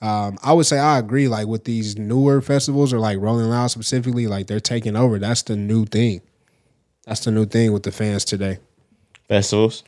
um, 0.01 0.39
I 0.43 0.53
would 0.53 0.65
say 0.65 0.79
I 0.79 0.97
agree. 0.97 1.27
Like 1.27 1.47
with 1.47 1.65
these 1.65 1.97
newer 1.97 2.41
festivals 2.41 2.91
or 2.91 2.99
like 2.99 3.19
Rolling 3.19 3.49
Loud 3.49 3.67
specifically, 3.67 4.25
like 4.25 4.47
they're 4.47 4.59
taking 4.59 4.95
over. 4.95 5.19
That's 5.19 5.43
the 5.43 5.55
new 5.55 5.85
thing. 5.85 6.21
That's 7.05 7.23
the 7.23 7.31
new 7.31 7.45
thing 7.45 7.71
with 7.73 7.83
the 7.83 7.91
fans 7.91 8.25
today. 8.25 8.57
Festivals. 9.27 9.83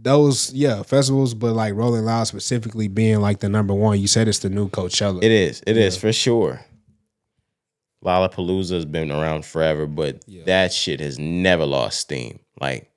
Those 0.00 0.52
yeah 0.52 0.82
festivals, 0.82 1.34
but 1.34 1.54
like 1.54 1.74
Rolling 1.74 2.04
Loud 2.04 2.24
specifically 2.24 2.88
being 2.88 3.20
like 3.20 3.40
the 3.40 3.48
number 3.48 3.74
one. 3.74 4.00
You 4.00 4.06
said 4.06 4.28
it's 4.28 4.40
the 4.40 4.50
new 4.50 4.68
Coachella. 4.68 5.22
It 5.22 5.30
is. 5.30 5.62
It 5.66 5.76
is 5.76 5.96
for 5.96 6.12
sure. 6.12 6.60
Lollapalooza 8.04 8.72
has 8.72 8.84
been 8.84 9.10
around 9.10 9.44
forever, 9.44 9.86
but 9.86 10.22
Yeah. 10.26 10.44
that 10.44 10.72
shit 10.72 11.00
has 11.00 11.18
never 11.18 11.64
lost 11.64 12.00
steam. 12.00 12.38
Like 12.60 12.90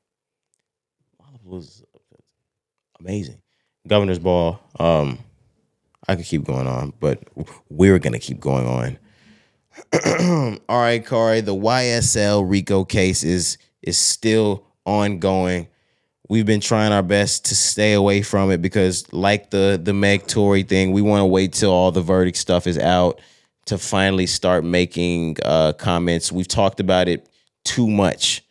Lollapalooza 1.22 1.64
is 1.70 1.84
amazing. 3.00 3.42
Governor's 3.88 4.20
Ball. 4.20 4.60
Um, 4.80 5.20
I 6.08 6.16
could 6.16 6.26
keep 6.26 6.44
going 6.44 6.68
on, 6.68 6.94
but 7.00 7.20
we're 7.70 8.00
gonna 8.00 8.20
keep 8.20 8.40
going 8.40 8.68
on. 8.68 8.98
All 10.70 10.80
right, 10.82 11.06
Corey. 11.06 11.42
The 11.42 11.56
YSL 11.56 12.50
Rico 12.50 12.84
case 12.84 13.24
is 13.24 13.58
is 13.82 13.98
still 13.98 14.66
ongoing. 14.86 15.68
We've 16.30 16.46
been 16.46 16.60
trying 16.60 16.92
our 16.92 17.04
best 17.04 17.46
to 17.46 17.56
stay 17.56 17.94
away 17.94 18.22
from 18.22 18.52
it 18.52 18.62
because, 18.62 19.12
like 19.14 19.52
the 19.52 19.80
the 19.82 19.94
Meg 19.94 20.28
Tory 20.28 20.64
thing, 20.64 20.92
we 20.92 21.02
want 21.02 21.22
to 21.22 21.26
wait 21.26 21.54
till 21.54 21.72
all 21.72 21.92
the 21.92 22.02
verdict 22.02 22.38
stuff 22.38 22.68
is 22.68 22.78
out 22.78 23.22
to 23.68 23.78
finally 23.78 24.26
start 24.26 24.64
making 24.64 25.38
uh, 25.44 25.74
comments. 25.74 26.32
We've 26.32 26.48
talked 26.48 26.80
about 26.80 27.08
it 27.08 27.30
too 27.64 27.88
much 27.88 28.44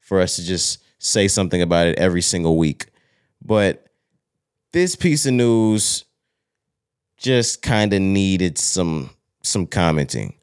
for 0.00 0.20
us 0.20 0.36
to 0.36 0.44
just 0.44 0.82
say 0.98 1.28
something 1.28 1.62
about 1.62 1.86
it 1.86 1.98
every 1.98 2.22
single 2.22 2.56
week. 2.56 2.86
But 3.44 3.86
this 4.72 4.96
piece 4.96 5.26
of 5.26 5.34
news 5.34 6.04
just 7.16 7.62
kind 7.62 7.92
of 7.92 8.00
needed 8.00 8.58
some 8.58 9.10
some 9.42 9.66
commenting. 9.66 10.34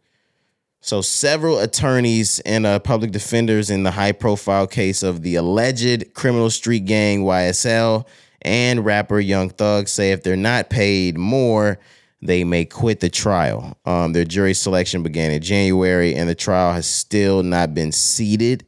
So 0.82 1.02
several 1.02 1.60
attorneys 1.60 2.40
and 2.42 2.66
uh, 2.66 2.80
public 2.80 3.12
defenders 3.12 3.70
in 3.70 3.84
the 3.84 3.92
high-profile 3.92 4.68
case 4.68 5.04
of 5.04 5.24
the 5.24 5.36
alleged 5.36 6.14
criminal 6.14 6.50
street 6.50 6.86
gang 6.86 7.24
YSL 7.24 8.06
and 8.42 8.86
rapper 8.86 9.20
Young 9.20 9.50
Thug 9.50 9.88
say 9.88 10.12
if 10.12 10.24
they're 10.24 10.38
not 10.38 10.70
paid 10.70 11.18
more, 11.18 11.80
they 12.22 12.44
may 12.44 12.66
quit 12.66 13.00
the 13.00 13.10
trial. 13.10 13.78
Um, 13.86 14.14
their 14.14 14.26
jury 14.26 14.54
selection 14.54 15.04
began 15.04 15.32
in 15.32 15.42
January, 15.42 16.16
and 16.16 16.30
the 16.30 16.36
trial 16.36 16.74
has 16.74 16.88
still 16.88 17.44
not 17.44 17.74
been 17.74 17.92
seated. 17.92 18.66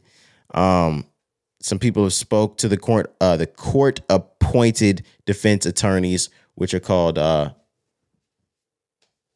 Um, 0.53 1.05
some 1.61 1.79
people 1.79 2.03
have 2.03 2.13
spoke 2.13 2.57
to 2.57 2.67
the 2.67 2.77
court, 2.77 3.13
uh, 3.21 3.37
the 3.37 3.47
court-appointed 3.47 5.05
defense 5.25 5.65
attorneys, 5.65 6.29
which 6.55 6.73
are 6.73 6.79
called 6.79 7.17
uh, 7.17 7.51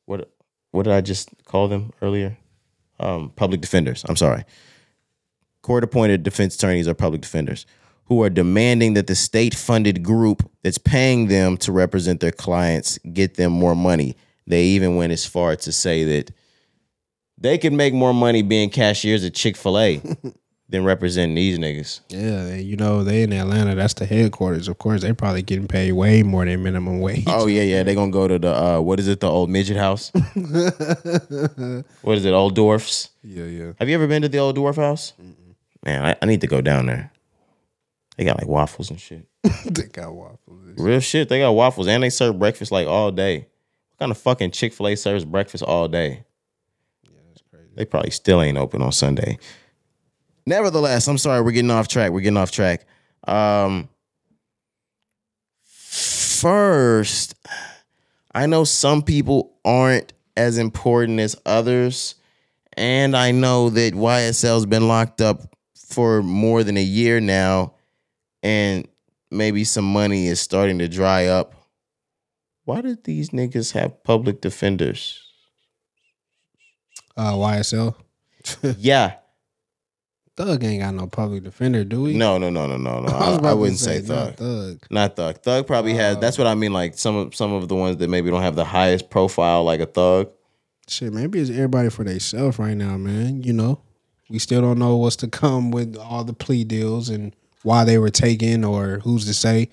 what? 0.05 0.31
What 0.71 0.83
did 0.83 0.93
I 0.93 1.01
just 1.01 1.29
call 1.45 1.67
them 1.67 1.91
earlier? 2.01 2.37
um, 2.99 3.31
public 3.35 3.61
defenders. 3.61 4.05
I'm 4.07 4.15
sorry. 4.15 4.43
Court 5.61 5.83
appointed 5.83 6.23
defense 6.23 6.55
attorneys 6.55 6.87
are 6.87 6.93
public 6.93 7.21
defenders 7.21 7.65
who 8.05 8.23
are 8.23 8.29
demanding 8.29 8.93
that 8.93 9.07
the 9.07 9.15
state 9.15 9.55
funded 9.55 10.03
group 10.03 10.49
that's 10.63 10.77
paying 10.77 11.27
them 11.27 11.57
to 11.57 11.71
represent 11.71 12.19
their 12.19 12.31
clients 12.31 12.97
get 13.13 13.35
them 13.35 13.51
more 13.51 13.75
money. 13.75 14.15
They 14.47 14.63
even 14.65 14.95
went 14.95 15.11
as 15.11 15.25
far 15.25 15.55
to 15.55 15.71
say 15.71 16.03
that 16.03 16.31
they 17.37 17.57
could 17.57 17.73
make 17.73 17.93
more 17.93 18.13
money 18.13 18.41
being 18.41 18.69
cashiers 18.69 19.25
at 19.25 19.33
Chick 19.33 19.57
fil 19.57 19.79
A 19.79 20.01
than 20.69 20.83
representing 20.83 21.35
these 21.35 21.59
niggas. 21.59 21.99
Yeah, 22.09 22.55
you 22.55 22.75
know 22.75 23.03
they 23.03 23.23
in 23.23 23.33
Atlanta. 23.33 23.75
That's 23.75 23.95
the 23.95 24.05
headquarters. 24.05 24.67
Of 24.67 24.77
course, 24.77 25.01
they 25.01 25.13
probably 25.13 25.41
getting 25.41 25.67
paid 25.67 25.91
way 25.93 26.23
more 26.23 26.45
than 26.45 26.61
minimum 26.63 27.01
wage. 27.01 27.25
Oh 27.27 27.47
yeah, 27.47 27.63
yeah. 27.63 27.83
They're 27.83 27.95
gonna 27.95 28.11
go 28.11 28.27
to 28.27 28.39
the 28.39 28.55
uh, 28.55 28.79
what 28.81 28.99
is 28.99 29.07
it, 29.07 29.19
the 29.19 29.29
old 29.29 29.49
midget 29.49 29.77
house? 29.77 30.11
what 30.13 32.17
is 32.17 32.25
it, 32.25 32.33
old 32.33 32.55
dwarfs? 32.55 33.09
yeah, 33.23 33.45
yeah. 33.45 33.71
Have 33.79 33.89
you 33.89 33.95
ever 33.95 34.07
been 34.07 34.21
to 34.21 34.29
the 34.29 34.37
old 34.37 34.57
dwarf 34.57 34.75
house? 34.75 35.13
Man, 35.83 36.05
I, 36.05 36.15
I 36.21 36.25
need 36.25 36.41
to 36.41 36.47
go 36.47 36.61
down 36.61 36.85
there. 36.87 37.11
They 38.17 38.23
got 38.23 38.37
like 38.37 38.47
waffles 38.47 38.89
and 38.89 38.99
shit. 38.99 39.27
they 39.65 39.83
got 39.83 40.13
waffles. 40.13 40.59
Real 40.77 40.99
shit. 40.99 41.29
They 41.29 41.39
got 41.39 41.51
waffles 41.51 41.87
and 41.87 42.03
they 42.03 42.09
serve 42.09 42.39
breakfast 42.39 42.71
like 42.71 42.87
all 42.87 43.11
day. 43.11 43.47
What 43.89 43.99
kind 43.99 44.11
of 44.11 44.17
fucking 44.17 44.51
Chick 44.51 44.73
fil 44.73 44.87
A 44.87 44.95
serves 44.95 45.25
breakfast 45.25 45.63
all 45.63 45.87
day? 45.87 46.25
Yeah, 47.03 47.19
that's 47.29 47.41
crazy. 47.49 47.69
They 47.75 47.85
probably 47.85 48.11
still 48.11 48.41
ain't 48.41 48.57
open 48.57 48.81
on 48.81 48.91
Sunday. 48.91 49.37
Nevertheless, 50.45 51.07
I'm 51.07 51.17
sorry, 51.17 51.41
we're 51.41 51.51
getting 51.51 51.71
off 51.71 51.87
track. 51.87 52.11
We're 52.11 52.21
getting 52.21 52.37
off 52.37 52.51
track. 52.51 52.85
Um, 53.27 53.89
first, 55.63 57.35
I 58.33 58.45
know 58.45 58.63
some 58.63 59.01
people 59.01 59.53
aren't 59.65 60.13
as 60.37 60.57
important 60.57 61.19
as 61.19 61.35
others. 61.45 62.15
And 62.73 63.15
I 63.15 63.31
know 63.31 63.69
that 63.69 63.93
YSL's 63.93 64.65
been 64.65 64.87
locked 64.87 65.21
up 65.21 65.55
for 65.75 66.21
more 66.21 66.63
than 66.63 66.77
a 66.77 66.83
year 66.83 67.19
now. 67.19 67.73
And 68.45 68.87
maybe 69.31 69.63
some 69.63 69.91
money 69.91 70.27
is 70.27 70.39
starting 70.39 70.77
to 70.77 70.87
dry 70.87 71.25
up. 71.25 71.55
Why 72.63 72.81
did 72.81 73.03
these 73.03 73.31
niggas 73.31 73.73
have 73.73 74.03
public 74.03 74.39
defenders? 74.39 75.19
Uh, 77.17 77.33
YSL. 77.33 77.95
yeah. 78.77 79.15
Thug 80.37 80.63
ain't 80.63 80.83
got 80.83 80.93
no 80.93 81.07
public 81.07 81.41
defender, 81.41 81.83
do 81.83 82.03
we? 82.03 82.13
No, 82.13 82.37
no, 82.37 82.51
no, 82.51 82.67
no, 82.67 82.77
no, 82.77 82.99
no. 82.99 83.03
was 83.05 83.39
I, 83.39 83.49
I 83.49 83.53
wouldn't 83.53 83.79
say, 83.79 84.01
not 84.01 84.05
thug. 84.05 84.35
Thug. 84.35 84.87
Not 84.91 85.15
thug. 85.15 85.37
Thug 85.41 85.65
probably 85.65 85.95
has. 85.95 86.19
That's 86.19 86.37
what 86.37 86.45
I 86.45 86.53
mean. 86.53 86.71
Like 86.71 86.99
some 86.99 87.15
of 87.15 87.35
some 87.35 87.51
of 87.51 87.67
the 87.67 87.75
ones 87.75 87.97
that 87.97 88.09
maybe 88.11 88.29
don't 88.29 88.43
have 88.43 88.55
the 88.55 88.65
highest 88.65 89.09
profile, 89.09 89.63
like 89.63 89.79
a 89.79 89.87
thug. 89.87 90.29
Shit, 90.87 91.13
maybe 91.13 91.39
it's 91.39 91.49
everybody 91.49 91.89
for 91.89 92.03
themselves 92.03 92.59
right 92.59 92.77
now, 92.77 92.95
man. 92.95 93.41
You 93.41 93.53
know, 93.53 93.81
we 94.29 94.37
still 94.37 94.61
don't 94.61 94.77
know 94.77 94.97
what's 94.97 95.15
to 95.17 95.27
come 95.27 95.71
with 95.71 95.97
all 95.97 96.23
the 96.23 96.33
plea 96.33 96.63
deals 96.63 97.09
and 97.09 97.35
why 97.65 97.83
they 97.83 97.97
were 97.97 98.09
taken 98.09 98.63
or 98.63 98.99
who's 98.99 99.25
to 99.25 99.33
say. 99.33 99.69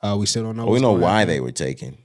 Uh, 0.00 0.16
we 0.18 0.26
still 0.26 0.44
don't 0.44 0.56
know. 0.56 0.64
But 0.66 0.72
we 0.72 0.80
know 0.80 0.92
why 0.92 1.24
they 1.24 1.40
were 1.40 1.52
taken. 1.52 1.98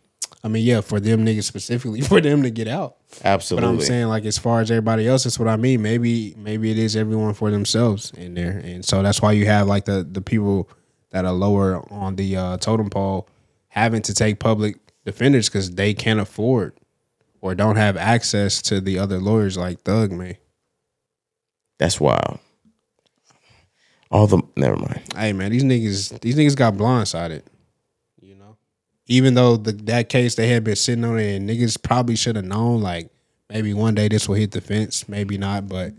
I 0.44 0.48
mean, 0.48 0.66
yeah, 0.66 0.82
for 0.82 1.00
them 1.00 1.24
niggas 1.24 1.44
specifically, 1.44 2.02
for 2.12 2.20
them 2.20 2.42
to 2.44 2.50
get 2.50 2.68
out. 2.68 2.98
Absolutely. 3.24 3.68
But. 3.68 3.74
I'm 3.74 3.82
saying, 3.82 4.08
like, 4.08 4.26
as 4.26 4.40
far 4.40 4.62
as 4.62 4.72
everybody 4.72 5.08
else, 5.08 5.26
that's 5.26 5.38
what 5.38 5.48
I 5.48 5.58
mean. 5.58 5.82
Maybe, 5.82 6.34
maybe 6.38 6.72
it 6.72 6.80
is 6.80 6.96
everyone 6.96 7.36
for 7.36 7.52
themselves 7.52 8.12
in 8.18 8.34
there, 8.34 8.60
and 8.64 8.84
so 8.84 9.04
that's 9.04 9.22
why 9.22 9.34
you 9.34 9.46
have 9.46 9.68
like 9.68 9.86
the 9.86 10.08
the 10.10 10.22
people 10.22 10.70
that 11.12 11.26
are 11.26 11.34
lower 11.34 11.84
on 11.94 12.16
the 12.16 12.36
uh, 12.36 12.58
totem 12.58 12.90
pole 12.90 13.28
having 13.68 14.02
to 14.02 14.14
take 14.14 14.40
public 14.40 14.78
defenders 15.06 15.50
because 15.50 15.72
they 15.72 15.94
can't 15.94 16.20
afford 16.20 16.74
or 17.42 17.54
don't 17.54 17.76
have 17.76 17.98
access 17.98 18.62
to 18.62 18.82
the 18.82 18.98
other 18.98 19.20
lawyers 19.20 19.58
like 19.58 19.82
Thug 19.82 20.12
may. 20.12 20.40
That's 21.80 22.00
wild. 22.00 22.40
All 24.12 24.28
the 24.28 24.42
never 24.58 24.76
mind. 24.76 25.02
Hey 25.16 25.32
man, 25.32 25.52
these 25.52 25.64
niggas, 25.64 26.20
these 26.20 26.36
niggas 26.36 26.56
got 26.56 26.74
blindsided. 26.74 27.44
You 28.22 28.36
know, 28.36 28.58
even 29.08 29.36
though 29.36 29.56
the 29.56 29.72
that 29.72 30.10
case 30.10 30.36
they 30.36 30.50
had 30.50 30.64
been 30.66 30.76
sitting 30.76 31.06
on 31.06 31.18
it, 31.18 31.36
and 31.38 31.50
niggas 31.50 31.82
probably 31.82 32.18
should 32.18 32.36
have 32.36 32.46
known 32.46 32.82
like 32.82 33.10
maybe 33.50 33.74
one 33.74 33.96
day 33.96 34.10
this 34.10 34.28
will 34.28 34.36
hit 34.36 34.52
the 34.52 34.60
fence, 34.60 35.08
maybe 35.08 35.38
not, 35.38 35.70
but 35.70 35.94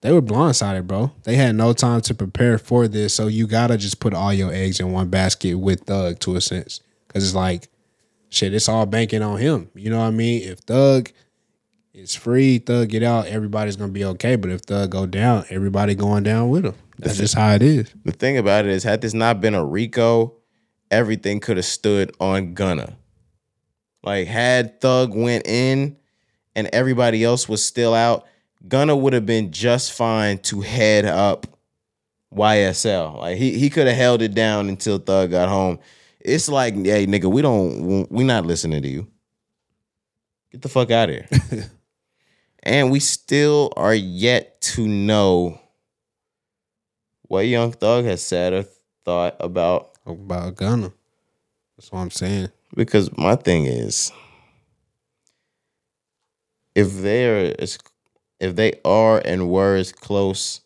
they 0.00 0.12
were 0.12 0.22
blindsided, 0.22 0.86
bro. 0.86 1.12
They 1.22 1.36
had 1.36 1.54
no 1.54 1.72
time 1.72 2.00
to 2.02 2.14
prepare 2.14 2.58
for 2.58 2.88
this, 2.88 3.14
so 3.14 3.28
you 3.28 3.46
gotta 3.46 3.76
just 3.76 4.00
put 4.00 4.14
all 4.14 4.32
your 4.32 4.52
eggs 4.52 4.80
in 4.80 4.90
one 4.90 5.08
basket 5.08 5.54
with 5.54 5.82
Thug 5.82 6.18
to 6.20 6.34
a 6.34 6.40
sense, 6.40 6.80
because 7.06 7.24
it's 7.24 7.36
like 7.36 7.68
shit, 8.30 8.52
it's 8.52 8.68
all 8.68 8.84
banking 8.84 9.22
on 9.22 9.38
him. 9.38 9.70
You 9.76 9.90
know 9.90 9.98
what 9.98 10.06
I 10.06 10.10
mean? 10.10 10.42
If 10.42 10.58
Thug 10.60 11.12
is 11.94 12.16
free, 12.16 12.58
Thug 12.58 12.88
get 12.88 13.04
out, 13.04 13.26
everybody's 13.26 13.76
gonna 13.76 13.92
be 13.92 14.04
okay. 14.06 14.34
But 14.34 14.50
if 14.50 14.62
Thug 14.62 14.90
go 14.90 15.06
down, 15.06 15.44
everybody 15.50 15.94
going 15.94 16.24
down 16.24 16.48
with 16.48 16.64
him. 16.64 16.74
That's 16.98 17.18
just 17.18 17.34
how 17.34 17.54
it 17.54 17.62
is. 17.62 17.92
The 18.04 18.12
thing 18.12 18.38
about 18.38 18.64
it 18.64 18.72
is, 18.72 18.82
had 18.82 19.00
this 19.00 19.14
not 19.14 19.40
been 19.40 19.54
a 19.54 19.64
Rico, 19.64 20.34
everything 20.90 21.40
could 21.40 21.56
have 21.56 21.66
stood 21.66 22.14
on 22.20 22.54
Gunna. 22.54 22.96
Like 24.02 24.26
had 24.26 24.80
Thug 24.80 25.14
went 25.14 25.46
in 25.46 25.96
and 26.54 26.68
everybody 26.72 27.24
else 27.24 27.48
was 27.48 27.64
still 27.64 27.94
out, 27.94 28.26
Gunna 28.66 28.96
would 28.96 29.12
have 29.12 29.26
been 29.26 29.52
just 29.52 29.92
fine 29.92 30.38
to 30.38 30.60
head 30.60 31.04
up 31.04 31.46
YSL. 32.34 33.18
Like 33.18 33.36
he 33.36 33.58
he 33.58 33.70
could 33.70 33.86
have 33.86 33.96
held 33.96 34.22
it 34.22 34.34
down 34.34 34.68
until 34.68 34.98
Thug 34.98 35.30
got 35.30 35.48
home. 35.48 35.78
It's 36.20 36.48
like, 36.48 36.74
hey 36.74 37.06
nigga, 37.06 37.30
we 37.30 37.42
don't 37.42 38.10
we 38.10 38.24
not 38.24 38.46
listening 38.46 38.82
to 38.82 38.88
you. 38.88 39.06
Get 40.50 40.62
the 40.62 40.68
fuck 40.68 40.90
out 40.90 41.10
of 41.10 41.14
here. 41.14 41.70
and 42.62 42.90
we 42.90 43.00
still 43.00 43.72
are 43.76 43.94
yet 43.94 44.60
to 44.60 44.86
know 44.86 45.60
what 47.28 47.46
Young 47.46 47.72
Thug 47.72 48.04
has 48.06 48.24
said 48.24 48.52
or 48.52 48.64
thought 49.04 49.36
about. 49.38 49.92
about 50.04 50.56
Gunna. 50.56 50.92
That's 51.76 51.92
what 51.92 52.00
I'm 52.00 52.10
saying. 52.10 52.48
Because 52.74 53.16
my 53.16 53.36
thing 53.36 53.66
is, 53.66 54.10
if 56.74 57.02
they're 57.02 57.54
as 57.60 57.78
if 58.40 58.56
they 58.56 58.72
are 58.84 59.22
and 59.24 59.48
were 59.48 59.76
as 59.76 59.92
close 59.92 60.60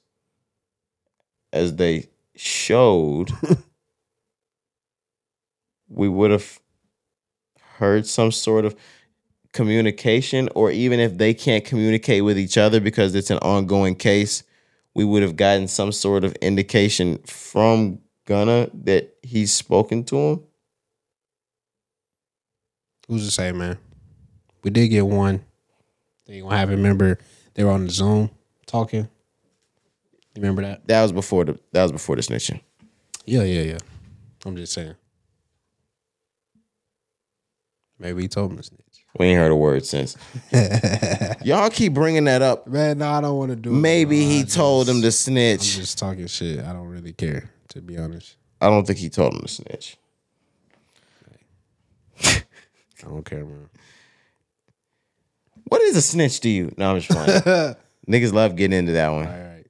as 1.52 1.76
they 1.76 2.08
showed, 2.34 3.30
we 5.88 6.08
would 6.08 6.30
have 6.30 6.60
heard 7.76 8.06
some 8.06 8.32
sort 8.32 8.64
of 8.64 8.74
communication, 9.52 10.48
or 10.54 10.70
even 10.70 10.98
if 10.98 11.18
they 11.18 11.34
can't 11.34 11.64
communicate 11.64 12.24
with 12.24 12.38
each 12.38 12.56
other 12.56 12.80
because 12.80 13.14
it's 13.14 13.30
an 13.30 13.38
ongoing 13.38 13.94
case, 13.94 14.42
we 14.94 15.04
would 15.04 15.22
have 15.22 15.36
gotten 15.36 15.68
some 15.68 15.92
sort 15.92 16.24
of 16.24 16.34
indication 16.36 17.18
from 17.26 17.98
Gunna 18.26 18.68
that 18.84 19.14
he's 19.22 19.52
spoken 19.52 20.04
to 20.04 20.16
him. 20.16 20.42
Who's 23.08 23.24
to 23.26 23.30
say, 23.30 23.52
man? 23.52 23.78
We 24.62 24.70
did 24.70 24.88
get 24.88 25.06
one. 25.06 25.44
They 26.26 26.40
gonna 26.40 26.56
have. 26.56 26.70
Remember, 26.70 27.18
they 27.54 27.64
were 27.64 27.72
on 27.72 27.86
the 27.86 27.90
Zoom 27.90 28.30
talking. 28.66 29.08
You 30.34 30.40
remember 30.40 30.62
that? 30.62 30.86
That 30.86 31.02
was 31.02 31.12
before 31.12 31.44
the 31.44 31.58
that 31.72 31.82
was 31.82 31.92
before 31.92 32.16
the 32.16 32.22
snitching. 32.22 32.60
Yeah, 33.26 33.42
yeah, 33.42 33.62
yeah. 33.62 33.78
I'm 34.46 34.56
just 34.56 34.72
saying. 34.72 34.94
Maybe 38.02 38.22
he 38.22 38.28
told 38.28 38.50
him 38.50 38.56
to 38.58 38.62
snitch. 38.62 38.80
We 39.18 39.26
ain't 39.26 39.38
heard 39.38 39.52
a 39.52 39.56
word 39.56 39.86
since. 39.86 40.16
Y'all 41.44 41.70
keep 41.70 41.92
bringing 41.94 42.24
that 42.24 42.42
up. 42.42 42.66
Man, 42.66 42.98
no, 42.98 43.08
I 43.10 43.20
don't 43.20 43.36
want 43.38 43.50
to 43.50 43.56
do 43.56 43.70
it. 43.70 43.74
Maybe 43.74 44.18
bro. 44.20 44.28
he 44.28 44.40
I 44.40 44.44
told 44.44 44.86
just- 44.86 44.96
him 44.96 45.02
to 45.02 45.06
I'm 45.08 45.12
snitch. 45.12 45.76
just 45.76 45.98
talking 45.98 46.26
shit. 46.26 46.60
I 46.60 46.72
don't 46.72 46.88
really 46.88 47.12
care, 47.12 47.50
to 47.68 47.80
be 47.80 47.96
honest. 47.98 48.36
I 48.60 48.68
don't 48.68 48.86
think 48.86 48.98
he 48.98 49.08
told 49.08 49.34
him 49.34 49.40
to 49.42 49.48
snitch. 49.48 49.96
I 52.24 53.08
don't 53.08 53.24
care, 53.24 53.44
man. 53.44 53.68
What 55.64 55.82
is 55.82 55.96
a 55.96 56.02
snitch 56.02 56.40
to 56.40 56.48
you? 56.48 56.72
No, 56.76 56.92
I'm 56.94 57.00
just 57.00 57.10
playing. 57.10 57.74
Niggas 58.08 58.32
love 58.32 58.56
getting 58.56 58.78
into 58.78 58.92
that 58.92 59.08
one. 59.10 59.26
All 59.26 59.32
right. 59.32 59.66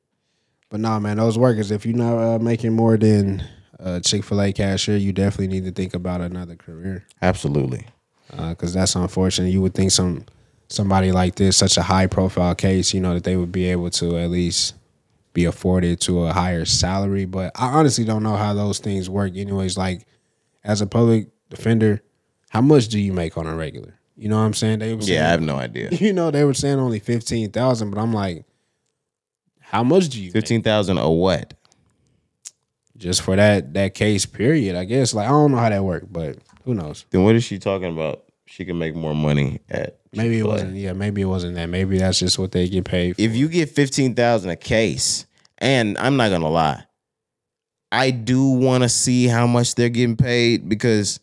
But 0.71 0.81
nah, 0.81 0.99
man, 0.99 1.17
those 1.19 1.39
workers, 1.39 1.71
if 1.71 1.85
you're 1.87 1.97
not 1.97 2.17
uh, 2.19 2.39
making 2.39 2.73
more 2.75 2.97
than 2.97 3.45
a 3.79 4.01
Chick 4.01 4.25
fil 4.25 4.41
A 4.43 4.53
cashier, 4.53 4.97
you 4.97 5.13
definitely 5.13 5.49
need 5.49 5.65
to 5.65 5.73
think 5.73 5.95
about 5.95 6.21
another 6.21 6.57
career. 6.57 7.07
Absolutely. 7.21 7.87
Uh, 8.37 8.51
because 8.51 8.73
that's 8.73 8.95
unfortunate. 8.95 9.51
You 9.51 9.61
would 9.63 9.75
think 9.75 9.91
some 9.91 10.25
somebody 10.69 11.13
like 11.13 11.35
this, 11.35 11.57
such 11.57 11.77
a 11.77 11.83
high 11.83 12.07
profile 12.07 12.55
case, 12.55 12.95
you 12.95 13.01
know, 13.01 13.15
that 13.15 13.25
they 13.25 13.37
would 13.37 13.53
be 13.53 13.67
able 13.67 13.91
to 13.91 14.17
at 14.17 14.31
least 14.31 14.75
be 15.35 15.45
afforded 15.45 16.01
to 16.03 16.25
a 16.25 16.33
higher 16.33 16.65
salary. 16.65 17.25
But 17.27 17.53
I 17.55 17.67
honestly 17.69 18.05
don't 18.05 18.23
know 18.23 18.37
how 18.37 18.55
those 18.55 18.79
things 18.79 19.09
work. 19.09 19.37
Anyways, 19.37 19.77
like 19.77 20.07
as 20.65 20.81
a 20.81 20.87
public 20.87 21.29
defender, 21.51 22.03
how 22.49 22.61
much 22.61 22.89
do 22.89 22.99
you 22.99 23.13
make 23.13 23.37
on 23.37 23.47
a 23.47 23.55
regular? 23.55 23.99
You 24.17 24.29
know 24.29 24.37
what 24.37 24.45
I'm 24.45 24.55
saying? 24.55 24.79
They 24.81 24.95
were 24.95 25.03
saying, 25.03 25.19
Yeah, 25.19 25.27
I 25.27 25.31
have 25.31 25.43
no 25.43 25.57
idea. 25.57 25.89
you 25.93 26.13
know, 26.13 26.31
they 26.31 26.45
were 26.45 26.55
saying 26.55 26.79
only 26.79 26.99
fifteen 27.01 27.51
thousand, 27.51 27.91
but 27.91 28.01
I'm 28.01 28.13
like, 28.13 28.45
how 29.61 29.83
much 29.83 30.09
do 30.11 30.23
you? 30.23 30.31
Fifteen 30.31 30.63
thousand 30.63 30.99
or 30.99 31.19
what? 31.19 31.55
Just 32.97 33.23
for 33.23 33.37
that 33.37 33.75
that 33.75 33.95
case? 33.95 34.27
Period. 34.27 34.77
I 34.77 34.85
guess. 34.85 35.15
Like 35.15 35.27
I 35.27 35.31
don't 35.31 35.53
know 35.53 35.59
how 35.59 35.69
that 35.69 35.85
worked, 35.85 36.13
but 36.13 36.39
who 36.65 36.75
knows? 36.75 37.05
Then 37.11 37.25
what 37.25 37.35
is 37.35 37.45
she 37.45 37.59
talking 37.59 37.93
about? 37.93 38.25
She 38.47 38.65
can 38.65 38.79
make 38.79 38.95
more 38.95 39.15
money 39.15 39.61
at 39.71 39.99
Maybe 40.13 40.35
it 40.35 40.39
Chick-fil-A. 40.41 40.53
wasn't. 40.53 40.75
Yeah, 40.77 40.93
maybe 40.93 41.23
it 41.23 41.27
wasn't 41.27 41.55
that. 41.55 41.67
Maybe 41.71 41.97
that's 41.99 42.19
just 42.19 42.39
what 42.39 42.53
they 42.53 42.69
get 42.69 42.85
paid. 42.85 43.17
For. 43.17 43.23
If 43.23 43.35
you 43.35 43.49
get 43.49 43.71
fifteen 43.71 44.15
thousand 44.15 44.51
a 44.51 44.57
case, 44.57 45.27
and 45.59 45.97
I'm 45.99 46.17
not 46.19 46.31
gonna 46.31 46.51
lie, 46.51 46.85
I 47.91 48.11
do 48.11 48.45
want 48.51 48.83
to 48.83 48.89
see 48.89 49.27
how 49.27 49.47
much 49.47 49.75
they're 49.75 49.89
getting 49.89 50.17
paid 50.17 50.69
because 50.69 51.19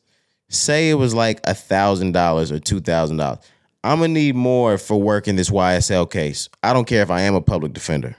say 0.50 0.90
it 0.90 0.96
was 0.96 1.14
like 1.14 1.40
a 1.44 1.54
thousand 1.54 2.14
dollars 2.14 2.52
or 2.52 2.60
two 2.60 2.80
thousand 2.80 3.18
dollars. 3.18 3.40
I'm 3.84 4.00
gonna 4.00 4.10
need 4.14 4.36
more 4.36 4.78
for 4.80 5.00
working 5.00 5.36
this 5.36 5.52
YSL 5.52 6.10
case. 6.10 6.50
I 6.64 6.74
don't 6.74 6.86
care 6.88 7.04
if 7.04 7.12
I 7.12 7.22
am 7.22 7.36
a 7.36 7.41
public 7.41 7.74
defender. 7.74 8.16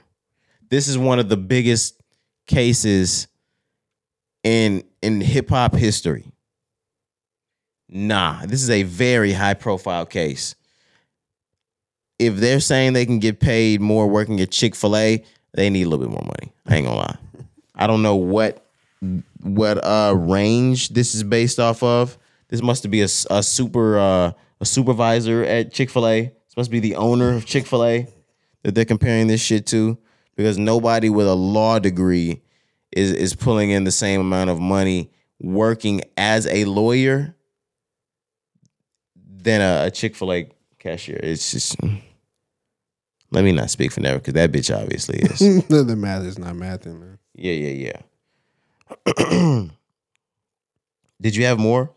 This 0.69 0.87
is 0.87 0.97
one 0.97 1.19
of 1.19 1.27
the 1.27 1.37
biggest 1.37 2.01
cases 2.47 3.27
in 4.43 4.83
in 5.01 5.21
hip 5.21 5.49
hop 5.49 5.75
history. 5.75 6.31
Nah, 7.89 8.45
this 8.45 8.63
is 8.63 8.69
a 8.69 8.83
very 8.83 9.33
high 9.33 9.53
profile 9.53 10.05
case. 10.05 10.55
If 12.17 12.37
they're 12.37 12.59
saying 12.59 12.93
they 12.93 13.05
can 13.05 13.19
get 13.19 13.39
paid 13.39 13.81
more 13.81 14.07
working 14.07 14.39
at 14.39 14.51
Chick 14.51 14.75
Fil 14.75 14.95
A, 14.95 15.23
they 15.53 15.69
need 15.69 15.83
a 15.83 15.89
little 15.89 16.05
bit 16.05 16.11
more 16.11 16.23
money. 16.23 16.53
I 16.67 16.75
ain't 16.75 16.85
gonna 16.85 16.97
lie. 16.97 17.17
I 17.75 17.87
don't 17.87 18.01
know 18.01 18.15
what 18.15 18.65
what 19.41 19.83
uh 19.83 20.13
range 20.15 20.89
this 20.89 21.15
is 21.15 21.23
based 21.23 21.59
off 21.59 21.83
of. 21.83 22.17
This 22.49 22.61
must 22.61 22.89
be 22.89 23.01
a, 23.01 23.07
a 23.29 23.41
super 23.41 23.97
uh, 23.97 24.31
a 24.59 24.65
supervisor 24.65 25.43
at 25.43 25.73
Chick 25.73 25.89
Fil 25.89 26.07
A. 26.07 26.21
This 26.23 26.57
must 26.57 26.69
be 26.69 26.79
the 26.79 26.95
owner 26.95 27.33
of 27.33 27.45
Chick 27.45 27.65
Fil 27.65 27.83
A 27.83 28.07
that 28.63 28.75
they're 28.75 28.85
comparing 28.85 29.27
this 29.27 29.41
shit 29.41 29.65
to, 29.67 29.97
because 30.35 30.57
nobody 30.57 31.09
with 31.09 31.27
a 31.27 31.33
law 31.33 31.79
degree 31.79 32.41
is 32.91 33.11
is 33.11 33.35
pulling 33.35 33.71
in 33.71 33.83
the 33.83 33.91
same 33.91 34.21
amount 34.21 34.49
of 34.49 34.59
money 34.59 35.11
working 35.39 36.01
as 36.17 36.45
a 36.47 36.65
lawyer 36.65 37.35
than 39.15 39.61
a, 39.61 39.87
a 39.87 39.91
Chick 39.91 40.15
Fil 40.15 40.33
A 40.33 40.49
cashier. 40.79 41.19
It's 41.21 41.51
just 41.51 41.77
let 43.31 43.43
me 43.43 43.51
not 43.51 43.69
speak 43.69 43.91
for 43.91 44.01
never 44.01 44.19
because 44.19 44.33
that 44.33 44.51
bitch 44.51 44.75
obviously 44.75 45.19
is. 45.19 45.39
the 45.67 45.95
math 45.95 46.23
is 46.23 46.37
not 46.37 46.53
mathing, 46.53 46.99
man. 46.99 47.17
yeah, 47.33 47.53
yeah, 47.53 47.91
yeah. 49.17 49.67
Did 51.21 51.35
you 51.35 51.45
have 51.45 51.59
more 51.59 51.91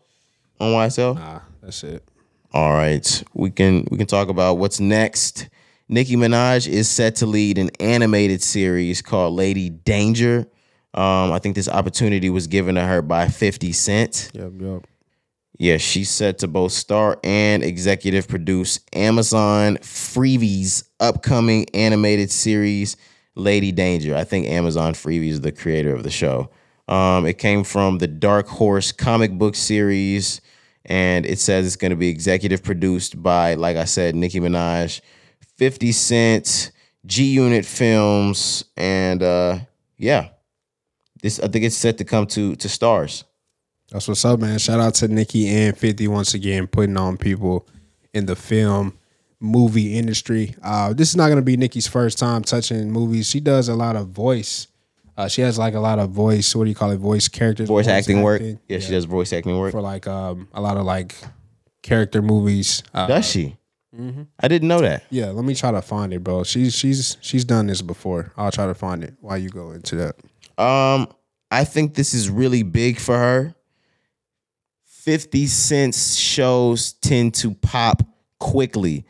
on 0.59 0.71
YSL? 0.71 1.15
Nah, 1.15 1.41
that's 1.61 1.83
it. 1.83 2.07
All 2.53 2.71
right, 2.71 3.23
we 3.33 3.49
can 3.49 3.85
we 3.91 3.97
can 3.97 4.07
talk 4.07 4.29
about 4.29 4.57
what's 4.57 4.79
next. 4.79 5.49
Nicki 5.87 6.15
Minaj 6.15 6.67
is 6.67 6.89
set 6.89 7.17
to 7.17 7.25
lead 7.25 7.57
an 7.57 7.69
animated 7.79 8.41
series 8.41 9.01
called 9.01 9.33
Lady 9.33 9.69
Danger. 9.69 10.47
Um, 10.95 11.33
I 11.33 11.39
think 11.39 11.55
this 11.55 11.67
opportunity 11.67 12.29
was 12.29 12.47
given 12.47 12.75
to 12.75 12.81
her 12.81 13.01
by 13.01 13.27
50 13.27 13.73
Cent. 13.73 14.31
Yep, 14.33 14.53
yep. 14.59 14.87
Yeah, 15.57 15.77
she's 15.77 16.09
set 16.09 16.39
to 16.39 16.47
both 16.47 16.71
star 16.71 17.19
and 17.23 17.63
executive 17.63 18.27
produce 18.27 18.79
Amazon 18.93 19.77
Freevee's 19.77 20.83
upcoming 20.99 21.67
animated 21.73 22.31
series 22.31 22.97
Lady 23.35 23.71
Danger. 23.71 24.15
I 24.15 24.23
think 24.23 24.47
Amazon 24.47 24.93
Freevee's 24.93 25.35
is 25.35 25.41
the 25.41 25.51
creator 25.51 25.93
of 25.93 26.03
the 26.03 26.09
show. 26.09 26.49
Um, 26.87 27.25
it 27.25 27.37
came 27.37 27.63
from 27.63 27.97
the 27.97 28.07
Dark 28.07 28.47
Horse 28.47 28.91
comic 28.91 29.37
book 29.37 29.55
series, 29.55 30.39
and 30.85 31.25
it 31.25 31.39
says 31.39 31.65
it's 31.65 31.75
going 31.75 31.91
to 31.91 31.97
be 31.97 32.09
executive 32.09 32.63
produced 32.63 33.21
by, 33.21 33.55
like 33.55 33.75
I 33.75 33.85
said, 33.85 34.15
Nicki 34.15 34.39
Minaj, 34.39 35.01
50 35.57 35.91
Cent, 35.91 36.71
G 37.05 37.25
Unit 37.25 37.65
Films, 37.65 38.65
and 38.77 39.23
uh, 39.23 39.59
yeah, 39.97 40.29
this 41.25 41.39
I 41.39 41.47
think 41.47 41.65
it's 41.65 41.75
set 41.75 41.97
to 41.97 42.03
come 42.05 42.27
to 42.27 42.55
to 42.55 42.69
stars. 42.69 43.23
That's 43.91 44.07
what's 44.07 44.23
up, 44.25 44.39
man. 44.39 44.59
Shout 44.59 44.79
out 44.79 44.93
to 44.95 45.07
Nicki 45.07 45.47
and 45.47 45.77
50 45.77 46.07
once 46.07 46.33
again, 46.33 46.67
putting 46.67 46.97
on 46.97 47.17
people 47.17 47.67
in 48.13 48.25
the 48.25 48.35
film 48.35 48.97
movie 49.39 49.97
industry. 49.97 50.55
Uh, 50.63 50.93
this 50.93 51.09
is 51.09 51.15
not 51.15 51.27
going 51.27 51.37
to 51.37 51.43
be 51.43 51.55
Nicki's 51.55 51.87
first 51.87 52.17
time 52.17 52.43
touching 52.43 52.91
movies. 52.91 53.29
She 53.29 53.39
does 53.39 53.69
a 53.69 53.75
lot 53.75 53.95
of 53.95 54.09
voice. 54.09 54.67
Uh, 55.17 55.27
she 55.27 55.41
has 55.41 55.57
like 55.57 55.75
a 55.75 55.79
lot 55.79 55.99
of 55.99 56.09
voice. 56.11 56.55
What 56.55 56.63
do 56.65 56.69
you 56.69 56.75
call 56.75 56.91
it? 56.91 56.97
Voice 56.97 57.27
characters. 57.27 57.67
Voice 57.67 57.87
acting 57.87 58.21
work. 58.21 58.41
acting. 58.41 58.59
Yeah, 58.67 58.79
she 58.79 58.91
does 58.91 59.05
voice 59.05 59.31
acting 59.33 59.57
work. 59.57 59.71
for 59.71 59.81
like 59.81 60.07
um, 60.07 60.47
a 60.53 60.61
lot 60.61 60.77
of 60.77 60.85
like 60.85 61.15
character 61.81 62.21
movies. 62.21 62.83
Uh, 62.93 63.07
Does 63.07 63.29
she? 63.29 63.57
I 64.39 64.49
didn't 64.49 64.67
know 64.67 64.81
that. 64.81 65.05
yeah, 65.09 65.27
let 65.27 65.45
me 65.45 65.55
try 65.55 65.71
to 65.71 65.81
find 65.81 66.13
it, 66.13 66.21
bro. 66.21 66.43
She's 66.43 66.75
she's 66.75 67.17
she's 67.21 67.45
done 67.45 67.67
this 67.67 67.81
before. 67.81 68.33
I'll 68.35 68.51
try 68.51 68.65
to 68.65 68.73
find 68.73 69.03
it 69.03 69.13
while 69.21 69.37
you 69.37 69.49
go 69.49 69.71
into 69.71 69.95
that. 69.95 70.15
Um, 70.57 71.07
I 71.51 71.63
think 71.63 71.93
this 71.95 72.13
is 72.13 72.29
really 72.29 72.63
big 72.63 72.99
for 72.99 73.17
her. 73.17 73.55
50 74.85 75.45
Cent's 75.45 76.15
shows 76.15 76.93
tend 76.93 77.35
to 77.35 77.53
pop 77.53 78.01
quickly. 78.39 79.05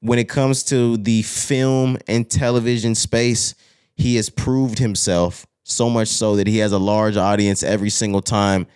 When 0.00 0.18
it 0.18 0.28
comes 0.28 0.62
to 0.64 0.96
the 0.96 1.22
film 1.22 1.98
and 2.06 2.30
television 2.30 2.94
space, 2.94 3.54
he 3.94 4.16
has 4.16 4.30
proved 4.30 4.78
himself 4.78 5.46
so 5.64 5.90
much 5.90 6.08
so 6.08 6.36
that 6.36 6.46
he 6.46 6.58
has 6.58 6.72
a 6.72 6.78
large 6.78 7.16
audience 7.16 7.62
every 7.62 7.90
single 7.90 8.22
time 8.22 8.66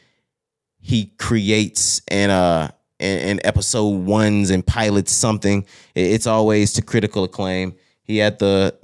he 0.79 1.07
creates 1.19 2.03
and 2.09 2.31
uh 2.31 2.69
and 3.01 3.41
episode 3.43 4.05
ones 4.05 4.51
and 4.51 4.65
pilots 4.65 5.11
something. 5.11 5.67
It's 5.95 6.29
always 6.29 6.73
to 6.75 6.83
critical 6.83 7.25
acclaim. 7.25 7.75
He 8.05 8.19
had 8.19 8.39
the 8.39 8.79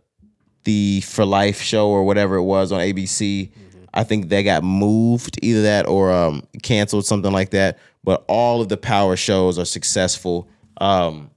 the 0.69 1.01
For 1.01 1.25
Life 1.25 1.63
show 1.63 1.89
or 1.89 2.05
whatever 2.05 2.37
it 2.37 2.43
was 2.43 2.73
on 2.73 2.81
ABC. 2.81 3.51
I 3.95 4.05
think 4.05 4.29
they 4.29 4.43
got 4.43 4.63
moved, 4.63 5.39
either 5.43 5.63
that 5.63 5.89
or 5.89 6.13
um, 6.13 6.43
canceled, 6.63 7.07
something 7.07 7.33
like 7.33 7.51
that. 7.51 7.79
But 8.05 8.23
all 8.29 8.61
of 8.61 8.69
the 8.69 8.77
power 8.77 9.17
shows 9.17 9.59
are 9.59 9.65
successful. 9.65 10.47
Um, 10.77 11.31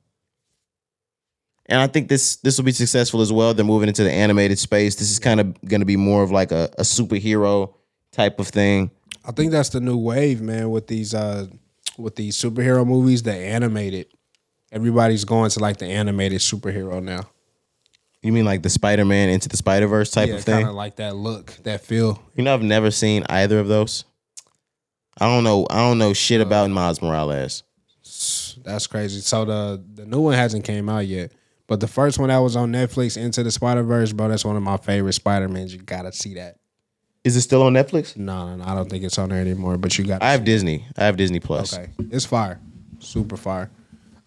and 1.67 1.79
I 1.79 1.87
think 1.87 2.09
this 2.09 2.35
this 2.37 2.57
will 2.57 2.65
be 2.65 2.73
successful 2.73 3.21
as 3.21 3.31
well. 3.31 3.53
They're 3.53 3.63
moving 3.63 3.87
into 3.87 4.03
the 4.03 4.11
animated 4.11 4.59
space. 4.59 4.95
This 4.95 5.09
is 5.09 5.17
kind 5.19 5.39
of 5.39 5.61
going 5.61 5.79
to 5.79 5.85
be 5.85 5.95
more 5.95 6.23
of 6.23 6.31
like 6.31 6.51
a, 6.51 6.69
a 6.77 6.83
superhero 6.83 7.73
type 8.11 8.37
of 8.37 8.49
thing. 8.49 8.91
I 9.23 9.31
think 9.31 9.53
that's 9.53 9.69
the 9.69 9.79
new 9.79 9.97
wave, 9.97 10.41
man, 10.41 10.69
with 10.71 10.87
these 10.87 11.13
uh 11.13 11.47
with 11.97 12.17
these 12.17 12.37
superhero 12.37 12.85
movies, 12.85 13.23
the 13.23 13.33
animated 13.33 14.07
Everybody's 14.73 15.25
going 15.25 15.49
to 15.49 15.59
like 15.59 15.77
the 15.77 15.87
animated 15.87 16.39
superhero 16.39 17.03
now. 17.03 17.29
You 18.21 18.31
mean 18.31 18.45
like 18.45 18.61
the 18.61 18.69
Spider 18.69 19.03
Man 19.03 19.29
into 19.29 19.49
the 19.49 19.57
Spider 19.57 19.87
Verse 19.87 20.11
type 20.11 20.29
yeah, 20.29 20.35
of 20.35 20.43
thing? 20.43 20.55
kind 20.55 20.67
of 20.67 20.75
like 20.75 20.97
that 20.97 21.15
look, 21.15 21.57
that 21.63 21.81
feel. 21.81 22.21
You 22.35 22.43
know, 22.43 22.53
I've 22.53 22.61
never 22.61 22.91
seen 22.91 23.23
either 23.29 23.59
of 23.59 23.67
those. 23.67 24.05
I 25.19 25.25
don't 25.25 25.43
know. 25.43 25.65
I 25.69 25.77
don't 25.77 25.97
know 25.97 26.13
shit 26.13 26.39
uh, 26.39 26.45
about 26.45 26.69
Miles 26.69 27.01
Morales. 27.01 27.63
That's 28.63 28.85
crazy. 28.87 29.21
So 29.21 29.45
the 29.45 29.83
the 29.95 30.05
new 30.05 30.21
one 30.21 30.35
hasn't 30.35 30.65
came 30.65 30.87
out 30.87 31.07
yet, 31.07 31.31
but 31.67 31.79
the 31.79 31.87
first 31.87 32.19
one 32.19 32.29
that 32.29 32.37
was 32.37 32.55
on 32.55 32.71
Netflix, 32.71 33.17
Into 33.17 33.41
the 33.41 33.51
Spider 33.51 33.83
Verse, 33.83 34.11
bro, 34.13 34.27
that's 34.27 34.45
one 34.45 34.55
of 34.55 34.63
my 34.63 34.77
favorite 34.77 35.13
Spider 35.13 35.47
Mans. 35.47 35.73
You 35.73 35.81
gotta 35.81 36.11
see 36.11 36.35
that. 36.35 36.57
Is 37.23 37.35
it 37.35 37.41
still 37.41 37.63
on 37.63 37.73
Netflix? 37.73 38.17
No, 38.17 38.49
no, 38.49 38.55
no, 38.57 38.63
I 38.65 38.75
don't 38.75 38.89
think 38.89 39.03
it's 39.03 39.17
on 39.17 39.29
there 39.29 39.41
anymore. 39.41 39.77
But 39.77 39.97
you 39.97 40.05
got. 40.05 40.21
I 40.21 40.31
have 40.31 40.43
Disney. 40.43 40.85
I 40.95 41.05
have 41.05 41.17
Disney 41.17 41.39
Plus. 41.39 41.73
Okay, 41.73 41.89
it's 42.11 42.25
fire, 42.25 42.59
super 42.99 43.37
fire. 43.37 43.71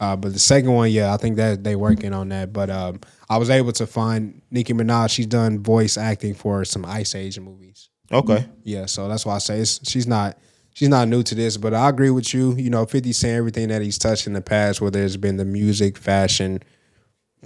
Uh, 0.01 0.17
but 0.17 0.33
the 0.33 0.39
second 0.39 0.73
one, 0.73 0.91
yeah, 0.91 1.15
I 1.15 1.17
think 1.17 1.37
that 1.37 1.65
they 1.65 1.77
working 1.77 2.13
on 2.13 2.29
that. 2.31 2.53
But 2.53 2.69
um, 2.71 3.01
I 3.29 3.39
was 3.39 3.51
able 3.51 3.73
to 3.73 3.87
find 3.87 4.43
Nicki 4.51 4.73
Minaj. 4.73 5.11
She's 5.11 5.27
done 5.27 5.63
voice 5.63 5.97
acting 5.97 6.35
for 6.35 6.65
some 6.65 6.85
Ice 6.85 7.15
Age 7.15 7.39
movies. 7.39 7.89
Okay. 8.13 8.47
Yeah, 8.65 8.87
so 8.87 9.09
that's 9.09 9.25
why 9.25 9.37
I 9.37 9.39
say 9.39 9.59
it's, 9.61 9.89
she's 9.89 10.07
not 10.07 10.37
she's 10.75 10.89
not 10.89 11.09
new 11.09 11.23
to 11.23 11.35
this. 11.35 11.57
But 11.57 11.75
I 11.75 11.89
agree 11.89 12.11
with 12.11 12.35
you. 12.35 12.55
You 12.55 12.71
know, 12.71 12.85
Fifty 12.87 13.13
saying 13.13 13.37
everything 13.37 13.69
that 13.69 13.83
he's 13.83 13.99
touched 13.99 14.27
in 14.27 14.33
the 14.33 14.43
past, 14.43 14.81
whether 14.81 15.03
it's 15.03 15.17
been 15.17 15.37
the 15.37 15.45
music, 15.45 15.97
fashion, 15.97 16.63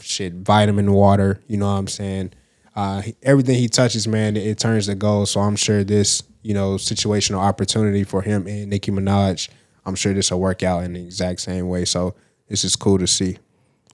shit, 0.01 0.35
vitamin 0.35 0.93
water. 0.93 1.41
You 1.47 1.59
know 1.59 1.67
what 1.67 1.79
I'm 1.79 1.89
saying? 1.89 2.33
Uh, 2.75 3.03
everything 3.23 3.57
he 3.57 3.69
touches, 3.69 4.07
man, 4.07 4.37
it, 4.37 4.47
it 4.47 4.59
turns 4.59 4.87
to 4.87 4.95
gold. 4.95 5.29
So 5.29 5.41
I'm 5.41 5.57
sure 5.57 5.83
this, 5.83 6.23
you 6.43 6.55
know, 6.55 6.75
situational 6.75 7.39
opportunity 7.39 8.05
for 8.05 8.23
him 8.23 8.47
and 8.47 8.71
Nicki 8.71 8.93
Minaj, 8.93 9.49
I'm 9.85 9.97
sure 9.97 10.15
this 10.15 10.31
will 10.31 10.41
work 10.41 10.63
out 10.63 10.85
in 10.85 10.93
the 10.93 11.05
exact 11.05 11.41
same 11.41 11.69
way. 11.69 11.85
So 11.85 12.15
this 12.49 12.65
is 12.65 12.77
cool 12.77 12.99
to 12.99 13.07
see. 13.07 13.39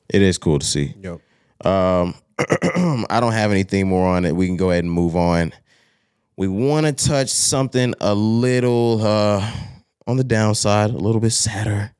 It 0.09 0.23
is 0.23 0.39
cool 0.39 0.59
to 0.59 0.67
see. 0.67 0.95
Yep. 1.03 1.21
I 2.39 3.21
don't 3.21 3.33
have 3.33 3.51
anything 3.51 3.89
more 3.89 4.09
on 4.09 4.25
it. 4.25 4.35
We 4.35 4.47
can 4.47 4.57
go 4.57 4.71
ahead 4.71 4.85
and 4.85 4.93
move 4.93 5.17
on. 5.17 5.53
We 6.37 6.49
want 6.49 6.87
to 6.87 6.93
touch 6.93 7.31
something 7.31 7.95
a 8.01 8.15
little 8.15 9.01
uh, 9.03 9.51
on 10.07 10.17
the 10.17 10.25
downside, 10.25 10.91
a 10.91 10.97
little 10.97 11.21
bit 11.21 11.31
sadder. 11.31 11.93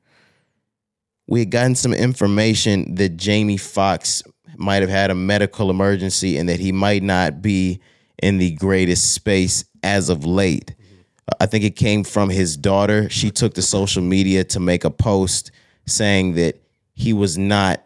We 1.27 1.39
had 1.39 1.51
gotten 1.51 1.75
some 1.75 1.93
information 1.93 2.95
that 2.95 3.17
Jamie 3.17 3.57
Foxx 3.57 4.23
might 4.57 4.81
have 4.81 4.89
had 4.89 5.09
a 5.09 5.15
medical 5.15 5.69
emergency 5.69 6.37
and 6.37 6.49
that 6.49 6.59
he 6.59 6.71
might 6.71 7.01
not 7.01 7.41
be 7.41 7.79
in 8.21 8.37
the 8.37 8.51
greatest 8.55 9.13
space 9.13 9.65
as 9.83 10.09
of 10.09 10.25
late. 10.25 10.75
I 11.39 11.45
think 11.47 11.63
it 11.63 11.75
came 11.75 12.03
from 12.03 12.29
his 12.29 12.55
daughter. 12.55 13.09
She 13.09 13.31
took 13.31 13.53
to 13.55 13.61
social 13.61 14.03
media 14.03 14.43
to 14.45 14.59
make 14.59 14.83
a 14.83 14.91
post 14.91 15.51
saying 15.85 16.33
that 16.33 16.61
he 16.93 17.13
was 17.13 17.37
not 17.37 17.83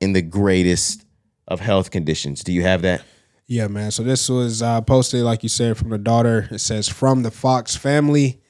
in 0.00 0.12
the 0.12 0.22
greatest 0.22 1.04
of 1.48 1.60
health 1.60 1.90
conditions. 1.90 2.42
Do 2.42 2.52
you 2.52 2.62
have 2.62 2.82
that? 2.82 3.02
Yeah, 3.46 3.68
man. 3.68 3.90
So 3.90 4.02
this 4.02 4.28
was 4.28 4.62
uh, 4.62 4.80
posted, 4.80 5.22
like 5.22 5.42
you 5.42 5.48
said, 5.48 5.76
from 5.76 5.90
the 5.90 5.98
daughter. 5.98 6.48
It 6.50 6.60
says, 6.60 6.88
From 6.88 7.22
the 7.22 7.30
Foxx 7.30 7.76
family, 7.76 8.40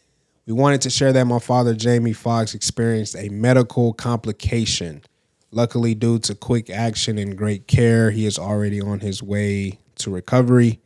we 0.46 0.52
wanted 0.52 0.80
to 0.82 0.90
share 0.90 1.12
that 1.12 1.24
my 1.24 1.38
father, 1.38 1.74
Jamie 1.74 2.12
Foxx, 2.12 2.54
experienced 2.54 3.16
a 3.16 3.28
medical 3.28 3.92
complication. 3.92 5.02
Luckily, 5.50 5.94
due 5.94 6.18
to 6.20 6.34
quick 6.34 6.70
action 6.70 7.18
and 7.18 7.36
great 7.36 7.66
care, 7.66 8.10
he 8.10 8.26
is 8.26 8.38
already 8.38 8.80
on 8.80 9.00
his 9.00 9.22
way 9.22 9.78
to 9.96 10.10
recovery. 10.10 10.80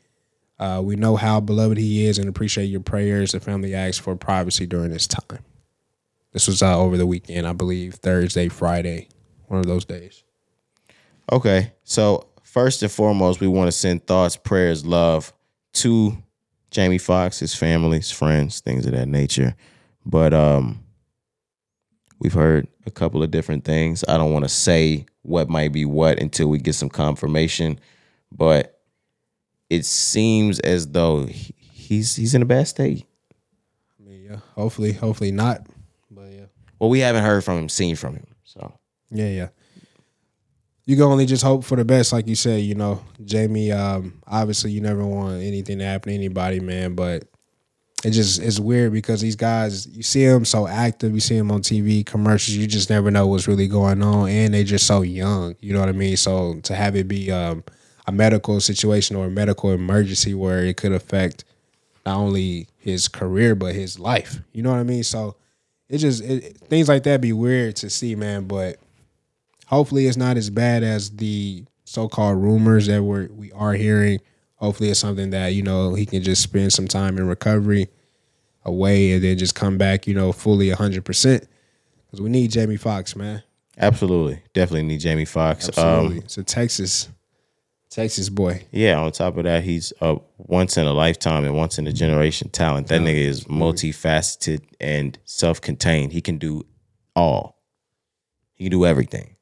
Uh, 0.59 0.81
we 0.82 0.97
know 0.97 1.16
how 1.16 1.40
beloved 1.40 1.78
he 1.78 2.06
is 2.06 2.18
and 2.18 2.28
appreciate 2.28 2.66
your 2.66 2.81
prayers. 2.81 3.32
The 3.32 3.40
family 3.40 3.74
asks 3.74 3.98
for 3.98 4.16
privacy 4.16 4.66
during 4.66 4.90
this 4.90 5.06
time. 5.06 5.44
This 6.37 6.49
was 6.49 6.61
uh, 6.61 6.79
over 6.79 6.99
the 6.99 7.07
weekend, 7.07 7.47
I 7.47 7.55
believe, 7.55 7.95
Thursday, 7.95 8.51
Friday, 8.51 9.09
one 9.47 9.59
of 9.59 9.65
those 9.65 9.87
days. 9.87 10.23
Okay. 11.33 11.73
So 11.83 12.29
first 12.43 12.83
and 12.83 12.93
foremost, 12.93 13.41
we 13.41 13.47
want 13.47 13.69
to 13.69 13.73
send 13.73 14.07
thoughts, 14.07 14.37
prayers, 14.37 14.85
love 14.85 15.33
to 15.77 16.15
Jamie 16.71 16.99
Foxx, 16.99 17.39
his 17.39 17.55
family, 17.55 17.97
his 17.97 18.11
friends, 18.11 18.61
things 18.61 18.85
of 18.85 18.93
that 18.93 19.09
nature. 19.09 19.55
But 20.05 20.35
um 20.35 20.85
we've 22.19 22.35
heard 22.35 22.69
a 22.85 22.91
couple 22.91 23.23
of 23.23 23.31
different 23.31 23.65
things. 23.65 24.05
I 24.07 24.19
don't 24.19 24.35
want 24.35 24.45
to 24.45 24.51
say 24.51 25.07
what 25.23 25.49
might 25.49 25.73
be 25.73 25.87
what 25.87 26.21
until 26.21 26.49
we 26.49 26.59
get 26.59 26.75
some 26.75 26.91
confirmation, 26.91 27.81
but 28.31 28.79
it 29.71 29.87
seems 29.87 30.61
as 30.61 30.87
though 30.89 31.25
he's 31.25 32.15
he's 32.15 32.35
in 32.35 32.43
a 32.43 32.45
bad 32.45 32.69
state. 32.69 33.07
I 33.99 34.07
mean, 34.07 34.27
yeah, 34.29 34.41
hopefully, 34.55 34.93
hopefully 34.93 35.33
not. 35.33 35.67
Well, 36.78 36.90
we 36.90 37.01
haven't 37.01 37.24
heard 37.24 37.44
from 37.44 37.59
him, 37.59 37.69
seen 37.69 37.97
from 37.97 38.15
him. 38.15 38.27
So 38.44 38.73
Yeah, 39.11 39.28
yeah. 39.28 39.48
You 40.85 40.94
can 40.94 41.05
only 41.05 41.27
just 41.27 41.43
hope 41.43 41.65
for 41.65 41.77
the 41.77 41.85
best, 41.85 42.12
like 42.12 42.28
you 42.28 42.36
said. 42.36 42.61
You 42.62 42.77
know, 42.77 43.03
Jamie. 43.24 43.73
Um, 43.73 44.23
obviously, 44.27 44.70
you 44.70 44.81
never 44.81 45.05
want 45.05 45.43
anything 45.43 45.78
to 45.81 45.85
happen 45.85 46.11
to 46.11 46.15
anybody, 46.15 46.61
man. 46.61 46.94
But 46.94 47.24
it 48.05 48.11
just 48.11 48.40
it's 48.40 48.61
weird 48.61 48.93
because 48.93 49.20
these 49.20 49.35
guys, 49.35 49.89
you 49.89 50.05
see 50.05 50.24
them 50.27 50.44
so 50.44 50.69
active, 50.69 51.12
you 51.12 51.20
see 51.20 51.36
them 51.36 51.51
on 51.51 51.61
TV 51.61 52.07
commercials. 52.07 52.57
You 52.57 52.69
just 52.69 52.89
never 52.89 53.11
know 53.11 53.27
what's 53.27 53.48
really 53.48 53.66
going 53.66 54.01
on, 54.01 54.28
and 54.28 54.55
they 54.55 54.62
just 54.62 54.86
so 54.86 55.03
young. 55.03 55.57
You 55.61 55.73
know 55.73 55.81
what 55.81 55.89
I 55.89 55.93
mean? 55.93 56.16
So 56.16 56.61
to 56.62 56.74
have 56.77 56.94
it 56.94 57.09
be 57.09 57.32
um, 57.32 57.65
a 58.07 58.12
medical 58.12 58.61
situation 58.61 59.16
or 59.16 59.27
a 59.27 59.31
medical 59.31 59.73
emergency 59.73 60.35
where 60.35 60.65
it 60.65 60.77
could 60.77 60.93
affect 60.93 61.44
not 62.05 62.16
only 62.16 62.69
his 62.78 63.09
career 63.09 63.55
but 63.55 63.74
his 63.74 63.98
life. 63.98 64.39
You 64.53 64.62
know 64.62 64.70
what 64.70 64.78
I 64.78 64.85
mean? 64.85 65.03
So 65.03 65.36
it 65.89 65.99
just 65.99 66.23
it, 66.23 66.59
things 66.69 66.89
like 66.89 67.05
that 67.05 67.21
be 67.21 67.33
weird 67.33 67.77
to 67.77 67.91
see, 67.91 68.15
man. 68.15 68.45
But 68.47 68.77
hopefully 69.67 70.07
it's 70.07 70.17
not 70.17 70.37
as 70.37 70.51
bad 70.51 70.83
as 70.83 71.11
the 71.11 71.65
so-called 71.85 72.43
rumors 72.43 72.87
that 72.89 73.03
we're 73.03 73.29
we 73.29 73.53
are 73.53 73.75
hearing. 73.75 74.21
Hopefully 74.57 74.89
it's 74.91 75.01
something 75.01 75.31
that 75.31 75.49
you 75.49 75.63
know 75.63 75.95
he 75.95 76.07
can 76.07 76.23
just 76.23 76.43
spend 76.43 76.73
some 76.73 76.89
time 76.89 77.19
in 77.19 77.27
recovery 77.29 77.89
away 78.65 79.13
and 79.13 79.23
then 79.23 79.39
just 79.39 79.55
come 79.55 79.79
back, 79.79 80.07
you 80.07 80.15
know, 80.15 80.33
fully 80.33 80.71
hundred 80.71 81.05
percent. 81.05 81.47
Because 82.07 82.21
we 82.21 82.31
need 82.31 82.51
Jamie 82.51 82.77
Foxx, 82.77 83.15
man. 83.17 83.43
absolutely, 83.79 84.41
definitely 84.55 84.83
need 84.85 84.99
Jamie 85.01 85.25
Foxx. 85.25 85.69
Absolutely, 85.69 86.19
Um, 86.19 86.23
it's 86.25 86.39
a 86.39 86.45
Texas, 86.45 87.09
Texas 87.97 88.28
boy. 88.28 88.62
Yeah, 88.73 89.01
on 89.01 89.10
top 89.10 89.39
of 89.39 89.44
that, 89.44 89.64
he's 89.64 89.90
a 90.02 90.18
once 90.36 90.77
in 90.77 90.86
a 90.86 90.93
lifetime 90.93 91.47
and 91.47 91.56
once 91.56 91.78
in 91.78 91.86
a 91.86 91.94
generation 91.94 92.51
talent. 92.51 92.89
That 92.89 93.01
nigga 93.01 93.24
is 93.24 93.44
multifaceted 93.44 94.60
and 94.78 95.18
self 95.24 95.62
contained. 95.62 96.12
He 96.12 96.20
can 96.20 96.36
do 96.36 96.66
all. 97.14 97.59
He 98.52 98.64
can 98.64 98.70
do 98.70 98.85
everything. 98.85 99.36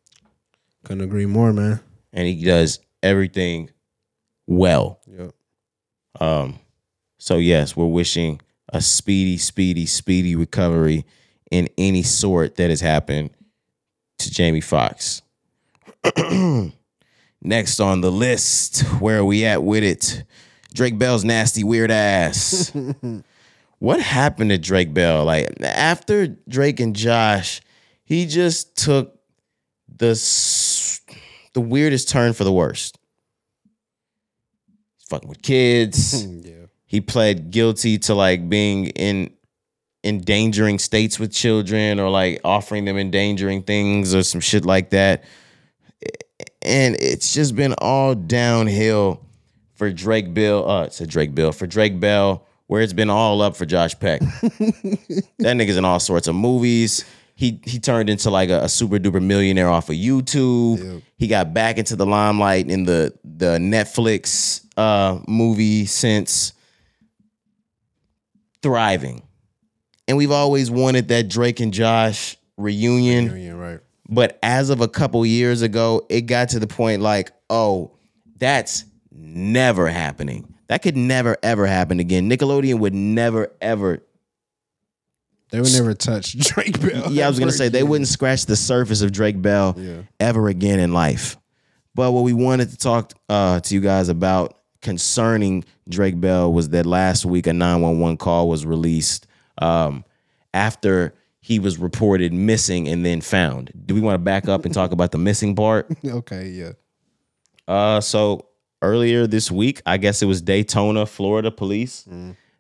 Couldn't 0.85 1.03
agree 1.03 1.27
more, 1.27 1.53
man. 1.53 1.81
And 2.13 2.29
he 2.29 2.45
does 2.45 2.79
everything 3.03 3.71
well. 4.47 5.01
Yep. 5.09 5.35
Um, 6.21 6.61
so 7.19 7.39
yes, 7.39 7.77
we're 7.77 7.87
wishing 7.87 8.41
a 8.69 8.81
speedy, 8.81 9.37
speedy, 9.37 9.85
speedy 9.85 10.37
recovery 10.37 11.05
in 11.51 11.69
any 11.77 12.05
sort 12.05 12.55
that 12.55 12.71
has 12.71 12.81
happened 12.81 13.31
to 14.21 14.31
Jamie 14.31 14.61
Foxx. 14.61 15.23
Next 17.47 17.79
on 17.79 18.01
the 18.01 18.11
list, 18.11 18.81
where 19.01 19.19
are 19.19 19.25
we 19.25 19.45
at 19.45 19.63
with 19.63 19.85
it? 19.85 20.25
Drake 20.73 20.99
Bell's 20.99 21.25
nasty 21.25 21.63
weird 21.63 21.91
ass. 21.91 22.73
what 23.79 24.01
happened 24.01 24.49
to 24.51 24.59
Drake 24.59 24.95
Bell? 24.95 25.25
Like 25.27 25.49
after 25.63 26.27
Drake 26.49 26.81
and 26.81 26.97
Josh, 26.97 27.61
he 28.05 28.25
just 28.27 28.77
took 28.77 29.19
the 29.95 30.15
the 31.53 31.61
weirdest 31.61 32.09
turn 32.09 32.33
for 32.33 32.45
the 32.45 32.53
worst. 32.53 32.99
He's 34.99 35.09
fucking 35.09 35.29
with 35.29 35.43
kids. 35.43 36.27
Yeah. 36.45 36.67
he 36.87 37.01
pled 37.01 37.51
guilty 37.51 37.99
to 37.99 38.15
like 38.15 38.49
being 38.49 38.87
in 38.89 39.35
endangering 40.03 40.79
states 40.79 41.19
with 41.19 41.33
children 41.33 41.99
or 42.01 42.09
like 42.11 42.41
offering 42.45 42.85
them 42.85 42.97
endangering 42.99 43.63
things 43.63 44.15
or 44.15 44.23
some 44.23 44.41
shit 44.41 44.65
like 44.65 44.91
that. 44.91 45.25
And 46.63 46.97
it's 46.99 47.35
just 47.35 47.55
been 47.55 47.75
all 47.79 48.15
downhill 48.15 49.25
for 49.75 49.93
Drake 49.93 50.35
Bill. 50.35 50.69
Uh, 50.69 50.85
it's 50.85 51.01
a 51.01 51.07
Drake 51.07 51.35
Bill 51.35 51.53
for 51.53 51.67
Drake 51.67 52.01
Bell, 52.01 52.47
where 52.67 52.83
it's 52.83 52.93
been 52.93 53.11
all 53.11 53.43
up 53.43 53.57
for 53.57 53.67
Josh 53.67 53.99
Peck. 53.99 54.21
that 54.21 55.29
nigga's 55.39 55.77
in 55.77 55.85
all 55.85 56.01
sorts 56.01 56.27
of 56.27 56.35
movies. 56.35 57.05
He 57.37 57.61
he 57.65 57.81
turned 57.81 58.09
into 58.09 58.31
like 58.31 58.49
a, 58.49 58.61
a 58.63 58.69
super 58.69 58.99
duper 58.99 59.23
millionaire 59.23 59.69
off 59.69 59.89
of 59.89 59.97
YouTube. 59.97 61.03
He 61.17 61.27
got 61.27 61.53
back 61.53 61.79
into 61.79 61.97
the 61.97 62.07
limelight 62.07 62.71
in 62.71 62.85
the 62.85 63.13
the 63.25 63.59
Netflix 63.59 64.65
uh 64.77 65.21
movie 65.27 65.87
since 65.87 66.53
thriving. 68.63 69.23
And 70.07 70.17
we've 70.17 70.31
always 70.31 70.71
wanted 70.71 71.09
that 71.09 71.29
Drake 71.29 71.61
and 71.61 71.73
Josh 71.73 72.37
reunion. 72.57 73.37
Yeah, 73.37 73.53
right. 73.53 73.81
But 74.09 74.39
as 74.43 74.71
of 74.71 74.81
a 74.81 74.89
couple 74.89 75.25
years 75.25 75.63
ago, 75.63 76.07
it 76.11 76.23
got 76.23 76.51
to 76.51 76.59
the 76.59 76.67
point 76.67 77.01
like, 77.03 77.33
oh, 77.49 77.93
that's 78.39 78.85
never 79.11 79.89
happening. 79.89 80.55
That 80.69 80.83
could 80.83 80.97
never 80.97 81.37
ever 81.43 81.67
happen 81.67 82.01
again. 82.01 82.29
Nickelodeon 82.29 82.79
would 82.81 82.95
never 82.95 83.53
ever 83.61 84.03
They 85.51 85.61
would 85.61 85.73
never 85.73 85.95
touch 85.95 86.37
Drake 86.39 86.81
Bell. 86.81 87.11
yeah, 87.13 87.27
I 87.27 87.29
was 87.29 87.39
gonna 87.39 87.53
say 87.53 87.69
they 87.69 87.83
wouldn't 87.83 88.09
scratch 88.09 88.47
the 88.47 88.57
surface 88.57 89.03
of 89.03 89.13
Drake 89.13 89.41
Bell 89.41 89.75
Yeah. 89.79 90.03
ever 90.21 90.49
again 90.49 90.81
in 90.81 90.93
life. 90.93 91.37
But 91.95 92.13
what 92.13 92.25
we 92.25 92.33
wanted 92.33 92.71
to 92.71 92.77
talk 92.77 93.13
uh, 93.29 93.61
to 93.61 93.75
you 93.75 93.81
guys 93.81 94.09
about 94.09 94.59
concerning 94.83 95.65
Drake 95.89 96.21
Bell 96.21 96.53
was 96.53 96.71
that 96.71 96.87
last 96.87 97.25
week 97.25 97.47
a 97.47 97.53
911 97.53 98.17
call 98.17 98.49
was 98.49 98.67
released 98.67 99.27
um, 99.59 100.05
after 100.53 101.15
he 101.45 101.59
was 101.59 101.77
reported 101.77 102.33
missing 102.33 102.89
and 102.89 103.05
then 103.05 103.21
found. 103.21 103.71
Do 103.85 103.95
we 103.95 104.01
want 104.01 104.15
to 104.15 104.19
back 104.19 104.49
up 104.49 104.65
and 104.65 104.73
talk 104.73 104.93
about 104.93 105.13
the 105.13 105.19
missing 105.19 105.55
part? 105.55 105.87
Okay, 106.05 106.49
yeah. 106.49 106.73
Uh, 107.69 108.01
so 108.01 108.47
earlier 108.81 109.27
this 109.27 109.51
week, 109.51 109.83
I 109.85 109.99
guess 109.99 110.23
it 110.23 110.27
was 110.27 110.41
Daytona, 110.41 111.05
Florida 111.05 111.51
police 111.51 112.09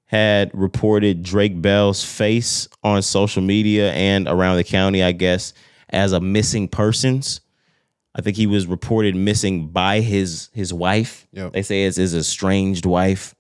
had 0.05 0.51
reported 0.53 1.23
Drake 1.23 1.63
Bell's 1.63 2.05
face 2.05 2.69
on 2.83 3.01
social 3.01 3.43
media 3.43 3.91
and 3.95 4.29
around 4.29 4.57
the 4.57 4.65
county, 4.65 5.03
I 5.03 5.13
guess, 5.13 5.55
as 5.89 6.13
a 6.13 6.21
missing 6.21 6.69
persons. 6.69 7.41
I 8.15 8.21
think 8.21 8.37
he 8.37 8.47
was 8.47 8.67
reported 8.67 9.17
missing 9.17 9.69
by 9.69 10.01
his 10.01 10.51
his 10.53 10.75
wife. 10.75 11.27
Yep. 11.33 11.55
They 11.55 11.63
say 11.63 11.85
it's 11.85 11.97
his 11.97 12.15
estranged 12.15 12.85
wife. 12.85 13.35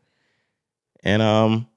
And 1.03 1.21
um 1.21 1.69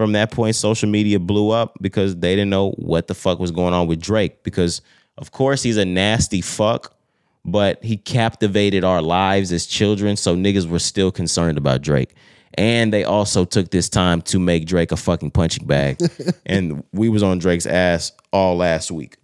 from 0.00 0.12
that 0.12 0.30
point, 0.30 0.56
social 0.56 0.88
media 0.88 1.18
blew 1.18 1.50
up 1.50 1.76
because 1.82 2.16
they 2.16 2.34
didn't 2.34 2.48
know 2.48 2.70
what 2.78 3.06
the 3.06 3.14
fuck 3.14 3.38
was 3.38 3.50
going 3.50 3.74
on 3.74 3.86
with 3.86 4.00
Drake. 4.00 4.42
Because 4.44 4.80
of 5.18 5.30
course 5.30 5.62
he's 5.62 5.76
a 5.76 5.84
nasty 5.84 6.40
fuck, 6.40 6.96
but 7.44 7.84
he 7.84 7.98
captivated 7.98 8.82
our 8.82 9.02
lives 9.02 9.52
as 9.52 9.66
children. 9.66 10.16
So 10.16 10.34
niggas 10.34 10.66
were 10.66 10.78
still 10.78 11.12
concerned 11.12 11.58
about 11.58 11.82
Drake. 11.82 12.14
And 12.54 12.94
they 12.94 13.04
also 13.04 13.44
took 13.44 13.72
this 13.72 13.90
time 13.90 14.22
to 14.22 14.38
make 14.38 14.64
Drake 14.64 14.90
a 14.90 14.96
fucking 14.96 15.32
punching 15.32 15.66
bag. 15.66 15.98
and 16.46 16.82
we 16.94 17.10
was 17.10 17.22
on 17.22 17.38
Drake's 17.38 17.66
ass 17.66 18.12
all 18.32 18.56
last 18.56 18.90
week. 18.90 19.18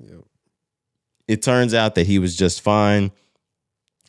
It 1.27 1.40
turns 1.40 1.73
out 1.73 1.94
that 1.94 2.07
he 2.07 2.19
was 2.19 2.36
just 2.36 2.61
fine. 2.61 3.12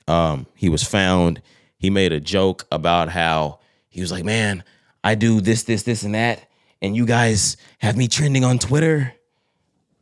Um, 0.06 0.48
he 0.54 0.68
was 0.68 0.84
found. 0.84 1.42
He 1.78 1.90
made 1.90 2.12
a 2.12 2.20
joke 2.20 2.68
about 2.74 3.08
how 3.08 3.60
he 3.88 4.02
was 4.02 4.12
like, 4.12 4.26
Man, 4.26 4.66
I 5.02 5.16
do 5.16 5.40
this, 5.40 5.64
this, 5.64 5.84
this, 5.84 6.04
and 6.04 6.14
that, 6.14 6.47
and 6.82 6.96
you 6.96 7.06
guys 7.06 7.58
have 7.80 7.98
me 7.98 8.08
trending 8.08 8.44
on 8.44 8.60
Twitter. 8.60 9.14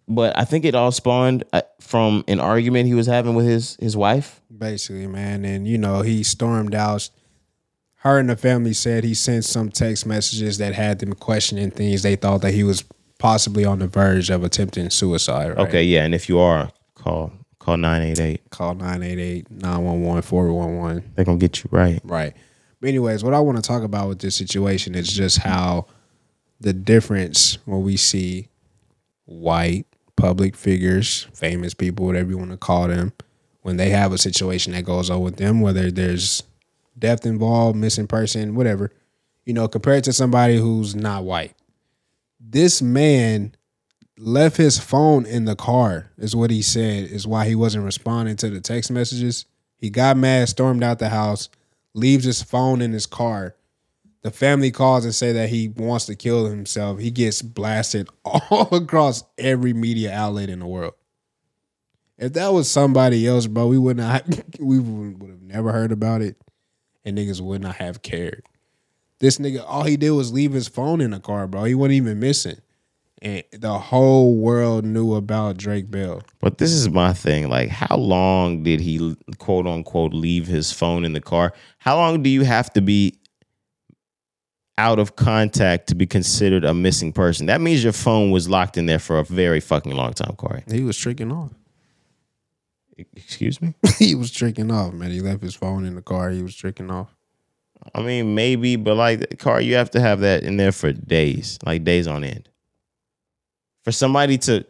But 0.07 0.37
I 0.37 0.45
think 0.45 0.65
it 0.65 0.75
all 0.75 0.91
spawned 0.91 1.43
uh, 1.51 1.63
from 1.79 2.23
an 2.27 2.39
argument 2.39 2.87
he 2.87 2.93
was 2.93 3.07
having 3.07 3.33
with 3.33 3.45
his 3.45 3.75
his 3.79 3.97
wife. 3.97 4.41
Basically, 4.55 5.07
man. 5.07 5.45
And 5.45 5.67
you 5.67 5.77
know, 5.77 6.01
he 6.01 6.23
stormed 6.23 6.75
out. 6.75 7.09
Her 7.95 8.19
and 8.19 8.29
the 8.29 8.35
family 8.35 8.73
said 8.73 9.03
he 9.03 9.15
sent 9.15 9.45
some 9.45 9.69
text 9.69 10.05
messages 10.05 10.59
that 10.59 10.75
had 10.75 10.99
them 10.99 11.13
questioning 11.13 11.71
things. 11.71 12.03
They 12.03 12.15
thought 12.15 12.43
that 12.43 12.53
he 12.53 12.63
was 12.63 12.83
possibly 13.17 13.65
on 13.65 13.79
the 13.79 13.87
verge 13.87 14.29
of 14.29 14.43
attempting 14.43 14.91
suicide. 14.91 15.49
Right? 15.49 15.57
Okay, 15.67 15.83
yeah, 15.83 16.03
and 16.03 16.13
if 16.13 16.29
you 16.29 16.37
are, 16.37 16.69
call 16.93 17.33
call 17.57 17.77
nine 17.77 18.03
eight 18.03 18.19
eight. 18.19 18.49
Call 18.51 18.75
988 18.75 19.49
911 19.49 20.21
411. 20.21 21.13
They're 21.15 21.25
gonna 21.25 21.37
get 21.39 21.63
you 21.63 21.69
right. 21.71 21.99
Right. 22.03 22.35
But 22.79 22.89
anyways, 22.89 23.23
what 23.23 23.33
I 23.33 23.39
want 23.39 23.57
to 23.57 23.63
talk 23.63 23.81
about 23.81 24.07
with 24.07 24.19
this 24.19 24.35
situation 24.35 24.93
is 24.93 25.07
just 25.07 25.39
how 25.39 25.87
the 26.65 26.73
difference 26.73 27.59
when 27.65 27.83
we 27.83 27.95
see 27.95 28.47
white 29.25 29.85
public 30.15 30.55
figures, 30.55 31.27
famous 31.31 31.75
people, 31.75 32.07
whatever 32.07 32.31
you 32.31 32.39
want 32.39 32.49
to 32.49 32.57
call 32.57 32.87
them, 32.87 33.13
when 33.61 33.77
they 33.77 33.91
have 33.91 34.11
a 34.11 34.17
situation 34.17 34.73
that 34.73 34.83
goes 34.83 35.11
on 35.11 35.21
with 35.21 35.35
them, 35.35 35.61
whether 35.61 35.91
there's 35.91 36.41
death 36.97 37.23
involved, 37.23 37.77
missing 37.77 38.07
person, 38.07 38.55
whatever, 38.55 38.91
you 39.45 39.53
know, 39.53 39.67
compared 39.67 40.03
to 40.05 40.11
somebody 40.11 40.57
who's 40.57 40.95
not 40.95 41.23
white. 41.23 41.53
This 42.39 42.81
man 42.81 43.53
left 44.17 44.57
his 44.57 44.79
phone 44.79 45.27
in 45.27 45.45
the 45.45 45.55
car, 45.55 46.09
is 46.17 46.35
what 46.35 46.49
he 46.49 46.63
said, 46.63 47.11
is 47.11 47.27
why 47.27 47.45
he 47.45 47.53
wasn't 47.53 47.85
responding 47.85 48.37
to 48.37 48.49
the 48.49 48.59
text 48.59 48.89
messages. 48.89 49.45
He 49.77 49.91
got 49.91 50.17
mad, 50.17 50.49
stormed 50.49 50.81
out 50.81 50.97
the 50.97 51.09
house, 51.09 51.47
leaves 51.93 52.25
his 52.25 52.41
phone 52.41 52.81
in 52.81 52.91
his 52.91 53.05
car. 53.05 53.53
The 54.25 54.31
family 54.31 54.71
calls 54.71 55.05
and 55.05 55.13
say 55.13 55.33
that 55.33 55.49
he 55.49 55.69
wants 55.69 56.07
to 56.07 56.15
kill 56.15 56.47
himself. 56.47 56.97
He 56.97 57.11
gets 57.11 57.43
blasted 57.43 58.09
all 58.25 58.73
across 58.73 59.23
every 59.37 59.71
media 59.71 60.11
outlet 60.11 60.49
in 60.49 60.57
the 60.57 60.65
world. 60.65 60.95
If 62.17 62.33
that 62.33 62.51
was 62.51 62.67
somebody 62.67 63.27
else, 63.27 63.45
bro, 63.45 63.67
we 63.67 63.77
would 63.77 63.97
not 63.97 64.23
we 64.59 64.79
would 64.79 65.29
have 65.29 65.43
never 65.43 65.71
heard 65.71 65.91
about 65.91 66.23
it, 66.23 66.37
and 67.05 67.15
niggas 67.15 67.39
would 67.39 67.61
not 67.61 67.75
have 67.75 68.01
cared. 68.01 68.41
This 69.19 69.37
nigga, 69.37 69.63
all 69.63 69.83
he 69.83 69.95
did 69.95 70.09
was 70.09 70.33
leave 70.33 70.53
his 70.53 70.67
phone 70.67 71.01
in 71.01 71.11
the 71.11 71.19
car, 71.19 71.45
bro. 71.45 71.65
He 71.65 71.75
wasn't 71.75 71.93
even 71.93 72.19
missing, 72.19 72.57
and 73.21 73.43
the 73.51 73.77
whole 73.77 74.35
world 74.37 74.85
knew 74.85 75.13
about 75.13 75.57
Drake 75.57 75.91
Bell. 75.91 76.23
But 76.39 76.57
this 76.57 76.71
is 76.71 76.89
my 76.89 77.13
thing. 77.13 77.47
Like, 77.47 77.69
how 77.69 77.95
long 77.95 78.63
did 78.63 78.79
he 78.79 79.15
quote 79.37 79.67
unquote 79.67 80.15
leave 80.15 80.47
his 80.47 80.71
phone 80.71 81.05
in 81.05 81.13
the 81.13 81.21
car? 81.21 81.53
How 81.77 81.95
long 81.95 82.23
do 82.23 82.29
you 82.31 82.43
have 82.43 82.73
to 82.73 82.81
be 82.81 83.19
out 84.77 84.99
of 84.99 85.15
contact 85.15 85.87
to 85.87 85.95
be 85.95 86.05
considered 86.05 86.63
a 86.63 86.73
missing 86.73 87.13
person? 87.13 87.45
That 87.47 87.61
means 87.61 87.83
your 87.83 87.93
phone 87.93 88.31
was 88.31 88.49
locked 88.49 88.77
in 88.77 88.85
there 88.85 88.99
for 88.99 89.19
a 89.19 89.23
very 89.23 89.59
fucking 89.59 89.95
long 89.95 90.13
time, 90.13 90.35
Corey. 90.35 90.63
He 90.69 90.83
was 90.83 90.97
tricking 90.97 91.31
off. 91.31 91.51
Excuse 93.15 93.61
me? 93.61 93.75
he 93.99 94.15
was 94.15 94.31
tricking 94.31 94.71
off, 94.71 94.93
man. 94.93 95.11
He 95.11 95.21
left 95.21 95.41
his 95.41 95.55
phone 95.55 95.85
in 95.85 95.95
the 95.95 96.01
car. 96.01 96.29
He 96.29 96.41
was 96.41 96.55
tricking 96.55 96.89
off. 96.89 97.15
I 97.93 98.01
mean, 98.01 98.35
maybe, 98.35 98.77
but 98.77 98.95
like, 98.95 99.37
car, 99.37 99.61
you 99.61 99.75
have 99.75 99.91
to 99.91 99.99
have 99.99 100.21
that 100.21 100.43
in 100.43 100.57
there 100.57 100.71
for 100.71 100.91
days, 100.91 101.59
like 101.65 101.83
days 101.83 102.07
on 102.07 102.23
end. 102.23 102.49
For 103.83 103.91
somebody 103.91 104.37
to 104.39 104.65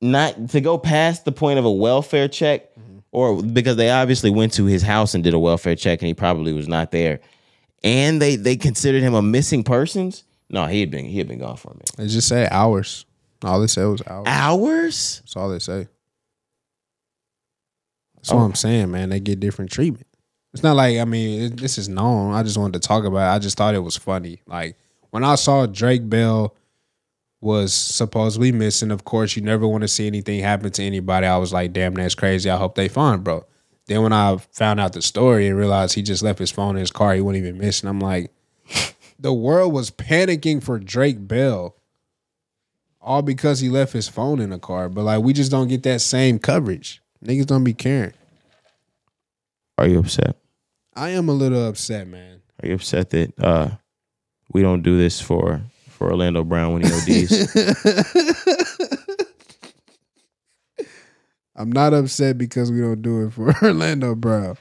not 0.00 0.50
to 0.50 0.60
go 0.60 0.78
past 0.78 1.24
the 1.24 1.32
point 1.32 1.58
of 1.58 1.64
a 1.64 1.72
welfare 1.72 2.28
check, 2.28 2.74
mm-hmm. 2.74 2.98
or 3.10 3.42
because 3.42 3.76
they 3.76 3.90
obviously 3.90 4.30
went 4.30 4.52
to 4.52 4.66
his 4.66 4.82
house 4.82 5.14
and 5.14 5.24
did 5.24 5.34
a 5.34 5.38
welfare 5.38 5.74
check 5.74 6.00
and 6.02 6.06
he 6.06 6.14
probably 6.14 6.52
was 6.52 6.68
not 6.68 6.92
there, 6.92 7.20
and 7.84 8.20
they 8.20 8.34
they 8.34 8.56
considered 8.56 9.02
him 9.02 9.14
a 9.14 9.22
missing 9.22 9.62
persons. 9.62 10.24
No, 10.50 10.66
he 10.66 10.80
had 10.80 10.90
been 10.90 11.04
he 11.04 11.18
had 11.18 11.28
been 11.28 11.38
gone 11.38 11.56
for 11.56 11.68
a 11.68 11.74
minute. 11.74 11.92
They 11.96 12.08
just 12.08 12.26
say 12.26 12.48
hours. 12.50 13.04
All 13.44 13.60
they 13.60 13.66
said 13.68 13.84
was 13.84 14.02
hours. 14.06 14.26
Hours? 14.26 15.20
That's 15.20 15.36
all 15.36 15.50
they 15.50 15.58
say. 15.60 15.86
That's 18.16 18.32
what 18.32 18.40
oh. 18.40 18.44
I'm 18.44 18.54
saying, 18.54 18.90
man. 18.90 19.10
They 19.10 19.20
get 19.20 19.38
different 19.38 19.70
treatment. 19.70 20.06
It's 20.54 20.62
not 20.62 20.76
like 20.76 20.98
I 20.98 21.04
mean 21.04 21.42
it, 21.42 21.56
this 21.58 21.78
is 21.78 21.88
known. 21.88 22.32
I 22.32 22.42
just 22.42 22.56
wanted 22.56 22.80
to 22.80 22.88
talk 22.88 23.04
about 23.04 23.32
it. 23.32 23.36
I 23.36 23.38
just 23.38 23.56
thought 23.56 23.74
it 23.74 23.80
was 23.80 23.96
funny. 23.96 24.42
Like 24.46 24.76
when 25.10 25.22
I 25.22 25.34
saw 25.34 25.66
Drake 25.66 26.08
Bell 26.08 26.56
was 27.44 27.74
supposedly 27.74 28.50
missing. 28.52 28.90
Of 28.90 29.04
course, 29.04 29.36
you 29.36 29.42
never 29.42 29.68
want 29.68 29.82
to 29.82 29.88
see 29.88 30.06
anything 30.06 30.40
happen 30.40 30.70
to 30.72 30.82
anybody. 30.82 31.26
I 31.26 31.36
was 31.36 31.52
like, 31.52 31.74
damn, 31.74 31.92
that's 31.92 32.14
crazy. 32.14 32.48
I 32.48 32.56
hope 32.56 32.74
they 32.74 32.88
find, 32.88 33.22
bro. 33.22 33.44
Then 33.86 34.02
when 34.02 34.12
I 34.12 34.36
found 34.52 34.80
out 34.80 34.94
the 34.94 35.02
story 35.02 35.46
and 35.46 35.56
realized 35.56 35.94
he 35.94 36.02
just 36.02 36.22
left 36.22 36.38
his 36.38 36.50
phone 36.50 36.76
in 36.76 36.80
his 36.80 36.90
car, 36.90 37.14
he 37.14 37.20
wouldn't 37.20 37.44
even 37.44 37.58
miss. 37.58 37.80
And 37.80 37.90
I'm 37.90 38.00
like, 38.00 38.30
the 39.18 39.32
world 39.32 39.72
was 39.72 39.90
panicking 39.90 40.62
for 40.62 40.78
Drake 40.78 41.28
Bell 41.28 41.76
all 43.00 43.20
because 43.22 43.60
he 43.60 43.68
left 43.68 43.92
his 43.92 44.08
phone 44.08 44.40
in 44.40 44.50
the 44.50 44.58
car. 44.58 44.88
But 44.88 45.02
like, 45.04 45.22
we 45.22 45.32
just 45.32 45.50
don't 45.50 45.68
get 45.68 45.82
that 45.82 46.00
same 46.00 46.38
coverage. 46.38 47.02
Niggas 47.22 47.46
don't 47.46 47.64
be 47.64 47.74
caring. 47.74 48.14
Are 49.76 49.86
you 49.86 49.98
upset? 49.98 50.36
I 50.94 51.10
am 51.10 51.28
a 51.28 51.32
little 51.32 51.68
upset, 51.68 52.06
man. 52.06 52.40
Are 52.62 52.68
you 52.68 52.74
upset 52.74 53.10
that 53.10 53.38
uh 53.38 53.70
we 54.52 54.62
don't 54.62 54.82
do 54.82 54.96
this 54.96 55.20
for 55.20 55.60
for 55.88 56.10
Orlando 56.10 56.44
Brown 56.44 56.72
when 56.72 56.82
he 56.82 56.92
ODs? 56.92 57.54
I'm 61.56 61.70
not 61.70 61.94
upset 61.94 62.36
because 62.38 62.72
we 62.72 62.80
don't 62.80 63.02
do 63.02 63.26
it 63.26 63.32
for 63.32 63.54
Orlando 63.62 64.14
Brown. 64.14 64.56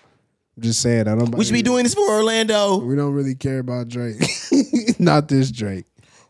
I'm 0.56 0.64
just 0.64 0.82
saying 0.82 1.08
I 1.08 1.16
don't. 1.16 1.34
we 1.36 1.44
should 1.46 1.54
be 1.54 1.64
doing 1.64 1.84
this 1.84 1.96
for 1.96 2.08
Orlando. 2.08 2.78
We 2.78 2.96
don't 2.96 3.14
really 3.14 3.36
care 3.36 3.60
about 3.60 3.88
Drake. 3.88 4.22
not 5.00 5.28
this 5.28 5.50
Drake. 5.52 5.86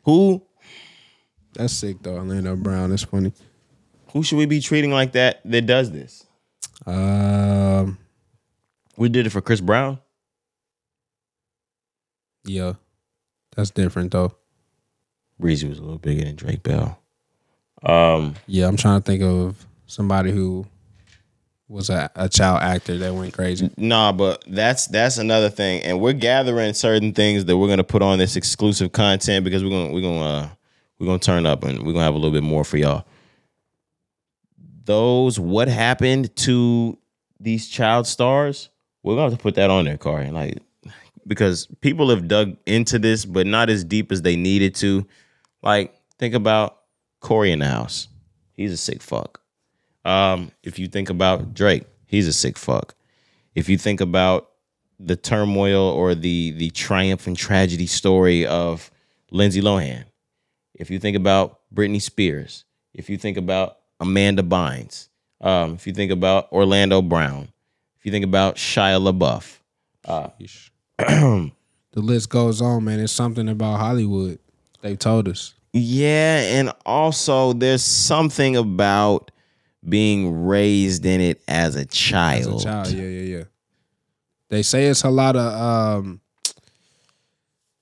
Who 0.06 0.42
That's 1.54 1.74
sick 1.74 1.98
though. 2.02 2.16
Orlando 2.16 2.56
Brown. 2.56 2.90
That's 2.92 3.04
funny. 3.04 3.34
who 4.12 4.24
should 4.24 4.38
we 4.38 4.46
be 4.46 4.62
treating 4.62 4.92
like 4.92 5.12
that 5.14 5.42
that 5.46 5.66
does 5.66 5.92
this? 5.92 6.26
Um. 6.86 7.98
We 8.96 9.10
did 9.10 9.26
it 9.26 9.32
for 9.32 9.42
Chris 9.42 9.60
Brown. 9.60 10.00
Yeah. 12.46 12.74
That's 13.56 13.72
different 13.72 14.12
though. 14.12 14.36
Breezy 15.40 15.68
was 15.68 15.80
a 15.80 15.82
little 15.82 15.98
bigger 15.98 16.24
than 16.26 16.36
Drake 16.36 16.64
Bell. 16.64 17.00
Um, 17.82 18.36
Yeah, 18.48 18.68
I'm 18.68 18.78
trying 18.78 19.02
to 19.02 19.06
think 19.06 19.24
of 19.24 19.66
somebody 19.86 20.32
who 20.32 20.66
was 21.68 21.90
a, 21.90 22.10
a 22.16 22.30
child 22.30 22.62
actor 22.62 22.98
that 22.98 23.14
went 23.14 23.34
crazy. 23.34 23.70
nah, 23.78 24.12
but 24.12 24.44
that's 24.48 24.88
that's 24.88 25.18
another 25.18 25.50
thing, 25.50 25.82
and 25.84 26.00
we're 26.00 26.14
gathering 26.14 26.74
certain 26.74 27.14
things 27.14 27.46
that 27.46 27.58
we're 27.58 27.68
gonna 27.68 27.84
put 27.84 28.02
on 28.02 28.20
this 28.20 28.36
exclusive 28.36 28.92
content 28.92 29.44
because 29.44 29.64
we're 29.64 29.70
gonna 29.70 29.94
we're 29.94 30.02
gonna 30.02 30.26
uh, 30.26 30.50
we're 31.00 31.08
gonna 31.08 31.20
turn 31.20 31.46
up 31.46 31.64
and 31.64 31.80
we're 31.80 31.94
gonna 31.94 32.06
have 32.06 32.14
a 32.14 32.18
little 32.18 32.32
bit 32.32 32.44
more 32.44 32.64
for 32.64 32.78
y'all. 32.78 33.06
Those 34.86 35.40
what 35.40 35.68
happened 35.68 36.36
to 36.38 36.98
these 37.40 37.68
child 37.68 38.08
stars? 38.08 38.70
We're 39.02 39.16
gonna 39.16 39.32
have 39.32 39.40
to 39.40 39.44
put 39.44 39.56
that 39.56 39.70
on 39.70 39.86
there, 39.86 39.98
Corey. 39.98 40.30
Like 40.30 40.60
because 41.26 41.68
people 41.82 42.10
have 42.10 42.28
dug 42.28 42.58
into 42.66 43.00
this, 43.00 43.26
but 43.26 43.48
not 43.48 43.70
as 43.70 43.84
deep 43.84 44.12
as 44.12 44.22
they 44.22 44.36
needed 44.36 44.76
to. 44.76 45.06
Like 45.62 45.96
think 46.20 46.36
about 46.36 46.80
Cory 47.20 47.52
in 47.52 47.60
the 47.60 47.68
house. 47.68 48.08
He's 48.54 48.72
a 48.72 48.78
sick 48.78 49.02
fuck. 49.02 49.43
Um, 50.06 50.52
if 50.64 50.80
you 50.80 50.88
think 50.88 51.10
about 51.10 51.54
Drake, 51.54 51.86
he's 52.06 52.28
a 52.28 52.34
sick 52.34 52.58
fuck. 52.58 52.96
If 53.56 53.70
you 53.70 53.78
think 53.78 54.02
about 54.02 54.50
the 55.00 55.16
turmoil 55.16 55.82
or 55.82 56.16
the 56.16 56.52
the 56.52 56.70
triumph 56.72 57.28
and 57.28 57.38
tragedy 57.38 57.88
story 57.88 58.46
of 58.46 58.92
Lindsay 59.32 59.62
Lohan, 59.62 60.06
if 60.74 60.90
you 60.90 61.00
think 61.00 61.16
about 61.16 61.60
Britney 61.74 62.02
Spears, 62.02 62.66
if 62.94 63.10
you 63.10 63.18
think 63.18 63.38
about 63.38 63.78
Amanda 64.00 64.44
Bynes, 64.44 65.10
um, 65.42 65.74
if 65.76 65.88
you 65.88 65.94
think 65.94 66.12
about 66.12 66.52
Orlando 66.52 67.02
Brown, 67.02 67.50
if 67.98 68.06
you 68.06 68.12
think 68.12 68.26
about 68.26 68.56
Shia 68.56 69.00
LaBeouf, 69.02 69.60
The 71.94 72.02
list 72.02 72.30
goes 72.30 72.60
on, 72.60 72.86
man. 72.86 73.00
It's 73.00 73.14
something 73.14 73.48
about 73.48 73.80
Hollywood. 73.80 74.40
They've 74.82 74.98
told 74.98 75.28
us. 75.28 75.54
Yeah, 75.74 76.40
and 76.58 76.72
also 76.86 77.54
there's 77.54 77.84
something 77.84 78.56
about 78.58 79.30
being 79.88 80.46
raised 80.46 81.06
in 81.06 81.22
it 81.22 81.42
as 81.48 81.76
a 81.76 81.86
child. 81.86 82.56
As 82.56 82.62
a 82.62 82.66
child, 82.66 82.92
yeah, 82.92 83.04
yeah, 83.04 83.38
yeah. 83.38 83.44
They 84.50 84.62
say 84.62 84.86
it's 84.88 85.04
a 85.04 85.10
lot 85.10 85.36
of 85.36 85.54
um 85.54 86.22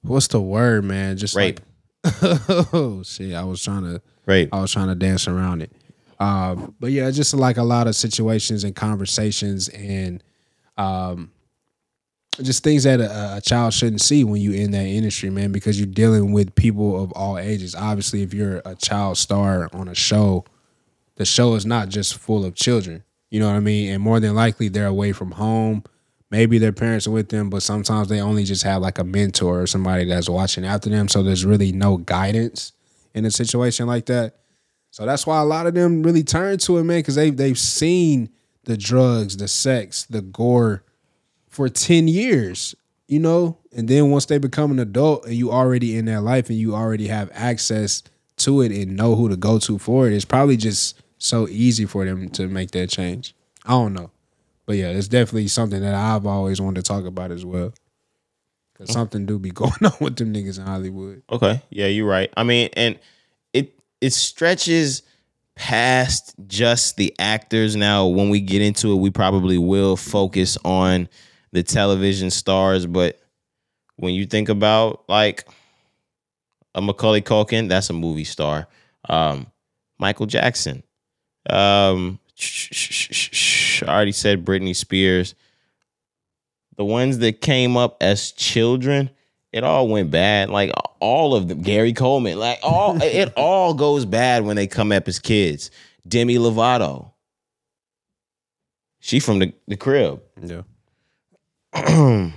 what's 0.01 0.27
the 0.27 0.41
word, 0.41 0.83
man? 0.83 1.17
Just 1.17 1.35
Rape. 1.35 1.59
like 2.03 2.13
oh 2.73 3.03
shit. 3.03 3.33
I 3.33 3.43
was 3.43 3.63
trying 3.63 3.83
to 3.83 4.01
Right. 4.25 4.47
I 4.51 4.61
was 4.61 4.71
trying 4.71 4.87
to 4.87 4.95
dance 4.95 5.27
around 5.27 5.61
it. 5.61 5.71
Um, 6.19 6.75
but 6.79 6.91
yeah, 6.91 7.09
just 7.09 7.33
like 7.33 7.57
a 7.57 7.63
lot 7.63 7.87
of 7.87 7.95
situations 7.95 8.63
and 8.63 8.75
conversations 8.75 9.69
and 9.69 10.23
um, 10.77 11.31
just 12.41 12.63
things 12.63 12.83
that 12.83 13.01
a, 13.01 13.37
a 13.37 13.41
child 13.41 13.73
shouldn't 13.73 14.01
see 14.01 14.23
when 14.23 14.39
you 14.39 14.53
in 14.53 14.71
that 14.71 14.85
industry, 14.85 15.29
man, 15.29 15.51
because 15.51 15.79
you're 15.79 15.87
dealing 15.87 16.31
with 16.31 16.53
people 16.53 17.03
of 17.03 17.11
all 17.13 17.37
ages. 17.37 17.73
Obviously, 17.73 18.21
if 18.21 18.33
you're 18.33 18.61
a 18.65 18.75
child 18.75 19.17
star 19.17 19.67
on 19.73 19.87
a 19.87 19.95
show, 19.95 20.45
the 21.21 21.25
show 21.25 21.53
is 21.53 21.67
not 21.67 21.87
just 21.87 22.17
full 22.17 22.43
of 22.43 22.55
children. 22.55 23.03
You 23.29 23.39
know 23.39 23.45
what 23.45 23.55
I 23.55 23.59
mean? 23.59 23.91
And 23.91 24.01
more 24.01 24.19
than 24.19 24.33
likely, 24.33 24.69
they're 24.69 24.87
away 24.87 25.11
from 25.11 25.29
home. 25.29 25.83
Maybe 26.31 26.57
their 26.57 26.71
parents 26.71 27.05
are 27.05 27.11
with 27.11 27.29
them, 27.29 27.51
but 27.51 27.61
sometimes 27.61 28.09
they 28.09 28.19
only 28.19 28.43
just 28.43 28.63
have 28.63 28.81
like 28.81 28.97
a 28.97 29.03
mentor 29.03 29.61
or 29.61 29.67
somebody 29.67 30.05
that's 30.05 30.27
watching 30.27 30.65
after 30.65 30.89
them. 30.89 31.07
So 31.07 31.21
there's 31.21 31.45
really 31.45 31.71
no 31.71 31.97
guidance 31.97 32.71
in 33.13 33.23
a 33.25 33.29
situation 33.29 33.85
like 33.85 34.07
that. 34.07 34.37
So 34.89 35.05
that's 35.05 35.27
why 35.27 35.39
a 35.39 35.45
lot 35.45 35.67
of 35.67 35.75
them 35.75 36.01
really 36.01 36.23
turn 36.23 36.57
to 36.57 36.79
it, 36.79 36.85
man, 36.85 36.99
because 36.99 37.13
they've 37.13 37.37
they've 37.37 37.59
seen 37.59 38.29
the 38.63 38.75
drugs, 38.75 39.37
the 39.37 39.47
sex, 39.47 40.05
the 40.05 40.23
gore 40.23 40.83
for 41.49 41.69
10 41.69 42.07
years, 42.07 42.73
you 43.07 43.19
know? 43.19 43.59
And 43.77 43.87
then 43.87 44.09
once 44.09 44.25
they 44.25 44.39
become 44.39 44.71
an 44.71 44.79
adult 44.79 45.27
and 45.27 45.35
you 45.35 45.51
already 45.51 45.95
in 45.95 46.05
their 46.05 46.21
life 46.21 46.49
and 46.49 46.57
you 46.57 46.73
already 46.73 47.09
have 47.09 47.29
access 47.31 48.01
to 48.37 48.61
it 48.61 48.71
and 48.71 48.97
know 48.97 49.15
who 49.15 49.29
to 49.29 49.37
go 49.37 49.59
to 49.59 49.77
for 49.77 50.07
it, 50.07 50.13
it's 50.13 50.25
probably 50.25 50.57
just 50.57 51.00
so 51.21 51.47
easy 51.47 51.85
for 51.85 52.05
them 52.05 52.29
to 52.29 52.47
make 52.47 52.71
that 52.71 52.89
change. 52.89 53.35
I 53.65 53.71
don't 53.71 53.93
know. 53.93 54.11
But 54.65 54.77
yeah, 54.77 54.89
it's 54.89 55.07
definitely 55.07 55.47
something 55.47 55.81
that 55.81 55.93
I've 55.93 56.25
always 56.25 56.61
wanted 56.61 56.83
to 56.83 56.87
talk 56.87 57.05
about 57.05 57.31
as 57.31 57.45
well. 57.45 57.73
Cause 58.77 58.91
something 58.91 59.25
do 59.25 59.37
be 59.37 59.51
going 59.51 59.71
on 59.83 59.93
with 59.99 60.15
them 60.15 60.33
niggas 60.33 60.59
in 60.59 60.65
Hollywood. 60.65 61.23
Okay. 61.31 61.61
Yeah, 61.69 61.87
you're 61.87 62.07
right. 62.07 62.31
I 62.35 62.43
mean, 62.43 62.69
and 62.73 62.97
it 63.53 63.77
it 63.99 64.13
stretches 64.13 65.03
past 65.55 66.33
just 66.47 66.97
the 66.97 67.13
actors. 67.19 67.75
Now, 67.75 68.07
when 68.07 68.29
we 68.29 68.39
get 68.39 68.61
into 68.61 68.93
it, 68.93 68.95
we 68.95 69.11
probably 69.11 69.57
will 69.57 69.95
focus 69.95 70.57
on 70.65 71.07
the 71.51 71.63
television 71.63 72.29
stars, 72.29 72.85
but 72.85 73.19
when 73.97 74.13
you 74.13 74.25
think 74.25 74.49
about 74.49 75.03
like 75.07 75.47
a 76.73 76.81
Macaulay 76.81 77.21
Culkin, 77.21 77.69
that's 77.69 77.89
a 77.89 77.93
movie 77.93 78.23
star. 78.23 78.67
Um, 79.09 79.47
Michael 79.99 80.25
Jackson. 80.25 80.83
Um, 81.49 82.19
I 82.39 83.83
already 83.87 84.11
said 84.11 84.45
Britney 84.45 84.75
Spears. 84.75 85.35
The 86.77 86.85
ones 86.85 87.19
that 87.19 87.41
came 87.41 87.77
up 87.77 87.97
as 88.01 88.31
children, 88.31 89.09
it 89.51 89.63
all 89.63 89.87
went 89.87 90.09
bad. 90.11 90.49
Like 90.49 90.71
all 90.99 91.35
of 91.35 91.47
them, 91.47 91.61
Gary 91.61 91.93
Coleman, 91.93 92.39
like 92.39 92.59
all 92.63 93.01
it 93.01 93.33
all 93.35 93.73
goes 93.73 94.05
bad 94.05 94.43
when 94.43 94.55
they 94.55 94.67
come 94.67 94.91
up 94.91 95.07
as 95.07 95.19
kids. 95.19 95.69
Demi 96.07 96.35
Lovato. 96.37 97.11
She 98.99 99.19
from 99.19 99.39
the, 99.39 99.53
the 99.67 99.77
crib. 99.77 100.21
Yeah. 100.41 100.61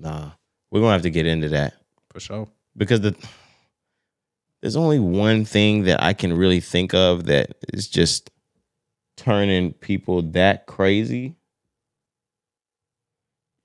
Nah. 0.00 0.30
We're 0.70 0.80
gonna 0.80 0.92
have 0.92 1.02
to 1.02 1.10
get 1.10 1.26
into 1.26 1.48
that. 1.48 1.74
For 2.10 2.20
sure. 2.20 2.48
because 2.76 3.00
the 3.00 3.16
there's 4.60 4.76
only 4.76 4.98
one 4.98 5.44
thing 5.44 5.84
that 5.84 6.02
I 6.02 6.12
can 6.12 6.36
really 6.36 6.60
think 6.60 6.94
of 6.94 7.26
that 7.26 7.56
is 7.72 7.88
just 7.88 8.30
turning 9.16 9.72
people 9.72 10.22
that 10.22 10.66
crazy. 10.66 11.36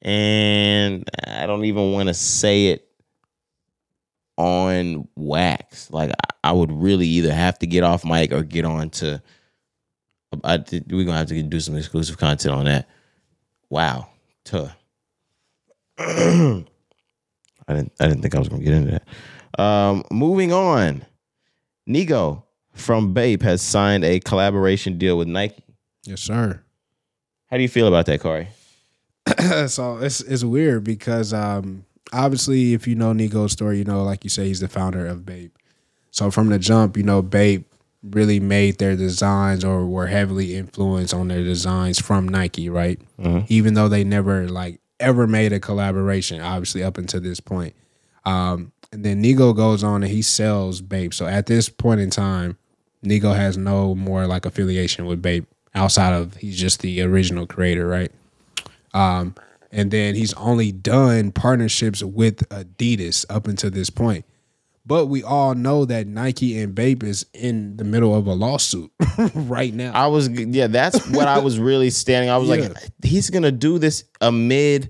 And 0.02 1.10
I 1.26 1.46
don't 1.46 1.66
even 1.66 1.94
want 1.94 2.10
to 2.10 2.14
say 2.14 2.68
it 2.68 2.88
on 4.38 5.08
wax. 5.16 5.90
Like 5.92 6.12
I, 6.44 6.52
would 6.52 6.72
really 6.72 7.08
either 7.08 7.34
have 7.34 7.58
to 7.60 7.68
get 7.68 7.84
off 7.84 8.04
mic 8.04 8.32
or 8.32 8.44
get 8.44 8.66
on 8.66 8.90
to 8.92 9.22
I, 10.44 10.58
we're 10.90 11.06
gonna 11.06 11.18
have 11.18 11.28
to 11.28 11.44
do 11.44 11.60
some 11.60 11.78
exclusive 11.78 12.18
content 12.18 12.56
on 12.56 12.66
that. 12.66 12.90
Wow. 13.70 14.10
Tuh. 14.44 14.70
I 16.00 16.64
didn't 17.68 17.92
I 18.00 18.08
didn't 18.08 18.22
think 18.22 18.36
I 18.36 18.40
was 18.40 18.50
gonna 18.50 18.64
get 18.64 18.74
into 18.74 18.92
that. 18.92 19.08
Um, 19.58 20.04
moving 20.12 20.52
on. 20.52 21.06
Nigo 21.88 22.44
from 22.74 23.14
Bape 23.14 23.42
has 23.44 23.62
signed 23.62 24.04
a 24.04 24.20
collaboration 24.20 24.98
deal 24.98 25.18
with 25.18 25.28
Nike. 25.28 25.64
Yes, 26.06 26.22
sir. 26.22 26.62
How 27.48 27.58
do 27.58 27.64
you 27.64 27.70
feel 27.70 27.88
about 27.88 28.06
that, 28.08 28.20
Corey? 28.20 28.48
so 29.68 29.98
it's 29.98 30.20
it's 30.22 30.44
weird 30.44 30.84
because 30.84 31.34
um 31.34 31.86
obviously 32.12 32.74
if 32.74 32.88
you 32.88 32.96
know 32.96 33.14
Nigo's 33.14 33.54
story, 33.54 33.78
you 33.78 33.84
know, 33.86 34.04
like 34.04 34.24
you 34.24 34.30
say, 34.30 34.48
he's 34.48 34.60
the 34.60 34.68
founder 34.68 35.06
of 35.08 35.26
Bape. 35.26 35.58
So 36.12 36.30
from 36.30 36.50
the 36.50 36.60
jump, 36.60 36.98
you 36.98 37.04
know, 37.04 37.22
Bape 37.22 37.66
really 38.04 38.40
made 38.40 38.80
their 38.80 38.96
designs 38.98 39.64
or 39.64 39.86
were 39.86 40.08
heavily 40.08 40.56
influenced 40.56 41.14
on 41.14 41.30
their 41.30 41.44
designs 41.44 42.00
from 42.00 42.28
Nike, 42.28 42.70
right? 42.70 43.00
Even 43.48 43.76
though 43.76 43.88
they 43.88 44.04
never 44.04 44.50
like 44.50 44.82
ever 45.00 45.26
made 45.26 45.54
a 45.54 45.60
collaboration, 45.60 46.42
obviously 46.42 46.84
up 46.84 46.98
until 46.98 47.22
this 47.22 47.40
point. 47.40 47.74
Um, 48.26 48.73
and 48.94 49.04
then 49.04 49.22
Nigo 49.24 49.56
goes 49.56 49.84
on 49.84 50.04
and 50.04 50.12
he 50.12 50.22
sells 50.22 50.82
Bape. 50.82 51.14
So 51.14 51.26
at 51.26 51.48
this 51.48 51.68
point 51.70 52.00
in 52.00 52.10
time, 52.10 52.58
Nigo 53.04 53.36
has 53.36 53.58
no 53.58 53.96
more 53.96 54.28
like 54.28 54.46
affiliation 54.46 55.06
with 55.06 55.22
Bape 55.22 55.46
outside 55.76 56.14
of 56.14 56.36
he's 56.38 56.58
just 56.58 56.82
the 56.82 57.02
original 57.02 57.46
creator, 57.48 57.88
right? 57.88 58.12
Um, 58.94 59.36
and 59.72 59.90
then 59.92 60.16
he's 60.16 60.34
only 60.36 60.72
done 60.72 61.32
partnerships 61.32 62.04
with 62.04 62.48
Adidas 62.50 63.26
up 63.30 63.48
until 63.48 63.72
this 63.72 63.90
point. 63.90 64.26
But 64.86 65.08
we 65.08 65.24
all 65.24 65.56
know 65.56 65.86
that 65.86 66.08
Nike 66.08 66.60
and 66.60 66.76
Bape 66.76 67.04
is 67.04 67.26
in 67.34 67.78
the 67.78 67.86
middle 67.86 68.14
of 68.14 68.28
a 68.28 68.34
lawsuit 68.34 68.92
right 69.34 69.74
now. 69.74 69.94
I 69.94 70.08
was 70.08 70.28
yeah, 70.30 70.68
that's 70.68 71.10
what 71.10 71.28
I 71.28 71.40
was 71.40 71.58
really 71.58 71.90
standing. 71.90 72.30
I 72.30 72.38
was 72.38 72.50
Yeah. 72.50 72.68
like, 72.68 72.78
he's 73.02 73.30
gonna 73.30 73.52
do 73.52 73.80
this 73.80 74.04
amid 74.22 74.90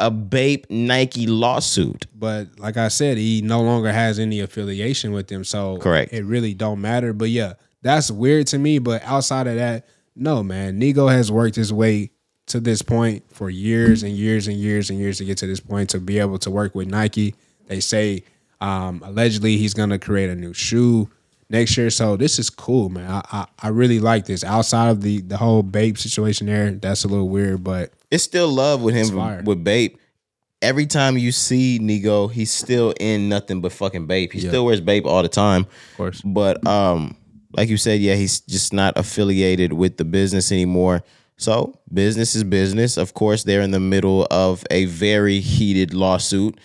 a 0.00 0.10
Bape 0.10 0.66
Nike 0.70 1.26
lawsuit. 1.26 2.06
but 2.14 2.58
like 2.58 2.76
I 2.76 2.88
said, 2.88 3.18
he 3.18 3.42
no 3.42 3.60
longer 3.60 3.92
has 3.92 4.18
any 4.18 4.40
affiliation 4.40 5.12
with 5.12 5.28
them, 5.28 5.44
so 5.44 5.78
Correct. 5.78 6.12
It 6.12 6.24
really 6.24 6.54
don't 6.54 6.80
matter. 6.80 7.12
But 7.12 7.28
yeah, 7.28 7.52
that's 7.82 8.10
weird 8.10 8.46
to 8.48 8.58
me. 8.58 8.78
But 8.78 9.02
outside 9.04 9.46
of 9.46 9.56
that, 9.56 9.86
no 10.16 10.42
man, 10.42 10.80
Nigo 10.80 11.12
has 11.12 11.30
worked 11.30 11.54
his 11.56 11.72
way 11.72 12.10
to 12.46 12.60
this 12.60 12.82
point 12.82 13.22
for 13.32 13.48
years 13.50 14.02
and 14.02 14.12
years 14.12 14.48
and 14.48 14.56
years 14.56 14.90
and 14.90 14.98
years 14.98 15.18
to 15.18 15.24
get 15.24 15.38
to 15.38 15.46
this 15.46 15.60
point 15.60 15.90
to 15.90 16.00
be 16.00 16.18
able 16.18 16.38
to 16.38 16.50
work 16.50 16.74
with 16.74 16.88
Nike. 16.88 17.34
They 17.66 17.78
say 17.80 18.24
um, 18.60 19.02
allegedly 19.04 19.56
he's 19.58 19.74
gonna 19.74 19.98
create 19.98 20.30
a 20.30 20.34
new 20.34 20.52
shoe 20.54 21.10
next 21.48 21.76
year. 21.76 21.90
So 21.90 22.16
this 22.16 22.38
is 22.38 22.48
cool, 22.50 22.88
man. 22.88 23.10
I 23.10 23.22
I, 23.30 23.46
I 23.60 23.68
really 23.68 24.00
like 24.00 24.24
this. 24.24 24.42
Outside 24.44 24.88
of 24.88 25.02
the 25.02 25.20
the 25.20 25.36
whole 25.36 25.62
Bape 25.62 25.98
situation 25.98 26.46
there, 26.46 26.70
that's 26.72 27.04
a 27.04 27.08
little 27.08 27.28
weird, 27.28 27.62
but 27.62 27.92
It's 28.10 28.24
still 28.24 28.48
love 28.48 28.82
with 28.82 28.94
him 28.94 29.44
with 29.44 29.62
Bape. 29.64 29.98
Every 30.62 30.86
time 30.86 31.16
you 31.16 31.32
see 31.32 31.78
Nigo, 31.78 32.30
he's 32.30 32.50
still 32.52 32.92
in 33.00 33.28
nothing 33.28 33.60
but 33.60 33.72
fucking 33.72 34.06
Bape. 34.06 34.32
He 34.32 34.40
still 34.50 34.66
wears 34.66 34.80
Bape 34.80 35.06
all 35.06 35.22
the 35.22 35.28
time. 35.28 35.62
of 35.62 35.96
course. 35.96 36.20
But 36.22 36.66
um, 36.66 37.16
like 37.56 37.68
you 37.68 37.76
said, 37.76 38.00
yeah, 38.00 38.14
he's 38.14 38.40
just 38.40 38.72
not 38.72 38.98
affiliated 38.98 39.72
with 39.72 39.96
the 39.96 40.04
business 40.04 40.52
anymore. 40.52 41.02
So 41.36 41.78
business 41.92 42.34
is 42.34 42.44
business. 42.44 42.98
Of 42.98 43.14
course, 43.14 43.44
they're 43.44 43.62
in 43.62 43.70
the 43.70 43.80
middle 43.80 44.26
of 44.30 44.62
a 44.70 44.84
very 44.84 45.40
heated 45.40 45.94
lawsuit, 45.94 46.58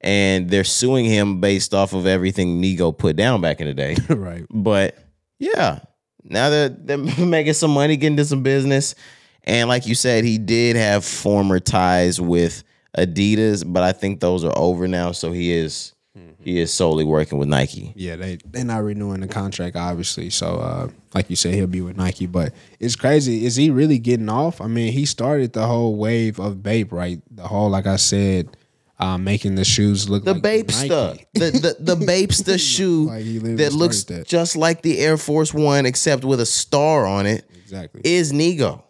and 0.00 0.48
they're 0.48 0.64
suing 0.64 1.04
him 1.04 1.40
based 1.40 1.74
off 1.74 1.92
of 1.92 2.06
everything 2.06 2.62
Nigo 2.62 2.96
put 2.96 3.16
down 3.16 3.42
back 3.42 3.60
in 3.60 3.66
the 3.66 3.74
day. 3.74 3.96
right. 4.08 4.46
But 4.48 4.96
yeah, 5.38 5.80
now 6.24 6.48
they're 6.48 6.70
they're 6.70 6.96
making 7.26 7.52
some 7.52 7.72
money, 7.72 7.96
getting 7.98 8.14
into 8.14 8.24
some 8.24 8.42
business, 8.42 8.94
and 9.44 9.68
like 9.68 9.86
you 9.86 9.94
said, 9.94 10.24
he 10.24 10.38
did 10.38 10.76
have 10.76 11.04
former 11.04 11.58
ties 11.60 12.20
with 12.20 12.62
Adidas, 12.96 13.64
but 13.66 13.82
I 13.82 13.92
think 13.92 14.20
those 14.20 14.44
are 14.44 14.52
over 14.56 14.86
now. 14.88 15.12
So 15.12 15.32
he 15.32 15.52
is 15.52 15.94
he 16.40 16.58
is 16.60 16.72
solely 16.72 17.04
working 17.04 17.38
with 17.38 17.48
Nike. 17.48 17.92
Yeah, 17.96 18.16
they 18.16 18.38
they're 18.44 18.64
not 18.64 18.82
renewing 18.82 19.20
the 19.20 19.28
contract, 19.28 19.76
obviously. 19.76 20.28
So, 20.28 20.56
uh, 20.56 20.88
like 21.14 21.30
you 21.30 21.36
said, 21.36 21.54
he'll 21.54 21.66
be 21.68 21.80
with 21.80 21.96
Nike. 21.96 22.26
But 22.26 22.52
it's 22.80 22.96
crazy. 22.96 23.46
Is 23.46 23.56
he 23.56 23.70
really 23.70 23.98
getting 23.98 24.28
off? 24.28 24.60
I 24.60 24.66
mean, 24.66 24.92
he 24.92 25.06
started 25.06 25.52
the 25.52 25.66
whole 25.66 25.94
wave 25.96 26.38
of 26.40 26.62
Bape, 26.62 26.92
right? 26.92 27.20
The 27.30 27.44
whole, 27.46 27.70
like 27.70 27.86
I 27.86 27.96
said, 27.96 28.56
um, 28.98 29.22
making 29.24 29.54
the 29.54 29.64
shoes 29.64 30.08
look 30.10 30.24
The 30.24 30.34
like 30.34 30.42
Bapesta, 30.42 31.10
Nike. 31.12 31.26
the 31.34 31.50
the, 31.78 31.94
the 31.94 32.04
Bapesta 32.04 32.58
shoe 32.74 33.06
Like 33.06 33.56
that 33.56 33.72
looks 33.72 34.04
that. 34.04 34.26
just 34.26 34.56
like 34.56 34.82
the 34.82 34.98
Air 34.98 35.16
Force 35.16 35.54
One, 35.54 35.86
except 35.86 36.24
with 36.24 36.40
a 36.40 36.46
star 36.46 37.06
on 37.06 37.24
it, 37.24 37.48
Exactly. 37.62 38.00
is 38.04 38.32
Nigo. 38.32 38.82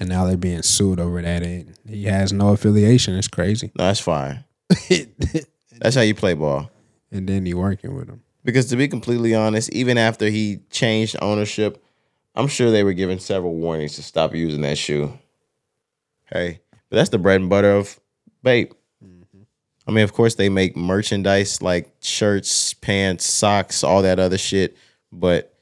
And 0.00 0.08
now 0.08 0.24
they're 0.24 0.36
being 0.36 0.62
sued 0.62 1.00
over 1.00 1.20
that, 1.20 1.42
and 1.42 1.74
he 1.86 2.04
has 2.04 2.32
no 2.32 2.50
affiliation. 2.50 3.14
It's 3.16 3.28
crazy. 3.28 3.70
No, 3.76 3.84
that's 3.84 4.00
fine. 4.00 4.44
That's 5.80 5.94
how 5.94 6.02
you 6.02 6.14
play 6.14 6.34
ball. 6.34 6.70
and 7.12 7.28
then 7.28 7.46
he 7.46 7.54
working 7.54 7.94
with 7.94 8.08
him. 8.08 8.22
Because 8.44 8.66
to 8.66 8.76
be 8.76 8.88
completely 8.88 9.34
honest, 9.34 9.72
even 9.72 9.96
after 9.96 10.28
he 10.28 10.58
changed 10.70 11.16
ownership, 11.22 11.84
I'm 12.34 12.48
sure 12.48 12.70
they 12.70 12.84
were 12.84 12.92
given 12.92 13.18
several 13.18 13.54
warnings 13.54 13.94
to 13.96 14.02
stop 14.02 14.34
using 14.34 14.62
that 14.62 14.76
shoe. 14.78 15.16
Hey, 16.32 16.60
but 16.90 16.96
that's 16.96 17.10
the 17.10 17.18
bread 17.18 17.40
and 17.40 17.50
butter 17.50 17.72
of 17.72 17.98
Bape. 18.42 18.74
Mm-hmm. 19.04 19.42
I 19.86 19.90
mean, 19.90 20.04
of 20.04 20.12
course, 20.12 20.34
they 20.34 20.48
make 20.48 20.76
merchandise 20.76 21.62
like 21.62 21.90
shirts, 22.00 22.74
pants, 22.74 23.24
socks, 23.24 23.82
all 23.84 24.02
that 24.02 24.18
other 24.18 24.38
shit, 24.38 24.76
but 25.12 25.54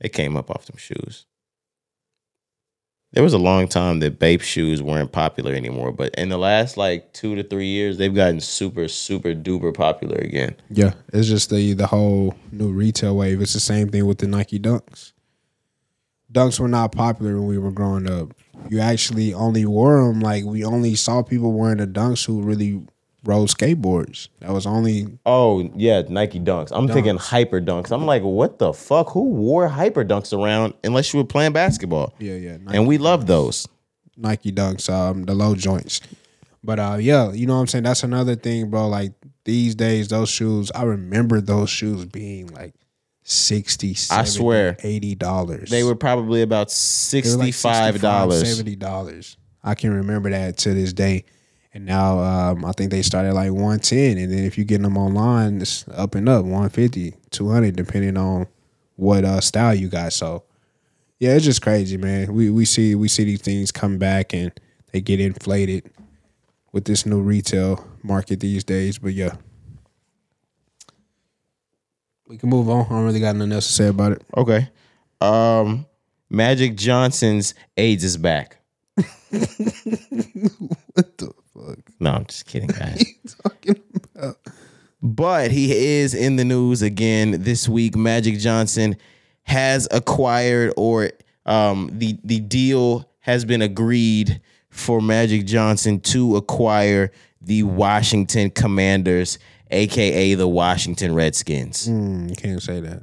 they 0.00 0.08
came 0.08 0.36
up 0.36 0.50
off 0.50 0.66
them 0.66 0.76
shoes. 0.76 1.26
There 3.12 3.22
was 3.22 3.32
a 3.32 3.38
long 3.38 3.68
time 3.68 4.00
that 4.00 4.18
Bape 4.18 4.42
shoes 4.42 4.82
weren't 4.82 5.12
popular 5.12 5.54
anymore, 5.54 5.92
but 5.92 6.14
in 6.16 6.28
the 6.28 6.36
last 6.36 6.76
like 6.76 7.12
two 7.14 7.34
to 7.36 7.42
three 7.42 7.66
years, 7.68 7.96
they've 7.96 8.14
gotten 8.14 8.40
super, 8.40 8.86
super 8.86 9.34
duper 9.34 9.74
popular 9.74 10.18
again. 10.18 10.56
Yeah, 10.68 10.92
it's 11.12 11.28
just 11.28 11.48
the 11.48 11.72
the 11.72 11.86
whole 11.86 12.34
new 12.52 12.70
retail 12.70 13.16
wave. 13.16 13.40
It's 13.40 13.54
the 13.54 13.60
same 13.60 13.88
thing 13.88 14.06
with 14.06 14.18
the 14.18 14.26
Nike 14.26 14.58
Dunks. 14.58 15.12
Dunks 16.30 16.60
were 16.60 16.68
not 16.68 16.92
popular 16.92 17.36
when 17.36 17.46
we 17.46 17.56
were 17.56 17.72
growing 17.72 18.10
up. 18.10 18.34
You 18.68 18.80
actually 18.80 19.32
only 19.32 19.64
wore 19.64 20.04
them 20.06 20.20
like 20.20 20.44
we 20.44 20.62
only 20.62 20.94
saw 20.94 21.22
people 21.22 21.52
wearing 21.52 21.78
the 21.78 21.86
Dunks 21.86 22.26
who 22.26 22.42
really 22.42 22.82
rode 23.24 23.48
skateboards. 23.48 24.28
That 24.40 24.52
was 24.52 24.66
only 24.66 25.06
Oh 25.26 25.70
yeah, 25.74 26.02
Nike 26.08 26.40
Dunks. 26.40 26.68
I'm 26.72 26.88
thinking 26.88 27.16
Hyper 27.16 27.60
Dunks. 27.60 27.90
I'm 27.90 28.06
like, 28.06 28.22
what 28.22 28.58
the 28.58 28.72
fuck? 28.72 29.10
Who 29.10 29.22
wore 29.30 29.68
Hyper 29.68 30.04
Dunks 30.04 30.32
around 30.36 30.74
unless 30.84 31.12
you 31.12 31.18
were 31.18 31.24
playing 31.26 31.52
basketball? 31.52 32.14
yeah 32.18 32.34
yeah 32.34 32.56
Nike, 32.58 32.76
And 32.76 32.86
we 32.86 32.98
love 32.98 33.26
those. 33.26 33.66
Nike 34.16 34.50
Dunks, 34.52 34.88
um, 34.92 35.24
the 35.24 35.34
low 35.34 35.54
joints. 35.54 36.00
But 36.64 36.78
uh, 36.80 36.96
yeah, 37.00 37.30
you 37.32 37.46
know 37.46 37.54
what 37.54 37.60
I'm 37.60 37.66
saying. 37.68 37.84
That's 37.84 38.02
another 38.02 38.34
thing, 38.34 38.68
bro. 38.68 38.88
Like 38.88 39.12
these 39.44 39.74
days, 39.76 40.08
those 40.08 40.28
shoes. 40.28 40.70
I 40.74 40.82
remember 40.82 41.40
those 41.40 41.70
shoes 41.70 42.04
being 42.04 42.48
like 42.48 42.74
60 43.22 43.96
I 44.10 44.24
swear. 44.24 44.76
80 44.82 45.14
dollars. 45.14 45.70
They 45.70 45.84
were 45.84 45.94
probably 45.94 46.42
about 46.42 46.68
They 46.68 46.72
were 46.72 46.74
sixty 46.74 47.36
like 47.36 48.00
dollars. 48.00 48.48
seventy 48.48 48.74
dollars. 48.74 49.36
I 49.62 49.74
can 49.74 49.92
remember 49.92 50.30
that 50.30 50.56
to 50.58 50.72
this 50.74 50.92
day. 50.92 51.24
And 51.74 51.84
now 51.84 52.18
um, 52.18 52.64
I 52.64 52.72
think 52.72 52.90
they 52.90 53.02
started 53.02 53.34
like 53.34 53.52
one 53.52 53.78
ten, 53.78 54.16
and 54.18 54.32
then 54.32 54.44
if 54.44 54.56
you 54.56 54.64
get 54.64 54.82
them 54.82 54.96
online, 54.96 55.60
it's 55.60 55.86
up 55.88 56.14
and 56.14 56.28
up 56.28 56.42
150, 56.44 57.14
200, 57.30 57.76
depending 57.76 58.16
on 58.16 58.46
what 58.96 59.24
uh, 59.24 59.40
style 59.40 59.74
you 59.74 59.88
got. 59.88 60.12
So 60.12 60.44
yeah, 61.18 61.34
it's 61.34 61.44
just 61.44 61.62
crazy, 61.62 61.96
man. 61.96 62.32
We 62.32 62.50
we 62.50 62.64
see 62.64 62.94
we 62.94 63.08
see 63.08 63.24
these 63.24 63.42
things 63.42 63.72
come 63.72 63.98
back 63.98 64.32
and 64.32 64.52
they 64.92 65.00
get 65.00 65.20
inflated 65.20 65.90
with 66.72 66.84
this 66.84 67.04
new 67.04 67.20
retail 67.20 67.84
market 68.02 68.40
these 68.40 68.64
days. 68.64 68.98
But 68.98 69.14
yeah. 69.14 69.34
We 72.26 72.36
can 72.36 72.50
move 72.50 72.68
on. 72.68 72.86
I 72.86 72.88
don't 72.90 73.04
really 73.04 73.20
got 73.20 73.36
nothing 73.36 73.52
else 73.52 73.66
to 73.66 73.72
say 73.72 73.88
about 73.88 74.12
it. 74.12 74.22
Okay. 74.36 74.68
Um 75.20 75.86
Magic 76.30 76.76
Johnson's 76.76 77.54
AIDS 77.76 78.04
is 78.04 78.16
back. 78.16 78.58
What 80.94 81.16
the 81.18 81.26
fuck? 81.26 81.37
No, 82.00 82.12
I'm 82.12 82.26
just 82.26 82.46
kidding, 82.46 82.68
guys. 82.78 83.04
Talking 83.42 83.82
about 84.14 84.36
But 85.02 85.50
he 85.50 85.72
is 85.72 86.14
in 86.14 86.36
the 86.36 86.44
news 86.44 86.82
again 86.82 87.42
this 87.42 87.68
week. 87.68 87.96
Magic 87.96 88.38
Johnson 88.38 88.96
has 89.42 89.88
acquired, 89.90 90.72
or 90.76 91.10
um, 91.46 91.90
the 91.92 92.18
the 92.24 92.40
deal 92.40 93.08
has 93.20 93.44
been 93.44 93.62
agreed 93.62 94.40
for 94.70 95.00
Magic 95.00 95.46
Johnson 95.46 96.00
to 96.00 96.36
acquire 96.36 97.10
the 97.40 97.62
Washington 97.62 98.50
Commanders, 98.50 99.38
aka 99.70 100.34
the 100.34 100.48
Washington 100.48 101.14
Redskins. 101.14 101.86
Hmm, 101.86 102.28
you 102.28 102.36
can't 102.36 102.62
say 102.62 102.80
that. 102.80 103.02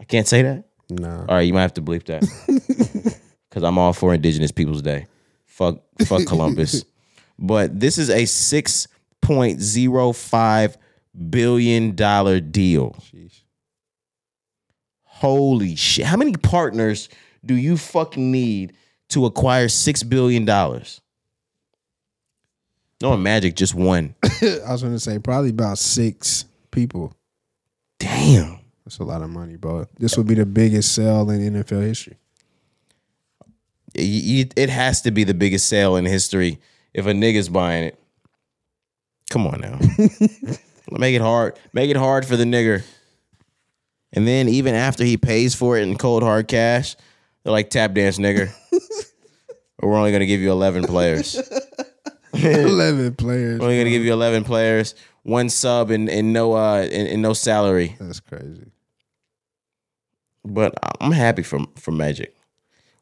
I 0.00 0.04
can't 0.04 0.26
say 0.26 0.42
that. 0.42 0.64
No. 0.90 1.24
All 1.28 1.36
right, 1.36 1.42
you 1.42 1.52
might 1.52 1.62
have 1.62 1.74
to 1.74 1.82
bleep 1.82 2.04
that 2.04 2.22
because 3.48 3.62
I'm 3.62 3.78
all 3.78 3.92
for 3.92 4.12
Indigenous 4.14 4.50
Peoples 4.52 4.82
Day. 4.82 5.06
Fuck, 5.46 5.80
fuck 6.06 6.24
Columbus. 6.26 6.84
But 7.38 7.78
this 7.78 7.98
is 7.98 8.10
a 8.10 8.24
six 8.24 8.88
point 9.20 9.60
zero 9.60 10.12
five 10.12 10.76
billion 11.30 11.94
dollar 11.94 12.40
deal. 12.40 12.96
Holy 15.04 15.76
shit! 15.76 16.06
How 16.06 16.16
many 16.16 16.32
partners 16.32 17.08
do 17.44 17.54
you 17.54 17.76
fucking 17.76 18.30
need 18.30 18.74
to 19.10 19.26
acquire 19.26 19.68
six 19.68 20.02
billion 20.02 20.44
dollars? 20.44 21.00
No, 23.00 23.16
Magic 23.16 23.56
just 23.56 23.74
won. 23.74 24.14
I 24.24 24.70
was 24.70 24.82
going 24.82 24.94
to 24.94 25.00
say 25.00 25.18
probably 25.18 25.50
about 25.50 25.78
six 25.78 26.44
people. 26.70 27.14
Damn. 27.98 28.60
That's 28.84 28.98
a 28.98 29.04
lot 29.04 29.22
of 29.22 29.30
money, 29.30 29.56
bro. 29.56 29.86
This 29.98 30.16
would 30.16 30.26
be 30.26 30.34
the 30.34 30.46
biggest 30.46 30.94
sale 30.94 31.28
in 31.30 31.40
NFL 31.52 31.82
history. 31.82 32.16
It 33.94 34.70
has 34.70 35.02
to 35.02 35.10
be 35.10 35.24
the 35.24 35.34
biggest 35.34 35.68
sale 35.68 35.96
in 35.96 36.04
history 36.04 36.58
if 36.94 37.06
a 37.06 37.12
nigga's 37.12 37.48
buying 37.48 37.84
it. 37.84 37.98
Come 39.30 39.46
on 39.46 39.60
now. 39.60 39.78
Make 40.90 41.14
it 41.14 41.22
hard. 41.22 41.58
Make 41.72 41.90
it 41.90 41.96
hard 41.96 42.26
for 42.26 42.36
the 42.36 42.44
nigger. 42.44 42.84
And 44.12 44.28
then 44.28 44.48
even 44.48 44.74
after 44.74 45.04
he 45.04 45.16
pays 45.16 45.54
for 45.54 45.78
it 45.78 45.82
in 45.82 45.96
cold 45.96 46.22
hard 46.22 46.48
cash, 46.48 46.96
they're 47.42 47.52
like 47.52 47.70
tap 47.70 47.94
dance 47.94 48.18
nigger. 48.18 48.52
or 49.78 49.90
we're 49.90 49.96
only 49.96 50.12
gonna 50.12 50.26
give 50.26 50.40
you 50.40 50.52
eleven 50.52 50.84
players. 50.84 51.40
Eleven 52.34 53.14
players. 53.14 53.58
We're 53.58 53.66
only 53.66 53.78
gonna 53.78 53.90
give 53.90 54.04
you 54.04 54.12
eleven 54.12 54.42
players, 54.42 54.94
one 55.22 55.50
sub 55.50 55.90
and, 55.90 56.08
and 56.08 56.32
no 56.32 56.54
uh 56.54 56.80
and, 56.90 57.08
and 57.08 57.22
no 57.22 57.34
salary. 57.34 57.94
That's 58.00 58.20
crazy. 58.20 58.70
but 60.44 60.74
I'm 61.00 61.12
happy 61.12 61.42
for 61.42 61.60
for 61.76 61.90
Magic. 61.92 62.34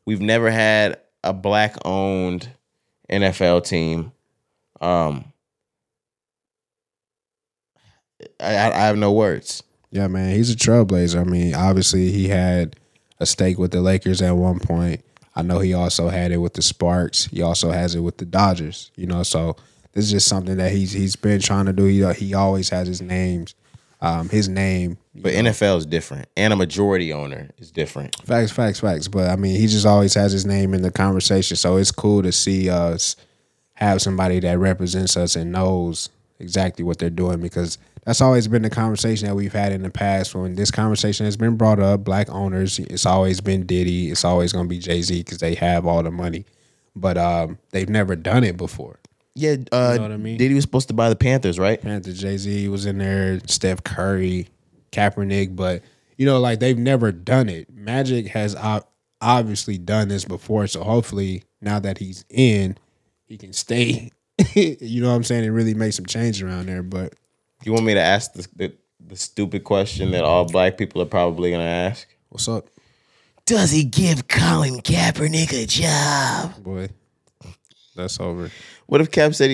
We've 0.04 0.20
never 0.20 0.50
had 0.50 0.98
a 1.22 1.32
black 1.32 1.76
owned 1.84 2.48
NFL 3.11 3.65
team. 3.65 4.12
Um, 4.81 5.32
I, 8.39 8.70
I 8.70 8.87
have 8.87 8.97
no 8.97 9.12
words. 9.12 9.62
Yeah, 9.91 10.07
man, 10.09 10.35
he's 10.35 10.53
a 10.53 10.57
trailblazer. 10.57 11.20
I 11.20 11.24
mean, 11.24 11.55
obviously 11.55 12.11
he 12.12 12.28
had 12.28 12.77
a 13.19 13.27
stake 13.27 13.59
with 13.59 13.73
the 13.73 13.81
Lakers 13.81 14.23
at 14.23 14.37
one 14.37 14.61
point. 14.61 15.05
I 15.35 15.43
know 15.43 15.59
he 15.59 15.74
also 15.74 16.09
had 16.09 16.32
it 16.32 16.39
with 16.39 16.55
the 16.55 16.62
Sparks. 16.62 17.27
He 17.27 17.43
also 17.43 17.70
has 17.70 17.95
it 17.95 18.01
with 18.01 18.19
the 18.19 18.24
Dodgers. 18.24 18.91
You 18.97 19.07
know, 19.07 19.23
so 19.23 19.57
this 19.93 20.05
is 20.05 20.11
just 20.11 20.28
something 20.28 20.57
that 20.57 20.73
he's 20.73 20.93
he's 20.93 21.16
been 21.16 21.41
trying 21.41 21.66
to 21.66 21.73
do. 21.73 21.85
He 21.85 22.05
he 22.15 22.35
always 22.35 22.69
has 22.70 22.89
his 22.89 23.03
names, 23.03 23.55
um, 24.01 24.28
his 24.28 24.49
name. 24.49 24.99
But 25.15 25.32
NFL 25.32 25.78
is 25.78 25.87
different, 25.87 26.28
and 26.37 26.53
a 26.53 26.57
majority 26.57 27.12
owner 27.12 27.51
is 27.59 27.73
different. 27.73 28.15
Facts, 28.24 28.53
facts, 28.53 28.78
facts. 28.78 29.09
But 29.09 29.28
I 29.28 29.37
mean, 29.37 29.61
he 29.61 29.66
just 29.66 29.85
always 29.87 30.15
has 30.15 30.31
his 30.31 30.47
name 30.47 30.73
in 30.73 30.82
the 30.82 30.93
conversation. 30.93 31.57
So 31.57 31.77
it's 31.77 31.91
cool 31.91 32.23
to 32.23 32.31
see 32.31 32.70
us 32.70 33.16
have 33.74 34.01
somebody 34.01 34.39
that 34.41 34.59
represents 34.59 35.16
us 35.16 35.35
and 35.35 35.51
knows 35.51 36.11
exactly 36.39 36.85
what 36.85 36.99
they're 36.99 37.11
doing 37.11 37.41
because 37.41 37.77
that's 38.05 38.20
always 38.20 38.49
been 38.49 38.62
the 38.62 38.70
conversation 38.70 39.27
that 39.27 39.35
we've 39.35 39.53
had 39.53 39.73
in 39.73 39.82
the 39.82 39.91
past. 39.91 40.35
When 40.35 40.55
this 40.55 40.70
conversation 40.70 41.27
has 41.27 41.37
been 41.37 41.57
brought 41.57 41.81
up, 41.81 42.05
black 42.05 42.31
owners, 42.31 42.78
it's 42.78 43.05
always 43.05 43.41
been 43.41 43.66
Diddy. 43.66 44.11
It's 44.11 44.24
always 44.24 44.53
going 44.53 44.66
to 44.66 44.69
be 44.69 44.78
Jay 44.78 45.03
Z 45.03 45.19
because 45.19 45.39
they 45.39 45.55
have 45.57 45.87
all 45.87 46.03
the 46.03 46.11
money. 46.11 46.47
But 46.95 47.19
um, 47.19 47.59
they've 47.70 47.89
never 47.89 48.16
done 48.16 48.45
it 48.45 48.57
before. 48.57 48.99
Yeah, 49.35 49.57
uh, 49.70 49.95
know 49.97 50.03
what 50.03 50.12
I 50.12 50.16
mean? 50.16 50.39
Diddy 50.39 50.55
was 50.55 50.65
supposed 50.65 50.89
to 50.89 50.95
buy 50.95 51.09
the 51.09 51.16
Panthers, 51.16 51.59
right? 51.59 51.81
Panther, 51.81 52.12
Jay 52.12 52.37
Z 52.37 52.69
was 52.69 52.87
in 52.87 52.99
there, 52.99 53.41
Steph 53.47 53.85
Curry, 53.85 54.49
Kaepernick, 54.92 55.54
but 55.56 55.82
you 56.16 56.26
know, 56.26 56.38
like 56.40 56.60
they've 56.60 56.78
never 56.78 57.12
done 57.12 57.48
it. 57.48 57.68
Magic 57.72 58.28
has 58.28 58.54
obviously 59.20 59.78
done 59.78 60.08
this 60.08 60.24
before, 60.24 60.66
so 60.66 60.82
hopefully 60.84 61.44
now 61.60 61.78
that 61.80 61.98
he's 61.98 62.24
in, 62.28 62.76
he 63.26 63.36
can 63.38 63.52
stay. 63.52 64.10
you 64.54 65.02
know 65.02 65.08
what 65.10 65.16
I'm 65.16 65.24
saying? 65.24 65.44
And 65.44 65.54
really 65.54 65.74
make 65.74 65.92
some 65.92 66.06
change 66.06 66.42
around 66.42 66.66
there. 66.66 66.82
But 66.82 67.14
You 67.64 67.72
want 67.72 67.84
me 67.84 67.94
to 67.94 68.00
ask 68.00 68.32
the, 68.32 68.46
the 68.56 68.72
the 69.06 69.16
stupid 69.16 69.64
question 69.64 70.10
that 70.12 70.24
all 70.24 70.44
black 70.44 70.76
people 70.78 71.00
are 71.02 71.06
probably 71.06 71.50
gonna 71.50 71.64
ask? 71.64 72.06
what's 72.28 72.48
up, 72.48 72.68
Does 73.46 73.70
he 73.70 73.82
give 73.84 74.28
Colin 74.28 74.80
Kaepernick 74.80 75.52
a 75.52 75.66
job? 75.66 76.62
boy? 76.62 76.88
That's 77.96 78.20
over. 78.20 78.50
What 78.86 79.00
if 79.00 79.10
Cap 79.10 79.34
said 79.34 79.50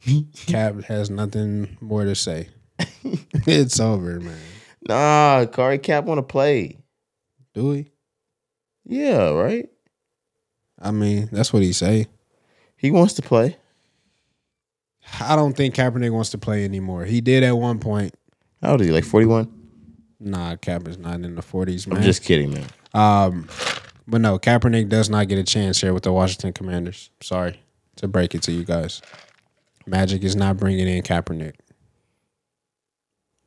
he 0.00 0.26
Cap 0.46 0.82
has 0.84 1.10
nothing 1.10 1.76
more 1.80 2.04
to 2.04 2.14
say. 2.14 2.48
it's 3.46 3.80
over, 3.80 4.20
man. 4.20 4.38
Nah, 4.88 5.46
Cory 5.46 5.78
Cap 5.78 6.04
want 6.04 6.18
to 6.18 6.22
play. 6.22 6.78
Do 7.54 7.68
we? 7.68 7.90
Yeah, 8.84 9.30
right. 9.30 9.68
I 10.80 10.90
mean, 10.90 11.28
that's 11.32 11.52
what 11.52 11.62
he 11.62 11.72
say. 11.72 12.06
He 12.76 12.90
wants 12.90 13.14
to 13.14 13.22
play. 13.22 13.56
I 15.20 15.36
don't 15.36 15.56
think 15.56 15.74
Kaepernick 15.74 16.10
wants 16.10 16.30
to 16.30 16.38
play 16.38 16.64
anymore. 16.64 17.04
He 17.04 17.20
did 17.20 17.42
at 17.42 17.56
one 17.56 17.78
point. 17.78 18.14
How 18.62 18.72
old 18.72 18.80
is 18.80 18.88
he? 18.88 18.92
Like 18.92 19.04
forty 19.04 19.26
one. 19.26 19.52
Nah, 20.18 20.56
Cap 20.56 20.88
is 20.88 20.98
not 20.98 21.20
in 21.20 21.34
the 21.34 21.42
forties, 21.42 21.86
man. 21.86 21.98
I'm 21.98 22.04
just 22.04 22.24
kidding, 22.24 22.50
man. 22.50 22.66
Um, 22.94 23.48
but 24.08 24.20
no, 24.20 24.38
Kaepernick 24.38 24.88
does 24.88 25.10
not 25.10 25.28
get 25.28 25.38
a 25.38 25.44
chance 25.44 25.80
here 25.80 25.92
with 25.92 26.02
the 26.02 26.12
Washington 26.12 26.52
Commanders. 26.52 27.10
Sorry 27.22 27.60
to 27.96 28.08
break 28.08 28.34
it 28.34 28.42
to 28.42 28.52
you 28.52 28.64
guys. 28.64 29.02
Magic 29.86 30.24
is 30.24 30.36
not 30.36 30.56
bringing 30.56 30.88
in 30.88 31.02
Kaepernick. 31.02 31.54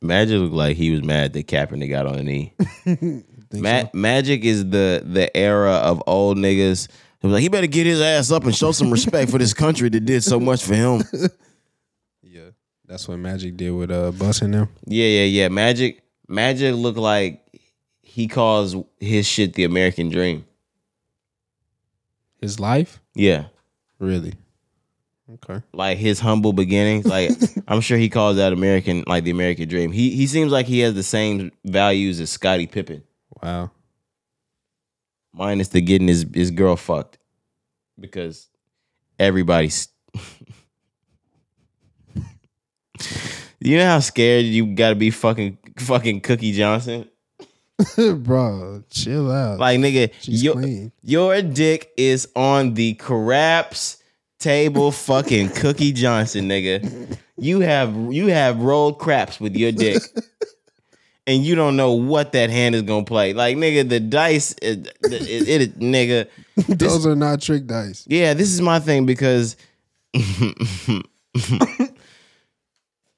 Magic 0.02 0.38
looked 0.40 0.54
like 0.54 0.76
he 0.76 0.90
was 0.90 1.02
mad 1.02 1.32
that 1.34 1.46
Kaepernick 1.46 1.90
got 1.90 2.06
on 2.06 2.16
the 2.16 2.22
knee. 2.22 2.54
Ma- 3.52 3.88
Magic 3.92 4.44
is 4.44 4.64
the 4.70 5.02
the 5.04 5.34
era 5.36 5.72
of 5.72 6.02
old 6.06 6.38
niggas 6.38 6.88
who 7.20 7.28
was 7.28 7.34
like, 7.34 7.42
he 7.42 7.48
better 7.48 7.66
get 7.66 7.84
his 7.86 8.00
ass 8.00 8.30
up 8.30 8.44
and 8.44 8.54
show 8.56 8.72
some 8.72 8.90
respect 8.90 9.30
for 9.30 9.38
this 9.38 9.52
country 9.52 9.88
that 9.90 10.00
did 10.00 10.22
so 10.24 10.40
much 10.40 10.62
for 10.64 10.74
him. 10.74 11.02
Yeah, 12.22 12.50
that's 12.86 13.08
what 13.08 13.18
Magic 13.18 13.56
did 13.56 13.70
with 13.72 13.90
uh 13.90 14.12
busing 14.12 14.52
them. 14.52 14.68
Yeah, 14.86 15.06
yeah, 15.06 15.24
yeah. 15.24 15.48
Magic, 15.48 16.00
Magic 16.28 16.74
looked 16.76 16.96
like 16.98 17.42
he 18.02 18.28
calls 18.28 18.76
his 19.00 19.26
shit 19.26 19.54
the 19.54 19.64
American 19.64 20.10
dream. 20.10 20.44
His 22.40 22.60
life, 22.60 23.00
Yeah, 23.14 23.46
really. 23.98 24.34
Okay. 25.34 25.62
like 25.72 25.98
his 25.98 26.18
humble 26.20 26.52
beginnings. 26.52 27.06
Like 27.06 27.30
I'm 27.68 27.80
sure 27.80 27.96
he 27.98 28.08
calls 28.08 28.36
that 28.36 28.52
American, 28.52 29.04
like 29.06 29.24
the 29.24 29.30
American 29.30 29.68
dream. 29.68 29.92
He 29.92 30.10
he 30.10 30.26
seems 30.26 30.50
like 30.52 30.66
he 30.66 30.80
has 30.80 30.94
the 30.94 31.02
same 31.02 31.52
values 31.64 32.18
as 32.20 32.30
Scottie 32.30 32.66
Pippen, 32.66 33.02
Wow. 33.42 33.70
minus 35.32 35.68
the 35.68 35.80
getting 35.80 36.08
his 36.08 36.26
his 36.34 36.50
girl 36.50 36.76
fucked, 36.76 37.18
because 37.98 38.48
everybody's. 39.18 39.88
you 43.60 43.78
know 43.78 43.86
how 43.86 44.00
scared 44.00 44.44
you 44.46 44.66
got 44.74 44.90
to 44.90 44.94
be 44.94 45.10
fucking 45.10 45.58
fucking 45.78 46.20
Cookie 46.22 46.52
Johnson. 46.52 47.08
Bro, 47.96 48.84
chill 48.90 49.30
out. 49.30 49.58
Like 49.58 49.78
nigga, 49.80 50.12
She's 50.20 50.42
your, 50.42 50.54
clean. 50.54 50.92
your 51.02 51.40
dick 51.40 51.90
is 51.96 52.28
on 52.36 52.74
the 52.74 52.94
craps 52.94 53.99
table 54.40 54.90
fucking 54.90 55.50
Cookie 55.50 55.92
Johnson, 55.92 56.48
nigga. 56.48 57.16
You 57.38 57.60
have 57.60 57.94
you 58.12 58.26
have 58.26 58.60
rolled 58.60 58.98
craps 58.98 59.38
with 59.38 59.54
your 59.56 59.70
dick. 59.72 60.02
And 61.26 61.44
you 61.44 61.54
don't 61.54 61.76
know 61.76 61.92
what 61.92 62.32
that 62.32 62.50
hand 62.50 62.74
is 62.74 62.82
gonna 62.82 63.04
play. 63.04 63.32
Like 63.34 63.56
nigga, 63.56 63.88
the 63.88 64.00
dice, 64.00 64.52
it, 64.60 64.88
it, 65.04 65.48
it- 65.62 65.78
nigga. 65.78 66.26
Those 66.68 67.06
are 67.06 67.14
not 67.14 67.40
trick 67.40 67.66
dice. 67.66 68.04
Yeah, 68.08 68.34
this 68.34 68.52
is 68.52 68.60
my 68.60 68.80
thing 68.80 69.06
because 69.06 69.56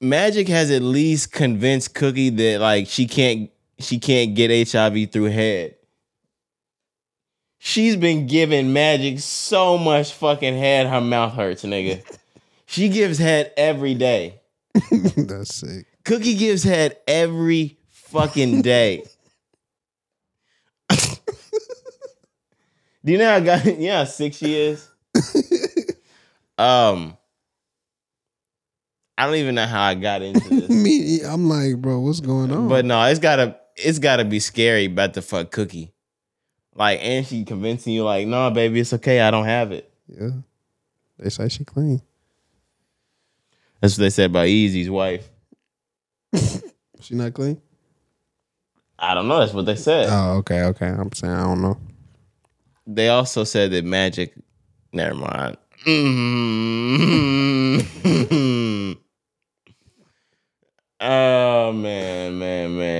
Magic 0.01 0.47
has 0.49 0.69
at 0.69 0.81
least 0.81 1.31
convinced 1.31 1.95
Cookie 1.95 2.29
that 2.29 2.59
like 2.59 2.87
she 2.87 3.07
can't 3.07 3.49
she 3.79 3.97
can't 3.99 4.35
get 4.35 4.69
HIV 4.71 5.11
through 5.11 5.25
head. 5.25 5.75
She's 7.65 7.95
been 7.95 8.27
giving 8.27 8.73
Magic 8.73 9.21
so 9.21 9.77
much 9.77 10.11
fucking 10.11 10.57
head 10.57 10.85
her 10.85 10.99
mouth 10.99 11.31
hurts, 11.33 11.63
nigga. 11.63 12.03
She 12.65 12.89
gives 12.89 13.19
head 13.19 13.53
every 13.55 13.93
day. 13.93 14.41
That's 15.15 15.53
sick. 15.53 15.85
Cookie 16.03 16.35
gives 16.35 16.63
head 16.63 16.97
every 17.07 17.77
fucking 17.89 18.63
day. 18.63 19.03
Do 20.89 20.97
you 23.03 23.19
know 23.19 23.29
how 23.29 23.35
I 23.35 23.39
got 23.41 23.65
you 23.65 23.89
know 23.89 23.97
how 23.97 24.03
sick 24.05 24.33
she 24.33 24.55
is? 24.55 24.89
um 26.57 27.15
I 29.17 29.27
don't 29.27 29.35
even 29.35 29.53
know 29.55 29.67
how 29.67 29.83
I 29.83 29.93
got 29.93 30.23
into 30.23 30.49
this. 30.49 30.69
Me, 30.69 31.21
I'm 31.23 31.47
like, 31.47 31.77
bro, 31.77 31.99
what's 31.99 32.21
going 32.21 32.51
on? 32.51 32.67
But 32.67 32.85
no, 32.85 33.03
it's 33.05 33.19
gotta 33.19 33.57
it's 33.75 33.99
gotta 33.99 34.25
be 34.25 34.39
scary 34.39 34.85
about 34.85 35.13
the 35.13 35.21
fuck 35.21 35.51
cookie. 35.51 35.92
Like, 36.75 36.99
and 37.01 37.25
she 37.25 37.43
convincing 37.45 37.93
you 37.93 38.03
like, 38.03 38.25
no, 38.27 38.49
baby, 38.51 38.79
it's 38.79 38.93
okay, 38.93 39.21
I 39.21 39.29
don't 39.31 39.45
have 39.45 39.71
it. 39.71 39.91
yeah, 40.07 40.29
they 41.19 41.29
say 41.29 41.47
she 41.49 41.63
clean. 41.65 42.01
That's 43.79 43.97
what 43.97 44.03
they 44.03 44.09
said 44.09 44.29
about 44.31 44.47
Easy's 44.47 44.89
wife. 44.89 45.29
She 47.01 47.15
not 47.15 47.33
clean. 47.33 47.61
I 48.97 49.13
don't 49.13 49.27
know. 49.27 49.39
That's 49.39 49.51
what 49.51 49.65
they 49.65 49.75
said. 49.75 50.07
Oh, 50.09 50.37
okay, 50.37 50.61
okay. 50.63 50.87
I'm 50.87 51.11
saying 51.11 51.33
I 51.33 51.43
don't 51.43 51.61
know. 51.61 51.77
they 52.87 53.09
also 53.09 53.43
said 53.43 53.71
that 53.71 53.83
Magic. 53.83 54.33
Never 54.93 55.13
mind. 55.15 55.57
Mhm. 55.85 57.83
oh 61.01 61.71
man, 61.73 62.12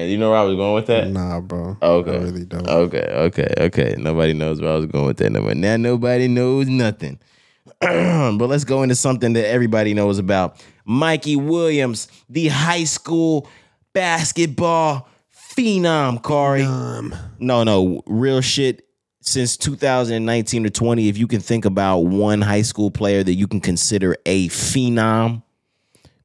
man. 0.03 0.11
You 0.11 0.17
know 0.17 0.29
where 0.29 0.39
I 0.39 0.43
was 0.43 0.55
going 0.55 0.73
with 0.75 0.87
that? 0.87 1.07
Nah, 1.07 1.39
bro. 1.41 1.77
Okay. 1.81 2.11
I 2.11 2.17
really 2.17 2.45
don't. 2.45 2.67
Okay, 2.67 3.07
okay, 3.11 3.53
okay. 3.57 3.95
Nobody 3.97 4.33
knows 4.33 4.61
where 4.61 4.71
I 4.71 4.75
was 4.75 4.85
going 4.85 5.05
with 5.05 5.17
that 5.17 5.29
number. 5.31 5.55
Now 5.55 5.77
nobody 5.77 6.27
knows 6.27 6.67
nothing. 6.67 7.19
but 7.79 8.47
let's 8.47 8.63
go 8.63 8.83
into 8.83 8.95
something 8.95 9.33
that 9.33 9.47
everybody 9.47 9.93
knows 9.93 10.19
about. 10.19 10.63
Mikey 10.85 11.35
Williams, 11.35 12.07
the 12.29 12.49
high 12.49 12.83
school 12.83 13.47
basketball 13.93 15.07
phenom, 15.33 16.21
Cory. 16.21 16.63
No, 16.63 17.63
no, 17.63 18.01
real 18.05 18.41
shit. 18.41 18.87
Since 19.21 19.55
2019 19.57 20.65
or 20.65 20.69
20, 20.69 21.07
if 21.07 21.17
you 21.17 21.27
can 21.27 21.39
think 21.39 21.63
about 21.63 21.99
one 21.99 22.41
high 22.41 22.61
school 22.61 22.91
player 22.91 23.23
that 23.23 23.33
you 23.33 23.47
can 23.47 23.61
consider 23.61 24.17
a 24.25 24.49
phenom 24.49 25.43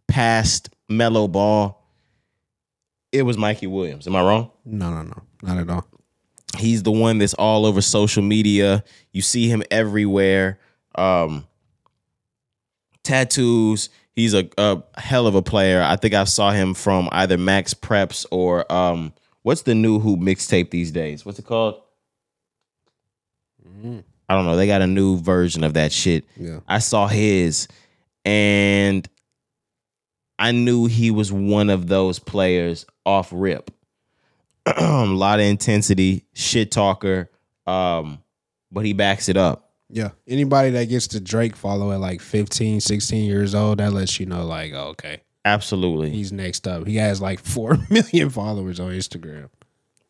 past 0.09 0.71
Melo 0.89 1.29
Ball, 1.29 1.78
it 3.13 3.23
was 3.23 3.37
Mikey 3.39 3.67
Williams. 3.67 4.07
Am 4.07 4.17
I 4.17 4.23
wrong? 4.23 4.51
No, 4.65 4.91
no, 4.91 5.03
no, 5.03 5.23
not 5.43 5.59
at 5.59 5.71
all. 5.71 5.87
He's 6.57 6.83
the 6.83 6.93
one 6.93 7.19
that's 7.19 7.35
all 7.35 7.67
over 7.67 7.81
social 7.81 8.23
media. 8.23 8.83
You 9.13 9.23
see 9.23 9.49
him 9.49 9.63
everywhere. 9.71 10.59
Um, 10.95 11.47
tattoos. 13.05 13.91
He's 14.15 14.35
a, 14.35 14.49
a 14.57 14.83
hell 14.97 15.27
of 15.27 15.35
a 15.35 15.43
player. 15.43 15.83
I 15.83 15.97
think 15.97 16.15
I 16.15 16.25
saw 16.25 16.51
him 16.51 16.75
from 16.75 17.09
either 17.13 17.37
MaxPreps 17.37 18.27
or 18.31 18.71
um, 18.73 19.13
what's 19.43 19.63
the 19.63 19.75
new 19.75 20.01
Hoop 20.01 20.21
mixtape 20.21 20.71
these 20.71 20.91
days? 20.91 21.25
What's 21.25 21.39
it 21.39 21.45
called? 21.47 21.81
I 24.29 24.35
don't 24.35 24.45
know. 24.45 24.57
They 24.57 24.67
got 24.67 24.83
a 24.83 24.87
new 24.87 25.19
version 25.19 25.63
of 25.65 25.75
that 25.75 25.93
shit. 25.93 26.25
Yeah. 26.37 26.61
I 26.67 26.81
saw 26.81 27.07
his, 27.07 27.69
and 28.25 29.09
I 30.39 30.53
knew 30.53 30.87
he 30.87 31.11
was 31.11 31.33
one 31.33 31.71
of 31.71 31.87
those 31.87 32.19
players 32.19 32.87
off 33.09 33.31
rip. 33.33 33.71
a 34.67 35.07
lot 35.07 35.41
of 35.41 35.47
intensity, 35.47 36.27
shit 36.35 36.71
talker, 36.71 37.31
um, 37.67 38.23
but 38.71 38.85
he 38.85 38.93
backs 38.93 39.31
it 39.31 39.37
up. 39.39 39.71
Yeah. 39.89 40.11
Anybody 40.27 40.71
that 40.71 40.91
gets 40.91 41.07
the 41.07 41.19
Drake 41.19 41.57
follow 41.57 41.91
at 41.93 42.01
like 42.01 42.21
15, 42.21 42.81
16 42.81 43.25
years 43.25 43.55
old, 43.55 43.79
that 43.79 43.95
lets 43.95 44.21
you 44.21 44.27
know, 44.27 44.45
like, 44.45 44.75
oh, 44.75 44.89
okay, 44.89 45.23
Absolutely. 45.47 46.11
he's 46.11 46.33
next 46.33 46.69
up. 46.69 46.87
He 46.87 46.97
has 46.97 47.23
like 47.23 47.41
4 47.45 47.79
million 47.89 48.29
followers 48.29 48.79
on 48.79 48.91
Instagram. 48.91 49.49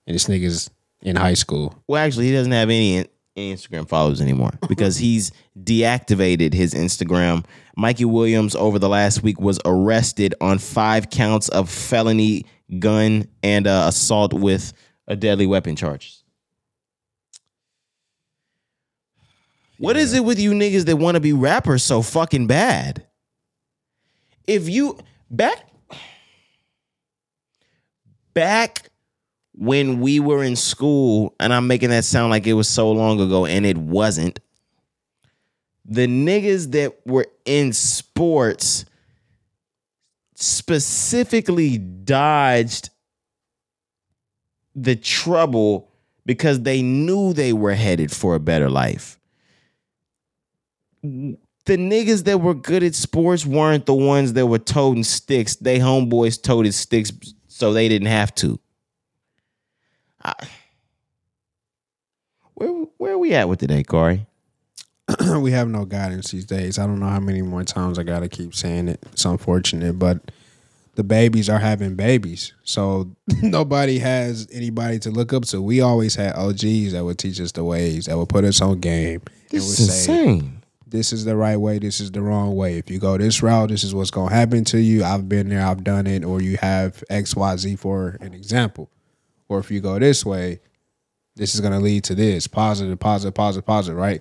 And 0.06 0.14
this 0.14 0.26
nigga's 0.26 0.68
in 1.00 1.14
high 1.14 1.34
school. 1.34 1.80
Well, 1.86 2.04
actually, 2.04 2.26
he 2.26 2.32
doesn't 2.32 2.50
have 2.50 2.68
any, 2.68 3.06
any 3.36 3.54
Instagram 3.54 3.88
followers 3.88 4.20
anymore 4.20 4.50
because 4.68 4.96
he's 4.96 5.30
deactivated 5.56 6.52
his 6.52 6.74
Instagram. 6.74 7.44
Mikey 7.76 8.06
Williams 8.06 8.56
over 8.56 8.80
the 8.80 8.88
last 8.88 9.22
week 9.22 9.38
was 9.38 9.60
arrested 9.64 10.34
on 10.40 10.58
five 10.58 11.10
counts 11.10 11.48
of 11.50 11.70
felony 11.70 12.44
gun 12.78 13.28
and 13.42 13.66
uh, 13.66 13.86
assault 13.88 14.32
with 14.32 14.72
a 15.06 15.16
deadly 15.16 15.46
weapon 15.46 15.76
charges. 15.76 16.22
What 19.78 19.96
is 19.96 20.12
it 20.12 20.24
with 20.24 20.40
you 20.40 20.52
niggas 20.52 20.86
that 20.86 20.96
want 20.96 21.14
to 21.14 21.20
be 21.20 21.32
rappers 21.32 21.82
so 21.82 22.02
fucking 22.02 22.48
bad? 22.48 23.06
If 24.46 24.68
you 24.68 24.98
back 25.30 25.68
back 28.34 28.90
when 29.52 30.00
we 30.00 30.20
were 30.20 30.44
in 30.44 30.56
school, 30.56 31.34
and 31.40 31.52
I'm 31.52 31.66
making 31.66 31.90
that 31.90 32.04
sound 32.04 32.30
like 32.30 32.46
it 32.46 32.52
was 32.52 32.68
so 32.68 32.90
long 32.92 33.20
ago, 33.20 33.46
and 33.46 33.66
it 33.66 33.76
wasn't. 33.76 34.38
The 35.84 36.06
niggas 36.06 36.70
that 36.72 36.94
were 37.06 37.26
in 37.44 37.72
sports 37.72 38.84
specifically 40.40 41.78
dodged 41.78 42.90
the 44.74 44.96
trouble 44.96 45.90
because 46.24 46.62
they 46.62 46.82
knew 46.82 47.32
they 47.32 47.52
were 47.52 47.74
headed 47.74 48.12
for 48.12 48.34
a 48.36 48.40
better 48.40 48.70
life. 48.70 49.18
the 51.02 51.76
niggas 51.76 52.24
that 52.24 52.40
were 52.40 52.54
good 52.54 52.82
at 52.84 52.94
sports 52.94 53.44
weren't 53.46 53.86
the 53.86 53.94
ones 53.94 54.34
that 54.34 54.46
were 54.46 54.58
toting 54.58 55.04
sticks. 55.04 55.56
They 55.56 55.78
homeboys 55.78 56.40
toted 56.42 56.74
sticks 56.74 57.12
so 57.48 57.72
they 57.72 57.88
didn't 57.88 58.08
have 58.08 58.34
to. 58.36 58.60
I, 60.24 60.34
where 62.54 62.70
where 62.98 63.12
are 63.14 63.18
we 63.18 63.34
at 63.34 63.48
with 63.48 63.60
today, 63.60 63.80
eh, 63.80 63.84
Cory? 63.84 64.27
we 65.40 65.52
have 65.52 65.68
no 65.68 65.84
guidance 65.84 66.30
these 66.30 66.44
days. 66.44 66.78
I 66.78 66.86
don't 66.86 67.00
know 67.00 67.08
how 67.08 67.20
many 67.20 67.42
more 67.42 67.64
times 67.64 67.98
I 67.98 68.02
gotta 68.02 68.28
keep 68.28 68.54
saying 68.54 68.88
it. 68.88 69.00
It's 69.12 69.24
unfortunate, 69.24 69.98
but 69.98 70.30
the 70.98 71.04
babies 71.04 71.48
are 71.48 71.58
having 71.58 71.94
babies. 71.94 72.52
So 72.64 73.10
nobody 73.42 73.98
has 74.00 74.48
anybody 74.52 74.98
to 75.00 75.10
look 75.10 75.32
up 75.32 75.44
to. 75.46 75.62
We 75.62 75.80
always 75.80 76.14
had 76.14 76.34
OGs 76.34 76.92
that 76.92 77.04
would 77.04 77.18
teach 77.18 77.40
us 77.40 77.52
the 77.52 77.64
ways, 77.64 78.06
that 78.06 78.18
would 78.18 78.28
put 78.28 78.44
us 78.44 78.60
on 78.60 78.80
game. 78.80 79.22
This 79.50 79.62
and 79.62 79.70
would 79.70 79.78
is 79.78 80.08
insane. 80.08 80.62
this 80.86 81.12
is 81.12 81.24
the 81.24 81.36
right 81.36 81.56
way, 81.56 81.78
this 81.78 82.00
is 82.00 82.10
the 82.10 82.20
wrong 82.20 82.54
way. 82.56 82.78
If 82.78 82.90
you 82.90 82.98
go 82.98 83.16
this 83.16 83.42
route, 83.42 83.70
this 83.70 83.84
is 83.84 83.94
what's 83.94 84.10
gonna 84.10 84.34
happen 84.34 84.64
to 84.64 84.80
you. 84.80 85.04
I've 85.04 85.28
been 85.28 85.48
there, 85.48 85.64
I've 85.64 85.84
done 85.84 86.06
it, 86.06 86.24
or 86.24 86.42
you 86.42 86.58
have 86.58 87.02
XYZ 87.10 87.78
for 87.78 88.18
an 88.20 88.34
example. 88.34 88.90
Or 89.48 89.58
if 89.60 89.70
you 89.70 89.80
go 89.80 89.98
this 89.98 90.26
way, 90.26 90.60
this 91.36 91.54
is 91.54 91.60
gonna 91.62 91.80
lead 91.80 92.04
to 92.04 92.14
this. 92.14 92.46
Positive, 92.46 92.98
positive, 92.98 93.34
positive, 93.34 93.64
positive, 93.64 93.96
right? 93.96 94.20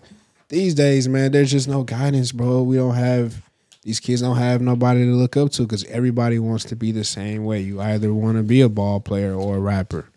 These 0.49 0.76
days, 0.76 1.10
man, 1.10 1.32
there's 1.32 1.52
just 1.52 1.68
no 1.68 1.84
guidance, 1.84 2.32
bro. 2.32 2.64
We 2.64 2.78
don't 2.78 2.95
have 2.95 3.41
these 3.84 3.99
kids 4.02 4.22
don't 4.22 4.36
have 4.36 4.61
nobody 4.61 5.06
to 5.06 5.11
look 5.11 5.38
up 5.38 5.49
to 5.52 5.61
because 5.61 5.86
everybody 5.86 6.40
wants 6.40 6.65
to 6.65 6.76
be 6.76 6.91
the 6.91 7.06
same 7.06 7.45
way. 7.45 7.61
You 7.61 7.80
either 7.80 8.14
want 8.14 8.36
to 8.36 8.44
be 8.44 8.60
a 8.60 8.68
ball 8.68 8.99
player 8.99 9.34
or 9.34 9.56
a 9.56 9.60
rapper, 9.61 10.10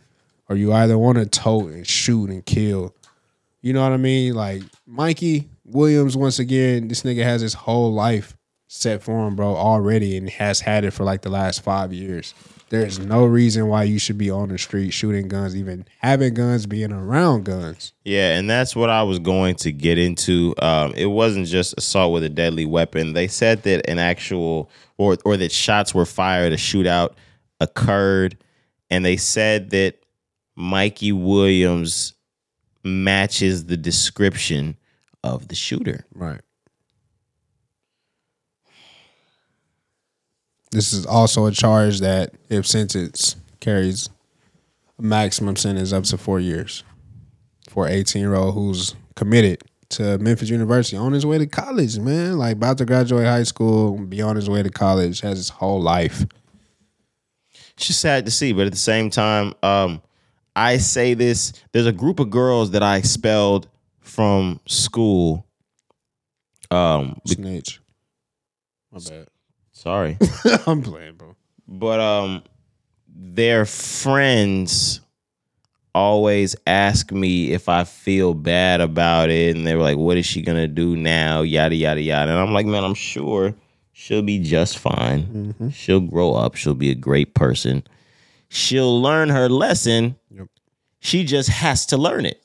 or 0.49 0.57
you 0.57 0.73
either 0.73 0.99
want 0.99 1.19
to 1.19 1.27
tote 1.27 1.71
and 1.71 1.87
shoot 1.87 2.31
and 2.31 2.45
kill. 2.45 2.95
You 3.63 3.73
know 3.73 3.83
what 3.83 3.93
I 3.93 3.97
mean? 3.97 4.35
Like 4.35 4.63
Mikey 4.87 5.49
Williams, 5.65 6.17
once 6.17 6.41
again, 6.41 6.89
this 6.89 7.03
nigga 7.03 7.23
has 7.23 7.43
his 7.43 7.55
whole 7.55 7.93
life 7.93 8.37
set 8.67 9.03
for 9.03 9.27
him, 9.27 9.37
bro, 9.37 9.55
already, 9.55 10.17
and 10.17 10.29
has 10.31 10.61
had 10.61 10.85
it 10.85 10.93
for 10.93 11.05
like 11.05 11.23
the 11.23 11.31
last 11.31 11.63
five 11.63 11.93
years. 11.93 12.35
There's 12.71 13.01
no 13.01 13.25
reason 13.25 13.67
why 13.67 13.83
you 13.83 13.99
should 13.99 14.17
be 14.17 14.31
on 14.31 14.49
the 14.49 14.57
street 14.57 14.93
shooting 14.93 15.27
guns, 15.27 15.57
even 15.57 15.87
having 15.99 16.35
guns, 16.35 16.67
being 16.67 16.93
around 16.93 17.45
guns. 17.45 17.93
Yeah, 18.05 18.39
and 18.39 18.49
that's 18.49 18.77
what 18.77 18.89
I 18.89 19.03
was 19.03 19.19
going 19.19 19.57
to 19.57 19.73
get 19.73 19.99
into. 19.99 20.55
Um, 20.63 20.93
it 20.95 21.07
wasn't 21.07 21.49
just 21.49 21.75
assault 21.77 22.13
with 22.13 22.23
a 22.23 22.29
deadly 22.29 22.65
weapon. 22.65 23.13
They 23.13 23.27
said 23.27 23.65
that 23.65 23.91
an 23.91 23.99
actual 23.99 24.71
or 24.99 25.17
or 25.25 25.37
that 25.37 25.51
shots 25.51 25.93
were 25.93 26.07
fired, 26.07 26.53
a 26.53 26.57
shootout 26.57 27.15
occurred, 27.61 28.39
and 28.89 29.05
they 29.05 29.17
said 29.17 29.71
that 29.71 29.97
Mikey 30.55 31.11
Williams 31.11 32.15
matches 32.85 33.67
the 33.67 33.77
description 33.77 34.77
of 35.25 35.49
the 35.49 35.57
shooter. 35.57 36.07
Right. 36.15 36.41
This 40.73 40.93
is 40.93 41.05
also 41.05 41.47
a 41.47 41.53
charge 41.53 42.01
that, 42.01 42.35
if 42.49 42.67
sentenced, 42.67 43.37
carries 43.59 44.09
a 44.99 45.03
maximum 45.03 45.57
sentence 45.57 45.93
up 45.93 46.05
to 46.05 46.19
four 46.19 46.39
years 46.39 46.85
for 47.69 47.87
an 47.87 47.93
18 47.93 48.21
year 48.21 48.35
old 48.35 48.55
who's 48.55 48.95
committed 49.17 49.63
to 49.91 50.19
Memphis 50.19 50.49
University 50.49 50.97
on 50.97 51.13
his 51.13 51.27
way 51.27 51.39
to 51.39 51.47
college, 51.47 51.99
man. 51.99 52.39
Like 52.39 52.57
about 52.57 52.79
to 52.79 52.85
graduate 52.85 53.27
high 53.27 53.43
school, 53.43 53.99
be 53.99 54.23
on 54.23 54.37
his 54.37 54.49
way 54.49 54.63
to 54.63 54.71
college, 54.71 55.21
has 55.21 55.39
his 55.39 55.49
whole 55.49 55.81
life. 55.81 56.25
It's 57.75 57.89
just 57.89 58.01
sad 58.01 58.25
to 58.27 58.31
see, 58.31 58.53
but 58.53 58.67
at 58.67 58.73
the 58.73 58.79
same 58.79 59.11
time, 59.11 59.55
um, 59.63 60.03
I 60.55 60.77
say 60.77 61.15
this: 61.15 61.53
there's 61.73 61.87
a 61.87 61.93
group 61.93 62.21
of 62.21 62.31
girls 62.31 62.73
that 62.73 62.83
I 62.83 62.99
expelled 62.99 63.69
from 64.01 64.61
school. 64.67 65.47
Um, 66.71 67.21
Snitch. 67.27 67.81
My 68.93 68.99
bad. 68.99 69.29
Sorry. 69.81 70.19
I'm 70.67 70.83
playing, 70.83 71.15
bro. 71.17 71.35
but 71.67 72.01
um 72.01 72.43
their 73.09 73.65
friends 73.67 75.01
always 75.95 76.55
ask 76.67 77.11
me 77.11 77.53
if 77.53 77.69
I 77.69 77.85
feel 77.85 78.33
bad 78.35 78.81
about 78.81 79.29
it 79.31 79.57
and 79.57 79.67
they're 79.67 79.79
like 79.79 79.97
what 79.97 80.17
is 80.17 80.27
she 80.27 80.43
going 80.43 80.59
to 80.59 80.69
do 80.69 80.97
now? 80.97 81.43
Yada 81.43 81.75
yada 81.75 82.01
yada. 82.01 82.31
And 82.31 82.39
I'm 82.41 82.53
like 82.53 82.67
man 82.67 82.85
I'm 82.85 82.95
sure 82.95 83.55
she'll 83.93 84.23
be 84.23 84.39
just 84.39 84.79
fine. 84.79 85.73
She'll 85.75 86.01
grow 86.01 86.33
up. 86.35 86.55
She'll 86.55 86.75
be 86.75 86.91
a 86.91 86.95
great 86.95 87.35
person. 87.35 87.83
She'll 88.49 89.01
learn 89.03 89.29
her 89.31 89.49
lesson. 89.49 90.17
Yep. 90.31 90.49
she 91.01 91.25
just 91.25 91.49
has 91.49 91.87
to 91.87 91.97
learn 91.97 92.27
it. 92.27 92.43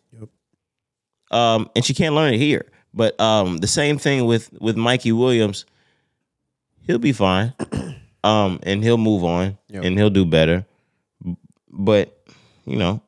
Um 1.32 1.70
and 1.76 1.84
she 1.86 1.94
can't 1.94 2.16
learn 2.16 2.34
it 2.34 2.38
here. 2.40 2.66
But 2.94 3.20
um 3.20 3.58
the 3.58 3.68
same 3.68 3.98
thing 3.98 4.26
with 4.26 4.52
with 4.60 4.78
Mikey 4.78 5.12
Williams 5.12 5.66
he'll 6.88 6.98
be 7.00 7.12
fine 7.14 7.54
um 8.24 8.60
and 8.64 8.84
he'll 8.84 8.98
move 8.98 9.24
on 9.24 9.58
Yep. 9.70 9.84
and 9.84 9.98
he'll 9.98 10.10
do 10.10 10.26
better 10.26 10.66
but 11.70 12.18
you 12.66 12.78
know 12.78 13.02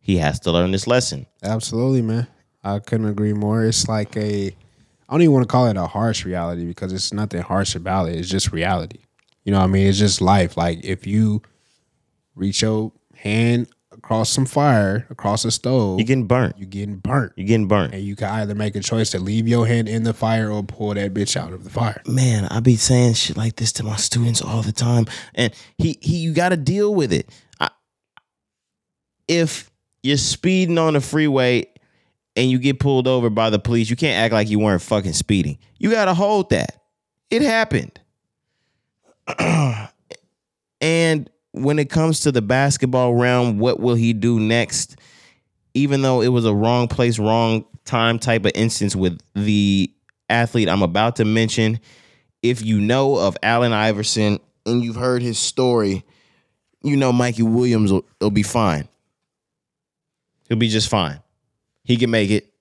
he 0.00 0.16
has 0.18 0.40
to 0.40 0.52
learn 0.52 0.70
this 0.70 0.86
lesson 0.86 1.26
Absolutely, 1.42 2.02
man. 2.02 2.26
I 2.62 2.78
couldn't 2.78 3.06
agree 3.08 3.34
more. 3.34 3.64
It's 3.64 3.86
like 3.88 4.16
a, 4.16 4.46
I 4.48 5.12
don't 5.12 5.20
even 5.20 5.32
want 5.34 5.44
to 5.44 5.52
call 5.52 5.66
it 5.66 5.76
a 5.76 5.86
harsh 5.86 6.24
reality 6.24 6.64
because 6.64 6.92
it's 6.92 7.12
nothing 7.12 7.42
harsh 7.42 7.74
about 7.74 8.08
it. 8.08 8.16
It's 8.16 8.28
just 8.30 8.50
reality. 8.52 9.00
You 9.44 9.52
know 9.52 9.58
what 9.58 9.64
I 9.64 9.68
mean? 9.68 9.86
It's 9.86 9.98
just 9.98 10.22
life. 10.22 10.56
Like 10.56 10.82
if 10.84 11.06
you 11.06 11.42
reach 12.34 12.62
your 12.62 12.92
hand 13.14 13.68
across 13.96 14.30
some 14.30 14.46
fire, 14.46 15.06
across 15.10 15.44
a 15.44 15.50
stove, 15.50 15.98
you're 15.98 16.06
getting 16.06 16.26
burnt. 16.26 16.56
You're 16.58 16.68
getting 16.68 16.96
burnt. 16.96 17.32
you're 17.36 17.46
getting 17.46 17.68
burnt. 17.68 17.94
And 17.94 18.02
you 18.02 18.16
can 18.16 18.28
either 18.28 18.54
make 18.54 18.74
a 18.76 18.80
choice 18.80 19.10
to 19.10 19.18
leave 19.18 19.48
your 19.48 19.66
hand 19.66 19.88
in 19.88 20.02
the 20.02 20.12
fire 20.12 20.50
or 20.50 20.62
pull 20.62 20.94
that 20.94 21.14
bitch 21.14 21.36
out 21.36 21.52
of 21.52 21.64
the 21.64 21.70
fire. 21.70 22.02
man 22.06 22.46
i 22.50 22.60
be 22.60 22.76
saying 22.76 23.14
shit 23.14 23.36
like 23.36 23.56
this 23.56 23.72
to 23.72 23.82
my 23.82 23.96
students 23.96 24.42
all 24.42 24.62
the 24.62 24.72
time. 24.72 25.06
And 25.34 25.52
he 25.78 25.98
he 26.00 26.16
you 26.18 26.32
got 26.32 26.50
to 26.50 26.56
deal 26.56 26.94
with 26.94 27.12
it. 27.12 27.30
I, 27.60 27.70
if 29.28 29.70
you're 30.02 30.16
speeding 30.16 30.78
on 30.78 30.94
the 30.94 31.00
freeway 31.00 31.66
and 32.36 32.50
you 32.50 32.58
get 32.58 32.80
pulled 32.80 33.06
over 33.08 33.30
by 33.30 33.50
the 33.50 33.58
police 33.58 33.88
you 33.88 33.96
can't 33.96 34.18
act 34.22 34.34
like 34.34 34.50
you 34.50 34.58
weren't 34.58 34.82
fucking 34.82 35.12
speeding. 35.12 35.58
You 35.78 35.90
got 35.90 36.06
to 36.06 36.14
hold 36.14 36.50
that. 36.50 36.82
It 37.30 37.42
happened. 37.42 37.98
And 40.80 41.30
when 41.54 41.78
it 41.78 41.88
comes 41.88 42.20
to 42.20 42.32
the 42.32 42.42
basketball 42.42 43.14
realm 43.14 43.58
what 43.58 43.80
will 43.80 43.94
he 43.94 44.12
do 44.12 44.38
next 44.38 44.96
even 45.72 46.02
though 46.02 46.20
it 46.20 46.28
was 46.28 46.44
a 46.44 46.54
wrong 46.54 46.88
place 46.88 47.18
wrong 47.18 47.64
time 47.84 48.18
type 48.18 48.44
of 48.44 48.52
instance 48.54 48.94
with 48.94 49.18
the 49.34 49.90
athlete 50.28 50.68
i'm 50.68 50.82
about 50.82 51.16
to 51.16 51.24
mention 51.24 51.78
if 52.44 52.62
you 52.62 52.78
know 52.78 53.16
of 53.16 53.38
Allen 53.42 53.72
Iverson 53.72 54.38
and 54.66 54.84
you've 54.84 54.96
heard 54.96 55.22
his 55.22 55.38
story, 55.38 56.04
you 56.82 56.94
know 56.94 57.10
Mikey 57.10 57.42
Williams 57.42 57.90
will, 57.90 58.04
will 58.20 58.30
be 58.30 58.42
fine. 58.42 58.86
He'll 60.48 60.58
be 60.58 60.68
just 60.68 60.90
fine. 60.90 61.20
He 61.84 61.96
can 61.96 62.10
make 62.10 62.30
it. 62.30 62.52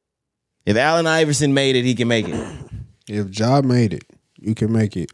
If 0.65 0.78
Allen 0.78 1.06
Iverson 1.06 1.53
made 1.53 1.76
it, 1.76 1.84
he 1.84 1.95
can 1.95 2.07
make 2.07 2.28
it. 2.28 2.57
If 3.06 3.30
Job 3.30 3.65
made 3.65 3.94
it, 3.94 4.06
you 4.40 4.56
can 4.56 4.72
make 4.72 4.95
it. 4.95 5.11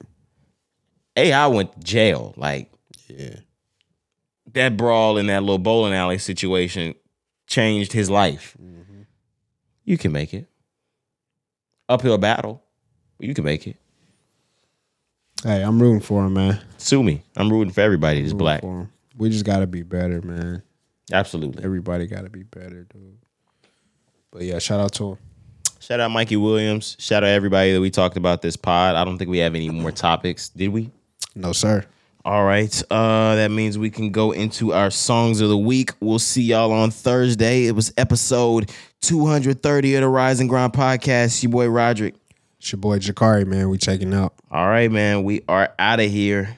AI 1.17 1.47
went 1.47 1.73
to 1.73 1.79
jail. 1.79 2.35
Like 2.37 2.71
Yeah. 3.07 3.37
That 4.59 4.77
brawl 4.77 5.17
in 5.17 5.27
that 5.27 5.41
little 5.41 5.57
bowling 5.57 5.93
alley 5.93 6.17
situation 6.17 6.95
changed 7.47 7.93
his 7.93 8.09
life. 8.09 8.55
Mm-hmm. 8.61 9.01
You 9.85 9.97
can 9.97 10.11
make 10.11 10.33
it. 10.33 10.47
Uphill 11.87 12.17
battle. 12.17 12.61
You 13.19 13.33
can 13.33 13.43
make 13.43 13.67
it. 13.67 13.77
Hey, 15.43 15.63
I'm 15.63 15.81
rooting 15.81 16.01
for 16.01 16.25
him, 16.25 16.33
man. 16.33 16.61
Sue 16.77 17.01
me. 17.01 17.23
I'm 17.37 17.49
rooting 17.49 17.73
for 17.73 17.81
everybody 17.81 18.21
that's 18.21 18.33
black. 18.33 18.61
for 18.61 18.81
him. 18.81 18.91
We 19.17 19.29
just 19.29 19.45
gotta 19.45 19.67
be 19.67 19.83
better, 19.83 20.21
man. 20.21 20.61
Absolutely. 21.11 21.63
Everybody 21.63 22.07
gotta 22.07 22.29
be 22.29 22.43
better, 22.43 22.85
dude. 22.93 23.17
But 24.31 24.43
yeah, 24.43 24.59
shout 24.59 24.79
out 24.79 24.93
to 24.93 25.11
him. 25.11 25.17
Shout 25.79 25.99
out 26.01 26.11
Mikey 26.11 26.35
Williams. 26.35 26.95
Shout 26.99 27.23
out 27.23 27.29
everybody 27.29 27.73
that 27.73 27.81
we 27.81 27.89
talked 27.89 28.17
about 28.17 28.41
this 28.41 28.55
pod. 28.55 28.95
I 28.95 29.03
don't 29.05 29.17
think 29.17 29.29
we 29.29 29.39
have 29.39 29.55
any 29.55 29.69
more 29.69 29.91
topics. 29.91 30.49
Did 30.49 30.69
we? 30.69 30.91
No, 31.35 31.53
sir. 31.53 31.85
All 32.25 32.43
right. 32.43 32.83
Uh, 32.91 33.35
that 33.35 33.49
means 33.49 33.77
we 33.77 33.89
can 33.89 34.11
go 34.11 34.31
into 34.31 34.73
our 34.73 34.91
songs 34.91 35.39
of 35.41 35.49
the 35.49 35.57
week. 35.57 35.91
We'll 35.99 36.19
see 36.19 36.43
y'all 36.43 36.71
on 36.71 36.91
Thursday. 36.91 37.65
It 37.65 37.71
was 37.71 37.93
episode 37.97 38.71
230 39.01 39.95
of 39.95 40.01
the 40.01 40.07
Rise 40.07 40.39
and 40.39 40.49
Grind 40.49 40.73
podcast. 40.73 41.41
Your 41.41 41.51
boy 41.51 41.67
Roderick. 41.69 42.15
It's 42.59 42.71
your 42.73 42.79
boy 42.79 42.99
Jakari, 42.99 43.45
man. 43.45 43.69
We 43.69 43.77
checking 43.77 44.13
out. 44.13 44.33
All 44.51 44.67
right, 44.67 44.91
man. 44.91 45.23
We 45.23 45.43
are 45.47 45.73
out 45.79 46.01
of 46.01 46.11
here. 46.11 46.57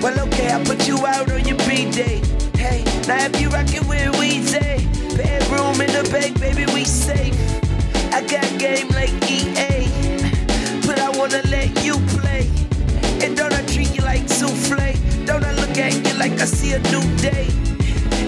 Well, 0.00 0.18
okay, 0.28 0.52
I'll 0.52 0.64
put 0.64 0.86
you 0.86 0.96
out 1.04 1.30
on 1.32 1.44
your 1.44 1.56
B-day. 1.66 2.22
Hey, 2.56 2.84
now 3.08 3.26
if 3.26 3.40
you 3.40 3.48
rockin' 3.48 3.86
with 3.88 4.14
Weezy, 4.14 4.86
bedroom 5.16 5.80
in 5.80 5.90
the 5.90 6.08
bank, 6.12 6.38
baby, 6.38 6.66
we 6.72 6.84
safe. 6.84 7.34
I 8.14 8.20
got 8.22 8.46
game 8.60 8.88
like 8.90 9.10
EA, 9.28 9.90
but 10.86 11.00
I 11.00 11.10
wanna 11.18 11.42
let 11.50 11.84
you 11.84 11.94
play. 12.14 12.48
And 13.24 13.36
don't 13.36 13.52
I 13.52 13.62
treat 13.66 13.92
you 13.96 14.02
like 14.04 14.28
souffle? 14.28 14.94
Don't 15.26 15.44
I 15.44 15.52
look 15.52 15.76
at 15.76 15.92
you 15.94 16.14
like 16.16 16.40
I 16.40 16.44
see 16.44 16.72
a 16.74 16.78
new 16.94 17.02
day? 17.16 17.48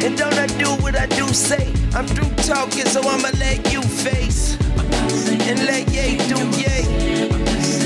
And 0.05 0.18
don't 0.18 0.34
I 0.34 0.47
do 0.59 0.70
what 0.82 0.97
I 0.97 1.06
do 1.06 1.28
say? 1.28 1.72
I'm 1.94 2.06
through 2.06 2.34
talking, 2.47 2.86
so 2.86 3.01
I'ma 3.09 3.30
let 3.38 3.72
you 3.72 3.82
face 3.82 4.59
and 5.48 5.64
let 5.66 5.88
yay 5.92 6.18
do 6.26 6.38
yay. 6.59 7.80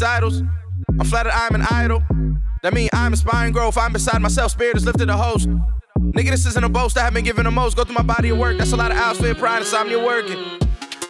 Recitals. 0.00 0.42
I'm 1.00 1.06
flattered 1.06 1.32
I'm 1.32 1.54
an 1.54 1.62
idol. 1.70 2.02
That 2.62 2.74
mean 2.74 2.90
I'm 2.92 3.12
inspiring 3.12 3.52
growth. 3.52 3.78
I'm 3.78 3.92
beside 3.92 4.20
myself. 4.20 4.50
Spirit 4.50 4.76
is 4.76 4.84
lifted 4.84 5.08
a 5.08 5.16
host. 5.16 5.48
Nigga, 5.98 6.30
this 6.30 6.44
isn't 6.44 6.62
a 6.62 6.68
boast. 6.68 6.98
I 6.98 7.04
have 7.04 7.14
been 7.14 7.24
given 7.24 7.44
the 7.44 7.50
most. 7.50 7.76
Go 7.76 7.84
through 7.84 7.94
my 7.94 8.02
body 8.02 8.28
of 8.28 8.36
work. 8.36 8.58
That's 8.58 8.72
a 8.72 8.76
lot 8.76 8.90
of 8.90 8.98
hours, 8.98 9.18
fear, 9.18 9.34
pride, 9.34 9.60
insomnia 9.60 9.98
working. 9.98 10.38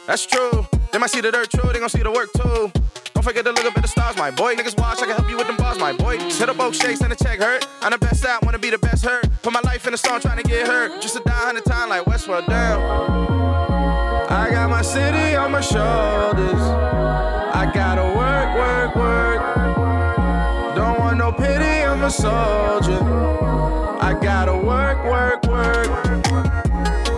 That's 0.06 0.24
true. 0.24 0.66
They 0.92 0.98
might 0.98 1.10
see 1.10 1.20
the 1.20 1.32
dirt 1.32 1.50
true. 1.50 1.68
They 1.72 1.80
gon' 1.80 1.88
see 1.88 2.02
the 2.02 2.12
work 2.12 2.32
too. 2.34 2.70
Don't 3.12 3.24
forget 3.24 3.44
to 3.44 3.50
look 3.50 3.64
up 3.64 3.76
at 3.76 3.82
the 3.82 3.88
stars, 3.88 4.16
my 4.16 4.30
boy. 4.30 4.54
Niggas 4.54 4.78
watch, 4.78 5.02
I 5.02 5.06
can 5.06 5.16
help 5.16 5.28
you 5.28 5.36
with 5.36 5.48
them 5.48 5.56
bars, 5.56 5.78
my 5.78 5.92
boy. 5.92 6.18
Hit 6.18 6.48
a 6.48 6.54
boat 6.54 6.74
shakes 6.74 7.00
and 7.00 7.12
a 7.12 7.16
check 7.16 7.40
hurt. 7.40 7.66
I'm 7.82 7.90
the 7.90 7.98
best 7.98 8.24
out, 8.24 8.44
wanna 8.44 8.60
be 8.60 8.70
the 8.70 8.78
best 8.78 9.04
hurt. 9.04 9.26
Put 9.42 9.52
my 9.52 9.60
life 9.62 9.86
in 9.86 9.92
the 9.92 9.98
song, 9.98 10.20
trying 10.20 10.38
to 10.38 10.44
get 10.44 10.66
hurt. 10.66 11.02
Just 11.02 11.16
to 11.16 11.22
die 11.24 11.32
hundred 11.32 11.64
times 11.64 11.90
like 11.90 12.04
Westworld, 12.04 12.46
damn. 12.46 14.05
I 14.28 14.50
got 14.50 14.68
my 14.70 14.82
city 14.82 15.36
on 15.36 15.52
my 15.52 15.60
shoulders. 15.60 16.60
I 16.60 17.70
gotta 17.72 18.02
work, 18.02 18.56
work, 18.56 18.96
work. 18.96 20.76
Don't 20.76 20.98
want 20.98 21.18
no 21.18 21.30
pity, 21.30 21.84
I'm 21.84 22.02
a 22.02 22.10
soldier. 22.10 23.00
I 24.00 24.18
gotta 24.20 24.56
work, 24.56 25.04
work, 25.04 25.44
work. 25.46 25.88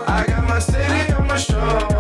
I 0.06 0.24
got 0.26 0.44
my 0.44 0.58
city 0.58 1.12
on 1.14 1.26
my 1.26 1.38
shoulders. 1.38 1.97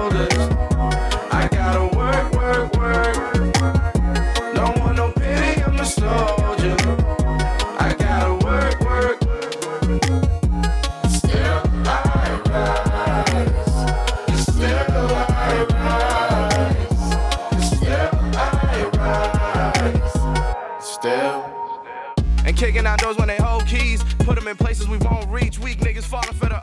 Put 24.28 24.34
them 24.34 24.48
in 24.48 24.58
places 24.58 24.86
we 24.86 24.98
won't 24.98 25.26
reach. 25.30 25.58
Weak 25.58 25.78
niggas 25.78 26.04
falling 26.04 26.34
for 26.34 26.50
the 26.50 26.57